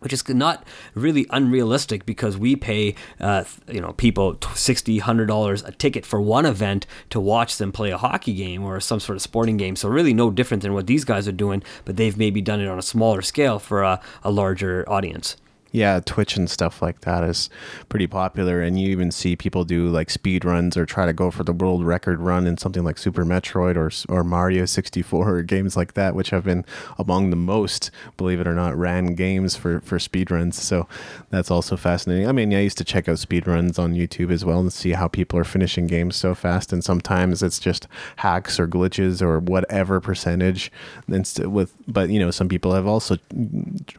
which 0.00 0.12
is 0.12 0.26
not 0.28 0.66
really 0.94 1.26
unrealistic 1.30 2.04
because 2.04 2.36
we 2.36 2.56
pay 2.56 2.94
uh, 3.20 3.44
you 3.68 3.80
know 3.80 3.92
people 3.92 4.38
60 4.54 4.98
100 4.98 5.26
dollars 5.26 5.62
a 5.62 5.72
ticket 5.72 6.04
for 6.04 6.20
one 6.20 6.44
event 6.44 6.86
to 7.10 7.20
watch 7.20 7.56
them 7.58 7.72
play 7.72 7.90
a 7.90 7.98
hockey 7.98 8.34
game 8.34 8.64
or 8.64 8.80
some 8.80 9.00
sort 9.00 9.16
of 9.16 9.22
sporting 9.22 9.56
game. 9.56 9.76
So 9.76 9.88
really 9.88 10.14
no 10.14 10.30
different 10.30 10.62
than 10.62 10.74
what 10.74 10.86
these 10.86 11.04
guys 11.04 11.28
are 11.28 11.32
doing 11.32 11.62
but 11.84 11.96
they've 11.96 12.16
maybe 12.16 12.40
done 12.40 12.60
it 12.60 12.68
on 12.68 12.78
a 12.78 12.82
smaller 12.82 13.22
scale 13.22 13.58
for 13.58 13.82
a, 13.82 14.00
a 14.22 14.30
larger 14.30 14.84
audience 14.88 15.36
yeah, 15.72 16.00
Twitch 16.00 16.36
and 16.36 16.50
stuff 16.50 16.82
like 16.82 17.02
that 17.02 17.22
is 17.22 17.48
pretty 17.88 18.06
popular, 18.06 18.60
and 18.60 18.80
you 18.80 18.88
even 18.90 19.10
see 19.10 19.36
people 19.36 19.64
do 19.64 19.88
like 19.88 20.10
speed 20.10 20.44
runs 20.44 20.76
or 20.76 20.84
try 20.84 21.06
to 21.06 21.12
go 21.12 21.30
for 21.30 21.44
the 21.44 21.52
world 21.52 21.84
record 21.84 22.20
run 22.20 22.46
in 22.46 22.56
something 22.56 22.82
like 22.82 22.98
Super 22.98 23.24
Metroid 23.24 23.76
or 23.76 23.90
or 24.12 24.24
Mario 24.24 24.64
64 24.64 25.28
or 25.28 25.42
games 25.42 25.76
like 25.76 25.94
that, 25.94 26.14
which 26.14 26.30
have 26.30 26.44
been 26.44 26.64
among 26.98 27.30
the 27.30 27.36
most, 27.36 27.90
believe 28.16 28.40
it 28.40 28.46
or 28.46 28.54
not, 28.54 28.76
ran 28.76 29.14
games 29.14 29.54
for 29.54 29.80
for 29.80 29.98
speed 29.98 30.30
runs. 30.30 30.60
So 30.60 30.88
that's 31.30 31.50
also 31.50 31.76
fascinating. 31.76 32.28
I 32.28 32.32
mean, 32.32 32.52
I 32.52 32.60
used 32.60 32.78
to 32.78 32.84
check 32.84 33.08
out 33.08 33.18
speed 33.20 33.46
runs 33.46 33.78
on 33.78 33.94
YouTube 33.94 34.32
as 34.32 34.44
well 34.44 34.60
and 34.60 34.72
see 34.72 34.92
how 34.92 35.06
people 35.06 35.38
are 35.38 35.44
finishing 35.44 35.86
games 35.86 36.16
so 36.16 36.34
fast, 36.34 36.72
and 36.72 36.82
sometimes 36.82 37.42
it's 37.42 37.60
just 37.60 37.86
hacks 38.16 38.58
or 38.58 38.66
glitches 38.66 39.22
or 39.22 39.38
whatever 39.38 40.00
percentage. 40.00 40.72
With 41.06 41.72
but 41.86 42.10
you 42.10 42.18
know, 42.18 42.32
some 42.32 42.48
people 42.48 42.74
have 42.74 42.86
also 42.86 43.18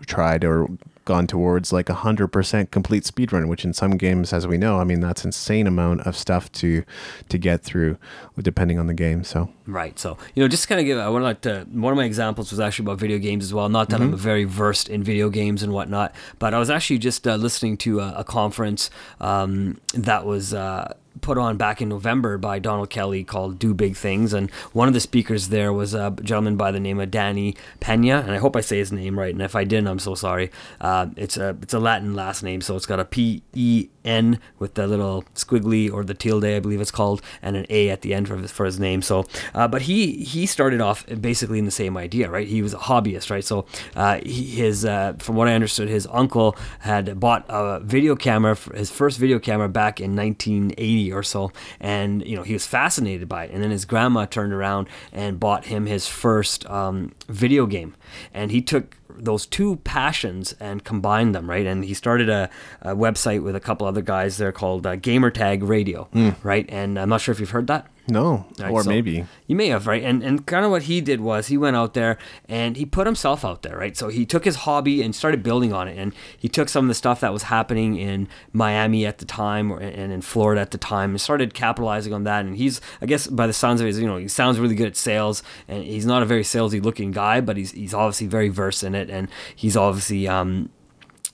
tried 0.05 0.43
or 0.43 0.67
gone 1.11 1.27
towards 1.27 1.73
like 1.73 1.89
a 1.89 1.93
hundred 1.93 2.29
percent 2.29 2.71
complete 2.71 3.03
speedrun, 3.03 3.49
which 3.49 3.65
in 3.65 3.73
some 3.73 3.97
games, 3.97 4.31
as 4.31 4.47
we 4.47 4.57
know, 4.57 4.79
I 4.79 4.85
mean 4.85 5.01
that's 5.01 5.25
insane 5.25 5.67
amount 5.67 6.07
of 6.07 6.15
stuff 6.15 6.49
to 6.53 6.85
to 7.27 7.37
get 7.37 7.63
through, 7.63 7.97
depending 8.39 8.79
on 8.79 8.87
the 8.87 8.93
game. 8.93 9.25
So 9.25 9.49
right. 9.67 9.99
So 9.99 10.17
you 10.33 10.41
know, 10.41 10.47
just 10.47 10.69
kind 10.69 10.79
of 10.79 10.85
give. 10.85 10.97
I 10.97 11.09
want 11.09 11.41
to. 11.41 11.67
One 11.73 11.91
of 11.91 11.97
my 11.97 12.05
examples 12.05 12.49
was 12.49 12.61
actually 12.61 12.85
about 12.85 12.99
video 12.99 13.17
games 13.17 13.43
as 13.43 13.53
well. 13.53 13.67
Not 13.67 13.89
that 13.89 13.99
mm-hmm. 13.99 14.13
I'm 14.13 14.17
very 14.17 14.45
versed 14.45 14.87
in 14.87 15.03
video 15.03 15.29
games 15.29 15.63
and 15.63 15.73
whatnot, 15.73 16.15
but 16.39 16.53
I 16.53 16.59
was 16.59 16.69
actually 16.69 16.99
just 16.99 17.27
uh, 17.27 17.35
listening 17.35 17.75
to 17.77 17.99
a, 17.99 18.13
a 18.19 18.23
conference 18.23 18.89
um, 19.19 19.81
that 19.93 20.25
was. 20.25 20.53
Uh, 20.53 20.93
put 21.31 21.37
on 21.37 21.55
back 21.55 21.81
in 21.81 21.87
November 21.87 22.37
by 22.37 22.59
Donald 22.59 22.89
Kelly 22.89 23.23
called 23.23 23.57
Do 23.57 23.73
Big 23.73 23.95
Things. 23.95 24.33
And 24.33 24.51
one 24.73 24.89
of 24.89 24.93
the 24.93 24.99
speakers 24.99 25.47
there 25.47 25.71
was 25.71 25.93
a 25.93 26.13
gentleman 26.21 26.57
by 26.57 26.71
the 26.71 26.79
name 26.81 26.99
of 26.99 27.09
Danny 27.09 27.55
Pena. 27.79 28.19
And 28.19 28.31
I 28.31 28.37
hope 28.37 28.57
I 28.57 28.59
say 28.59 28.79
his 28.79 28.91
name 28.91 29.17
right. 29.17 29.33
And 29.33 29.41
if 29.41 29.55
I 29.55 29.63
didn't, 29.63 29.87
I'm 29.87 29.99
so 29.99 30.13
sorry. 30.13 30.51
Uh, 30.81 31.07
it's, 31.15 31.37
a, 31.37 31.55
it's 31.61 31.73
a 31.73 31.79
Latin 31.79 32.15
last 32.15 32.43
name. 32.43 32.59
So 32.59 32.75
it's 32.75 32.85
got 32.85 32.99
a 32.99 33.05
P 33.05 33.43
E 33.53 33.87
N 34.03 34.39
with 34.57 34.73
the 34.73 34.87
little 34.87 35.23
squiggly 35.35 35.91
or 35.91 36.03
the 36.03 36.13
tilde, 36.13 36.45
I 36.45 36.59
believe 36.59 36.81
it's 36.81 36.91
called, 36.91 37.21
and 37.41 37.55
an 37.55 37.65
A 37.69 37.89
at 37.89 38.01
the 38.01 38.13
end 38.13 38.27
for 38.27 38.37
his, 38.37 38.51
for 38.51 38.65
his 38.65 38.79
name. 38.79 39.01
So, 39.01 39.25
uh, 39.53 39.67
but 39.67 39.83
he 39.83 40.23
he 40.23 40.45
started 40.45 40.81
off 40.81 41.05
basically 41.21 41.59
in 41.59 41.65
the 41.65 41.71
same 41.71 41.97
idea, 41.97 42.29
right? 42.29 42.47
He 42.47 42.61
was 42.61 42.73
a 42.73 42.77
hobbyist, 42.77 43.29
right? 43.29 43.43
So, 43.43 43.65
uh, 43.95 44.19
his 44.25 44.85
uh, 44.85 45.13
from 45.19 45.35
what 45.35 45.47
I 45.47 45.53
understood, 45.53 45.87
his 45.87 46.07
uncle 46.11 46.55
had 46.79 47.19
bought 47.19 47.45
a 47.49 47.79
video 47.79 48.15
camera, 48.15 48.55
his 48.73 48.89
first 48.89 49.19
video 49.19 49.39
camera 49.39 49.69
back 49.69 49.99
in 49.99 50.15
1980 50.15 51.11
or 51.11 51.20
so, 51.23 51.51
and 51.79 52.25
you 52.25 52.35
know 52.35 52.43
he 52.43 52.53
was 52.53 52.65
fascinated 52.65 53.27
by 53.27 53.45
it. 53.45 53.51
And 53.51 53.63
then 53.63 53.71
his 53.71 53.85
grandma 53.85 54.25
turned 54.25 54.53
around 54.53 54.87
and 55.11 55.39
bought 55.39 55.65
him 55.65 55.85
his 55.85 56.07
first 56.07 56.65
um, 56.69 57.13
video 57.27 57.65
game, 57.65 57.95
and 58.33 58.51
he 58.51 58.61
took 58.61 58.97
those 59.09 59.45
two 59.45 59.77
passions 59.77 60.53
and 60.59 60.83
combined 60.83 61.35
them, 61.35 61.49
right? 61.49 61.65
And 61.65 61.83
he 61.85 61.93
started 61.93 62.29
a, 62.29 62.49
a 62.81 62.95
website 62.95 63.43
with 63.43 63.55
a 63.55 63.59
couple 63.59 63.87
other 63.87 64.01
guys 64.01 64.37
there 64.37 64.51
called 64.51 64.85
uh, 64.85 64.95
Gamertag 64.95 65.67
Radio, 65.67 66.07
mm. 66.13 66.35
right? 66.43 66.65
And 66.69 66.97
I'm 66.99 67.09
not 67.09 67.21
sure 67.21 67.31
if 67.31 67.39
you've 67.39 67.51
heard 67.51 67.67
that. 67.67 67.87
No, 68.07 68.45
right, 68.57 68.71
or 68.71 68.83
so 68.83 68.89
maybe 68.89 69.25
you 69.47 69.55
may 69.55 69.67
have, 69.67 69.87
right? 69.87 70.01
And 70.03 70.23
and 70.23 70.45
kind 70.45 70.63
of 70.65 70.71
what 70.71 70.83
he 70.83 71.01
did 71.01 71.21
was 71.21 71.47
he 71.47 71.57
went 71.57 71.75
out 71.75 71.93
there 71.93 72.17
and 72.47 72.77
he 72.77 72.85
put 72.85 73.05
himself 73.05 73.43
out 73.43 73.61
there, 73.61 73.77
right? 73.77 73.95
So 73.97 74.09
he 74.09 74.25
took 74.25 74.45
his 74.45 74.57
hobby 74.57 75.01
and 75.01 75.13
started 75.13 75.43
building 75.43 75.73
on 75.73 75.87
it, 75.87 75.97
and 75.97 76.13
he 76.37 76.47
took 76.47 76.69
some 76.69 76.85
of 76.85 76.87
the 76.87 76.95
stuff 76.95 77.19
that 77.19 77.33
was 77.33 77.43
happening 77.43 77.97
in 77.97 78.29
Miami 78.53 79.05
at 79.05 79.17
the 79.17 79.25
time 79.25 79.71
or, 79.71 79.79
and 79.79 80.11
in 80.11 80.21
Florida 80.21 80.61
at 80.61 80.71
the 80.71 80.77
time, 80.77 81.11
and 81.11 81.21
started 81.21 81.53
capitalizing 81.53 82.13
on 82.13 82.23
that. 82.23 82.45
And 82.45 82.55
he's, 82.55 82.79
I 83.01 83.05
guess, 83.05 83.27
by 83.27 83.45
the 83.45 83.53
sounds 83.53 83.81
of 83.81 83.87
his, 83.87 83.99
you 83.99 84.07
know, 84.07 84.17
he 84.17 84.27
sounds 84.29 84.57
really 84.57 84.75
good 84.75 84.87
at 84.87 84.95
sales, 84.95 85.43
and 85.67 85.83
he's 85.83 86.05
not 86.05 86.23
a 86.23 86.25
very 86.25 86.43
salesy 86.43 86.81
looking 86.81 87.11
guy, 87.11 87.41
but 87.41 87.57
he's 87.57 87.71
he's 87.71 87.93
obviously 87.93 88.27
very 88.27 88.49
versed 88.49 88.83
in 88.83 88.95
it 88.95 89.01
it, 89.01 89.09
and 89.09 89.27
he's 89.53 89.75
obviously 89.75 90.27
um, 90.27 90.69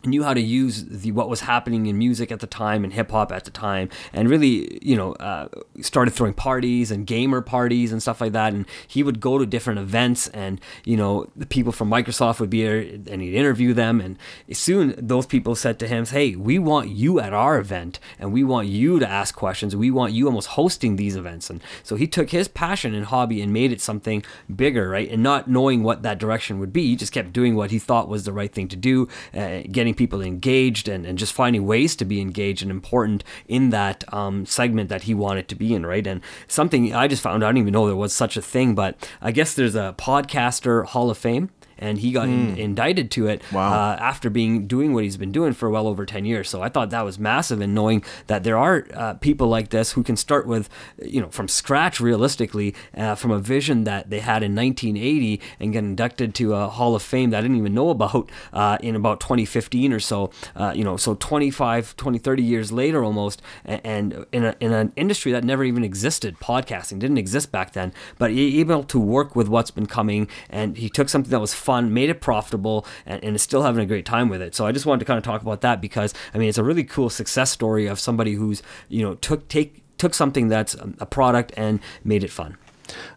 knew 0.08 0.24
how 0.24 0.34
to 0.34 0.42
use 0.42 0.86
the 0.86 1.12
what 1.12 1.30
was 1.30 1.42
happening 1.42 1.86
in 1.86 1.98
music 1.98 2.32
at 2.32 2.40
the 2.40 2.48
time 2.48 2.84
and 2.84 2.94
hip 2.94 3.12
hop 3.12 3.32
at 3.32 3.46
the 3.46 3.52
time, 3.52 3.90
and 4.14 4.30
really, 4.30 4.80
you 4.82 4.96
know, 4.96 5.14
uh, 5.14 5.48
started 5.82 6.12
throwing 6.12 6.34
parties 6.34 6.92
and 6.92 7.06
gamer 7.06 7.42
parties 7.42 7.92
and 7.92 8.02
stuff 8.02 8.22
like 8.22 8.32
that. 8.32 8.54
And 8.54 8.66
he 8.88 9.04
would 9.04 9.20
go 9.20 9.38
to 9.38 9.46
different 9.46 9.80
events, 9.80 10.28
and 10.30 10.60
you 10.86 10.98
know, 10.98 11.28
the 11.36 11.46
people 11.46 11.72
from 11.72 11.90
Microsoft 11.90 12.40
would 12.40 12.50
be 12.50 12.64
there, 12.64 12.80
and 12.80 13.22
he'd 13.22 13.36
interview 13.36 13.74
them. 13.74 14.02
And 14.02 14.18
soon, 14.52 14.96
those 14.98 15.26
people 15.26 15.56
said 15.56 15.80
to 15.80 15.88
him, 15.88 16.06
"Hey, 16.06 16.36
we 16.36 16.60
want 16.60 16.90
you 16.90 17.20
at 17.20 17.34
our 17.34 17.60
event, 17.60 18.00
and 18.20 18.32
we 18.32 18.44
want 18.44 18.68
you 18.68 19.00
to 19.00 19.10
ask 19.10 19.36
questions. 19.36 19.76
We 19.76 19.92
want 19.92 20.14
you 20.14 20.28
almost 20.28 20.50
hosting 20.50 20.96
these 20.96 21.16
events." 21.16 21.50
And 21.50 21.62
so 21.84 21.96
he 21.96 22.08
took 22.08 22.30
his 22.32 22.48
passion 22.48 22.94
and 22.94 23.06
hobby 23.06 23.42
and 23.42 23.52
made 23.52 23.72
it 23.72 23.82
something 23.82 24.24
bigger, 24.54 24.90
right? 24.90 25.10
And 25.10 25.24
not 25.24 25.50
knowing 25.50 25.84
what 25.84 26.04
that 26.04 26.20
direction 26.20 26.60
would 26.60 26.74
be, 26.74 26.88
he 26.88 26.96
just 26.96 27.12
kept 27.12 27.34
doing 27.34 27.56
what 27.56 27.72
he 27.72 27.80
thought 27.80 28.08
was 28.08 28.24
the 28.24 28.34
right 28.34 28.54
thing 28.54 28.68
to 28.70 28.76
do, 28.76 29.08
uh, 29.34 29.62
getting 29.72 29.94
people 29.98 30.22
engaged 30.22 30.88
and, 30.88 31.06
and 31.06 31.18
just 31.18 31.34
finding 31.34 31.66
ways 31.66 31.96
to 31.98 32.06
be 32.06 32.22
engaged 32.22 32.62
and 32.62 32.72
important 32.72 33.24
in 33.48 33.72
that 33.72 34.04
um, 34.14 34.46
segment 34.46 34.90
that 34.90 35.04
he 35.04 35.14
wanted 35.14 35.48
to 35.50 35.56
be 35.56 35.74
in, 35.74 35.86
right? 35.86 36.06
And 36.06 36.22
something 36.48 36.94
I 36.94 37.08
just 37.08 37.22
found, 37.22 37.44
I 37.44 37.50
didn't 37.50 37.60
even 37.60 37.74
know 37.74 37.88
there 37.88 37.96
was 37.96 38.14
such 38.14 38.38
a 38.38 38.42
thing, 38.42 38.76
but 38.76 39.10
I 39.22 39.32
guess 39.32 39.54
there's 39.54 39.76
a 39.76 39.96
podcaster 39.98 40.86
Hall 40.86 41.10
of 41.10 41.18
Fame 41.18 41.50
and 41.80 42.00
he 42.00 42.12
got 42.12 42.28
in, 42.28 42.58
indicted 42.58 43.12
to 43.12 43.28
it 43.28 43.42
Wow. 43.52 43.72
uh, 43.74 43.96
after 44.00 44.30
being 44.30 44.68
doing 44.68 44.94
what 44.94 45.04
he's 45.04 45.18
been 45.18 45.32
doing 45.32 45.54
for 45.54 45.70
well 45.70 45.88
over 45.88 46.06
10 46.06 46.26
years 46.26 46.50
so 46.50 46.62
i 46.62 46.70
thought 46.70 46.90
that 46.90 47.02
was 47.04 47.18
massive 47.20 47.62
and 47.62 47.74
knowing 47.76 48.04
that 48.28 48.44
there 48.44 48.58
are 48.58 48.86
uh, 48.94 49.14
people 49.16 49.48
like 49.48 49.70
this 49.70 49.92
who 49.94 50.04
can 50.04 50.16
start 50.18 50.48
with 50.48 50.70
you 51.02 51.22
know 51.22 51.30
from 51.30 51.48
scratch 51.48 52.00
realistically 52.00 52.74
uh, 52.96 53.16
from 53.16 53.32
a 53.32 53.40
vision 53.40 53.84
that 53.84 54.10
they 54.10 54.20
had 54.20 54.44
in 54.44 54.56
1980 54.56 55.40
and 55.60 55.74
get 55.74 55.80
inducted 55.84 56.34
to 56.36 56.54
a 56.54 56.68
hall 56.68 56.96
of 56.96 57.02
fame 57.02 57.30
that 57.30 57.38
i 57.40 57.42
didn't 57.42 57.58
even 57.58 57.74
know 57.74 57.90
about 57.90 58.30
uh, 58.54 58.78
in 58.82 58.96
about 58.96 59.20
2015 59.20 59.94
or 59.94 60.00
so 60.00 60.30
uh, 60.56 60.72
you 60.76 60.84
know 60.84 60.98
so 60.98 61.16
25 61.16 61.96
20 61.98 62.18
30 62.20 62.44
years 62.44 62.72
later 62.72 63.04
almost 63.04 63.42
and 63.66 64.26
in, 64.32 64.44
a, 64.46 64.56
in 64.60 64.72
an 64.74 64.92
industry 64.96 65.32
that 65.32 65.44
never 65.44 65.64
even 65.64 65.84
existed 65.84 66.38
podcasting 66.40 67.00
didn't 67.00 67.18
exist 67.18 67.52
back 67.52 67.74
then 67.74 67.94
but 68.18 68.32
he 68.32 68.60
able 68.60 68.84
to 68.84 69.00
work 69.00 69.36
with 69.36 69.48
what's 69.48 69.72
been 69.72 69.86
coming 69.86 70.28
and 70.50 70.78
he 70.78 70.90
took 70.90 71.10
something 71.10 71.30
that 71.32 71.40
was 71.40 71.54
fun 71.68 71.94
made 71.94 72.10
it 72.10 72.20
profitable 72.22 72.86
and, 73.06 73.24
and 73.24 73.36
is 73.36 73.42
still 73.42 73.64
having 73.64 73.84
a 73.84 73.86
great 73.86 74.06
time 74.06 74.30
with 74.30 74.42
it 74.42 74.56
so 74.56 74.66
i 74.66 74.72
just 74.72 74.86
wanted 74.86 75.00
to 75.00 75.06
kind 75.06 75.18
of 75.18 75.24
talk 75.24 75.42
about 75.42 75.62
that 75.62 75.82
because 75.82 76.14
i 76.34 76.38
mean 76.38 76.50
it's 76.50 76.58
a 76.58 76.64
really 76.64 76.84
cool 76.84 77.10
success 77.10 77.50
story 77.52 77.86
of 77.88 78.00
somebody 78.00 78.34
who's 78.34 78.64
you 78.88 79.04
know 79.04 79.16
took 79.16 79.48
take 79.50 79.84
took 79.98 80.14
something 80.14 80.48
that's 80.48 80.74
um, 80.82 80.96
a 81.00 81.06
product 81.06 81.52
and 81.58 81.80
made 82.04 82.24
it 82.24 82.32
fun 82.32 82.58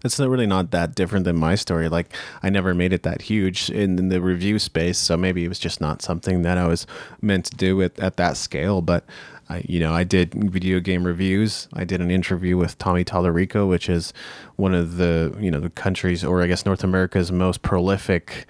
It's 0.05 0.19
not 0.19 0.29
really 0.29 0.47
not 0.47 0.73
that 0.73 0.95
different 0.95 1.25
than 1.25 1.37
my 1.37 1.55
story. 1.55 1.89
Like 1.89 2.13
I 2.43 2.51
never 2.51 2.75
made 2.75 2.93
it 2.93 3.03
that 3.05 3.23
huge 3.23 3.71
in, 3.71 3.99
in 4.01 4.09
the 4.09 4.21
review 4.21 4.59
space, 4.59 4.99
so 4.99 5.17
maybe 5.17 5.45
it 5.45 5.49
was 5.49 5.61
just 5.61 5.81
not 5.81 6.03
something 6.03 6.43
that 6.43 6.59
I 6.59 6.67
was 6.67 6.87
meant 7.21 7.45
to 7.47 7.57
do 7.57 7.81
at, 7.83 7.99
at 8.01 8.17
that 8.17 8.37
scale. 8.37 8.83
But 8.83 9.05
I, 9.51 9.65
you 9.67 9.81
know, 9.81 9.93
I 9.93 10.05
did 10.05 10.33
video 10.33 10.79
game 10.79 11.05
reviews. 11.05 11.67
I 11.73 11.85
did 11.85 12.01
an 12.01 12.11
interview 12.11 12.57
with 12.57 12.79
Tommy 12.79 13.05
Tallarico, 13.05 13.69
which 13.69 13.89
is 13.89 14.13
one 14.55 14.75
of 14.75 14.97
the 14.97 15.37
you 15.41 15.51
know 15.51 15.59
the 15.59 15.71
country's 15.71 16.23
or 16.25 16.41
I 16.41 16.47
guess 16.47 16.65
North 16.65 16.85
America's 16.85 17.33
most 17.33 17.63
prolific 17.63 18.47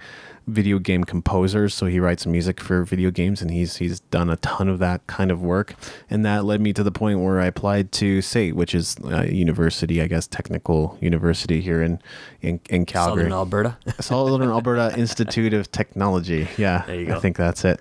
video 0.47 0.79
game 0.79 1.03
composers 1.03 1.73
so 1.73 1.85
he 1.85 1.99
writes 1.99 2.25
music 2.25 2.59
for 2.59 2.83
video 2.83 3.11
games 3.11 3.41
and 3.41 3.51
he's 3.51 3.77
he's 3.77 3.99
done 3.99 4.29
a 4.29 4.37
ton 4.37 4.67
of 4.67 4.79
that 4.79 5.05
kind 5.07 5.31
of 5.31 5.41
work 5.41 5.75
and 6.09 6.25
that 6.25 6.45
led 6.45 6.59
me 6.61 6.73
to 6.73 6.83
the 6.83 6.91
point 6.91 7.19
where 7.19 7.39
I 7.39 7.45
applied 7.45 7.91
to 7.93 8.21
SAIT 8.21 8.55
which 8.55 8.73
is 8.75 8.97
a 9.05 9.31
university 9.31 10.01
I 10.01 10.07
guess 10.07 10.27
technical 10.27 10.97
university 10.99 11.61
here 11.61 11.81
in 11.81 11.99
in, 12.41 12.59
in 12.69 12.85
Calgary 12.85 13.23
southern 13.23 13.33
alberta 13.33 13.77
Southern 13.99 14.49
Alberta 14.49 14.97
Institute 14.97 15.53
of 15.53 15.71
Technology. 15.71 16.47
Yeah, 16.57 16.83
There 16.85 16.95
you 16.95 17.13
I 17.13 17.19
think 17.19 17.37
that's 17.37 17.65
it. 17.65 17.79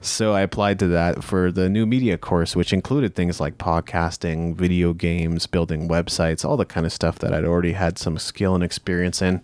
So 0.00 0.32
I 0.32 0.40
applied 0.40 0.78
to 0.80 0.88
that 0.88 1.24
for 1.24 1.50
the 1.50 1.68
new 1.68 1.86
media 1.86 2.18
course, 2.18 2.56
which 2.56 2.72
included 2.72 3.14
things 3.14 3.40
like 3.40 3.58
podcasting, 3.58 4.54
video 4.54 4.92
games, 4.92 5.46
building 5.46 5.88
websites, 5.88 6.44
all 6.44 6.56
the 6.56 6.64
kind 6.64 6.86
of 6.86 6.92
stuff 6.92 7.18
that 7.20 7.32
I'd 7.32 7.44
already 7.44 7.72
had 7.72 7.98
some 7.98 8.18
skill 8.18 8.54
and 8.54 8.64
experience 8.64 9.22
in. 9.22 9.42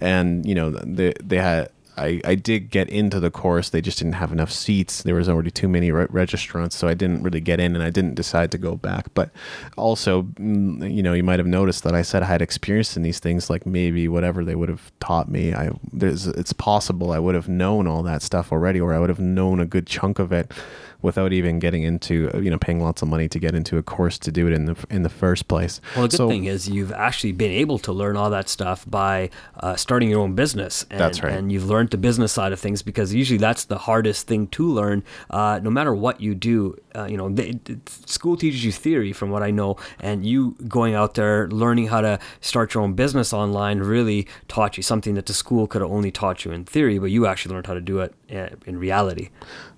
And 0.00 0.46
you 0.46 0.54
know, 0.54 0.70
they 0.70 1.14
they 1.22 1.38
had. 1.38 1.70
I, 2.00 2.20
I 2.24 2.34
did 2.34 2.70
get 2.70 2.88
into 2.88 3.20
the 3.20 3.30
course. 3.30 3.70
They 3.70 3.82
just 3.82 3.98
didn't 3.98 4.14
have 4.14 4.32
enough 4.32 4.50
seats. 4.50 5.02
There 5.02 5.14
was 5.14 5.28
already 5.28 5.50
too 5.50 5.68
many 5.68 5.92
re- 5.92 6.06
registrants, 6.06 6.72
so 6.72 6.88
I 6.88 6.94
didn't 6.94 7.22
really 7.22 7.40
get 7.40 7.60
in, 7.60 7.74
and 7.74 7.84
I 7.84 7.90
didn't 7.90 8.14
decide 8.14 8.50
to 8.52 8.58
go 8.58 8.74
back. 8.76 9.12
But 9.14 9.30
also, 9.76 10.22
mm, 10.22 10.92
you 10.92 11.02
know, 11.02 11.12
you 11.12 11.22
might 11.22 11.38
have 11.38 11.46
noticed 11.46 11.84
that 11.84 11.94
I 11.94 12.02
said 12.02 12.22
I 12.22 12.26
had 12.26 12.42
experience 12.42 12.96
in 12.96 13.02
these 13.02 13.18
things. 13.18 13.50
Like 13.50 13.66
maybe 13.66 14.08
whatever 14.08 14.44
they 14.44 14.54
would 14.54 14.70
have 14.70 14.90
taught 15.00 15.30
me, 15.30 15.54
I 15.54 15.70
there's 15.92 16.26
it's 16.26 16.54
possible 16.54 17.12
I 17.12 17.18
would 17.18 17.34
have 17.34 17.48
known 17.48 17.86
all 17.86 18.02
that 18.04 18.22
stuff 18.22 18.50
already, 18.50 18.80
or 18.80 18.94
I 18.94 18.98
would 18.98 19.10
have 19.10 19.20
known 19.20 19.60
a 19.60 19.66
good 19.66 19.86
chunk 19.86 20.18
of 20.18 20.32
it 20.32 20.52
without 21.02 21.32
even 21.32 21.58
getting 21.58 21.82
into 21.82 22.30
you 22.34 22.50
know 22.50 22.58
paying 22.58 22.80
lots 22.82 23.02
of 23.02 23.08
money 23.08 23.28
to 23.28 23.38
get 23.38 23.54
into 23.54 23.76
a 23.78 23.82
course 23.82 24.18
to 24.18 24.32
do 24.32 24.46
it 24.46 24.52
in 24.52 24.66
the 24.66 24.76
in 24.90 25.02
the 25.02 25.08
first 25.08 25.48
place. 25.48 25.80
Well, 25.94 26.02
the 26.04 26.08
good 26.08 26.16
So- 26.16 26.28
thing 26.28 26.44
is 26.44 26.68
you've 26.68 26.92
actually 26.92 27.32
been 27.32 27.50
able 27.52 27.78
to 27.80 27.92
learn 27.92 28.16
all 28.16 28.30
that 28.30 28.48
stuff 28.48 28.84
by 28.88 29.30
uh, 29.60 29.76
starting 29.76 30.10
your 30.10 30.20
own 30.20 30.34
business. 30.34 30.84
And, 30.90 31.00
That's 31.00 31.22
right. 31.22 31.32
And 31.32 31.50
you've 31.52 31.66
learned 31.68 31.90
the 31.90 31.98
business 31.98 32.32
side 32.32 32.52
of 32.52 32.60
things 32.60 32.82
because 32.82 33.12
usually 33.14 33.38
that's 33.38 33.64
the 33.64 33.78
hardest 33.78 34.26
thing 34.26 34.46
to 34.48 34.66
learn. 34.66 35.02
Uh, 35.30 35.60
no 35.62 35.70
matter 35.70 35.94
what 35.94 36.20
you 36.20 36.34
do, 36.34 36.76
uh, 36.94 37.04
you 37.06 37.16
know, 37.16 37.28
they, 37.28 37.58
school 38.06 38.36
teaches 38.36 38.64
you 38.64 38.72
theory, 38.72 39.12
from 39.12 39.30
what 39.30 39.42
I 39.42 39.50
know, 39.50 39.76
and 40.00 40.24
you 40.26 40.56
going 40.68 40.94
out 40.94 41.14
there 41.14 41.48
learning 41.48 41.88
how 41.88 42.00
to 42.00 42.18
start 42.40 42.74
your 42.74 42.82
own 42.82 42.94
business 42.94 43.32
online 43.32 43.78
really 43.80 44.26
taught 44.48 44.76
you 44.76 44.82
something 44.82 45.14
that 45.14 45.26
the 45.26 45.32
school 45.34 45.66
could 45.66 45.80
have 45.82 45.90
only 45.90 46.10
taught 46.10 46.44
you 46.44 46.50
in 46.52 46.64
theory, 46.64 46.98
but 46.98 47.10
you 47.10 47.26
actually 47.26 47.54
learned 47.54 47.66
how 47.66 47.74
to 47.74 47.80
do 47.80 48.00
it 48.00 48.14
uh, 48.32 48.48
in 48.66 48.78
reality. 48.78 49.30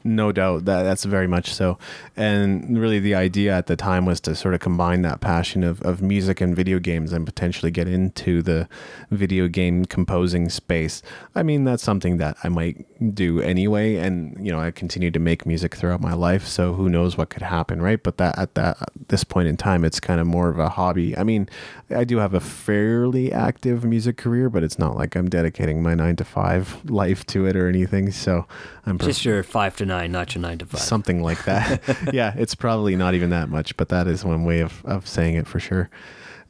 No 0.05 0.33
doubt 0.33 0.65
that 0.65 0.83
that's 0.83 1.05
very 1.05 1.27
much 1.27 1.55
so. 1.55 1.79
And 2.17 2.79
really 2.79 2.99
the 2.99 3.15
idea 3.15 3.57
at 3.57 3.67
the 3.67 3.77
time 3.77 4.05
was 4.05 4.21
to 4.23 4.35
sort 4.35 4.55
of 4.55 4.61
combine 4.61 5.03
that 5.03 5.21
passion 5.21 5.63
of, 5.63 5.81
of 5.83 6.03
music 6.03 6.41
and 6.41 6.55
video 6.57 6.79
games 6.79 7.13
and 7.13 7.25
potentially 7.25 7.71
get 7.71 7.89
into 7.89 8.43
the 8.43 8.69
video 9.11 9.49
game 9.49 9.85
composing 9.85 10.49
space. 10.49 11.03
I 11.35 11.43
mean, 11.43 11.65
that's 11.65 11.83
something 11.83 12.17
that 12.19 12.37
I 12.43 12.49
might 12.49 12.85
do 13.15 13.41
anyway. 13.41 13.97
And, 13.97 14.45
you 14.45 14.53
know, 14.53 14.61
I 14.61 14.71
continue 14.71 15.11
to 15.11 15.19
make 15.19 15.47
music 15.47 15.75
throughout 15.75 16.01
my 16.01 16.15
life. 16.15 16.47
So 16.47 16.75
who 16.75 16.89
knows 16.89 17.17
what 17.17 17.31
could 17.31 17.43
happen, 17.43 17.81
right? 17.81 18.03
But 18.03 18.19
that 18.19 18.39
at 18.39 18.55
that 18.55 18.83
at 18.83 19.09
this 19.09 19.25
point 19.25 19.49
in 19.49 19.57
time, 19.57 19.85
it's 19.85 20.01
kind 20.01 20.21
of 20.21 20.27
more 20.27 20.49
of 20.49 20.59
a 20.59 20.69
hobby. 20.71 21.17
I 21.17 21.23
mean, 21.23 21.49
I 21.91 22.05
do 22.05 22.19
have 22.19 22.35
a 22.35 22.41
fairly 22.41 23.33
active 23.33 23.85
music 23.85 24.17
career, 24.17 24.49
but 24.51 24.63
it's 24.63 24.79
not 24.79 24.97
like 24.97 25.17
I'm 25.17 25.29
dedicating 25.29 25.83
my 25.83 25.95
nine 25.95 26.17
to 26.17 26.25
five 26.25 26.79
life 26.91 27.25
to 27.27 27.47
it 27.47 27.57
or 27.57 27.69
anything. 27.69 28.11
So 28.11 28.47
I'm 28.87 28.99
Just 28.99 29.25
your 29.25 29.43
five 29.43 29.77
to 29.77 29.87
nine, 29.87 29.92
not 30.07 30.35
your 30.35 30.43
nine 30.43 30.59
to 30.59 30.67
five. 30.67 30.81
something 30.81 31.23
like 31.23 31.45
that. 31.45 31.83
yeah, 32.13 32.35
it's 32.37 32.55
probably 32.55 32.97
not 32.97 33.15
even 33.15 33.31
that 33.31 33.49
much, 33.49 33.77
but 33.77 33.89
that 33.89 34.07
is 34.07 34.25
one 34.25 34.45
way 34.45 34.61
of, 34.61 34.85
of 34.85 35.07
saying 35.07 35.35
it 35.37 35.47
for 35.47 35.61
sure. 35.61 35.91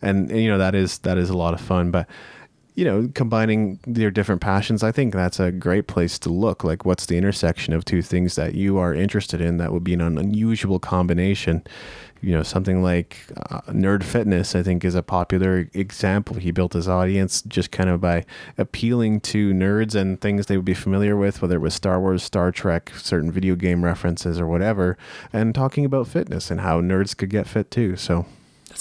And, 0.00 0.30
and, 0.30 0.40
you 0.40 0.48
know 0.48 0.58
that 0.58 0.74
is 0.74 0.98
that 0.98 1.18
is 1.18 1.30
a 1.30 1.36
lot 1.36 1.54
of 1.54 1.60
fun, 1.60 1.90
but 1.90 2.08
you 2.74 2.84
know 2.84 3.10
combining 3.14 3.78
your 3.86 4.10
different 4.10 4.40
passions, 4.40 4.82
I 4.82 4.92
think 4.92 5.12
that's 5.12 5.38
a 5.38 5.52
great 5.52 5.86
place 5.86 6.18
to 6.20 6.30
look. 6.30 6.64
Like, 6.64 6.84
what's 6.84 7.06
the 7.06 7.18
intersection 7.18 7.72
of 7.74 7.84
two 7.84 8.02
things 8.02 8.34
that 8.36 8.54
you 8.54 8.78
are 8.78 8.94
interested 8.94 9.40
in 9.40 9.58
that 9.58 9.72
would 9.72 9.84
be 9.84 9.94
an 9.94 10.00
unusual 10.00 10.78
combination? 10.78 11.64
You 12.22 12.36
know, 12.36 12.44
something 12.44 12.84
like 12.84 13.18
uh, 13.50 13.62
nerd 13.62 14.04
fitness, 14.04 14.54
I 14.54 14.62
think, 14.62 14.84
is 14.84 14.94
a 14.94 15.02
popular 15.02 15.68
example. 15.74 16.36
He 16.36 16.52
built 16.52 16.72
his 16.72 16.88
audience 16.88 17.42
just 17.42 17.72
kind 17.72 17.90
of 17.90 18.00
by 18.00 18.24
appealing 18.56 19.20
to 19.22 19.52
nerds 19.52 19.96
and 19.96 20.20
things 20.20 20.46
they 20.46 20.56
would 20.56 20.64
be 20.64 20.72
familiar 20.72 21.16
with, 21.16 21.42
whether 21.42 21.56
it 21.56 21.60
was 21.60 21.74
Star 21.74 22.00
Wars, 22.00 22.22
Star 22.22 22.52
Trek, 22.52 22.92
certain 22.96 23.32
video 23.32 23.56
game 23.56 23.84
references, 23.84 24.38
or 24.38 24.46
whatever, 24.46 24.96
and 25.32 25.52
talking 25.52 25.84
about 25.84 26.06
fitness 26.06 26.48
and 26.48 26.60
how 26.60 26.80
nerds 26.80 27.16
could 27.16 27.28
get 27.28 27.48
fit 27.48 27.72
too. 27.72 27.96
So, 27.96 28.24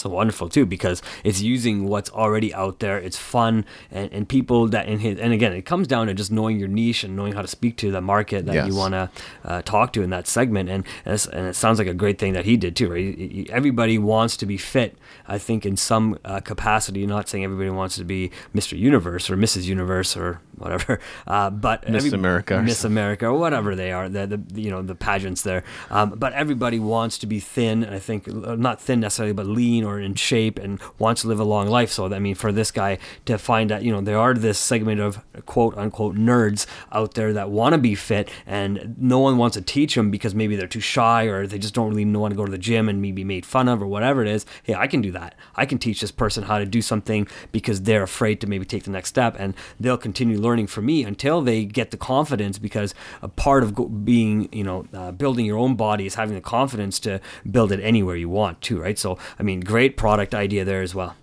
That's 0.04 0.12
wonderful 0.12 0.50
too 0.50 0.66
because 0.66 1.02
it's 1.24 1.42
using 1.42 1.88
what's 1.88 2.10
already 2.10 2.54
out 2.54 2.80
there. 2.80 2.98
It's 2.98 3.18
fun 3.18 3.66
and, 3.92 4.12
and 4.12 4.28
people 4.28 4.68
that 4.70 4.88
in 4.88 5.00
his 5.00 5.20
and 5.20 5.32
again 5.34 5.54
it 5.54 5.62
comes 5.66 5.88
down 5.88 6.08
to 6.08 6.14
just 6.14 6.32
knowing 6.32 6.58
your 6.60 6.68
niche 6.68 7.04
and 7.04 7.16
knowing 7.16 7.34
how 7.34 7.42
to 7.42 7.48
speak 7.48 7.78
to 7.78 7.92
the 7.92 8.02
market 8.02 8.46
that 8.48 8.56
Yes. 8.56 8.68
you 8.68 8.76
want 8.76 8.94
to 8.94 9.10
uh, 9.46 9.62
talk 9.62 9.94
to 9.94 10.02
in 10.02 10.10
that 10.10 10.28
segment. 10.28 10.70
And 10.70 10.86
and, 11.06 11.28
and 11.34 11.46
it 11.48 11.56
sounds 11.56 11.78
like 11.78 11.88
a 11.88 11.94
great 11.94 12.18
thing 12.18 12.34
that 12.34 12.46
he 12.46 12.58
did 12.58 12.76
too. 12.76 12.90
Right? 12.92 13.16
He- 13.18 13.28
he- 13.28 13.50
Everybody 13.52 13.98
wants 13.98 14.38
to 14.38 14.46
be 14.46 14.58
fit. 14.58 14.98
I 15.28 15.38
think 15.38 15.66
in 15.66 15.78
some 15.78 16.18
uh, 16.26 16.40
capacity. 16.40 17.06
Not 17.06 17.30
saying 17.30 17.44
everybody 17.44 17.70
wants 17.70 17.96
to 17.98 18.04
be 18.04 18.32
Mr. 18.56 18.78
Universe 18.78 19.30
or 19.30 19.38
Mrs. 19.38 19.64
Universe 19.66 20.18
or 20.18 20.40
whatever, 20.62 21.00
uh, 21.28 21.50
but 21.50 21.88
Miss 21.90 22.12
America 22.14 22.56
or 22.56 22.64
Miss 22.64 22.84
America 22.84 23.26
or 23.28 23.38
whatever 23.38 23.76
they 23.76 23.92
are. 23.92 24.08
The, 24.08 24.28
the 24.28 24.62
you 24.62 24.72
know 24.72 24.82
the 24.82 24.96
pageants 24.96 25.42
there. 25.42 25.64
Um, 25.90 26.12
but 26.12 26.34
everybody 26.34 26.80
wants 26.80 27.18
to 27.20 27.28
be 27.28 27.40
thin. 27.40 27.84
and 27.84 27.94
I 27.94 28.00
think 28.00 28.28
uh, 28.28 28.56
not 28.56 28.82
thin 28.82 29.02
necessarily, 29.02 29.34
but 29.34 29.46
lean 29.46 29.84
or 29.84 30.00
in 30.00 30.16
shape 30.16 30.58
and 30.58 30.80
wants 30.98 31.22
to 31.24 31.28
live 31.28 31.40
a 31.40 31.44
long 31.44 31.68
life. 31.68 31.92
So 31.92 32.12
I 32.14 32.20
mean, 32.20 32.36
for 32.36 32.52
this 32.52 32.72
guy 32.72 32.98
to 33.26 33.38
find 33.38 33.70
that 33.70 33.84
you 33.84 33.92
know 33.92 34.02
there 34.02 34.20
are 34.20 34.34
this 34.34 34.58
segment 34.58 35.02
of 35.02 35.20
quote 35.46 35.78
unquote 35.78 36.16
nerds 36.16 36.66
out 36.92 37.16
there 37.16 37.34
that 37.34 37.50
want 37.50 37.74
to 37.74 37.78
be 37.78 37.96
fit, 37.96 38.30
and 38.46 38.96
no 38.98 39.20
one 39.20 39.38
wants 39.38 39.58
to 39.58 39.62
teach 39.62 39.96
them 39.96 40.12
because 40.12 40.34
maybe 40.34 40.56
they're 40.56 40.68
too 40.68 40.80
shy 40.80 41.26
or 41.26 41.46
they 41.46 41.60
just 41.60 41.74
don't 41.74 41.90
really 41.90 42.06
know 42.06 42.22
want 42.22 42.32
to 42.32 42.38
go 42.38 42.46
to 42.46 42.52
the 42.52 42.58
gym 42.58 42.88
and 42.88 43.02
maybe 43.02 43.24
made 43.24 43.46
fun 43.46 43.68
of 43.68 43.82
or 43.82 43.88
whatever 43.88 44.22
it 44.22 44.28
is. 44.30 44.46
Hey, 44.64 44.76
I 44.76 44.88
can 44.88 45.02
do 45.02 45.12
that. 45.12 45.36
I 45.56 45.66
can 45.66 45.78
teach 45.78 46.00
this 46.00 46.12
person 46.12 46.44
how 46.44 46.60
to 46.60 46.66
do 46.66 46.82
something 46.82 47.28
because 47.52 47.82
they're 47.82 48.04
afraid 48.04 48.40
to 48.42 48.48
maybe 48.48 48.64
take 48.64 48.84
the 48.84 48.92
next 48.92 49.10
step, 49.10 49.36
and 49.38 49.54
they'll 49.80 49.98
continue 49.98 50.40
learning 50.40 50.51
learning 50.52 50.68
for 50.68 50.82
me 50.82 51.06
until 51.06 51.42
they 51.42 51.64
get 51.64 51.92
the 51.92 51.98
confidence 51.98 52.60
because 52.60 52.94
a 53.22 53.30
part 53.30 53.64
of 53.64 54.04
being, 54.04 54.50
you 54.52 54.66
know, 54.66 54.86
uh, 54.94 55.12
building 55.14 55.46
your 55.46 55.58
own 55.58 55.76
body 55.76 56.06
is 56.06 56.16
having 56.16 56.36
the 56.36 56.42
confidence 56.42 57.00
to 57.00 57.22
build 57.50 57.72
it 57.72 57.80
anywhere 57.80 58.18
you 58.18 58.28
want 58.28 58.60
to, 58.60 58.82
right? 58.82 59.00
So, 59.00 59.18
I 59.40 59.44
mean, 59.44 59.62
great 59.62 59.96
product 59.96 60.36
idea 60.36 60.66
there 60.66 60.82
as 60.82 60.94
well. 60.94 61.16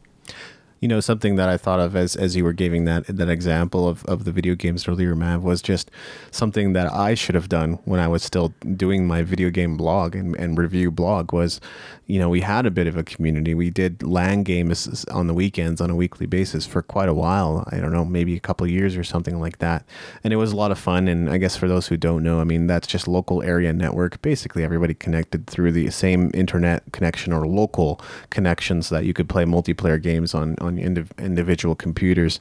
You 0.80 0.88
know, 0.88 1.00
something 1.00 1.36
that 1.36 1.48
I 1.48 1.58
thought 1.58 1.80
of 1.80 1.94
as, 1.94 2.16
as 2.16 2.36
you 2.36 2.44
were 2.44 2.54
giving 2.54 2.84
that 2.84 3.04
that 3.08 3.28
example 3.28 3.86
of, 3.86 4.04
of 4.04 4.24
the 4.24 4.32
video 4.32 4.54
games 4.54 4.86
earlier, 4.88 5.14
Mav, 5.14 5.42
was 5.42 5.60
just 5.60 5.90
something 6.30 6.72
that 6.72 6.90
I 6.90 7.14
should 7.14 7.34
have 7.34 7.48
done 7.48 7.80
when 7.84 8.00
I 8.00 8.08
was 8.08 8.22
still 8.22 8.54
doing 8.76 9.06
my 9.06 9.22
video 9.22 9.50
game 9.50 9.76
blog 9.76 10.14
and, 10.14 10.36
and 10.36 10.56
review 10.56 10.90
blog 10.90 11.32
was, 11.32 11.60
you 12.08 12.18
know, 12.18 12.30
we 12.30 12.40
had 12.40 12.64
a 12.64 12.70
bit 12.70 12.86
of 12.86 12.96
a 12.96 13.04
community. 13.04 13.54
We 13.54 13.68
did 13.68 14.02
LAN 14.02 14.42
games 14.42 15.04
on 15.10 15.26
the 15.26 15.34
weekends 15.34 15.78
on 15.78 15.90
a 15.90 15.94
weekly 15.94 16.24
basis 16.24 16.66
for 16.66 16.80
quite 16.80 17.08
a 17.10 17.12
while. 17.12 17.68
I 17.70 17.80
don't 17.80 17.92
know, 17.92 18.04
maybe 18.06 18.34
a 18.34 18.40
couple 18.40 18.66
years 18.66 18.96
or 18.96 19.04
something 19.04 19.38
like 19.38 19.58
that. 19.58 19.84
And 20.24 20.32
it 20.32 20.36
was 20.36 20.50
a 20.50 20.56
lot 20.56 20.70
of 20.70 20.78
fun. 20.78 21.06
And 21.06 21.28
I 21.28 21.36
guess 21.36 21.54
for 21.54 21.68
those 21.68 21.86
who 21.86 21.98
don't 21.98 22.22
know, 22.22 22.40
I 22.40 22.44
mean, 22.44 22.66
that's 22.66 22.86
just 22.86 23.08
local 23.08 23.42
area 23.42 23.74
network. 23.74 24.22
Basically, 24.22 24.64
everybody 24.64 24.94
connected 24.94 25.46
through 25.46 25.72
the 25.72 25.90
same 25.90 26.30
internet 26.32 26.82
connection 26.92 27.34
or 27.34 27.46
local 27.46 28.00
connections 28.30 28.88
that 28.88 29.04
you 29.04 29.12
could 29.12 29.28
play 29.28 29.44
multiplayer 29.44 30.00
games 30.00 30.34
on, 30.34 30.56
on 30.62 30.78
indiv- 30.78 31.16
individual 31.18 31.74
computers. 31.74 32.40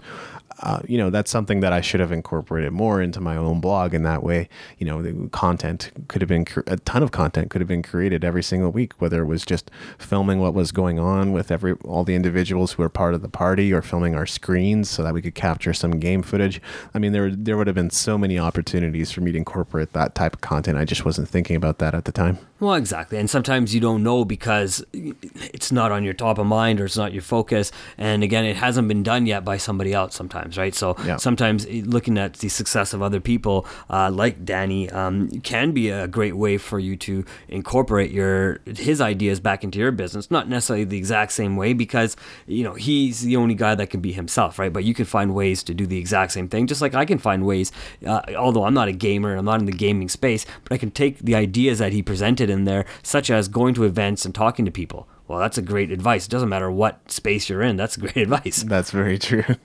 Uh, 0.61 0.79
you 0.87 0.97
know, 0.97 1.09
that's 1.09 1.29
something 1.29 1.59
that 1.59 1.71
I 1.71 1.81
should 1.81 1.99
have 1.99 2.11
incorporated 2.11 2.71
more 2.71 3.01
into 3.01 3.21
my 3.21 3.35
own 3.37 3.59
blog. 3.59 3.93
In 3.93 4.03
that 4.03 4.23
way, 4.23 4.49
you 4.77 4.87
know, 4.87 5.01
the 5.01 5.29
content 5.29 5.91
could 6.07 6.21
have 6.21 6.29
been 6.29 6.45
a 6.65 6.77
ton 6.77 7.03
of 7.03 7.11
content 7.11 7.49
could 7.49 7.61
have 7.61 7.67
been 7.67 7.83
created 7.83 8.23
every 8.23 8.43
single 8.43 8.71
week, 8.71 8.93
whether 8.99 9.21
it 9.21 9.25
was 9.25 9.45
just 9.45 9.69
filming 9.97 10.39
what 10.39 10.53
was 10.53 10.71
going 10.71 10.99
on 10.99 11.31
with 11.31 11.51
every 11.51 11.73
all 11.85 12.03
the 12.03 12.15
individuals 12.15 12.73
who 12.73 12.83
were 12.83 12.89
part 12.89 13.13
of 13.13 13.21
the 13.21 13.29
party, 13.29 13.71
or 13.71 13.81
filming 13.81 14.15
our 14.15 14.25
screens 14.25 14.89
so 14.89 15.03
that 15.03 15.13
we 15.13 15.21
could 15.21 15.35
capture 15.35 15.73
some 15.73 15.99
game 15.99 16.23
footage. 16.23 16.61
I 16.93 16.99
mean, 16.99 17.11
there 17.11 17.29
there 17.29 17.57
would 17.57 17.67
have 17.67 17.75
been 17.75 17.89
so 17.89 18.17
many 18.17 18.39
opportunities 18.39 19.11
for 19.11 19.21
me 19.21 19.31
to 19.31 19.37
incorporate 19.37 19.93
that 19.93 20.15
type 20.15 20.33
of 20.33 20.41
content. 20.41 20.77
I 20.77 20.85
just 20.85 21.05
wasn't 21.05 21.29
thinking 21.29 21.55
about 21.55 21.79
that 21.79 21.93
at 21.93 22.05
the 22.05 22.11
time. 22.11 22.39
Well, 22.59 22.73
exactly. 22.73 23.19
And 23.19 23.29
sometimes 23.29 23.75
you 23.75 23.79
don't 23.79 24.01
know 24.01 24.25
because 24.25 24.83
it's 24.93 25.71
not 25.71 25.91
on 25.91 26.03
your 26.03 26.13
top 26.13 26.39
of 26.39 26.47
mind 26.47 26.81
or 26.81 26.85
it's 26.85 26.97
not 26.97 27.13
your 27.13 27.21
focus. 27.21 27.71
And 27.99 28.23
again, 28.23 28.45
it 28.45 28.55
hasn't 28.55 28.87
been 28.87 29.03
done 29.03 29.27
yet 29.27 29.45
by 29.45 29.57
somebody 29.57 29.93
else 29.93 30.15
sometimes, 30.15 30.46
right? 30.55 30.75
So 30.75 30.95
Yeah. 31.03 31.17
sometimes 31.17 31.65
looking 31.67 32.17
at 32.19 32.33
the 32.35 32.49
success 32.49 32.93
of 32.93 33.01
other 33.01 33.19
people, 33.19 33.65
uh, 33.89 34.11
like 34.11 34.45
Danny, 34.45 34.87
um, 34.91 35.29
can 35.41 35.71
be 35.71 35.89
a 35.89 36.07
great 36.07 36.37
way 36.37 36.59
for 36.59 36.77
you 36.77 36.95
to 36.97 37.25
incorporate 37.49 38.11
your 38.11 38.59
his 38.65 39.01
ideas 39.01 39.39
back 39.39 39.63
into 39.63 39.79
your 39.79 39.91
business. 39.91 40.29
Not 40.29 40.47
necessarily 40.47 40.85
the 40.85 40.97
exact 40.97 41.31
same 41.31 41.55
way 41.55 41.73
because 41.73 42.15
you 42.45 42.63
know 42.63 42.73
he's 42.75 43.21
the 43.21 43.35
only 43.35 43.55
guy 43.55 43.73
that 43.75 43.89
can 43.89 43.99
be 44.01 44.11
himself, 44.11 44.59
right? 44.59 44.71
But 44.71 44.83
you 44.83 44.93
can 44.93 45.05
find 45.05 45.33
ways 45.33 45.63
to 45.63 45.73
do 45.73 45.87
the 45.87 45.97
exact 45.97 46.31
same 46.33 46.47
thing, 46.47 46.67
just 46.67 46.81
like 46.81 46.93
I 46.93 47.05
can 47.05 47.17
find 47.17 47.45
ways. 47.45 47.71
Uh, 48.05 48.21
although 48.37 48.65
I'm 48.65 48.73
not 48.75 48.87
a 48.87 48.91
gamer, 48.91 49.31
and 49.31 49.39
I'm 49.39 49.45
not 49.45 49.59
in 49.59 49.65
the 49.65 49.71
gaming 49.71 50.09
space, 50.09 50.45
but 50.63 50.73
I 50.73 50.77
can 50.77 50.91
take 50.91 51.19
the 51.19 51.33
ideas 51.35 51.79
that 51.79 51.93
he 51.93 52.03
presented 52.03 52.49
in 52.49 52.65
there, 52.65 52.85
such 53.01 53.31
as 53.31 53.47
going 53.47 53.73
to 53.75 53.83
events 53.83 54.25
and 54.25 54.35
talking 54.35 54.65
to 54.65 54.71
people. 54.71 55.07
Well, 55.27 55.39
that's 55.39 55.57
a 55.57 55.61
great 55.61 55.91
advice. 55.91 56.25
It 56.25 56.29
doesn't 56.29 56.49
matter 56.49 56.71
what 56.71 57.11
space 57.11 57.49
you're 57.49 57.61
in. 57.61 57.75
That's 57.75 57.97
great 57.97 58.17
advice. 58.17 58.63
That's 58.63 58.91
very 58.91 59.17
true. 59.17 59.43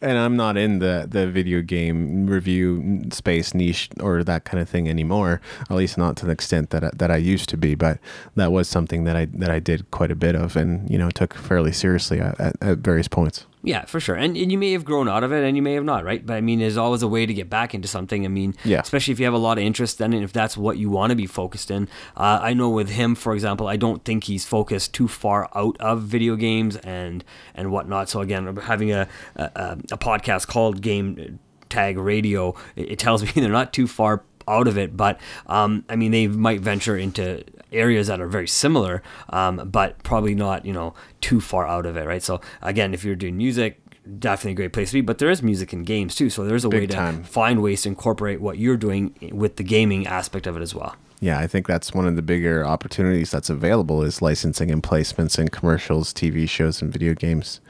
And 0.00 0.18
I'm 0.18 0.36
not 0.36 0.56
in 0.56 0.80
the, 0.80 1.06
the 1.08 1.28
video 1.28 1.62
game 1.62 2.26
review 2.26 3.04
space 3.12 3.54
niche 3.54 3.90
or 4.00 4.24
that 4.24 4.44
kind 4.44 4.60
of 4.60 4.68
thing 4.68 4.88
anymore. 4.88 5.40
At 5.70 5.76
least 5.76 5.96
not 5.96 6.16
to 6.16 6.26
the 6.26 6.32
extent 6.32 6.70
that 6.70 6.82
I, 6.82 6.90
that 6.94 7.12
I 7.12 7.16
used 7.16 7.48
to 7.50 7.56
be. 7.56 7.76
But 7.76 8.00
that 8.34 8.50
was 8.50 8.68
something 8.68 9.04
that 9.04 9.14
I 9.14 9.26
that 9.26 9.50
I 9.50 9.60
did 9.60 9.88
quite 9.92 10.10
a 10.10 10.16
bit 10.16 10.34
of, 10.34 10.56
and 10.56 10.90
you 10.90 10.98
know 10.98 11.10
took 11.10 11.34
fairly 11.34 11.70
seriously 11.70 12.18
at, 12.20 12.40
at, 12.40 12.56
at 12.60 12.78
various 12.78 13.06
points. 13.06 13.46
Yeah, 13.64 13.84
for 13.84 14.00
sure. 14.00 14.16
And, 14.16 14.36
and 14.36 14.50
you 14.50 14.58
may 14.58 14.72
have 14.72 14.84
grown 14.84 15.08
out 15.08 15.22
of 15.22 15.30
it 15.32 15.44
and 15.44 15.54
you 15.56 15.62
may 15.62 15.74
have 15.74 15.84
not, 15.84 16.04
right? 16.04 16.24
But 16.26 16.34
I 16.34 16.40
mean, 16.40 16.58
there's 16.58 16.76
always 16.76 17.02
a 17.02 17.06
way 17.08 17.26
to 17.26 17.32
get 17.32 17.48
back 17.48 17.74
into 17.74 17.86
something. 17.86 18.24
I 18.24 18.28
mean, 18.28 18.56
Yeah. 18.64 18.80
especially 18.80 19.12
if 19.12 19.20
you 19.20 19.24
have 19.24 19.34
a 19.34 19.38
lot 19.38 19.56
of 19.56 19.62
interest 19.62 19.98
then 19.98 20.12
and 20.12 20.24
if 20.24 20.32
that's 20.32 20.56
what 20.56 20.78
you 20.78 20.90
want 20.90 21.10
to 21.10 21.16
be 21.16 21.26
focused 21.26 21.70
in. 21.70 21.88
Uh, 22.16 22.40
I 22.42 22.54
know 22.54 22.68
with 22.70 22.90
him, 22.90 23.14
for 23.14 23.34
example, 23.34 23.68
I 23.68 23.76
don't 23.76 24.04
think 24.04 24.24
he's 24.24 24.44
focused 24.44 24.92
too 24.94 25.06
far 25.06 25.48
out 25.54 25.76
of 25.80 26.02
video 26.02 26.34
games 26.34 26.74
and, 26.78 27.22
and 27.54 27.70
whatnot. 27.70 28.08
So 28.08 28.20
again, 28.20 28.56
having 28.56 28.90
a, 28.92 29.06
a, 29.36 29.42
a 29.42 29.78
a 29.92 29.96
podcast 29.98 30.48
called 30.48 30.82
Game 30.82 31.38
Tag 31.68 31.98
Radio, 31.98 32.56
it, 32.74 32.92
it 32.92 32.98
tells 32.98 33.22
me 33.22 33.30
they're 33.36 33.48
not 33.48 33.72
too 33.72 33.86
far 33.86 34.24
out 34.48 34.66
of 34.66 34.76
it, 34.76 34.96
but 34.96 35.20
um, 35.46 35.84
I 35.88 35.94
mean, 35.94 36.10
they 36.10 36.26
might 36.26 36.60
venture 36.60 36.96
into 36.96 37.44
areas 37.72 38.06
that 38.06 38.20
are 38.20 38.28
very 38.28 38.48
similar, 38.48 39.02
um, 39.30 39.68
but 39.70 40.02
probably 40.02 40.34
not, 40.34 40.64
you 40.64 40.72
know, 40.72 40.94
too 41.20 41.40
far 41.40 41.66
out 41.66 41.86
of 41.86 41.96
it, 41.96 42.06
right? 42.06 42.22
So 42.22 42.40
again, 42.60 42.94
if 42.94 43.04
you're 43.04 43.16
doing 43.16 43.36
music, 43.36 43.80
definitely 44.18 44.52
a 44.52 44.54
great 44.56 44.72
place 44.72 44.90
to 44.90 44.94
be. 44.94 45.00
But 45.00 45.18
there 45.18 45.30
is 45.30 45.42
music 45.42 45.72
in 45.72 45.84
games 45.84 46.14
too, 46.14 46.30
so 46.30 46.44
there's 46.44 46.64
a 46.64 46.68
way 46.68 46.86
to 46.86 46.94
time. 46.94 47.22
find 47.22 47.62
ways 47.62 47.82
to 47.82 47.88
incorporate 47.88 48.40
what 48.40 48.58
you're 48.58 48.76
doing 48.76 49.14
with 49.32 49.56
the 49.56 49.62
gaming 49.62 50.06
aspect 50.06 50.46
of 50.46 50.56
it 50.56 50.62
as 50.62 50.74
well. 50.74 50.96
Yeah, 51.20 51.38
I 51.38 51.46
think 51.46 51.68
that's 51.68 51.94
one 51.94 52.08
of 52.08 52.16
the 52.16 52.22
bigger 52.22 52.66
opportunities 52.66 53.30
that's 53.30 53.48
available 53.48 54.02
is 54.02 54.20
licensing 54.20 54.72
and 54.72 54.82
placements 54.82 55.38
in 55.38 55.48
commercials, 55.48 56.12
TV 56.12 56.48
shows, 56.48 56.82
and 56.82 56.92
video 56.92 57.14
games. 57.14 57.60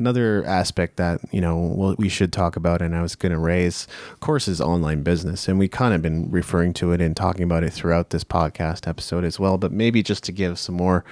Another 0.00 0.42
aspect 0.46 0.96
that 0.96 1.20
you 1.30 1.42
know 1.42 1.94
we 1.98 2.08
should 2.08 2.32
talk 2.32 2.56
about, 2.56 2.80
and 2.80 2.96
I 2.96 3.02
was 3.02 3.14
going 3.14 3.32
to 3.32 3.38
raise, 3.38 3.86
of 4.12 4.20
course, 4.20 4.48
is 4.48 4.58
online 4.58 5.02
business, 5.02 5.46
and 5.46 5.58
we 5.58 5.68
kind 5.68 5.92
of 5.92 6.00
been 6.00 6.30
referring 6.30 6.72
to 6.74 6.92
it 6.92 7.02
and 7.02 7.14
talking 7.14 7.42
about 7.42 7.64
it 7.64 7.74
throughout 7.74 8.08
this 8.08 8.24
podcast 8.24 8.88
episode 8.88 9.24
as 9.24 9.38
well. 9.38 9.58
But 9.58 9.72
maybe 9.72 10.02
just 10.02 10.24
to 10.24 10.32
give 10.32 10.58
some 10.58 10.74
more, 10.76 11.04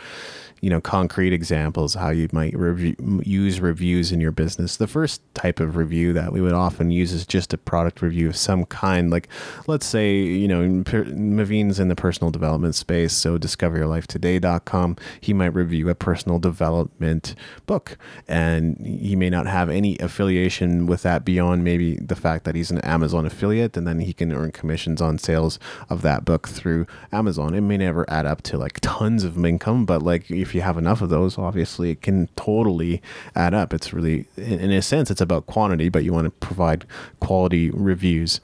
you 0.60 0.70
know, 0.70 0.80
concrete 0.80 1.32
examples 1.32 1.94
how 1.94 2.10
you 2.10 2.28
might 2.32 2.54
review, 2.58 2.96
use 3.24 3.60
reviews 3.60 4.12
in 4.12 4.20
your 4.20 4.32
business. 4.32 4.76
The 4.76 4.86
first 4.86 5.22
type 5.34 5.60
of 5.60 5.76
review 5.76 6.12
that 6.14 6.32
we 6.32 6.40
would 6.40 6.52
often 6.52 6.90
use 6.90 7.12
is 7.12 7.26
just 7.26 7.52
a 7.52 7.58
product 7.58 8.02
review 8.02 8.28
of 8.28 8.36
some 8.36 8.64
kind. 8.64 9.10
Like, 9.10 9.28
let's 9.66 9.86
say, 9.86 10.16
you 10.16 10.48
know, 10.48 10.62
Maveen's 10.62 11.78
in 11.78 11.88
the 11.88 11.96
personal 11.96 12.30
development 12.30 12.74
space, 12.74 13.12
so 13.12 13.38
discoveryourlifetoday.com. 13.38 14.96
He 15.20 15.32
might 15.32 15.54
review 15.54 15.88
a 15.88 15.94
personal 15.94 16.38
development 16.38 17.34
book, 17.66 17.96
and 18.26 18.78
he 18.84 19.16
may 19.16 19.30
not 19.30 19.46
have 19.46 19.70
any 19.70 19.98
affiliation 19.98 20.86
with 20.86 21.02
that 21.02 21.24
beyond 21.24 21.64
maybe 21.64 21.96
the 21.96 22.16
fact 22.16 22.44
that 22.44 22.54
he's 22.54 22.70
an 22.70 22.78
Amazon 22.78 23.26
affiliate, 23.26 23.76
and 23.76 23.86
then 23.86 24.00
he 24.00 24.12
can 24.12 24.32
earn 24.32 24.52
commissions 24.52 25.00
on 25.00 25.18
sales 25.18 25.58
of 25.88 26.02
that 26.02 26.24
book 26.24 26.48
through 26.48 26.86
Amazon. 27.12 27.54
It 27.54 27.60
may 27.60 27.76
never 27.76 28.08
add 28.10 28.26
up 28.26 28.42
to 28.42 28.58
like 28.58 28.80
tons 28.80 29.24
of 29.24 29.44
income, 29.44 29.86
but 29.86 30.02
like 30.02 30.30
if 30.30 30.47
you 30.54 30.62
have 30.62 30.78
enough 30.78 31.00
of 31.02 31.08
those, 31.08 31.38
obviously 31.38 31.90
it 31.90 32.02
can 32.02 32.28
totally 32.36 33.02
add 33.34 33.54
up. 33.54 33.72
It's 33.74 33.92
really, 33.92 34.26
in 34.36 34.70
a 34.70 34.82
sense, 34.82 35.10
it's 35.10 35.20
about 35.20 35.46
quantity, 35.46 35.88
but 35.88 36.04
you 36.04 36.12
want 36.12 36.26
to 36.26 36.46
provide 36.46 36.84
quality 37.20 37.70
reviews. 37.70 38.40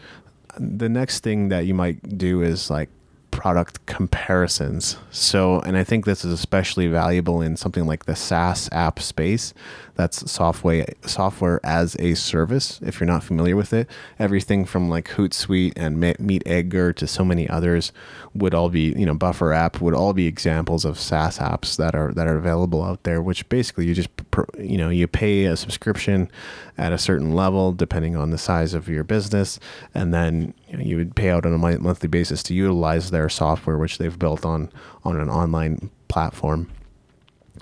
The 0.59 0.89
next 0.89 1.21
thing 1.25 1.49
that 1.49 1.67
you 1.67 1.75
might 1.75 2.17
do 2.17 2.43
is 2.43 2.71
like 2.71 2.89
product 3.35 3.85
comparisons. 3.87 4.97
So, 5.11 5.61
and 5.61 5.77
I 5.77 5.83
think 5.83 6.05
this 6.05 6.25
is 6.25 6.33
especially 6.33 6.87
valuable 6.87 7.43
in 7.43 7.57
something 7.57 7.85
like 7.85 8.07
the 8.07 8.15
SaaS 8.15 8.69
app 8.71 9.01
space. 9.01 9.53
That's 9.97 10.31
software 10.31 10.87
software 11.03 11.61
as 11.65 11.97
a 11.99 12.15
service. 12.15 12.81
If 12.83 13.01
you're 13.01 13.09
not 13.09 13.25
familiar 13.25 13.57
with 13.57 13.73
it, 13.73 13.89
everything 14.19 14.65
from 14.65 14.89
like 14.89 15.09
Hootsuite 15.11 15.73
and 15.77 15.99
Meet 16.01 16.43
Edgar 16.47 16.93
to 16.93 17.07
so 17.07 17.25
many 17.25 17.49
others 17.49 17.93
would 18.35 18.55
all 18.55 18.71
be, 18.71 18.93
you 18.97 19.07
know, 19.07 19.15
Buffer 19.15 19.53
app 19.53 19.81
would 19.81 19.95
all 19.95 20.13
be 20.13 20.27
examples 20.27 20.85
of 20.85 20.99
SaaS 20.99 21.39
apps 21.39 21.77
that 21.77 21.95
are 21.95 22.13
that 22.13 22.27
are 22.27 22.37
available 22.37 22.83
out 22.83 23.03
there. 23.03 23.21
Which 23.21 23.49
basically 23.49 23.87
you 23.87 23.95
just, 23.95 24.11
you 24.59 24.79
know, 24.79 24.91
you 24.91 25.07
pay 25.07 25.45
a 25.45 25.57
subscription 25.57 26.31
at 26.77 26.93
a 26.93 26.99
certain 26.99 27.35
level 27.35 27.73
depending 27.73 28.17
on 28.17 28.31
the 28.31 28.39
size 28.39 28.75
of 28.75 28.89
your 28.89 29.05
business, 29.05 29.59
and 29.95 30.13
then 30.13 30.55
you, 30.69 30.77
know, 30.77 30.83
you 30.85 30.97
would 30.97 31.15
pay 31.15 31.31
out 31.31 31.47
on 31.47 31.53
a 31.53 31.59
monthly 31.59 32.09
basis 32.09 32.43
to 32.45 32.55
utilize 32.55 33.11
their 33.11 33.29
software, 33.29 33.79
which 33.79 33.99
they've 33.99 34.19
built 34.19 34.45
on 34.45 34.71
on 35.05 35.19
an 35.19 35.29
online 35.29 35.91
platform. 36.09 36.71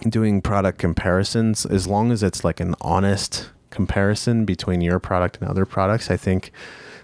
Doing 0.09 0.41
product 0.41 0.79
comparisons 0.79 1.67
as 1.67 1.87
long 1.87 2.11
as 2.11 2.23
it's 2.23 2.45
like 2.45 2.61
an 2.61 2.75
honest 2.81 3.51
comparison 3.73 4.45
between 4.45 4.81
your 4.81 4.99
product 4.99 5.39
and 5.41 5.49
other 5.49 5.65
products 5.65 6.11
i 6.11 6.17
think 6.17 6.53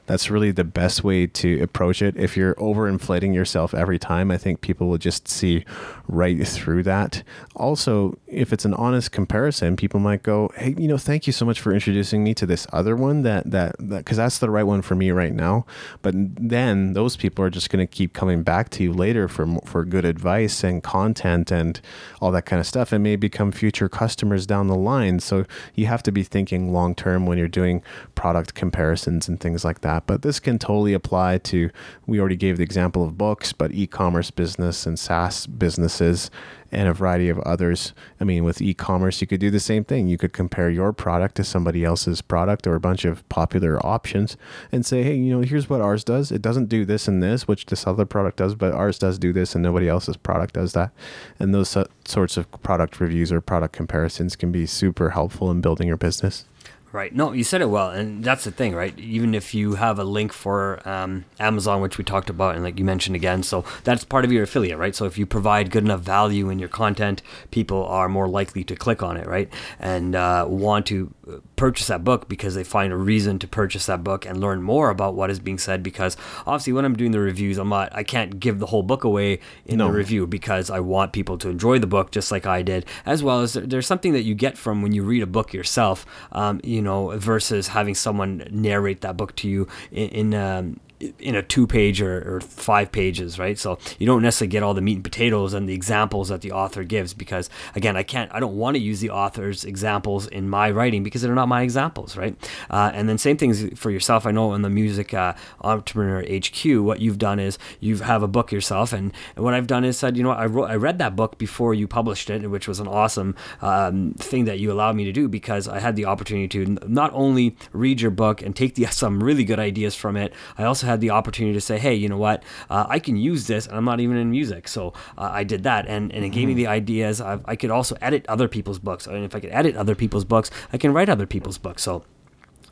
that's 0.08 0.30
really 0.30 0.50
the 0.50 0.64
best 0.64 1.04
way 1.04 1.26
to 1.26 1.62
approach 1.62 2.00
it. 2.02 2.16
If 2.16 2.36
you're 2.36 2.54
overinflating 2.54 3.34
yourself 3.34 3.74
every 3.74 3.98
time 3.98 4.30
i 4.30 4.38
think 4.38 4.60
people 4.60 4.88
will 4.88 4.98
just 4.98 5.28
see 5.28 5.64
right 6.08 6.46
through 6.46 6.82
that. 6.84 7.22
Also 7.54 8.18
if 8.26 8.52
it's 8.52 8.64
an 8.64 8.74
honest 8.74 9.12
comparison 9.12 9.76
people 9.76 10.00
might 10.00 10.22
go 10.22 10.50
hey 10.56 10.74
you 10.78 10.88
know 10.88 10.98
thank 10.98 11.26
you 11.26 11.32
so 11.32 11.44
much 11.44 11.60
for 11.60 11.72
introducing 11.72 12.24
me 12.24 12.34
to 12.34 12.46
this 12.46 12.66
other 12.72 12.96
one 12.96 13.22
that 13.22 13.50
that 13.50 13.76
because 13.78 14.16
that's 14.16 14.38
the 14.38 14.50
right 14.50 14.64
one 14.64 14.82
for 14.82 14.94
me 14.94 15.10
right 15.10 15.32
now. 15.32 15.66
But 16.02 16.14
then 16.16 16.94
those 16.94 17.16
people 17.16 17.44
are 17.44 17.50
just 17.50 17.70
going 17.70 17.86
to 17.86 17.90
keep 17.90 18.12
coming 18.14 18.42
back 18.42 18.70
to 18.70 18.82
you 18.82 18.92
later 18.92 19.28
for 19.28 19.46
for 19.64 19.84
good 19.84 20.04
advice 20.04 20.64
and 20.64 20.82
content 20.82 21.50
and 21.50 21.80
all 22.20 22.30
that 22.32 22.46
kind 22.46 22.60
of 22.60 22.66
stuff. 22.66 22.92
And 22.92 23.04
may 23.04 23.16
become 23.16 23.52
future 23.52 23.88
customers 23.88 24.46
down 24.46 24.68
the 24.68 24.74
line. 24.74 25.20
So 25.20 25.44
you 25.74 25.86
have 25.86 26.02
to 26.04 26.12
be 26.12 26.22
thinking 26.22 26.72
long 26.72 26.94
term 26.94 27.26
when 27.26 27.38
you're 27.38 27.48
doing 27.48 27.82
product 28.14 28.54
comparisons 28.54 29.28
and 29.28 29.38
things 29.38 29.64
like 29.64 29.82
that 29.82 29.97
that. 29.98 30.06
But 30.06 30.22
this 30.22 30.40
can 30.40 30.58
totally 30.58 30.94
apply 30.94 31.38
to, 31.38 31.70
we 32.06 32.20
already 32.20 32.36
gave 32.36 32.56
the 32.56 32.62
example 32.62 33.04
of 33.04 33.18
books, 33.18 33.52
but 33.52 33.72
e 33.72 33.86
commerce 33.86 34.30
business 34.30 34.86
and 34.86 34.98
SaaS 34.98 35.46
businesses 35.46 36.30
and 36.70 36.88
a 36.88 36.92
variety 36.92 37.28
of 37.30 37.38
others. 37.40 37.94
I 38.20 38.24
mean, 38.24 38.44
with 38.44 38.60
e 38.60 38.74
commerce, 38.74 39.20
you 39.20 39.26
could 39.26 39.40
do 39.40 39.50
the 39.50 39.60
same 39.60 39.84
thing. 39.84 40.08
You 40.08 40.18
could 40.18 40.32
compare 40.32 40.70
your 40.70 40.92
product 40.92 41.36
to 41.36 41.44
somebody 41.44 41.84
else's 41.84 42.20
product 42.20 42.66
or 42.66 42.74
a 42.74 42.80
bunch 42.80 43.04
of 43.04 43.26
popular 43.28 43.84
options 43.84 44.36
and 44.70 44.84
say, 44.84 45.02
hey, 45.02 45.14
you 45.14 45.34
know, 45.34 45.40
here's 45.40 45.68
what 45.68 45.80
ours 45.80 46.04
does. 46.04 46.30
It 46.30 46.42
doesn't 46.42 46.68
do 46.68 46.84
this 46.84 47.08
and 47.08 47.22
this, 47.22 47.48
which 47.48 47.66
this 47.66 47.86
other 47.86 48.04
product 48.04 48.36
does, 48.36 48.54
but 48.54 48.72
ours 48.72 48.98
does 48.98 49.18
do 49.18 49.32
this 49.32 49.54
and 49.54 49.62
nobody 49.62 49.88
else's 49.88 50.16
product 50.16 50.54
does 50.54 50.72
that. 50.74 50.92
And 51.38 51.54
those 51.54 51.76
sorts 52.04 52.36
of 52.36 52.50
product 52.62 53.00
reviews 53.00 53.32
or 53.32 53.40
product 53.40 53.72
comparisons 53.72 54.36
can 54.36 54.52
be 54.52 54.66
super 54.66 55.10
helpful 55.10 55.50
in 55.50 55.60
building 55.60 55.88
your 55.88 55.96
business. 55.96 56.44
Right. 56.90 57.14
No, 57.14 57.32
you 57.32 57.44
said 57.44 57.60
it 57.60 57.68
well, 57.68 57.90
and 57.90 58.24
that's 58.24 58.44
the 58.44 58.50
thing, 58.50 58.74
right? 58.74 58.98
Even 58.98 59.34
if 59.34 59.54
you 59.54 59.74
have 59.74 59.98
a 59.98 60.04
link 60.04 60.32
for 60.32 60.80
um, 60.88 61.26
Amazon, 61.38 61.82
which 61.82 61.98
we 61.98 62.04
talked 62.04 62.30
about, 62.30 62.54
and 62.54 62.64
like 62.64 62.78
you 62.78 62.84
mentioned 62.84 63.14
again, 63.14 63.42
so 63.42 63.62
that's 63.84 64.04
part 64.04 64.24
of 64.24 64.32
your 64.32 64.44
affiliate, 64.44 64.78
right? 64.78 64.94
So 64.94 65.04
if 65.04 65.18
you 65.18 65.26
provide 65.26 65.70
good 65.70 65.84
enough 65.84 66.00
value 66.00 66.48
in 66.48 66.58
your 66.58 66.70
content, 66.70 67.20
people 67.50 67.84
are 67.84 68.08
more 68.08 68.26
likely 68.26 68.64
to 68.64 68.74
click 68.74 69.02
on 69.02 69.18
it, 69.18 69.26
right? 69.26 69.52
And 69.78 70.14
uh, 70.14 70.46
want 70.48 70.86
to 70.86 71.12
purchase 71.56 71.86
that 71.88 72.04
book 72.04 72.28
because 72.28 72.54
they 72.54 72.64
find 72.64 72.92
a 72.92 72.96
reason 72.96 73.38
to 73.38 73.48
purchase 73.48 73.86
that 73.86 74.02
book 74.04 74.26
and 74.26 74.40
learn 74.40 74.62
more 74.62 74.90
about 74.90 75.14
what 75.14 75.30
is 75.30 75.40
being 75.40 75.58
said. 75.58 75.82
Because 75.82 76.16
obviously, 76.46 76.72
when 76.72 76.84
I'm 76.84 76.96
doing 76.96 77.10
the 77.10 77.20
reviews, 77.20 77.58
I'm 77.58 77.68
not, 77.68 77.94
I 77.94 78.02
can't 78.02 78.38
give 78.40 78.58
the 78.58 78.66
whole 78.66 78.82
book 78.82 79.04
away 79.04 79.40
in 79.66 79.78
no. 79.78 79.88
the 79.88 79.92
review 79.92 80.26
because 80.26 80.70
I 80.70 80.80
want 80.80 81.12
people 81.12 81.38
to 81.38 81.48
enjoy 81.48 81.78
the 81.78 81.86
book 81.86 82.10
just 82.10 82.30
like 82.30 82.46
I 82.46 82.62
did, 82.62 82.86
as 83.04 83.22
well 83.22 83.40
as 83.40 83.54
there's 83.54 83.86
something 83.86 84.12
that 84.12 84.22
you 84.22 84.34
get 84.34 84.56
from 84.56 84.82
when 84.82 84.92
you 84.92 85.02
read 85.02 85.22
a 85.22 85.26
book 85.26 85.52
yourself. 85.52 86.06
Um, 86.32 86.60
you 86.64 86.82
know, 86.82 87.16
versus 87.18 87.68
having 87.68 87.94
someone 87.94 88.46
narrate 88.50 89.00
that 89.02 89.16
book 89.16 89.34
to 89.36 89.48
you 89.48 89.68
in, 89.90 90.08
in 90.08 90.34
um, 90.34 90.80
in 91.18 91.34
a 91.34 91.42
two 91.42 91.66
page 91.66 92.00
or, 92.02 92.36
or, 92.36 92.40
five 92.40 92.90
pages, 92.90 93.38
right? 93.38 93.58
So 93.58 93.78
you 93.98 94.06
don't 94.06 94.22
necessarily 94.22 94.50
get 94.50 94.62
all 94.62 94.74
the 94.74 94.80
meat 94.80 94.94
and 94.94 95.04
potatoes 95.04 95.54
and 95.54 95.68
the 95.68 95.74
examples 95.74 96.28
that 96.28 96.40
the 96.40 96.52
author 96.52 96.82
gives 96.82 97.14
because 97.14 97.48
again, 97.76 97.96
I 97.96 98.02
can't, 98.02 98.32
I 98.34 98.40
don't 98.40 98.56
want 98.56 98.76
to 98.76 98.80
use 98.80 99.00
the 99.00 99.10
author's 99.10 99.64
examples 99.64 100.26
in 100.26 100.48
my 100.48 100.70
writing 100.70 101.02
because 101.02 101.22
they're 101.22 101.34
not 101.34 101.48
my 101.48 101.62
examples, 101.62 102.16
right? 102.16 102.36
Uh, 102.70 102.90
and 102.94 103.08
then 103.08 103.18
same 103.18 103.36
things 103.36 103.78
for 103.78 103.90
yourself. 103.90 104.26
I 104.26 104.32
know 104.32 104.54
in 104.54 104.62
the 104.62 104.70
music 104.70 105.14
uh, 105.14 105.34
entrepreneur 105.62 106.22
HQ, 106.22 106.82
what 106.84 107.00
you've 107.00 107.18
done 107.18 107.38
is 107.38 107.58
you 107.80 107.98
have 107.98 108.22
a 108.22 108.28
book 108.28 108.50
yourself, 108.50 108.92
and, 108.92 109.12
and 109.36 109.44
what 109.44 109.54
I've 109.54 109.66
done 109.66 109.84
is 109.84 109.98
said, 109.98 110.16
you 110.16 110.22
know, 110.22 110.30
I 110.30 110.46
wrote, 110.46 110.70
I 110.70 110.74
read 110.74 110.98
that 110.98 111.14
book 111.14 111.38
before 111.38 111.74
you 111.74 111.86
published 111.86 112.30
it, 112.30 112.48
which 112.50 112.66
was 112.66 112.80
an 112.80 112.88
awesome 112.88 113.36
um, 113.60 114.14
thing 114.14 114.46
that 114.46 114.58
you 114.58 114.72
allowed 114.72 114.96
me 114.96 115.04
to 115.04 115.12
do 115.12 115.28
because 115.28 115.68
I 115.68 115.78
had 115.78 115.96
the 115.96 116.06
opportunity 116.06 116.64
to 116.64 116.88
not 116.88 117.12
only 117.14 117.56
read 117.72 118.00
your 118.00 118.10
book 118.10 118.42
and 118.42 118.56
take 118.56 118.74
the, 118.74 118.86
some 118.90 119.22
really 119.22 119.44
good 119.44 119.60
ideas 119.60 119.94
from 119.94 120.16
it, 120.16 120.32
I 120.56 120.64
also 120.64 120.87
had 120.88 121.00
the 121.00 121.10
opportunity 121.10 121.54
to 121.54 121.60
say, 121.60 121.78
hey, 121.78 121.94
you 121.94 122.08
know 122.08 122.18
what, 122.18 122.42
uh, 122.70 122.86
I 122.88 122.98
can 122.98 123.16
use 123.16 123.46
this, 123.46 123.66
and 123.66 123.76
I'm 123.76 123.84
not 123.84 124.00
even 124.00 124.16
in 124.16 124.30
music, 124.30 124.68
so 124.68 124.92
uh, 125.16 125.30
I 125.32 125.44
did 125.44 125.62
that, 125.62 125.86
and 125.86 126.12
and 126.12 126.24
it 126.24 126.30
gave 126.30 126.48
me 126.48 126.52
mm-hmm. 126.52 126.58
the 126.58 126.66
ideas. 126.66 127.20
i 127.20 127.38
I 127.44 127.56
could 127.56 127.70
also 127.70 127.96
edit 128.00 128.26
other 128.28 128.48
people's 128.48 128.78
books, 128.78 129.06
and 129.06 129.24
if 129.24 129.34
I 129.34 129.40
could 129.40 129.50
edit 129.52 129.76
other 129.76 129.94
people's 129.94 130.24
books, 130.24 130.50
I 130.72 130.78
can 130.78 130.92
write 130.92 131.08
other 131.08 131.26
people's 131.26 131.58
books. 131.58 131.82
So 131.82 132.04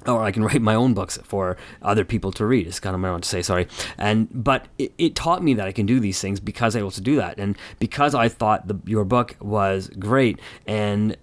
or 0.06 0.22
I 0.22 0.30
can 0.30 0.44
write 0.44 0.62
my 0.62 0.74
own 0.74 0.94
books 0.94 1.18
for 1.24 1.56
other 1.82 2.04
people 2.04 2.32
to 2.32 2.46
read. 2.46 2.66
It's 2.66 2.80
kind 2.80 2.94
of 2.94 3.02
what 3.02 3.08
I 3.08 3.10
want 3.12 3.24
to 3.24 3.28
say, 3.28 3.42
sorry. 3.42 3.66
And 3.98 4.28
but 4.32 4.66
it, 4.78 4.92
it, 4.98 5.14
taught 5.14 5.42
me 5.42 5.54
that 5.54 5.66
I 5.66 5.72
can 5.72 5.86
do 5.86 6.00
these 6.00 6.20
things 6.20 6.40
because 6.40 6.76
I 6.76 6.82
was 6.82 6.82
able 6.82 6.90
to 6.92 7.00
do 7.00 7.16
that, 7.16 7.38
and 7.38 7.56
because 7.78 8.14
I 8.14 8.28
thought 8.28 8.68
the, 8.68 8.78
your 8.84 9.04
book 9.04 9.36
was 9.40 9.88
great, 9.98 10.40
and 10.66 11.16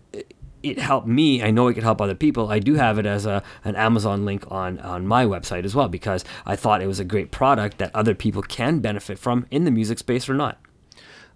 it 0.63 0.79
helped 0.79 1.07
me. 1.07 1.43
I 1.43 1.51
know 1.51 1.67
it 1.67 1.73
could 1.73 1.83
help 1.83 2.01
other 2.01 2.15
people. 2.15 2.49
I 2.49 2.59
do 2.59 2.75
have 2.75 2.97
it 2.97 3.05
as 3.05 3.25
a 3.25 3.43
an 3.63 3.75
Amazon 3.75 4.25
link 4.25 4.45
on 4.49 4.79
on 4.79 5.05
my 5.05 5.25
website 5.25 5.65
as 5.65 5.75
well 5.75 5.89
because 5.89 6.23
I 6.45 6.55
thought 6.55 6.81
it 6.81 6.87
was 6.87 6.99
a 6.99 7.05
great 7.05 7.31
product 7.31 7.77
that 7.77 7.91
other 7.93 8.15
people 8.15 8.41
can 8.41 8.79
benefit 8.79 9.19
from 9.19 9.45
in 9.51 9.65
the 9.65 9.71
music 9.71 9.99
space 9.99 10.29
or 10.29 10.33
not. 10.33 10.57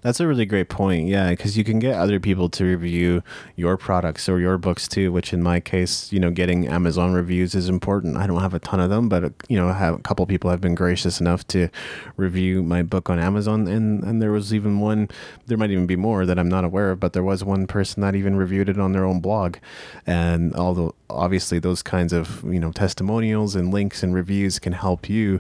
That's 0.02 0.20
a 0.20 0.28
really 0.28 0.46
great 0.46 0.70
point. 0.70 1.08
Yeah, 1.08 1.32
because 1.32 1.58
you 1.58 1.64
can 1.64 1.80
get 1.80 1.96
other 1.96 2.20
people 2.20 2.50
to 2.50 2.64
review 2.64 3.24
your 3.56 3.78
products 3.78 4.30
or 4.30 4.40
your 4.40 4.58
books 4.58 4.88
too. 4.88 5.12
Which 5.12 5.34
in 5.34 5.42
my 5.42 5.60
case, 5.60 6.14
you 6.14 6.20
know, 6.20 6.30
getting 6.30 6.68
Amazon 6.68 7.14
reviews 7.14 7.56
is 7.56 7.68
important. 7.68 8.16
I 8.16 8.28
don't 8.28 8.42
have 8.42 8.54
a 8.54 8.60
ton 8.60 8.80
of 8.80 8.90
them, 8.90 9.10
but 9.10 9.34
you 9.50 9.58
know, 9.58 9.70
a 9.70 10.00
couple 10.04 10.26
people 10.28 10.52
have 10.52 10.62
been 10.62 10.76
gracious 10.76 11.20
enough 11.20 11.46
to 11.48 11.70
review 12.16 12.62
my 12.62 12.84
book 12.84 13.10
on 13.10 13.20
Amazon, 13.20 13.68
and 13.68 14.04
and 14.04 14.22
there 14.22 14.32
was 14.32 14.54
even 14.54 14.80
one. 14.80 15.10
There 15.48 15.58
might 15.58 15.72
even 15.72 15.88
be 15.88 15.96
more 15.96 16.26
that 16.26 16.38
I'm 16.38 16.50
not 16.50 16.64
aware 16.64 16.92
of, 16.92 17.00
but 17.00 17.14
there 17.14 17.24
was 17.24 17.44
one 17.44 17.66
person 17.66 18.02
that 18.02 18.16
even 18.16 18.36
reviewed 18.36 18.70
it 18.70 18.80
on 18.80 18.92
their 18.92 19.04
own 19.04 19.20
blog, 19.20 19.58
and 20.06 20.54
although 20.56 20.94
obviously 21.10 21.58
those 21.58 21.82
kinds 21.82 22.14
of 22.14 22.44
you 22.44 22.60
know 22.60 22.72
testimonials 22.72 23.56
and 23.56 23.74
links 23.74 24.04
and 24.04 24.14
reviews 24.14 24.60
can 24.60 24.74
help 24.74 25.10
you 25.10 25.40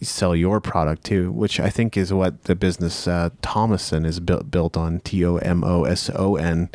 sell 0.00 0.34
your 0.34 0.60
product 0.60 1.04
too, 1.04 1.30
which 1.32 1.60
I 1.60 1.70
think 1.70 1.96
is 1.96 2.12
what 2.12 2.44
the 2.44 2.54
business 2.54 3.06
uh, 3.06 3.30
Tomoson 3.42 4.06
is 4.06 4.20
built 4.20 4.50
built 4.50 4.76
on 4.76 5.00
T 5.00 5.24
O 5.24 5.36
M 5.36 5.64
O 5.64 5.84
S 5.84 6.10
O 6.14 6.36
N. 6.36 6.68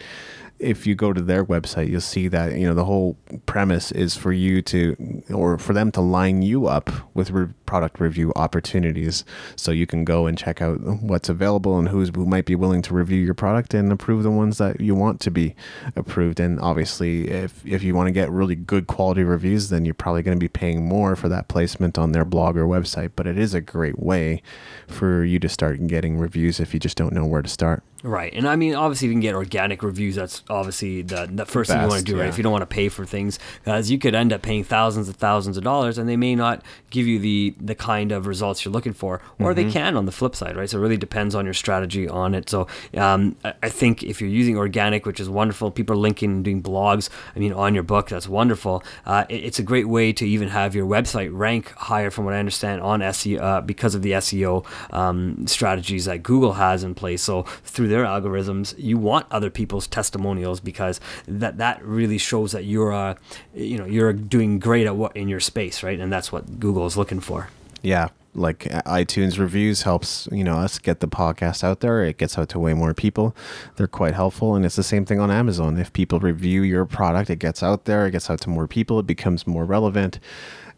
If 0.60 0.88
you 0.88 0.95
go 0.95 1.12
to 1.12 1.22
their 1.22 1.43
website, 1.43 1.89
you'll 1.89 2.01
see 2.01 2.28
that 2.30 2.54
you 2.54 2.66
know 2.66 2.74
the 2.74 2.86
whole 2.86 3.18
premise 3.45 3.91
is 3.91 4.16
for 4.16 4.32
you 4.32 4.62
to 4.64 5.24
or 5.34 5.58
for 5.58 5.74
them 5.74 5.91
to 5.91 6.01
line 6.01 6.41
you 6.41 6.68
up 6.68 6.89
with 7.14 7.32
re- 7.32 7.49
product 7.74 7.99
review 7.99 8.32
opportunities, 8.36 9.26
so 9.55 9.71
you 9.71 9.88
can 9.88 10.05
go 10.05 10.28
and 10.28 10.38
check 10.38 10.61
out 10.61 10.80
what's 11.01 11.28
available 11.28 11.80
and 11.80 11.89
who's 11.89 12.11
who 12.13 12.24
might 12.24 12.45
be 12.45 12.53
willing 12.53 12.84
to 12.84 12.93
review 12.93 13.19
your 13.19 13.34
product 13.34 13.74
and 13.74 13.91
approve 13.91 14.21
the 14.21 14.30
ones 14.30 14.59
that 14.59 14.80
you 14.80 14.93
want 14.93 15.19
to 15.19 15.32
be 15.32 15.55
approved. 15.95 16.39
And 16.39 16.59
obviously, 16.59 17.32
if 17.32 17.65
if 17.65 17.82
you 17.82 17.95
want 17.95 18.05
to 18.09 18.11
get 18.11 18.30
really 18.30 18.53
good 18.53 18.86
quality 18.86 19.24
reviews, 19.24 19.69
then 19.69 19.86
you're 19.86 19.95
probably 19.95 20.21
going 20.21 20.38
to 20.38 20.39
be 20.39 20.47
paying 20.47 20.86
more 20.86 21.15
for 21.15 21.28
that 21.30 21.47
placement 21.47 21.97
on 21.97 22.11
their 22.11 22.26
blog 22.26 22.57
or 22.57 22.65
website. 22.65 23.13
But 23.15 23.26
it 23.26 23.39
is 23.39 23.55
a 23.55 23.61
great 23.61 23.97
way 23.97 24.43
for 24.88 25.24
you 25.24 25.39
to 25.39 25.49
start 25.49 25.88
getting 25.88 26.19
reviews 26.19 26.59
if 26.59 26.76
you 26.76 26.80
just 26.80 26.95
don't 26.95 27.11
know 27.11 27.26
where 27.26 27.41
to 27.41 27.49
start. 27.49 27.82
Right, 28.05 28.34
and 28.34 28.49
I 28.49 28.57
mean, 28.57 28.76
obviously, 28.76 29.07
you 29.07 29.13
can 29.13 29.21
get 29.21 29.34
organic 29.34 29.82
reviews. 29.82 30.15
That's 30.15 30.43
obviously 30.49 31.03
the, 31.03 31.30
the 31.32 31.45
first 31.45 31.69
Best, 31.69 31.78
thing 31.78 31.82
you 31.84 31.88
want 31.88 31.99
to 31.99 32.05
do, 32.05 32.17
yeah. 32.17 32.24
right? 32.24 32.30
If 32.30 32.38
you 32.38 32.43
don't 32.43 32.51
want 32.51 32.63
to 32.63 32.76
pay 32.76 32.89
for 32.89 33.05
things, 33.05 33.39
because 33.63 33.89
you 33.89 33.97
could 33.97 34.13
end 34.13 34.34
up 34.34 34.41
paying 34.41 34.65
thousands 34.65 35.07
and 35.07 35.15
thousands 35.15 35.55
of 35.55 35.63
dollars, 35.63 35.97
and 35.97 36.09
they 36.09 36.17
may 36.17 36.36
not 36.36 36.61
give 36.89 37.07
you 37.07 37.17
the 37.17 37.55
the 37.64 37.76
kind 37.76 38.11
of 38.11 38.28
results 38.28 38.66
you're 38.66 38.72
looking 38.72 38.93
for, 38.93 39.22
or 39.39 39.53
mm-hmm. 39.53 39.55
they 39.55 39.72
can 39.72 39.95
on 39.95 40.05
the 40.05 40.11
flip 40.11 40.36
side, 40.36 40.55
right? 40.55 40.70
So 40.70 40.78
it 40.78 40.82
really 40.82 40.97
depends 40.97 41.34
on 41.34 41.45
your 41.45 41.53
strategy 41.53 42.07
on 42.07 42.36
it. 42.36 42.49
So 42.49 42.68
um, 42.97 43.36
I, 43.43 43.70
think 43.70 44.03
if 44.03 44.20
you're 44.20 44.30
using 44.30 44.57
organic, 44.57 45.05
which 45.05 45.20
is 45.20 45.30
wonderful, 45.30 45.72
people 45.72 45.95
are 45.95 45.99
linking 45.99 46.32
and 46.32 46.43
doing 46.43 46.61
blogs. 46.61 47.09
I 47.36 47.39
mean, 47.39 47.53
on 47.53 47.74
your 47.74 47.84
book, 47.84 48.09
that's 48.09 48.28
wonderful. 48.28 48.84
Uh, 49.05 49.26
it, 49.30 49.45
it's 49.45 49.59
a 49.59 49.64
great 49.64 49.88
way 49.88 50.11
to 50.14 50.28
even 50.28 50.49
have 50.49 50.76
your 50.76 50.86
website 50.86 51.30
rank 51.32 51.72
higher, 51.72 52.11
from 52.11 52.26
what 52.26 52.34
I 52.34 52.39
understand, 52.39 52.82
on 52.82 52.99
SEO 52.99 53.41
uh, 53.41 53.61
because 53.61 53.95
of 53.95 54.01
the 54.01 54.11
SEO 54.11 54.66
um, 54.93 55.47
strategies 55.47 56.05
that 56.05 56.24
Google 56.24 56.53
has 56.53 56.84
in 56.84 56.95
place. 56.95 57.24
So 57.24 57.43
through 57.64 57.88
their 57.88 58.03
algorithms, 58.03 58.76
you 58.78 58.97
want 58.97 59.26
other 59.32 59.49
people's 59.49 59.88
testimonials 59.88 60.59
because 60.59 60.99
that 61.28 61.57
that 61.57 61.84
really 61.84 62.18
shows 62.18 62.51
that 62.51 62.66
you're 62.66 62.91
uh, 62.91 63.16
you 63.53 63.78
know 63.78 63.86
you're 63.86 64.14
doing 64.14 64.59
great 64.59 64.86
at 64.86 64.95
what 64.95 65.16
in 65.16 65.28
your 65.28 65.39
space, 65.39 65.84
right? 65.84 65.99
And 65.99 66.11
that's 66.11 66.32
what 66.32 66.59
Google 66.59 66.86
is 66.86 66.97
looking 66.97 67.20
for. 67.20 67.49
Yeah, 67.84 68.10
like 68.34 68.74
uh, 68.74 68.82
iTunes 68.84 69.38
reviews 69.38 69.84
helps 69.84 70.28
you 70.32 70.44
know 70.44 70.56
us 70.58 70.80
get 70.80 71.00
the 71.02 71.08
podcast 71.08 71.64
out 71.64 71.82
there. 71.82 72.04
It 72.04 72.18
gets 72.18 72.38
out 72.38 72.50
to 72.50 72.60
way 72.60 72.74
more 72.74 72.94
people. 72.94 73.36
They're 73.76 73.88
quite 73.88 74.14
helpful, 74.14 74.56
and 74.56 74.66
it's 74.66 74.76
the 74.76 74.84
same 74.84 75.06
thing 75.06 75.20
on 75.20 75.30
Amazon. 75.30 75.78
If 75.78 75.94
people 75.94 76.20
review 76.20 76.64
your 76.64 76.86
product, 76.86 77.30
it 77.30 77.40
gets 77.40 77.62
out 77.62 77.86
there. 77.86 78.08
It 78.08 78.12
gets 78.12 78.30
out 78.30 78.40
to 78.42 78.50
more 78.50 78.68
people. 78.68 79.00
It 79.00 79.06
becomes 79.08 79.46
more 79.46 79.66
relevant 79.66 80.20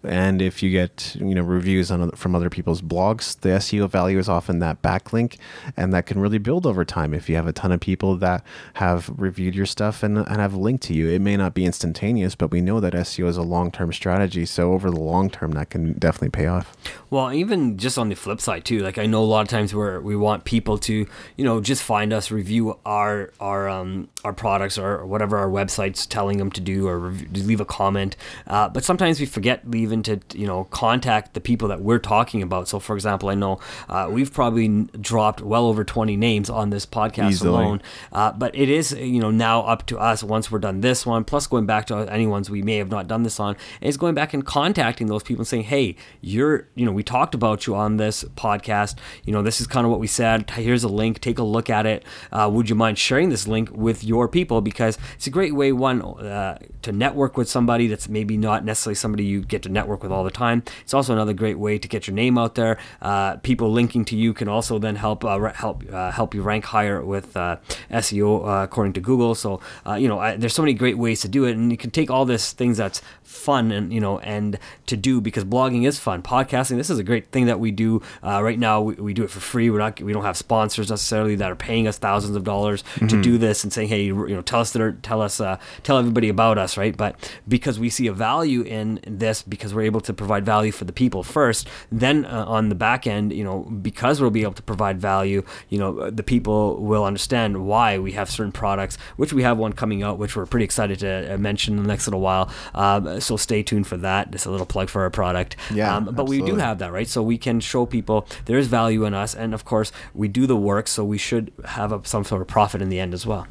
and 0.05 0.41
if 0.41 0.63
you 0.63 0.69
get 0.69 1.15
you 1.15 1.35
know 1.35 1.41
reviews 1.41 1.91
on 1.91 2.11
from 2.11 2.35
other 2.35 2.49
people's 2.49 2.81
blogs 2.81 3.39
the 3.41 3.49
seo 3.49 3.89
value 3.89 4.17
is 4.17 4.29
often 4.29 4.59
that 4.59 4.81
backlink 4.81 5.37
and 5.75 5.93
that 5.93 6.05
can 6.05 6.19
really 6.19 6.37
build 6.37 6.65
over 6.65 6.85
time 6.85 7.13
if 7.13 7.29
you 7.29 7.35
have 7.35 7.47
a 7.47 7.53
ton 7.53 7.71
of 7.71 7.79
people 7.79 8.15
that 8.15 8.43
have 8.75 9.09
reviewed 9.17 9.55
your 9.55 9.65
stuff 9.65 10.03
and, 10.03 10.17
and 10.17 10.37
have 10.37 10.55
linked 10.55 10.83
to 10.83 10.93
you. 10.93 11.09
It 11.09 11.21
may 11.21 11.37
not 11.37 11.53
be 11.53 11.65
instantaneous 11.65 12.35
but 12.35 12.51
we 12.51 12.61
know 12.61 12.79
that 12.79 12.93
seo 12.93 13.27
is 13.27 13.37
a 13.37 13.41
long-term 13.41 13.93
strategy 13.93 14.45
so 14.45 14.73
over 14.73 14.89
the 14.89 14.99
long 14.99 15.29
term 15.29 15.51
that 15.51 15.69
can 15.69 15.93
definitely 15.93 16.29
pay 16.29 16.47
off. 16.47 16.75
Well 17.09 17.33
even 17.33 17.77
just 17.77 17.97
on 17.97 18.09
the 18.09 18.15
flip 18.15 18.41
side 18.41 18.65
too 18.65 18.79
like 18.79 18.97
i 18.97 19.05
know 19.05 19.21
a 19.21 19.25
lot 19.25 19.41
of 19.41 19.47
times 19.47 19.73
where 19.73 19.99
we 20.01 20.15
want 20.15 20.43
people 20.45 20.77
to 20.79 21.07
you 21.37 21.43
know 21.45 21.61
just 21.61 21.83
find 21.83 22.13
us 22.13 22.31
review 22.31 22.77
our 22.85 23.31
our 23.39 23.67
um 23.67 24.09
our 24.23 24.33
products 24.33 24.77
or 24.77 25.05
whatever 25.05 25.37
our 25.37 25.49
website's 25.49 26.05
telling 26.05 26.37
them 26.37 26.51
to 26.51 26.61
do 26.61 26.87
or 26.87 26.99
review, 26.99 27.43
leave 27.43 27.61
a 27.61 27.65
comment. 27.65 28.15
Uh, 28.47 28.67
but 28.67 28.83
sometimes 28.83 29.19
we 29.19 29.25
forget 29.25 29.69
leaving 29.69 29.94
even 29.95 30.19
to 30.21 30.37
you 30.37 30.47
know 30.47 30.65
contact 30.65 31.33
the 31.33 31.41
people 31.41 31.67
that 31.69 31.81
we're 31.81 31.99
talking 31.99 32.41
about. 32.41 32.67
So, 32.67 32.79
for 32.79 32.95
example, 32.95 33.29
I 33.29 33.35
know 33.35 33.59
uh, 33.89 34.09
we've 34.11 34.33
probably 34.33 34.67
dropped 34.99 35.41
well 35.41 35.65
over 35.65 35.83
20 35.83 36.15
names 36.17 36.49
on 36.49 36.69
this 36.69 36.85
podcast 36.85 37.31
Easily. 37.31 37.49
alone, 37.49 37.81
uh, 38.11 38.31
but 38.33 38.55
it 38.55 38.69
is 38.69 38.91
you 38.91 39.19
know 39.19 39.31
now 39.31 39.61
up 39.61 39.85
to 39.87 39.97
us 39.97 40.23
once 40.23 40.51
we're 40.51 40.59
done 40.59 40.81
this 40.81 41.05
one, 41.05 41.23
plus 41.23 41.47
going 41.47 41.65
back 41.65 41.85
to 41.87 41.95
any 42.11 42.27
ones 42.27 42.49
we 42.49 42.61
may 42.61 42.77
have 42.77 42.89
not 42.89 43.07
done 43.07 43.23
this 43.23 43.39
on, 43.39 43.55
is 43.81 43.97
going 43.97 44.15
back 44.15 44.33
and 44.33 44.45
contacting 44.45 45.07
those 45.07 45.23
people 45.23 45.41
and 45.41 45.47
saying, 45.47 45.63
hey, 45.63 45.95
you're 46.21 46.67
you 46.75 46.85
know 46.85 46.91
we 46.91 47.03
talked 47.03 47.33
about 47.35 47.67
you 47.67 47.75
on 47.75 47.97
this 47.97 48.23
podcast. 48.35 48.95
You 49.23 49.33
know 49.33 49.41
this 49.41 49.61
is 49.61 49.67
kind 49.67 49.85
of 49.85 49.91
what 49.91 49.99
we 49.99 50.07
said. 50.07 50.49
Here's 50.51 50.83
a 50.83 50.89
link. 50.89 51.21
Take 51.21 51.39
a 51.39 51.43
look 51.43 51.69
at 51.69 51.85
it. 51.85 52.03
Uh, 52.31 52.49
would 52.51 52.69
you 52.69 52.75
mind 52.75 52.97
sharing 52.97 53.29
this 53.29 53.47
link 53.47 53.69
with 53.71 54.03
your 54.03 54.27
people 54.27 54.61
because 54.61 54.97
it's 55.15 55.27
a 55.27 55.29
great 55.29 55.55
way 55.55 55.71
one 55.71 56.01
uh, 56.01 56.57
to 56.81 56.91
network 56.91 57.37
with 57.37 57.49
somebody 57.49 57.87
that's 57.87 58.09
maybe 58.09 58.37
not 58.37 58.65
necessarily 58.65 58.95
somebody 58.95 59.23
you 59.23 59.41
get 59.41 59.63
to 59.63 59.69
network 59.69 59.84
network 59.85 60.01
with 60.01 60.11
all 60.11 60.23
the 60.23 60.31
time. 60.31 60.63
It's 60.81 60.93
also 60.95 61.13
another 61.13 61.33
great 61.33 61.59
way 61.59 61.77
to 61.77 61.87
get 61.87 62.07
your 62.07 62.15
name 62.15 62.37
out 62.39 62.55
there. 62.55 62.77
Uh, 63.01 63.37
people 63.37 63.71
linking 63.71 64.03
to 64.05 64.15
you 64.15 64.33
can 64.33 64.47
also 64.47 64.79
then 64.79 64.95
help 64.95 65.23
uh, 65.23 65.53
help 65.53 65.83
uh, 65.93 66.11
help 66.11 66.33
you 66.33 66.41
rank 66.41 66.65
higher 66.65 67.05
with 67.05 67.37
uh, 67.37 67.57
SEO 67.91 68.63
according 68.63 68.93
to 68.93 68.99
Google. 68.99 69.35
So 69.35 69.61
you 69.97 70.07
know, 70.07 70.19
I, 70.19 70.35
there's 70.37 70.55
so 70.55 70.63
many 70.63 70.73
great 70.73 70.97
ways 70.97 71.21
to 71.21 71.27
do 71.27 71.45
it, 71.45 71.55
and 71.55 71.71
you 71.71 71.77
can 71.77 71.91
take 71.91 72.09
all 72.09 72.25
this 72.25 72.51
things 72.51 72.77
that's 72.77 73.01
fun 73.35 73.71
and 73.71 73.93
you 73.93 73.99
know 73.99 74.19
and 74.19 74.57
to 74.87 74.97
do 74.97 75.21
because 75.21 75.43
blogging 75.43 75.85
is 75.85 75.99
fun. 75.99 76.21
Podcasting, 76.21 76.77
this 76.77 76.89
is 76.89 76.99
a 76.99 77.03
great 77.03 77.31
thing 77.31 77.45
that 77.45 77.59
we 77.59 77.71
do 77.71 78.01
right 78.23 78.59
now. 78.59 78.81
We, 78.81 78.95
we, 78.95 79.13
do 79.15 79.23
it 79.23 79.29
for 79.29 79.39
free. 79.39 79.69
We're 79.69 79.79
not 79.79 80.01
we 80.01 80.13
don't 80.13 80.23
have 80.23 80.37
sponsors 80.37 80.89
necessarily 80.89 81.35
that 81.35 81.51
are 81.51 81.55
paying 81.55 81.87
us 81.87 81.97
thousands 81.97 82.35
of 82.35 82.43
dollars 82.43 82.83
mm-hmm. 82.95 83.07
to 83.07 83.21
do 83.21 83.37
this 83.37 83.63
and 83.63 83.71
saying, 83.71 83.87
hey, 83.87 84.03
you 84.03 84.27
know, 84.27 84.41
tell 84.41 84.59
us 84.59 84.71
that 84.71 85.03
tell 85.03 85.21
us 85.21 85.37
tell 85.83 85.97
everybody 85.97 86.29
about 86.29 86.57
us, 86.57 86.77
right? 86.77 86.95
But 86.95 87.15
because 87.47 87.79
we 87.79 87.89
see 87.89 88.07
a 88.07 88.13
value 88.13 88.61
in 88.61 88.99
this, 89.07 89.41
because 89.41 89.73
we're 89.73 89.83
able 89.83 90.01
to 90.01 90.13
provide 90.13 90.45
value 90.45 90.71
for 90.71 90.85
the 90.85 90.93
people 90.93 91.23
first, 91.23 91.67
then 91.91 92.25
uh, 92.25 92.45
on 92.47 92.69
the 92.69 92.75
back 92.75 93.07
end, 93.07 93.31
you 93.33 93.43
know, 93.43 93.59
because 93.81 94.21
we'll 94.21 94.31
be 94.31 94.43
able 94.43 94.53
to 94.53 94.63
provide 94.63 94.99
value, 94.99 95.43
you 95.69 95.77
know, 95.77 96.09
the 96.09 96.23
people 96.23 96.81
will 96.81 97.05
understand 97.05 97.65
why 97.65 97.97
we 97.97 98.13
have 98.13 98.29
certain 98.29 98.51
products, 98.51 98.97
which 99.17 99.33
we 99.33 99.43
have 99.43 99.57
one 99.57 99.73
coming 99.73 100.03
out, 100.03 100.17
which 100.17 100.35
we're 100.35 100.45
pretty 100.45 100.65
excited 100.65 100.99
to 100.99 101.33
uh, 101.33 101.37
mention 101.37 101.77
in 101.77 101.83
the 101.83 101.87
next 101.87 102.07
little 102.07 102.21
while. 102.21 102.49
Um, 102.73 103.19
so 103.25 103.37
stay 103.37 103.63
tuned 103.63 103.87
for 103.87 103.97
that. 103.97 104.31
Just 104.31 104.45
a 104.45 104.51
little 104.51 104.65
plug 104.65 104.89
for 104.89 105.01
our 105.01 105.09
product. 105.09 105.55
Yeah, 105.73 105.95
um, 105.95 106.05
but 106.05 106.11
absolutely. 106.11 106.41
we 106.41 106.51
do 106.51 106.55
have 106.57 106.79
that, 106.79 106.91
right? 106.91 107.07
So 107.07 107.21
we 107.21 107.37
can 107.37 107.59
show 107.59 107.85
people 107.85 108.27
there 108.45 108.57
is 108.57 108.67
value 108.67 109.05
in 109.05 109.13
us, 109.13 109.35
and 109.35 109.53
of 109.53 109.65
course, 109.65 109.91
we 110.13 110.27
do 110.27 110.47
the 110.47 110.55
work, 110.55 110.87
so 110.87 111.03
we 111.03 111.17
should 111.17 111.51
have 111.65 111.91
a, 111.91 112.01
some 112.05 112.23
sort 112.23 112.41
of 112.41 112.47
profit 112.47 112.81
in 112.81 112.89
the 112.89 112.99
end 112.99 113.13
as 113.13 113.25
well. 113.25 113.47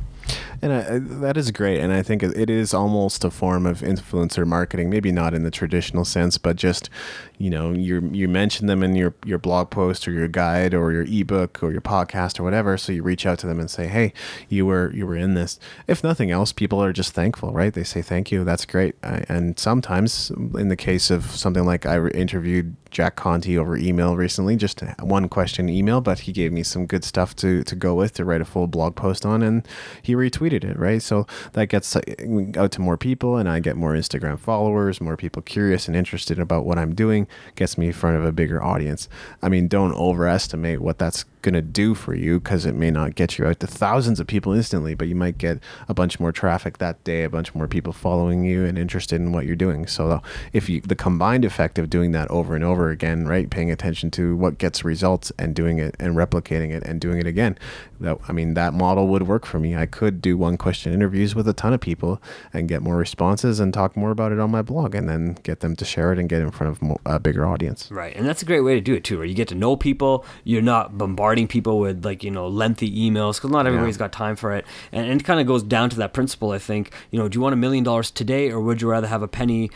And 0.62 0.72
I, 0.72 0.98
that 1.20 1.36
is 1.36 1.50
great. 1.50 1.80
And 1.80 1.92
I 1.92 2.02
think 2.02 2.22
it 2.22 2.50
is 2.50 2.72
almost 2.72 3.24
a 3.24 3.30
form 3.30 3.66
of 3.66 3.80
influencer 3.80 4.46
marketing, 4.46 4.90
maybe 4.90 5.12
not 5.12 5.34
in 5.34 5.42
the 5.42 5.50
traditional 5.50 6.04
sense, 6.04 6.38
but 6.38 6.56
just, 6.56 6.90
you 7.38 7.50
know, 7.50 7.72
you 7.72 8.10
you 8.12 8.28
mention 8.28 8.66
them 8.66 8.82
in 8.82 8.94
your, 8.94 9.14
your 9.24 9.38
blog 9.38 9.70
post 9.70 10.08
or 10.08 10.12
your 10.12 10.28
guide 10.28 10.74
or 10.74 10.92
your 10.92 11.04
ebook 11.04 11.62
or 11.62 11.70
your 11.72 11.80
podcast 11.80 12.40
or 12.40 12.42
whatever. 12.42 12.78
So 12.78 12.92
you 12.92 13.02
reach 13.02 13.26
out 13.26 13.38
to 13.40 13.46
them 13.46 13.60
and 13.60 13.70
say, 13.70 13.86
hey, 13.86 14.12
you 14.48 14.66
were 14.66 14.92
you 14.94 15.06
were 15.06 15.16
in 15.16 15.34
this. 15.34 15.58
If 15.86 16.02
nothing 16.02 16.30
else, 16.30 16.52
people 16.52 16.82
are 16.82 16.92
just 16.92 17.12
thankful, 17.12 17.52
right? 17.52 17.72
They 17.72 17.84
say 17.84 18.02
thank 18.02 18.30
you. 18.32 18.44
That's 18.44 18.64
great. 18.64 18.94
And 19.02 19.58
sometimes, 19.58 20.30
in 20.30 20.68
the 20.68 20.76
case 20.76 21.10
of 21.10 21.24
something 21.26 21.64
like 21.64 21.86
I 21.86 22.06
interviewed 22.08 22.76
Jack 22.94 23.16
Conte 23.16 23.58
over 23.58 23.76
email 23.76 24.16
recently, 24.16 24.54
just 24.54 24.80
one 25.00 25.28
question 25.28 25.68
email, 25.68 26.00
but 26.00 26.20
he 26.20 26.32
gave 26.32 26.52
me 26.52 26.62
some 26.62 26.86
good 26.86 27.04
stuff 27.04 27.34
to, 27.36 27.64
to 27.64 27.74
go 27.74 27.94
with 27.96 28.14
to 28.14 28.24
write 28.24 28.40
a 28.40 28.44
full 28.44 28.68
blog 28.68 28.94
post 28.94 29.26
on, 29.26 29.42
and 29.42 29.66
he 30.00 30.14
retweeted 30.14 30.62
it, 30.62 30.78
right? 30.78 31.02
So 31.02 31.26
that 31.54 31.66
gets 31.66 31.96
uh, 31.96 32.00
out 32.56 32.70
to 32.72 32.80
more 32.80 32.96
people, 32.96 33.36
and 33.36 33.48
I 33.48 33.58
get 33.58 33.76
more 33.76 33.94
Instagram 33.94 34.38
followers, 34.38 35.00
more 35.00 35.16
people 35.16 35.42
curious 35.42 35.88
and 35.88 35.96
interested 35.96 36.38
about 36.38 36.64
what 36.64 36.78
I'm 36.78 36.94
doing, 36.94 37.26
gets 37.56 37.76
me 37.76 37.88
in 37.88 37.92
front 37.92 38.16
of 38.16 38.24
a 38.24 38.30
bigger 38.30 38.62
audience. 38.62 39.08
I 39.42 39.48
mean, 39.48 39.66
don't 39.66 39.92
overestimate 39.94 40.80
what 40.80 40.98
that's 40.98 41.24
going 41.44 41.54
to 41.54 41.62
do 41.62 41.94
for 41.94 42.14
you 42.14 42.40
because 42.40 42.66
it 42.66 42.74
may 42.74 42.90
not 42.90 43.14
get 43.14 43.38
you 43.38 43.46
out 43.46 43.60
to 43.60 43.66
thousands 43.66 44.18
of 44.18 44.26
people 44.26 44.52
instantly, 44.52 44.94
but 44.94 45.06
you 45.06 45.14
might 45.14 45.38
get 45.38 45.60
a 45.86 45.94
bunch 45.94 46.18
more 46.18 46.32
traffic 46.32 46.78
that 46.78 47.04
day, 47.04 47.22
a 47.22 47.28
bunch 47.28 47.54
more 47.54 47.68
people 47.68 47.92
following 47.92 48.44
you 48.44 48.64
and 48.64 48.78
interested 48.78 49.20
in 49.20 49.30
what 49.30 49.44
you're 49.44 49.54
doing. 49.54 49.86
So 49.86 50.22
if 50.52 50.68
you 50.68 50.80
the 50.80 50.96
combined 50.96 51.44
effect 51.44 51.78
of 51.78 51.90
doing 51.90 52.12
that 52.12 52.30
over 52.30 52.54
and 52.54 52.64
over 52.64 52.90
again, 52.90 53.28
right, 53.28 53.48
paying 53.48 53.70
attention 53.70 54.10
to 54.12 54.34
what 54.34 54.58
gets 54.58 54.84
results 54.84 55.30
and 55.38 55.54
doing 55.54 55.78
it 55.78 55.94
and 56.00 56.16
replicating 56.16 56.72
it 56.72 56.82
and 56.82 57.00
doing 57.00 57.18
it 57.18 57.26
again, 57.26 57.58
that 58.00 58.18
I 58.26 58.32
mean 58.32 58.54
that 58.54 58.72
model 58.72 59.06
would 59.08 59.28
work 59.28 59.44
for 59.44 59.60
me. 59.60 59.76
I 59.76 59.84
could 59.86 60.22
do 60.22 60.38
one 60.38 60.56
question 60.56 60.94
interviews 60.94 61.34
with 61.34 61.46
a 61.46 61.52
ton 61.52 61.74
of 61.74 61.80
people 61.80 62.22
and 62.54 62.68
get 62.68 62.80
more 62.80 62.96
responses 62.96 63.60
and 63.60 63.74
talk 63.74 63.96
more 63.96 64.10
about 64.10 64.32
it 64.32 64.40
on 64.40 64.50
my 64.50 64.62
blog 64.62 64.94
and 64.94 65.08
then 65.08 65.36
get 65.42 65.60
them 65.60 65.76
to 65.76 65.84
share 65.84 66.10
it 66.10 66.18
and 66.18 66.28
get 66.28 66.40
in 66.40 66.50
front 66.50 66.78
of 66.80 66.98
a 67.04 67.20
bigger 67.20 67.46
audience. 67.46 67.90
Right. 67.90 68.16
And 68.16 68.26
that's 68.26 68.40
a 68.40 68.46
great 68.46 68.62
way 68.62 68.74
to 68.74 68.80
do 68.80 68.94
it 68.94 69.04
too, 69.04 69.18
where 69.18 69.26
you 69.26 69.34
get 69.34 69.48
to 69.48 69.54
know 69.54 69.76
people, 69.76 70.24
you're 70.42 70.62
not 70.62 70.96
bombarded 70.96 71.33
bombarding 71.34 71.48
people 71.48 71.80
with 71.80 72.04
like 72.04 72.22
you 72.22 72.30
know 72.30 72.46
lengthy 72.46 72.90
emails 73.10 73.36
because 73.36 73.50
not 73.50 73.66
everybody's 73.66 73.96
yeah. 73.96 74.06
got 74.06 74.12
time 74.12 74.36
for 74.36 74.52
it. 74.52 74.64
And, 74.92 75.10
and 75.10 75.20
it 75.20 75.24
kind 75.24 75.40
of 75.40 75.46
goes 75.46 75.62
down 75.62 75.90
to 75.90 75.96
that 75.96 76.12
principle 76.12 76.52
i 76.52 76.58
think. 76.58 76.92
You 77.10 77.18
know 77.18 77.28
do 77.28 77.36
you 77.36 77.42
want 77.42 77.54
a 77.54 77.56
million 77.56 77.82
dollars 77.84 78.10
today 78.10 78.50
or 78.50 78.60
would 78.60 78.80
you 78.80 78.88
rather 78.88 79.08
have 79.08 79.22
a 79.22 79.28
penny 79.28 79.70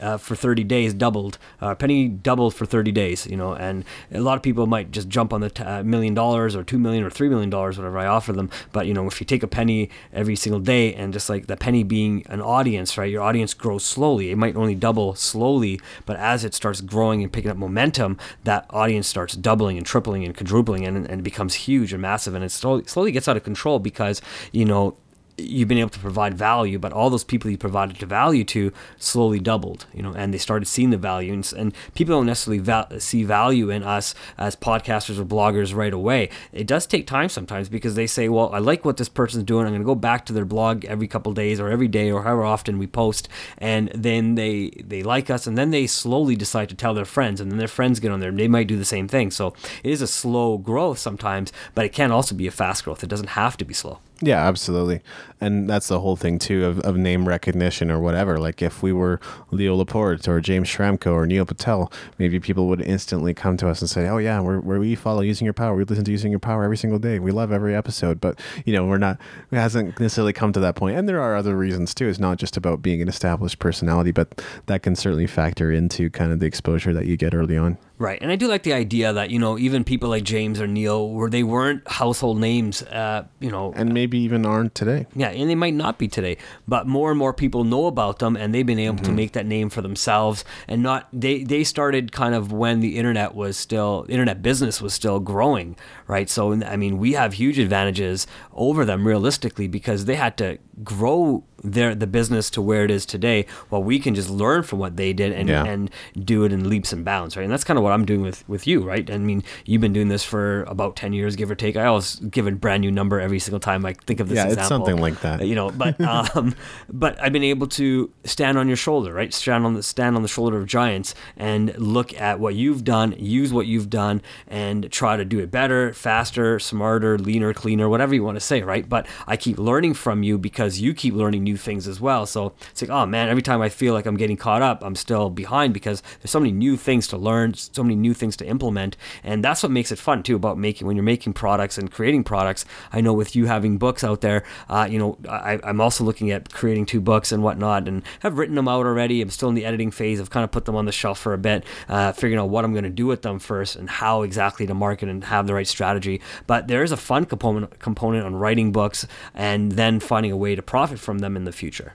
uh, 0.00 0.16
for 0.16 0.34
30 0.34 0.64
days 0.64 0.94
doubled? 0.94 1.38
Uh, 1.60 1.74
penny 1.74 2.08
doubled 2.08 2.54
for 2.54 2.64
30 2.66 2.92
days 2.92 3.26
you 3.26 3.36
know? 3.36 3.54
And 3.54 3.84
a 4.10 4.20
lot 4.20 4.36
of 4.36 4.42
people 4.42 4.66
might 4.66 4.90
just 4.90 5.08
jump 5.08 5.32
on 5.32 5.40
the 5.40 5.50
t- 5.50 5.62
uh, 5.62 5.82
million 5.82 6.14
dollars 6.14 6.56
or 6.56 6.64
two 6.64 6.78
million 6.78 7.04
or 7.04 7.10
three 7.10 7.28
million 7.28 7.50
dollars 7.50 7.76
whatever 7.76 7.98
i 7.98 8.06
offer 8.06 8.32
them. 8.32 8.48
But 8.72 8.86
you 8.86 8.94
know 8.94 9.06
if 9.06 9.20
you 9.20 9.26
take 9.26 9.42
a 9.42 9.48
penny 9.48 9.90
every 10.12 10.36
single 10.36 10.60
day 10.60 10.94
and 10.94 11.12
just 11.12 11.28
like 11.28 11.46
the 11.46 11.56
penny 11.56 11.82
being 11.82 12.24
an 12.28 12.40
audience 12.40 12.96
right 12.96 13.10
your 13.10 13.22
audience 13.22 13.52
grows 13.54 13.84
slowly. 13.84 14.30
It 14.30 14.38
might 14.38 14.56
only 14.56 14.74
double 14.74 15.14
slowly 15.14 15.80
but 16.06 16.16
as 16.16 16.44
it 16.44 16.54
starts 16.54 16.80
growing 16.80 17.22
and 17.22 17.32
picking 17.32 17.50
up 17.50 17.56
momentum 17.56 18.18
that 18.44 18.66
audience 18.70 19.06
starts 19.06 19.34
doubling 19.34 19.76
and 19.76 19.86
tripling 19.86 20.24
and 20.24 20.34
quadrupling. 20.36 20.86
And 20.86 21.01
and, 21.06 21.20
it 21.20 21.22
becomes 21.22 21.54
huge 21.54 21.92
and 21.92 22.02
massive 22.02 22.34
and 22.34 22.44
it 22.44 22.50
slowly, 22.50 22.84
slowly 22.86 23.12
gets 23.12 23.28
out 23.28 23.36
of 23.36 23.44
control 23.44 23.78
because 23.78 24.20
you 24.52 24.64
know 24.64 24.96
you've 25.38 25.68
been 25.68 25.78
able 25.78 25.90
to 25.90 25.98
provide 25.98 26.34
value, 26.34 26.78
but 26.78 26.92
all 26.92 27.10
those 27.10 27.24
people 27.24 27.50
you 27.50 27.58
provided 27.58 27.98
to 27.98 28.06
value 28.06 28.44
to 28.44 28.72
slowly 28.98 29.40
doubled, 29.40 29.86
you 29.94 30.02
know, 30.02 30.12
and 30.12 30.32
they 30.32 30.38
started 30.38 30.66
seeing 30.66 30.90
the 30.90 30.96
value. 30.96 31.32
And, 31.32 31.52
and 31.56 31.74
people 31.94 32.14
don't 32.16 32.26
necessarily 32.26 33.00
see 33.00 33.24
value 33.24 33.70
in 33.70 33.82
us 33.82 34.14
as 34.38 34.56
podcasters 34.56 35.18
or 35.18 35.24
bloggers 35.24 35.74
right 35.74 35.92
away. 35.92 36.28
It 36.52 36.66
does 36.66 36.86
take 36.86 37.06
time 37.06 37.28
sometimes 37.28 37.68
because 37.68 37.94
they 37.94 38.06
say, 38.06 38.28
well, 38.28 38.52
I 38.54 38.58
like 38.58 38.84
what 38.84 38.96
this 38.96 39.08
person's 39.08 39.44
doing. 39.44 39.66
I'm 39.66 39.72
going 39.72 39.82
to 39.82 39.86
go 39.86 39.94
back 39.94 40.26
to 40.26 40.32
their 40.32 40.44
blog 40.44 40.84
every 40.84 41.08
couple 41.08 41.32
days 41.32 41.60
or 41.60 41.68
every 41.68 41.88
day 41.88 42.10
or 42.10 42.22
however 42.22 42.44
often 42.44 42.78
we 42.78 42.86
post. 42.86 43.28
And 43.58 43.90
then 43.94 44.34
they, 44.34 44.70
they 44.84 45.02
like 45.02 45.30
us 45.30 45.46
and 45.46 45.56
then 45.56 45.70
they 45.70 45.86
slowly 45.86 46.36
decide 46.36 46.68
to 46.68 46.74
tell 46.74 46.94
their 46.94 47.04
friends 47.04 47.40
and 47.40 47.50
then 47.50 47.58
their 47.58 47.68
friends 47.68 48.00
get 48.00 48.12
on 48.12 48.20
there 48.20 48.30
and 48.30 48.38
they 48.38 48.48
might 48.48 48.68
do 48.68 48.76
the 48.76 48.84
same 48.84 49.08
thing. 49.08 49.30
So 49.30 49.54
it 49.82 49.90
is 49.90 50.02
a 50.02 50.06
slow 50.06 50.58
growth 50.58 50.98
sometimes, 50.98 51.52
but 51.74 51.84
it 51.84 51.92
can 51.92 52.12
also 52.12 52.34
be 52.34 52.46
a 52.46 52.50
fast 52.50 52.84
growth. 52.84 53.02
It 53.02 53.08
doesn't 53.08 53.30
have 53.30 53.56
to 53.56 53.64
be 53.64 53.74
slow. 53.74 54.00
Yeah, 54.24 54.46
absolutely. 54.46 55.00
And 55.40 55.68
that's 55.68 55.88
the 55.88 55.98
whole 55.98 56.14
thing 56.14 56.38
too 56.38 56.64
of, 56.64 56.78
of 56.80 56.96
name 56.96 57.26
recognition 57.26 57.90
or 57.90 57.98
whatever. 57.98 58.38
Like 58.38 58.62
if 58.62 58.80
we 58.80 58.92
were 58.92 59.18
Leo 59.50 59.74
Laporte 59.74 60.28
or 60.28 60.40
James 60.40 60.68
Schramko 60.68 61.12
or 61.12 61.26
Neil 61.26 61.44
Patel, 61.44 61.92
maybe 62.20 62.38
people 62.38 62.68
would 62.68 62.80
instantly 62.80 63.34
come 63.34 63.56
to 63.56 63.68
us 63.68 63.80
and 63.80 63.90
say, 63.90 64.08
"Oh 64.08 64.18
yeah, 64.18 64.40
we're, 64.40 64.60
we're 64.60 64.78
we 64.78 64.94
follow 64.94 65.22
using 65.22 65.44
your 65.44 65.54
power. 65.54 65.74
We 65.74 65.82
listen 65.82 66.04
to 66.04 66.10
using 66.12 66.30
your 66.30 66.38
power 66.38 66.62
every 66.62 66.76
single 66.76 67.00
day. 67.00 67.18
We 67.18 67.32
love 67.32 67.50
every 67.50 67.74
episode." 67.74 68.20
But 68.20 68.38
you 68.64 68.72
know, 68.72 68.86
we're 68.86 68.98
not. 68.98 69.18
It 69.50 69.56
hasn't 69.56 69.98
necessarily 69.98 70.32
come 70.32 70.52
to 70.52 70.60
that 70.60 70.76
point. 70.76 70.96
And 70.96 71.08
there 71.08 71.20
are 71.20 71.34
other 71.34 71.56
reasons 71.56 71.92
too. 71.92 72.08
It's 72.08 72.20
not 72.20 72.38
just 72.38 72.56
about 72.56 72.80
being 72.80 73.02
an 73.02 73.08
established 73.08 73.58
personality, 73.58 74.12
but 74.12 74.40
that 74.66 74.84
can 74.84 74.94
certainly 74.94 75.26
factor 75.26 75.72
into 75.72 76.10
kind 76.10 76.30
of 76.30 76.38
the 76.38 76.46
exposure 76.46 76.92
that 76.92 77.06
you 77.06 77.16
get 77.16 77.34
early 77.34 77.56
on. 77.56 77.76
Right, 78.02 78.18
and 78.20 78.32
I 78.32 78.36
do 78.36 78.48
like 78.48 78.64
the 78.64 78.72
idea 78.72 79.12
that 79.12 79.30
you 79.30 79.38
know 79.38 79.56
even 79.56 79.84
people 79.84 80.08
like 80.08 80.24
James 80.24 80.60
or 80.60 80.66
Neil, 80.66 81.08
where 81.08 81.30
they 81.30 81.44
weren't 81.44 81.88
household 81.88 82.40
names, 82.40 82.82
uh, 82.82 83.26
you 83.38 83.48
know, 83.48 83.72
and 83.76 83.94
maybe 83.94 84.18
even 84.18 84.44
aren't 84.44 84.74
today. 84.74 85.06
Yeah, 85.14 85.28
and 85.28 85.48
they 85.48 85.54
might 85.54 85.74
not 85.74 85.98
be 85.98 86.08
today, 86.08 86.36
but 86.66 86.88
more 86.88 87.10
and 87.10 87.18
more 87.18 87.32
people 87.32 87.62
know 87.62 87.86
about 87.86 88.18
them, 88.18 88.36
and 88.36 88.52
they've 88.52 88.66
been 88.66 88.80
able 88.80 88.96
mm-hmm. 88.96 89.04
to 89.04 89.12
make 89.12 89.34
that 89.34 89.46
name 89.46 89.70
for 89.70 89.82
themselves. 89.82 90.44
And 90.66 90.82
not 90.82 91.06
they 91.12 91.44
they 91.44 91.62
started 91.62 92.10
kind 92.10 92.34
of 92.34 92.50
when 92.50 92.80
the 92.80 92.98
internet 92.98 93.36
was 93.36 93.56
still 93.56 94.04
internet 94.08 94.42
business 94.42 94.82
was 94.82 94.92
still 94.92 95.20
growing, 95.20 95.76
right? 96.08 96.28
So 96.28 96.54
I 96.54 96.74
mean, 96.74 96.98
we 96.98 97.12
have 97.12 97.34
huge 97.34 97.60
advantages 97.60 98.26
over 98.52 98.84
them 98.84 99.06
realistically 99.06 99.68
because 99.68 100.06
they 100.06 100.16
had 100.16 100.36
to 100.38 100.58
grow 100.82 101.44
their 101.62 101.94
the 101.94 102.06
business 102.06 102.50
to 102.50 102.62
where 102.62 102.84
it 102.84 102.90
is 102.90 103.06
today 103.06 103.46
while 103.68 103.82
we 103.82 103.98
can 103.98 104.14
just 104.14 104.30
learn 104.30 104.62
from 104.62 104.78
what 104.78 104.96
they 104.96 105.12
did 105.12 105.32
and 105.32 105.48
yeah. 105.48 105.64
and 105.64 105.90
do 106.18 106.44
it 106.44 106.52
in 106.52 106.68
leaps 106.68 106.92
and 106.92 107.04
bounds 107.04 107.36
right? 107.36 107.44
And 107.44 107.52
that's 107.52 107.64
kind 107.64 107.78
of 107.78 107.84
what 107.84 107.92
i'm 107.92 108.04
doing 108.04 108.22
with 108.22 108.46
with 108.48 108.66
you 108.66 108.82
right? 108.82 109.08
I 109.10 109.18
mean 109.18 109.42
you've 109.64 109.80
been 109.80 109.92
doing 109.92 110.08
this 110.08 110.24
for 110.24 110.64
about 110.64 110.96
10 110.96 111.12
years 111.12 111.36
give 111.36 111.50
or 111.50 111.54
take. 111.54 111.76
I 111.76 111.86
always 111.86 112.16
give 112.16 112.46
a 112.46 112.52
brand 112.52 112.82
new 112.82 112.90
number 112.90 113.20
every 113.20 113.38
single 113.38 113.60
time 113.60 113.84
i 113.86 113.92
think 113.92 114.20
of 114.20 114.28
this 114.28 114.36
yeah, 114.36 114.44
example 114.44 114.62
it's 114.62 114.68
something 114.68 114.98
like 114.98 115.20
that. 115.20 115.46
you 115.46 115.54
know 115.54 115.70
but 115.70 116.00
um 116.36 116.54
but 116.92 117.20
i've 117.20 117.32
been 117.32 117.44
able 117.44 117.66
to 117.66 118.10
stand 118.24 118.58
on 118.58 118.68
your 118.68 118.76
shoulder 118.76 119.12
right? 119.12 119.32
Stand 119.32 119.64
on 119.64 119.74
the 119.74 119.82
stand 119.82 120.16
on 120.16 120.22
the 120.22 120.28
shoulder 120.28 120.58
of 120.58 120.66
giants 120.66 121.14
and 121.36 121.76
look 121.78 122.18
at 122.20 122.40
what 122.40 122.54
you've 122.54 122.84
done 122.84 123.14
use 123.18 123.52
what 123.52 123.66
you've 123.66 123.90
done 123.90 124.22
and 124.46 124.90
try 124.90 125.16
to 125.16 125.24
do 125.24 125.38
it 125.38 125.50
better 125.50 125.92
faster 125.92 126.58
smarter 126.58 127.18
leaner 127.18 127.52
cleaner 127.52 127.88
whatever 127.88 128.14
you 128.14 128.22
want 128.24 128.36
to 128.36 128.40
say 128.40 128.62
right? 128.62 128.88
But 128.88 129.06
i 129.26 129.36
keep 129.36 129.58
learning 129.58 129.94
from 129.94 130.22
you 130.22 130.38
because 130.38 130.80
you 130.80 130.94
keep 130.94 131.14
learning 131.14 131.42
new 131.42 131.51
new 131.52 131.58
things 131.58 131.86
as 131.86 132.00
well. 132.00 132.24
So 132.24 132.54
it's 132.70 132.80
like, 132.80 132.90
oh 132.90 133.04
man, 133.04 133.28
every 133.28 133.42
time 133.42 133.60
I 133.60 133.68
feel 133.68 133.92
like 133.92 134.06
I'm 134.06 134.16
getting 134.16 134.38
caught 134.38 134.62
up, 134.62 134.82
I'm 134.82 134.96
still 134.96 135.28
behind 135.28 135.74
because 135.74 136.02
there's 136.20 136.30
so 136.30 136.40
many 136.40 136.52
new 136.52 136.76
things 136.76 137.06
to 137.08 137.16
learn, 137.18 137.52
so 137.54 137.82
many 137.82 137.94
new 137.94 138.14
things 138.14 138.36
to 138.38 138.46
implement. 138.46 138.96
And 139.22 139.44
that's 139.44 139.62
what 139.62 139.70
makes 139.70 139.92
it 139.92 139.98
fun 139.98 140.22
too 140.22 140.36
about 140.36 140.56
making, 140.58 140.86
when 140.86 140.96
you're 140.96 141.04
making 141.04 141.34
products 141.34 141.76
and 141.76 141.90
creating 141.90 142.24
products. 142.24 142.64
I 142.92 143.02
know 143.02 143.12
with 143.12 143.36
you 143.36 143.46
having 143.46 143.76
books 143.76 144.02
out 144.02 144.22
there, 144.22 144.44
uh, 144.68 144.88
you 144.90 144.98
know, 144.98 145.18
I, 145.28 145.60
am 145.62 145.80
also 145.80 146.04
looking 146.04 146.30
at 146.30 146.52
creating 146.52 146.86
two 146.86 147.00
books 147.00 147.32
and 147.32 147.42
whatnot 147.42 147.86
and 147.86 148.02
have 148.20 148.38
written 148.38 148.54
them 148.54 148.68
out 148.68 148.86
already. 148.86 149.20
I'm 149.20 149.30
still 149.30 149.50
in 149.50 149.54
the 149.54 149.66
editing 149.66 149.90
phase. 149.90 150.20
I've 150.20 150.30
kind 150.30 150.44
of 150.44 150.50
put 150.50 150.64
them 150.64 150.74
on 150.74 150.86
the 150.86 150.92
shelf 150.92 151.18
for 151.18 151.34
a 151.34 151.38
bit, 151.38 151.64
uh, 151.88 152.12
figuring 152.12 152.40
out 152.40 152.48
what 152.48 152.64
I'm 152.64 152.72
going 152.72 152.84
to 152.84 152.90
do 152.90 153.06
with 153.06 153.22
them 153.22 153.38
first 153.38 153.76
and 153.76 153.90
how 153.90 154.22
exactly 154.22 154.66
to 154.66 154.74
market 154.74 155.08
and 155.08 155.24
have 155.24 155.46
the 155.46 155.54
right 155.54 155.66
strategy. 155.66 156.22
But 156.46 156.68
there 156.68 156.82
is 156.82 156.92
a 156.92 156.96
fun 156.96 157.26
component 157.26 157.78
component 157.78 158.24
on 158.24 158.36
writing 158.36 158.72
books 158.72 159.06
and 159.34 159.72
then 159.72 160.00
finding 160.00 160.32
a 160.32 160.36
way 160.36 160.54
to 160.54 160.62
profit 160.62 160.98
from 160.98 161.18
them 161.18 161.36
in 161.42 161.44
the 161.44 161.52
future. 161.52 161.94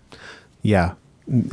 Yeah. 0.61 0.95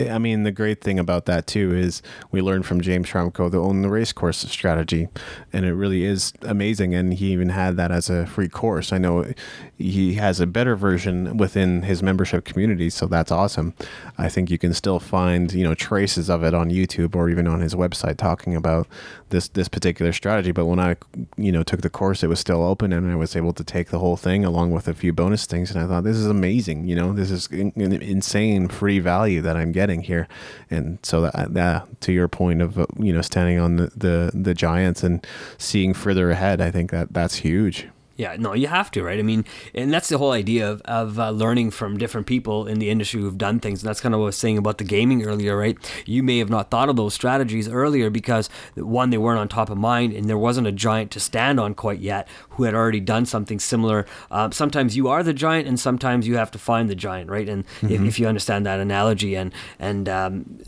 I 0.09 0.19
mean, 0.19 0.45
the 0.45 0.53
great 0.53 0.81
thing 0.81 1.01
about 1.01 1.27
that 1.27 1.49
too 1.49 1.75
is 1.75 2.01
we 2.31 2.41
learned 2.41 2.65
from 2.65 2.81
James 2.81 3.09
Schramko 3.09 3.51
the 3.51 3.59
own 3.59 3.83
the 3.83 3.89
race 3.89 4.13
course 4.13 4.39
strategy, 4.39 5.09
and 5.53 5.65
it 5.65 5.75
really 5.75 6.05
is 6.05 6.33
amazing. 6.43 6.95
And 6.95 7.13
he 7.13 7.33
even 7.33 7.49
had 7.49 7.77
that 7.77 7.91
as 7.91 8.09
a 8.09 8.25
free 8.25 8.49
course. 8.49 8.93
I 8.93 8.99
know 8.99 9.33
he 9.77 10.15
has 10.15 10.39
a 10.39 10.47
better 10.47 10.77
version 10.77 11.37
within 11.39 11.83
his 11.83 12.05
membership 12.05 12.45
community, 12.45 12.89
so 12.89 13.07
that's 13.07 13.33
awesome. 13.33 13.75
I 14.17 14.29
think 14.29 14.49
you 14.49 14.59
can 14.59 14.75
still 14.75 15.01
find 15.01 15.53
you 15.53 15.65
know 15.65 15.75
traces 15.75 16.31
of 16.31 16.45
it 16.45 16.55
on 16.55 16.71
YouTube 16.71 17.17
or 17.17 17.29
even 17.29 17.49
on 17.49 17.61
his 17.61 17.75
website 17.75 18.17
talking 18.17 18.55
about 18.55 18.87
this 19.35 19.49
this 19.49 19.69
particular 19.69 20.13
strategy. 20.13 20.53
But 20.53 20.67
when 20.67 20.79
I 20.79 20.97
you 21.37 21.53
know 21.53 21.63
took 21.63 21.83
the 21.83 21.91
course, 21.91 22.23
it 22.23 22.29
was 22.29 22.41
still 22.41 22.63
open, 22.63 22.93
and 22.93 23.11
I 23.11 23.17
was 23.17 23.37
able 23.37 23.53
to 23.53 23.65
take 23.65 23.91
the 23.91 23.99
whole 23.99 24.17
thing 24.17 24.45
along 24.45 24.71
with 24.71 24.89
a 24.89 24.95
few 24.95 25.13
bonus 25.13 25.45
things. 25.45 25.71
And 25.71 25.81
I 25.83 25.87
thought 25.87 26.05
this 26.05 26.17
is 26.17 26.27
amazing. 26.27 26.87
You 26.87 26.97
know, 26.97 27.13
this 27.13 27.31
is 27.31 27.49
an 27.49 27.93
insane 27.93 28.69
free 28.69 29.01
value 29.01 29.43
that 29.43 29.57
I'm 29.57 29.73
getting 29.73 30.03
here. 30.03 30.29
And 30.71 30.99
so 31.03 31.23
that, 31.23 31.55
that 31.55 32.01
to 32.03 32.13
your 32.13 32.29
point 32.29 32.63
of 32.63 32.79
uh, 32.79 32.87
you 32.99 33.13
know 33.13 33.23
standing 33.23 33.59
on 33.59 33.77
the, 33.77 33.91
the 33.97 34.31
the 34.33 34.55
giants 34.55 35.03
and 35.03 35.27
seeing 35.59 35.93
further 35.93 36.31
ahead, 36.31 36.61
I 36.61 36.71
think 36.71 36.91
that 36.93 37.13
that's 37.13 37.37
huge. 37.37 37.89
Yeah, 38.17 38.37
no, 38.39 38.53
you 38.53 38.69
have 38.69 38.93
to, 38.93 39.03
right? 39.03 39.19
I 39.19 39.23
mean, 39.23 39.45
and 39.75 39.93
that's 39.93 40.09
the 40.09 40.19
whole 40.19 40.31
idea 40.31 40.71
of, 40.71 40.81
of 40.83 41.19
uh, 41.19 41.31
learning 41.31 41.73
from 41.73 41.99
different 41.99 42.29
people 42.29 42.65
in 42.67 42.79
the 42.79 42.89
industry 42.89 43.21
who've 43.21 43.37
done 43.37 43.59
things. 43.59 43.83
And 43.83 43.89
that's 43.89 44.01
kind 44.01 44.15
of 44.15 44.21
what 44.21 44.27
I 44.27 44.29
was 44.29 44.37
saying 44.37 44.57
about 44.57 44.79
the 44.79 44.85
gaming 44.85 45.25
earlier, 45.25 45.57
right? 45.57 45.77
You 46.07 46.23
may 46.23 46.39
have 46.39 46.49
not 46.49 46.71
thought 46.71 46.89
of 46.89 46.95
those 46.95 47.13
strategies 47.13 47.69
earlier 47.69 48.11
because, 48.11 48.49
one, 48.77 49.11
they 49.11 49.19
weren't 49.19 49.41
on 49.41 49.49
top 49.49 49.69
of 49.69 49.79
mind 49.79 50.13
and 50.13 50.29
there 50.29 50.39
wasn't 50.39 50.69
a 50.69 50.73
giant 50.73 51.11
to 51.13 51.21
stand 51.21 51.59
on 51.59 51.75
quite 51.75 51.99
yet 51.99 52.29
who 52.51 52.63
had 52.63 52.75
already 52.75 53.01
done 53.01 53.27
something 53.27 53.59
similar. 53.59 54.07
Um, 54.31 54.53
sometimes 54.53 54.97
you 54.97 55.09
are 55.09 55.25
the 55.25 55.35
giant 55.35 55.67
and 55.67 55.79
sometimes 55.81 56.29
you 56.29 56.37
have 56.37 56.53
to 56.53 56.59
find 56.59 56.89
the 56.89 56.95
giant, 56.95 57.31
right? 57.31 57.49
And 57.49 57.67
mm-hmm. 57.67 57.93
if, 57.93 58.01
if, 58.03 58.19
you 58.21 58.29
understand 58.29 58.65
that 58.65 58.79
analogy 58.79 59.35
and, 59.35 59.53
and 59.81 60.09
um, 60.09 60.61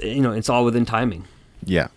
you 0.00 0.22
know, 0.22 0.30
it's 0.30 0.48
all 0.48 0.64
within 0.64 0.84
timing. 0.84 1.24
Yeah. 1.64 1.88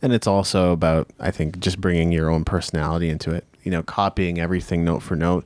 And 0.00 0.12
it's 0.12 0.26
also 0.26 0.72
about, 0.72 1.08
I 1.20 1.30
think, 1.30 1.60
just 1.60 1.80
bringing 1.80 2.10
your 2.10 2.28
own 2.28 2.44
personality 2.44 3.08
into 3.08 3.30
it 3.30 3.46
you 3.62 3.70
know 3.70 3.82
copying 3.82 4.38
everything 4.38 4.84
note 4.84 5.02
for 5.02 5.16
note 5.16 5.44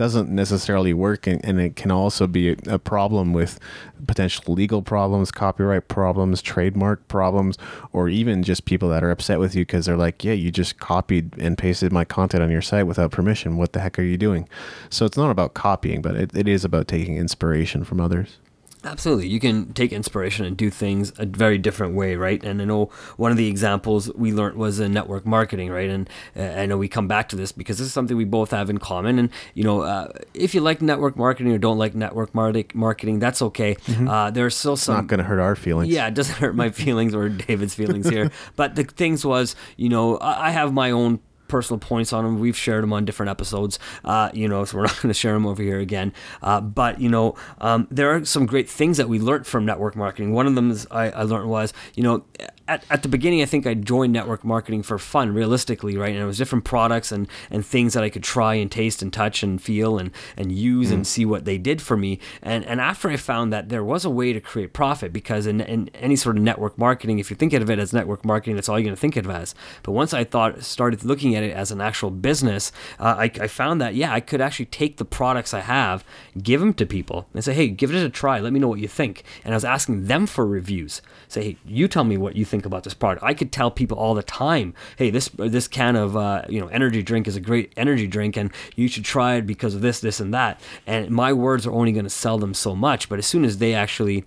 doesn't 0.00 0.30
necessarily 0.30 0.94
work. 0.94 1.26
And, 1.26 1.44
and 1.44 1.60
it 1.60 1.76
can 1.76 1.90
also 1.90 2.26
be 2.26 2.56
a, 2.66 2.78
problem 2.78 3.34
with 3.34 3.60
potential 4.06 4.54
legal 4.54 4.80
problems 4.80 5.30
copyright 5.30 5.88
problems 5.88 6.40
trademark 6.40 7.06
problems 7.06 7.58
or 7.92 8.08
even 8.08 8.42
just 8.42 8.64
people 8.64 8.88
that 8.88 9.04
are 9.04 9.10
upset 9.10 9.38
with 9.38 9.54
you 9.54 9.60
because 9.66 9.84
they're 9.84 9.98
like 9.98 10.24
yeah 10.24 10.32
you 10.32 10.50
just 10.50 10.78
copied 10.78 11.36
and 11.36 11.58
pasted 11.58 11.92
my 11.92 12.06
content 12.06 12.42
on 12.42 12.50
your 12.50 12.62
site 12.62 12.86
without 12.86 13.10
permission. 13.10 13.58
What 13.58 13.74
the 13.74 13.80
heck 13.80 13.98
are 13.98 14.02
you 14.02 14.16
doing? 14.16 14.48
So 14.88 15.04
it's 15.04 15.18
not 15.18 15.30
about 15.30 15.52
copying 15.52 16.00
but 16.00 16.16
it, 16.16 16.34
it 16.34 16.48
is 16.48 16.64
about 16.64 16.88
taking 16.88 17.18
inspiration 17.18 17.84
from 17.84 18.00
others 18.00 18.38
Absolutely. 18.84 19.28
You 19.28 19.40
can 19.40 19.72
take 19.74 19.92
inspiration 19.92 20.46
and 20.46 20.56
do 20.56 20.70
things 20.70 21.12
a 21.18 21.26
very 21.26 21.58
different 21.58 21.94
way, 21.94 22.16
right? 22.16 22.42
And 22.42 22.62
I 22.62 22.64
know 22.64 22.86
one 23.16 23.30
of 23.30 23.36
the 23.36 23.46
examples 23.46 24.12
we 24.14 24.32
learned 24.32 24.56
was 24.56 24.80
in 24.80 24.92
network 24.92 25.26
marketing, 25.26 25.70
right? 25.70 25.90
And 25.90 26.08
uh, 26.34 26.42
I 26.42 26.66
know 26.66 26.78
we 26.78 26.88
come 26.88 27.06
back 27.06 27.28
to 27.30 27.36
this 27.36 27.52
because 27.52 27.78
this 27.78 27.86
is 27.86 27.92
something 27.92 28.16
we 28.16 28.24
both 28.24 28.50
have 28.52 28.70
in 28.70 28.78
common. 28.78 29.18
And, 29.18 29.30
you 29.54 29.64
know, 29.64 29.82
uh, 29.82 30.08
if 30.32 30.54
you 30.54 30.60
like 30.60 30.80
network 30.80 31.16
marketing 31.16 31.52
or 31.52 31.58
don't 31.58 31.78
like 31.78 31.94
network 31.94 32.34
marketing, 32.34 33.18
that's 33.18 33.42
okay. 33.42 33.74
Mm-hmm. 33.74 34.08
Uh, 34.08 34.30
there's 34.30 34.56
still 34.56 34.76
some. 34.76 34.94
It's 34.94 35.02
not 35.02 35.06
going 35.08 35.18
to 35.18 35.24
hurt 35.24 35.40
our 35.40 35.56
feelings. 35.56 35.92
Yeah, 35.92 36.06
it 36.08 36.14
doesn't 36.14 36.36
hurt 36.36 36.54
my 36.54 36.70
feelings 36.70 37.14
or 37.14 37.28
David's 37.28 37.74
feelings 37.74 38.08
here. 38.08 38.30
but 38.56 38.76
the 38.76 38.84
things 38.84 39.24
was, 39.24 39.56
you 39.76 39.88
know, 39.88 40.18
I 40.20 40.50
have 40.50 40.72
my 40.72 40.90
own 40.90 41.20
personal 41.50 41.78
points 41.78 42.12
on 42.12 42.24
them. 42.24 42.38
We've 42.38 42.56
shared 42.56 42.82
them 42.82 42.92
on 42.92 43.04
different 43.04 43.30
episodes, 43.30 43.78
uh, 44.04 44.30
you 44.32 44.48
know, 44.48 44.64
so 44.64 44.78
we're 44.78 44.82
not 44.86 45.00
going 45.02 45.12
to 45.12 45.18
share 45.18 45.34
them 45.34 45.46
over 45.46 45.62
here 45.62 45.80
again. 45.80 46.12
Uh, 46.42 46.60
but, 46.60 47.00
you 47.00 47.08
know, 47.08 47.34
um, 47.60 47.86
there 47.90 48.10
are 48.14 48.24
some 48.24 48.46
great 48.46 48.68
things 48.68 48.96
that 48.96 49.08
we 49.08 49.18
learned 49.18 49.46
from 49.46 49.66
network 49.66 49.96
marketing. 49.96 50.32
One 50.32 50.46
of 50.46 50.54
them 50.54 50.70
is 50.70 50.86
I, 50.90 51.10
I 51.10 51.22
learned 51.22 51.48
was, 51.50 51.72
you 51.94 52.02
know, 52.02 52.24
at, 52.70 52.84
at 52.88 53.02
the 53.02 53.08
beginning, 53.08 53.42
I 53.42 53.46
think 53.46 53.66
I 53.66 53.74
joined 53.74 54.12
network 54.12 54.44
marketing 54.44 54.84
for 54.84 54.96
fun, 54.96 55.34
realistically, 55.34 55.96
right? 55.96 56.12
And 56.12 56.22
it 56.22 56.24
was 56.24 56.38
different 56.38 56.64
products 56.64 57.10
and, 57.10 57.26
and 57.50 57.66
things 57.66 57.94
that 57.94 58.04
I 58.04 58.10
could 58.10 58.22
try 58.22 58.54
and 58.54 58.70
taste 58.70 59.02
and 59.02 59.12
touch 59.12 59.42
and 59.42 59.60
feel 59.60 59.98
and, 59.98 60.12
and 60.36 60.52
use 60.52 60.90
mm. 60.90 60.94
and 60.94 61.06
see 61.06 61.24
what 61.24 61.44
they 61.44 61.58
did 61.58 61.82
for 61.82 61.96
me. 61.96 62.20
And, 62.42 62.64
and 62.64 62.80
after 62.80 63.10
I 63.10 63.16
found 63.16 63.52
that 63.52 63.70
there 63.70 63.82
was 63.82 64.04
a 64.04 64.10
way 64.10 64.32
to 64.32 64.40
create 64.40 64.72
profit, 64.72 65.12
because 65.12 65.46
in, 65.46 65.60
in 65.60 65.90
any 65.94 66.14
sort 66.14 66.36
of 66.36 66.44
network 66.44 66.78
marketing, 66.78 67.18
if 67.18 67.28
you're 67.28 67.36
thinking 67.36 67.60
of 67.60 67.70
it 67.70 67.80
as 67.80 67.92
network 67.92 68.24
marketing, 68.24 68.54
that's 68.54 68.68
all 68.68 68.78
you're 68.78 68.84
going 68.84 68.94
to 68.94 69.00
think 69.00 69.16
of 69.16 69.28
it 69.28 69.32
as. 69.32 69.52
But 69.82 69.92
once 69.92 70.14
I 70.14 70.22
thought, 70.22 70.62
started 70.62 71.04
looking 71.04 71.34
at 71.34 71.42
it 71.42 71.52
as 71.52 71.72
an 71.72 71.80
actual 71.80 72.12
business, 72.12 72.70
uh, 73.00 73.16
I, 73.18 73.24
I 73.40 73.48
found 73.48 73.80
that, 73.80 73.96
yeah, 73.96 74.12
I 74.14 74.20
could 74.20 74.40
actually 74.40 74.66
take 74.66 74.96
the 74.98 75.04
products 75.04 75.52
I 75.52 75.60
have, 75.60 76.04
give 76.40 76.60
them 76.60 76.72
to 76.74 76.86
people, 76.86 77.26
and 77.34 77.42
say, 77.42 77.52
hey, 77.52 77.66
give 77.66 77.92
it 77.92 78.00
a 78.00 78.08
try. 78.08 78.38
Let 78.38 78.52
me 78.52 78.60
know 78.60 78.68
what 78.68 78.78
you 78.78 78.88
think. 78.88 79.24
And 79.44 79.52
I 79.52 79.56
was 79.56 79.64
asking 79.64 80.06
them 80.06 80.28
for 80.28 80.46
reviews. 80.46 81.02
Say, 81.26 81.42
hey, 81.42 81.56
you 81.66 81.88
tell 81.88 82.04
me 82.04 82.16
what 82.16 82.36
you 82.36 82.44
think 82.44 82.59
think 82.60 82.66
about 82.66 82.84
this 82.84 82.92
product. 82.92 83.24
I 83.24 83.32
could 83.32 83.52
tell 83.52 83.70
people 83.70 83.96
all 83.96 84.12
the 84.14 84.22
time, 84.22 84.74
hey, 84.96 85.08
this 85.08 85.30
this 85.36 85.66
can 85.66 85.96
of 85.96 86.14
uh, 86.16 86.42
you 86.48 86.60
know 86.60 86.66
energy 86.68 87.02
drink 87.02 87.26
is 87.26 87.36
a 87.36 87.40
great 87.40 87.72
energy 87.76 88.06
drink, 88.06 88.36
and 88.36 88.52
you 88.76 88.86
should 88.86 89.04
try 89.04 89.36
it 89.36 89.46
because 89.46 89.74
of 89.74 89.80
this, 89.80 90.00
this, 90.00 90.20
and 90.20 90.34
that. 90.34 90.60
And 90.86 91.10
my 91.10 91.32
words 91.32 91.66
are 91.66 91.72
only 91.72 91.92
going 91.92 92.04
to 92.04 92.10
sell 92.10 92.38
them 92.38 92.52
so 92.52 92.76
much. 92.76 93.08
But 93.08 93.18
as 93.18 93.26
soon 93.26 93.44
as 93.44 93.58
they 93.58 93.72
actually 93.74 94.24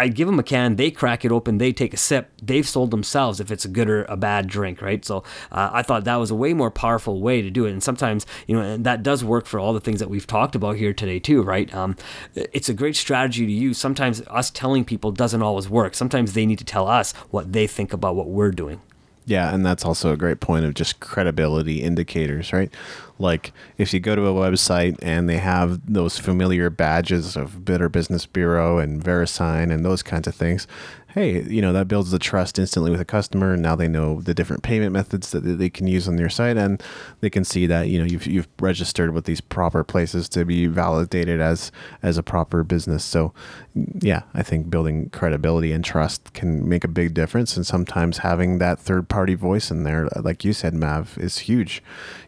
I 0.00 0.08
give 0.08 0.26
them 0.26 0.38
a 0.38 0.42
can, 0.42 0.76
they 0.76 0.90
crack 0.90 1.24
it 1.24 1.30
open, 1.30 1.58
they 1.58 1.72
take 1.72 1.92
a 1.92 1.98
sip, 1.98 2.30
they've 2.42 2.66
sold 2.66 2.90
themselves 2.90 3.38
if 3.38 3.50
it's 3.50 3.66
a 3.66 3.68
good 3.68 3.88
or 3.90 4.04
a 4.04 4.16
bad 4.16 4.46
drink, 4.46 4.80
right? 4.80 5.04
So 5.04 5.18
uh, 5.52 5.70
I 5.72 5.82
thought 5.82 6.04
that 6.04 6.16
was 6.16 6.30
a 6.30 6.34
way 6.34 6.54
more 6.54 6.70
powerful 6.70 7.20
way 7.20 7.42
to 7.42 7.50
do 7.50 7.66
it. 7.66 7.72
And 7.72 7.82
sometimes, 7.82 8.24
you 8.46 8.56
know, 8.56 8.62
and 8.62 8.84
that 8.86 9.02
does 9.02 9.22
work 9.22 9.44
for 9.44 9.60
all 9.60 9.74
the 9.74 9.80
things 9.80 10.00
that 10.00 10.08
we've 10.08 10.26
talked 10.26 10.54
about 10.54 10.76
here 10.76 10.94
today, 10.94 11.18
too, 11.18 11.42
right? 11.42 11.72
Um, 11.74 11.96
it's 12.34 12.70
a 12.70 12.74
great 12.74 12.96
strategy 12.96 13.44
to 13.44 13.52
use. 13.52 13.76
Sometimes 13.76 14.22
us 14.28 14.50
telling 14.50 14.86
people 14.86 15.12
doesn't 15.12 15.42
always 15.42 15.68
work. 15.68 15.94
Sometimes 15.94 16.32
they 16.32 16.46
need 16.46 16.58
to 16.58 16.64
tell 16.64 16.88
us 16.88 17.12
what 17.30 17.52
they 17.52 17.66
think 17.66 17.92
about 17.92 18.16
what 18.16 18.28
we're 18.28 18.52
doing. 18.52 18.80
Yeah, 19.30 19.54
and 19.54 19.64
that's 19.64 19.84
also 19.84 20.10
a 20.10 20.16
great 20.16 20.40
point 20.40 20.64
of 20.64 20.74
just 20.74 20.98
credibility 20.98 21.82
indicators, 21.82 22.52
right? 22.52 22.68
Like 23.20 23.52
if 23.78 23.94
you 23.94 24.00
go 24.00 24.16
to 24.16 24.26
a 24.26 24.34
website 24.34 24.98
and 25.02 25.28
they 25.28 25.36
have 25.36 25.80
those 25.86 26.18
familiar 26.18 26.68
badges 26.68 27.36
of 27.36 27.64
Better 27.64 27.88
Business 27.88 28.26
Bureau 28.26 28.78
and 28.78 29.00
VeriSign 29.00 29.70
and 29.72 29.84
those 29.84 30.02
kinds 30.02 30.26
of 30.26 30.34
things, 30.34 30.66
hey, 31.14 31.42
you 31.42 31.60
know, 31.60 31.72
that 31.72 31.88
builds 31.88 32.10
the 32.10 32.18
trust 32.18 32.58
instantly 32.58 32.90
with 32.90 33.00
a 33.00 33.04
customer. 33.04 33.52
And 33.52 33.62
now 33.62 33.74
they 33.74 33.88
know 33.88 34.20
the 34.20 34.34
different 34.34 34.62
payment 34.62 34.92
methods 34.92 35.30
that 35.32 35.40
they 35.40 35.70
can 35.70 35.86
use 35.86 36.06
on 36.06 36.18
your 36.18 36.28
site, 36.28 36.56
and 36.56 36.82
they 37.20 37.30
can 37.30 37.44
see 37.44 37.66
that 37.66 37.88
you 37.88 37.98
know 37.98 38.04
you've 38.04 38.26
you've 38.26 38.48
registered 38.60 39.12
with 39.12 39.24
these 39.24 39.40
proper 39.40 39.84
places 39.84 40.28
to 40.30 40.44
be 40.44 40.66
validated 40.66 41.40
as 41.40 41.72
as 42.02 42.18
a 42.18 42.22
proper 42.22 42.62
business. 42.62 43.04
So, 43.04 43.32
yeah, 44.00 44.22
I 44.34 44.42
think 44.42 44.70
building 44.70 45.10
credibility 45.10 45.72
and 45.72 45.84
trust 45.84 46.32
can 46.32 46.68
make 46.68 46.84
a 46.84 46.88
big 46.88 47.14
difference, 47.14 47.56
and 47.56 47.66
sometimes 47.66 48.18
having 48.18 48.58
that 48.58 48.78
third 48.78 49.08
party 49.08 49.34
voice 49.34 49.70
in 49.70 49.84
there, 49.84 50.08
like 50.20 50.44
you 50.44 50.52
said, 50.52 50.74
Mav, 50.74 51.18
is 51.18 51.38
huge. 51.38 51.82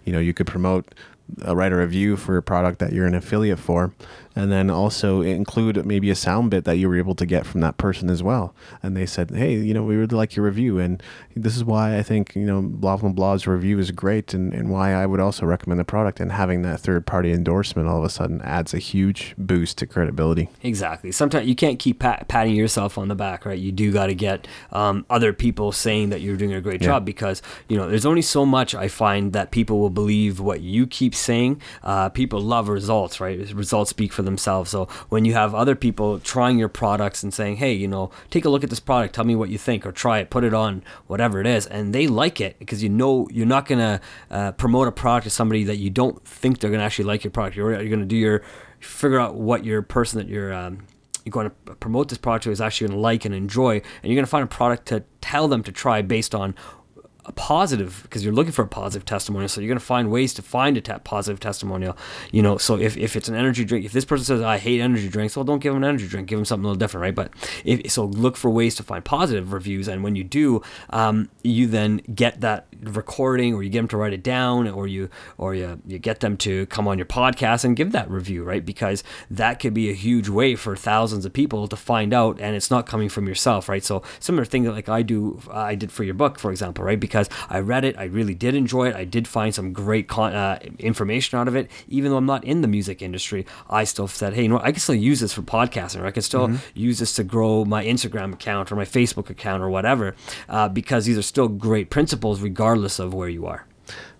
You 0.05 0.13
know, 0.13 0.19
you 0.19 0.35
could 0.35 0.47
promote 0.47 0.95
a 1.43 1.57
write 1.57 1.73
a 1.73 1.77
review 1.77 2.17
for 2.17 2.37
a 2.37 2.43
product 2.43 2.79
that 2.81 2.93
you're 2.93 3.07
an 3.07 3.15
affiliate 3.15 3.59
for 3.59 3.93
and 4.35 4.51
then 4.51 4.71
also 4.71 5.21
include 5.21 5.85
maybe 5.85 6.11
a 6.11 6.15
sound 6.15 6.51
bit 6.51 6.65
that 6.65 6.77
you 6.77 6.89
were 6.89 6.97
able 6.97 7.15
to 7.15 7.27
get 7.27 7.47
from 7.47 7.61
that 7.61 7.77
person 7.77 8.11
as 8.11 8.23
well. 8.23 8.55
And 8.83 8.97
they 8.97 9.07
said, 9.07 9.31
hey, 9.31 9.55
you 9.55 9.75
know, 9.75 9.83
we 9.83 9.97
really 9.97 10.17
like 10.17 10.37
your 10.37 10.47
review, 10.47 10.79
and 10.79 11.03
this 11.35 11.57
is 11.57 11.65
why 11.65 11.99
I 11.99 12.03
think 12.03 12.35
you 12.35 12.47
know 12.47 12.63
blah 12.63 12.97
blah 12.97 13.11
blah's 13.11 13.47
review 13.47 13.79
is 13.79 13.91
great, 13.91 14.35
and, 14.35 14.53
and 14.53 14.71
why 14.71 14.93
I 14.93 15.07
would 15.07 15.21
also 15.21 15.47
recommend 15.47 15.81
the 15.81 15.85
product. 15.85 16.21
And 16.21 16.33
having 16.33 16.63
that 16.63 16.81
third 16.81 17.07
party 17.07 17.33
endorsement 17.33 17.89
all 17.89 17.99
of 17.99 18.05
a 18.05 18.11
sudden 18.11 18.41
adds 18.43 18.75
a 18.75 18.79
huge 18.79 19.35
boost 19.39 19.79
to 19.79 19.87
credibility. 19.87 20.49
Exactly. 20.63 21.13
Sometimes 21.13 21.47
you 21.47 21.55
can't 21.55 21.79
keep 21.79 21.99
pat- 21.99 22.29
patting 22.29 22.55
yourself 22.55 22.99
on 22.99 23.09
the 23.09 23.15
back, 23.15 23.45
right? 23.45 23.59
You 23.59 23.73
do 23.73 23.93
got 23.93 24.07
to 24.07 24.15
get 24.15 24.47
um, 24.73 25.07
other 25.11 25.33
people 25.33 25.73
saying 25.73 26.11
that 26.11 26.21
you're 26.21 26.37
doing 26.37 26.53
a 26.53 26.61
great 26.61 26.81
yeah. 26.81 26.89
job 26.89 27.05
because 27.05 27.43
you 27.69 27.77
know 27.77 27.89
there's 27.89 28.07
only 28.07 28.23
so 28.23 28.45
much 28.47 28.75
I 28.75 28.89
find 28.89 29.33
that 29.33 29.51
people 29.51 29.79
will 29.79 29.91
believe 29.91 30.41
what 30.41 30.61
you 30.61 30.87
keep 30.87 31.15
saying. 31.15 31.61
Uh, 31.83 32.09
people 32.09 32.41
love 32.41 32.69
results, 32.69 33.21
right? 33.21 33.39
Results 33.53 33.91
speak 33.91 34.13
for 34.13 34.22
for 34.23 34.24
themselves. 34.24 34.70
So 34.70 34.86
when 35.09 35.24
you 35.24 35.35
have 35.35 35.55
other 35.55 35.74
people 35.74 36.19
trying 36.20 36.59
your 36.59 36.69
products 36.69 37.23
and 37.23 37.35
saying, 37.35 37.57
hey, 37.57 37.73
you 37.73 37.89
know, 37.89 38.11
take 38.31 38.44
a 38.44 38.49
look 38.49 38.65
at 38.65 38.70
this 38.70 38.81
product, 38.81 39.15
tell 39.15 39.24
me 39.24 39.35
what 39.35 39.49
you 39.49 39.59
think, 39.59 39.85
or 39.85 39.93
try 39.93 40.19
it, 40.19 40.31
put 40.31 40.44
it 40.44 40.55
on, 40.55 40.82
whatever 41.07 41.40
it 41.40 41.47
is, 41.47 41.66
and 41.66 41.94
they 41.94 42.07
like 42.07 42.40
it 42.40 42.59
because 42.59 42.82
you 42.82 42.89
know 42.89 43.28
you're 43.31 43.47
not 43.47 43.66
going 43.66 43.78
to 43.78 44.01
uh, 44.31 44.53
promote 44.53 44.89
a 44.89 44.93
product 44.93 45.24
to 45.24 45.31
somebody 45.31 45.65
that 45.65 45.77
you 45.77 45.90
don't 45.90 46.24
think 46.24 46.59
they're 46.59 46.70
going 46.70 46.81
to 46.81 46.86
actually 46.86 47.05
like 47.05 47.24
your 47.24 47.31
product. 47.31 47.57
You're, 47.57 47.73
you're 47.73 47.89
going 47.89 48.01
to 48.01 48.07
do 48.07 48.16
your, 48.16 48.43
figure 48.81 49.20
out 49.20 49.35
what 49.35 49.65
your 49.65 49.82
person 49.82 50.19
that 50.19 50.28
you're, 50.28 50.53
um, 50.53 50.86
you're 51.24 51.32
going 51.32 51.51
to 51.51 51.74
promote 51.77 52.09
this 52.09 52.19
product 52.19 52.44
to 52.44 52.51
is 52.51 52.61
actually 52.61 52.89
going 52.89 52.99
to 52.99 53.03
like 53.03 53.24
and 53.24 53.35
enjoy, 53.35 53.74
and 53.77 54.05
you're 54.05 54.15
going 54.15 54.24
to 54.24 54.31
find 54.31 54.44
a 54.44 54.49
product 54.49 54.86
to 54.86 55.05
tell 55.20 55.49
them 55.49 55.62
to 55.62 55.73
try 55.73 56.03
based 56.03 56.35
on 56.35 56.55
a 57.24 57.32
positive 57.32 58.01
because 58.03 58.24
you're 58.24 58.35
looking 58.35 58.53
for 58.53 58.62
a 58.62 58.69
positive 58.69 59.05
testimonial 59.05 59.49
so 59.49 59.61
you're 59.61 59.69
going 59.69 59.78
to 59.78 59.85
find 59.85 60.11
ways 60.11 60.35
to 60.35 60.43
find 60.43 60.77
a 60.77 60.81
te- 60.81 60.93
positive 61.05 61.39
testimonial 61.39 61.97
you 62.32 62.43
know 62.43 62.57
so 62.57 62.77
if, 62.77 62.97
if 62.97 63.16
it's 63.16 63.28
an 63.28 63.35
energy 63.35 63.65
drink 63.65 63.85
if 63.85 63.93
this 63.93 64.05
person 64.05 64.24
says 64.24 64.40
i 64.40 64.59
hate 64.59 64.81
energy 64.81 65.09
drinks 65.09 65.36
well 65.36 65.44
don't 65.44 65.61
give 65.61 65.73
them 65.73 65.82
an 65.82 65.89
energy 65.89 66.09
drink 66.09 66.28
give 66.28 66.39
them 66.39 66.44
something 66.44 66.65
a 66.65 66.69
little 66.69 66.78
different 66.78 67.03
right? 67.03 67.15
But 67.15 67.32
if 67.65 67.90
so 67.90 68.05
look 68.05 68.36
for 68.36 68.51
ways 68.51 68.74
to 68.77 68.82
find 68.82 69.05
positive 69.05 69.53
reviews 69.53 69.89
and 69.89 70.03
when 70.03 70.16
you 70.16 70.24
do 70.24 70.62
um, 70.90 71.28
you 71.43 71.66
then 71.66 71.99
get 72.15 72.40
that 72.40 72.66
recording 72.83 73.55
or 73.55 73.63
you 73.63 73.71
get 73.71 73.79
them 73.81 73.89
to 73.89 73.97
write 73.97 74.13
it 74.13 74.23
down 74.23 74.69
or 74.69 74.87
you 74.87 75.09
or 75.39 75.55
you, 75.55 75.81
you 75.87 75.99
get 75.99 76.21
them 76.21 76.37
to 76.37 76.67
come 76.67 76.89
on 76.89 76.99
your 76.99 77.07
podcast 77.07 77.65
and 77.65 77.77
give 77.77 77.93
that 77.93 78.11
review 78.11 78.43
right 78.43 78.65
because 78.65 79.03
that 79.31 79.61
could 79.61 79.75
be 79.75 79.91
a 79.91 79.95
huge 79.95 80.29
way 80.29 80.55
for 80.55 80.77
thousands 80.77 81.25
of 81.25 81.33
people 81.33 81.69
to 81.69 81.77
find 81.77 82.13
out 82.13 82.41
and 82.41 82.57
it's 82.57 82.71
not 82.71 82.87
coming 82.87 83.09
from 83.09 83.27
yourself 83.27 83.69
right 83.69 83.85
so 83.85 84.03
similar 84.21 84.45
thing 84.45 84.65
that 84.65 84.73
like 84.73 84.89
i 84.89 85.03
do 85.03 85.41
i 85.51 85.75
did 85.75 85.93
for 85.93 86.05
your 86.05 86.15
book 86.15 86.39
for 86.39 86.51
example 86.51 86.85
right 86.85 87.01
because 87.01 87.29
I 87.49 87.61
read 87.61 87.85
it. 87.85 87.99
I 87.99 88.05
really 88.05 88.35
did 88.35 88.55
enjoy 88.55 88.89
it. 88.89 88.97
I 88.97 89.05
did 89.05 89.29
find 89.29 89.55
some 89.55 89.73
great 89.73 90.09
con- 90.09 90.35
uh, 90.35 90.59
information 90.79 91.39
out 91.39 91.49
of 91.49 91.57
it. 91.57 91.71
Even 91.89 92.11
though 92.11 92.17
I'm 92.17 92.27
not 92.27 92.45
in 92.45 92.63
the 92.63 92.69
music 92.69 93.03
industry, 93.03 93.47
I 93.69 93.85
still 93.85 94.09
said, 94.09 94.35
hey, 94.35 94.43
you 94.43 94.49
know, 94.49 94.55
what? 94.57 94.65
I 94.65 94.73
can 94.73 94.81
still 94.81 94.95
use 94.95 95.21
this 95.21 95.35
for 95.35 95.43
podcasting. 95.43 96.01
Or 96.01 96.07
I 96.07 96.11
can 96.11 96.23
still 96.23 96.49
mm-hmm. 96.49 96.79
use 96.79 96.99
this 96.99 97.15
to 97.17 97.25
grow 97.25 97.65
my 97.65 97.85
Instagram 97.85 98.33
account 98.33 98.73
or 98.73 98.77
my 98.77 98.85
Facebook 98.85 99.29
account 99.31 99.63
or 99.63 99.69
whatever, 99.69 100.15
uh, 100.49 100.69
because 100.69 101.05
these 101.05 101.19
are 101.19 101.23
still 101.23 101.49
great 101.49 101.91
principles 101.91 102.41
regardless 102.41 102.72
of 102.99 103.15
where 103.15 103.28
you 103.28 103.47
are. 103.47 103.66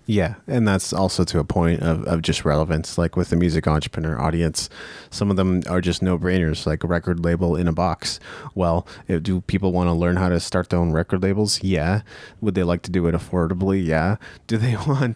Yeah, 0.05 0.35
and 0.47 0.67
that's 0.67 0.91
also 0.91 1.23
to 1.23 1.39
a 1.39 1.45
point 1.45 1.81
of, 1.81 2.03
of 2.05 2.21
just 2.21 2.43
relevance. 2.43 2.97
Like 2.97 3.15
with 3.15 3.29
the 3.29 3.37
music 3.37 3.67
entrepreneur 3.67 4.19
audience, 4.19 4.69
some 5.09 5.31
of 5.31 5.37
them 5.37 5.61
are 5.69 5.79
just 5.79 6.01
no 6.01 6.17
brainers, 6.17 6.65
like 6.65 6.83
a 6.83 6.87
record 6.87 7.23
label 7.23 7.55
in 7.55 7.69
a 7.69 7.71
box. 7.71 8.19
Well, 8.53 8.85
if, 9.07 9.23
do 9.23 9.39
people 9.41 9.71
want 9.71 9.87
to 9.87 9.93
learn 9.93 10.17
how 10.17 10.27
to 10.27 10.41
start 10.41 10.69
their 10.69 10.79
own 10.79 10.91
record 10.91 11.23
labels? 11.23 11.63
Yeah. 11.63 12.01
Would 12.41 12.55
they 12.55 12.63
like 12.63 12.81
to 12.83 12.91
do 12.91 13.07
it 13.07 13.15
affordably? 13.15 13.85
Yeah. 13.85 14.17
Do 14.47 14.57
they 14.57 14.75
want 14.87 15.15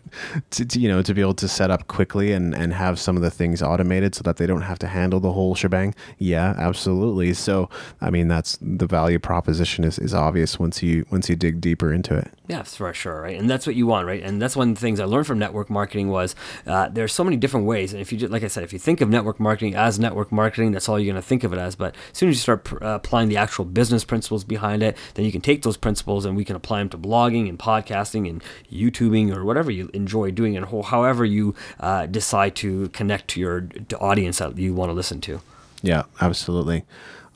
to, 0.52 0.66
to, 0.66 0.80
you 0.80 0.88
know 0.88 1.02
to 1.02 1.14
be 1.14 1.22
able 1.22 1.34
to 1.36 1.50
set 1.50 1.70
up 1.70 1.88
quickly 1.88 2.32
and, 2.32 2.56
and 2.56 2.74
have 2.74 2.98
some 2.98 3.18
of 3.18 3.24
the 3.24 3.32
things 3.32 3.62
automated 3.62 4.16
so 4.16 4.22
that 4.24 4.38
they 4.38 4.48
don't 4.48 4.62
have 4.62 4.80
to 4.80 4.88
handle 4.88 5.20
the 5.20 5.34
whole 5.34 5.54
shebang? 5.54 5.96
Yeah, 6.18 6.54
absolutely. 6.58 7.34
So 7.34 7.70
I 8.00 8.10
mean 8.10 8.30
that's 8.30 8.58
the 8.62 8.88
value 8.88 9.20
proposition 9.20 9.84
is, 9.84 10.00
is 10.00 10.14
obvious 10.14 10.58
once 10.58 10.82
you 10.82 11.06
once 11.12 11.28
you 11.28 11.36
dig 11.36 11.60
deeper 11.60 11.92
into 11.92 12.16
it. 12.16 12.32
Yeah, 12.48 12.64
for 12.64 12.94
sure, 12.94 13.22
right? 13.22 13.38
And 13.38 13.50
that's 13.50 13.68
what 13.68 13.76
you 13.76 13.86
want, 13.86 14.08
right? 14.08 14.24
And 14.24 14.42
that's 14.42 14.56
one 14.56 14.77
the 14.78 14.82
things 14.82 15.00
I 15.00 15.06
learned 15.06 15.28
from 15.28 15.40
network 15.40 15.70
marketing 15.70 16.10
was 16.10 16.36
uh, 16.66 16.90
there's 16.90 17.14
so 17.14 17.24
many 17.24 17.36
different 17.36 17.66
ways. 17.66 17.94
And 17.94 18.02
if 18.02 18.12
you, 18.12 18.18
just, 18.18 18.32
like 18.32 18.44
I 18.44 18.48
said, 18.48 18.64
if 18.64 18.74
you 18.74 18.80
think 18.80 19.02
of 19.02 19.10
network 19.10 19.40
marketing 19.40 19.76
as 19.76 20.00
network 20.00 20.32
marketing, 20.32 20.72
that's 20.72 20.88
all 20.88 21.00
you're 21.00 21.12
going 21.12 21.22
to 21.22 21.28
think 21.28 21.44
of 21.44 21.54
it 21.54 21.60
as. 21.60 21.76
But 21.76 21.96
as 22.12 22.18
soon 22.18 22.30
as 22.30 22.36
you 22.36 22.42
start 22.42 22.64
pr- 22.64 22.84
uh, 22.84 22.96
applying 22.96 23.30
the 23.30 23.38
actual 23.38 23.66
business 23.66 24.04
principles 24.04 24.44
behind 24.44 24.84
it, 24.84 24.98
then 25.16 25.26
you 25.26 25.32
can 25.32 25.42
take 25.42 25.64
those 25.64 25.78
principles 25.78 26.26
and 26.26 26.36
we 26.36 26.46
can 26.46 26.56
apply 26.56 26.80
them 26.80 26.90
to 26.90 26.98
blogging 26.98 27.50
and 27.50 27.58
podcasting 27.58 28.30
and 28.30 28.44
YouTubing 28.72 29.36
or 29.36 29.44
whatever 29.44 29.72
you 29.72 29.90
enjoy 29.94 30.32
doing, 30.32 30.56
and 30.56 30.66
however 30.86 31.26
you 31.26 31.56
uh, 31.80 32.06
decide 32.06 32.56
to 32.58 32.90
connect 32.90 33.28
to 33.30 33.40
your 33.40 33.62
to 33.62 33.98
audience 34.00 34.38
that 34.40 34.58
you 34.58 34.74
want 34.74 34.90
to 34.90 34.94
listen 34.94 35.22
to. 35.22 35.42
Yeah, 35.82 36.04
absolutely. 36.22 36.84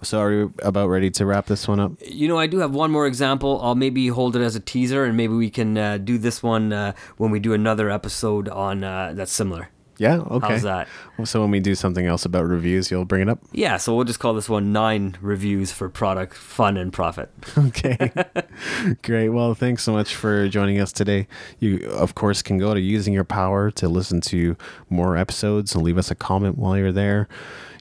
So 0.03 0.19
are 0.19 0.31
you 0.31 0.53
about 0.63 0.89
ready 0.89 1.11
to 1.11 1.25
wrap 1.25 1.45
this 1.45 1.67
one 1.67 1.79
up? 1.79 1.93
You 2.05 2.27
know, 2.27 2.37
I 2.37 2.47
do 2.47 2.59
have 2.59 2.73
one 2.73 2.91
more 2.91 3.05
example. 3.05 3.59
I'll 3.61 3.75
maybe 3.75 4.07
hold 4.07 4.35
it 4.35 4.41
as 4.41 4.55
a 4.55 4.59
teaser, 4.59 5.05
and 5.05 5.15
maybe 5.15 5.33
we 5.33 5.49
can 5.49 5.77
uh, 5.77 5.97
do 5.97 6.17
this 6.17 6.41
one 6.41 6.73
uh, 6.73 6.93
when 7.17 7.31
we 7.31 7.39
do 7.39 7.53
another 7.53 7.89
episode 7.89 8.49
on 8.49 8.83
uh, 8.83 9.13
that's 9.15 9.31
similar. 9.31 9.69
Yeah. 10.01 10.15
Okay. 10.17 10.47
How's 10.47 10.63
that? 10.63 10.87
So 11.25 11.41
when 11.41 11.51
we 11.51 11.59
do 11.59 11.75
something 11.75 12.07
else 12.07 12.25
about 12.25 12.45
reviews, 12.45 12.89
you'll 12.89 13.05
bring 13.05 13.21
it 13.21 13.29
up. 13.29 13.37
Yeah. 13.51 13.77
So 13.77 13.95
we'll 13.95 14.05
just 14.05 14.19
call 14.19 14.33
this 14.33 14.49
one 14.49 14.73
nine 14.73 15.15
reviews 15.21 15.71
for 15.71 15.89
product 15.89 16.33
fun 16.33 16.75
and 16.75 16.91
profit. 16.91 17.29
Okay. 17.61 18.11
Great. 19.03 19.29
Well, 19.29 19.53
thanks 19.53 19.83
so 19.83 19.91
much 19.91 20.15
for 20.15 20.47
joining 20.47 20.79
us 20.79 20.91
today. 20.91 21.27
You, 21.59 21.87
of 21.91 22.15
course, 22.15 22.41
can 22.41 22.57
go 22.57 22.73
to 22.73 22.79
using 22.79 23.13
your 23.13 23.23
power 23.23 23.69
to 23.71 23.87
listen 23.87 24.21
to 24.21 24.57
more 24.89 25.15
episodes 25.15 25.75
and 25.75 25.83
leave 25.83 25.97
us 25.99 26.09
a 26.09 26.15
comment 26.15 26.57
while 26.57 26.75
you're 26.75 26.91
there 26.91 27.27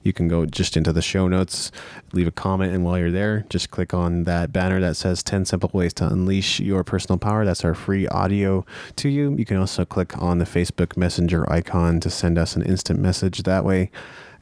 you 0.02 0.12
can 0.12 0.28
go 0.28 0.46
just 0.46 0.76
into 0.76 0.92
the 0.92 1.02
show 1.02 1.28
notes, 1.28 1.70
leave 2.12 2.26
a 2.26 2.32
comment, 2.32 2.72
and 2.72 2.84
while 2.84 2.98
you're 2.98 3.10
there, 3.10 3.44
just 3.50 3.70
click 3.70 3.92
on 3.92 4.24
that 4.24 4.52
banner 4.52 4.80
that 4.80 4.96
says 4.96 5.22
10 5.22 5.44
Simple 5.44 5.70
Ways 5.72 5.92
to 5.94 6.06
Unleash 6.06 6.60
Your 6.60 6.82
Personal 6.84 7.18
Power. 7.18 7.44
That's 7.44 7.64
our 7.64 7.74
free 7.74 8.08
audio 8.08 8.64
to 8.96 9.08
you. 9.08 9.36
You 9.36 9.44
can 9.44 9.58
also 9.58 9.84
click 9.84 10.16
on 10.20 10.38
the 10.38 10.44
Facebook 10.44 10.96
Messenger 10.96 11.50
icon 11.52 12.00
to 12.00 12.10
send 12.10 12.38
us 12.38 12.56
an 12.56 12.62
instant 12.62 13.00
message 13.00 13.42
that 13.42 13.64
way. 13.64 13.90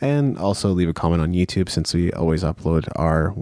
And 0.00 0.38
also 0.38 0.70
leave 0.70 0.88
a 0.88 0.94
comment 0.94 1.22
on 1.22 1.32
YouTube 1.32 1.68
since 1.68 1.92
we 1.92 2.12
always 2.12 2.44
upload 2.44 2.88
our 2.94 3.34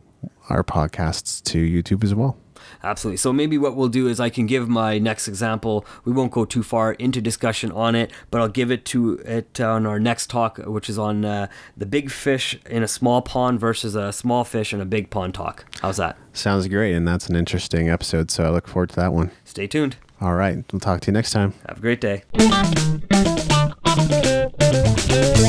our 0.48 0.62
podcasts 0.62 1.43
to 1.43 1.59
YouTube 1.59 2.05
as 2.05 2.14
well. 2.14 2.38
Absolutely. 2.86 3.16
So 3.16 3.32
maybe 3.32 3.58
what 3.58 3.74
we'll 3.74 3.88
do 3.88 4.06
is 4.06 4.20
I 4.20 4.30
can 4.30 4.46
give 4.46 4.68
my 4.68 4.98
next 4.98 5.26
example. 5.26 5.84
We 6.04 6.12
won't 6.12 6.30
go 6.30 6.44
too 6.44 6.62
far 6.62 6.92
into 6.92 7.20
discussion 7.20 7.72
on 7.72 7.96
it, 7.96 8.12
but 8.30 8.40
I'll 8.40 8.48
give 8.48 8.70
it 8.70 8.84
to 8.86 9.14
it 9.24 9.60
on 9.60 9.86
our 9.86 9.98
next 9.98 10.30
talk, 10.30 10.58
which 10.58 10.88
is 10.88 10.96
on 10.96 11.24
uh, 11.24 11.48
the 11.76 11.84
big 11.84 12.12
fish 12.12 12.56
in 12.66 12.84
a 12.84 12.88
small 12.88 13.22
pond 13.22 13.58
versus 13.58 13.96
a 13.96 14.12
small 14.12 14.44
fish 14.44 14.72
in 14.72 14.80
a 14.80 14.84
big 14.84 15.10
pond 15.10 15.34
talk. 15.34 15.64
How's 15.82 15.96
that? 15.96 16.16
Sounds 16.32 16.68
great, 16.68 16.94
and 16.94 17.08
that's 17.08 17.28
an 17.28 17.34
interesting 17.34 17.90
episode. 17.90 18.30
So 18.30 18.44
I 18.44 18.50
look 18.50 18.68
forward 18.68 18.90
to 18.90 18.96
that 18.96 19.12
one. 19.12 19.32
Stay 19.44 19.66
tuned. 19.66 19.96
All 20.20 20.34
right. 20.34 20.64
We'll 20.72 20.78
talk 20.78 21.00
to 21.00 21.08
you 21.08 21.12
next 21.12 21.32
time. 21.32 21.54
Have 21.68 21.78
a 21.78 21.80
great 21.80 22.00
day. 22.00 22.22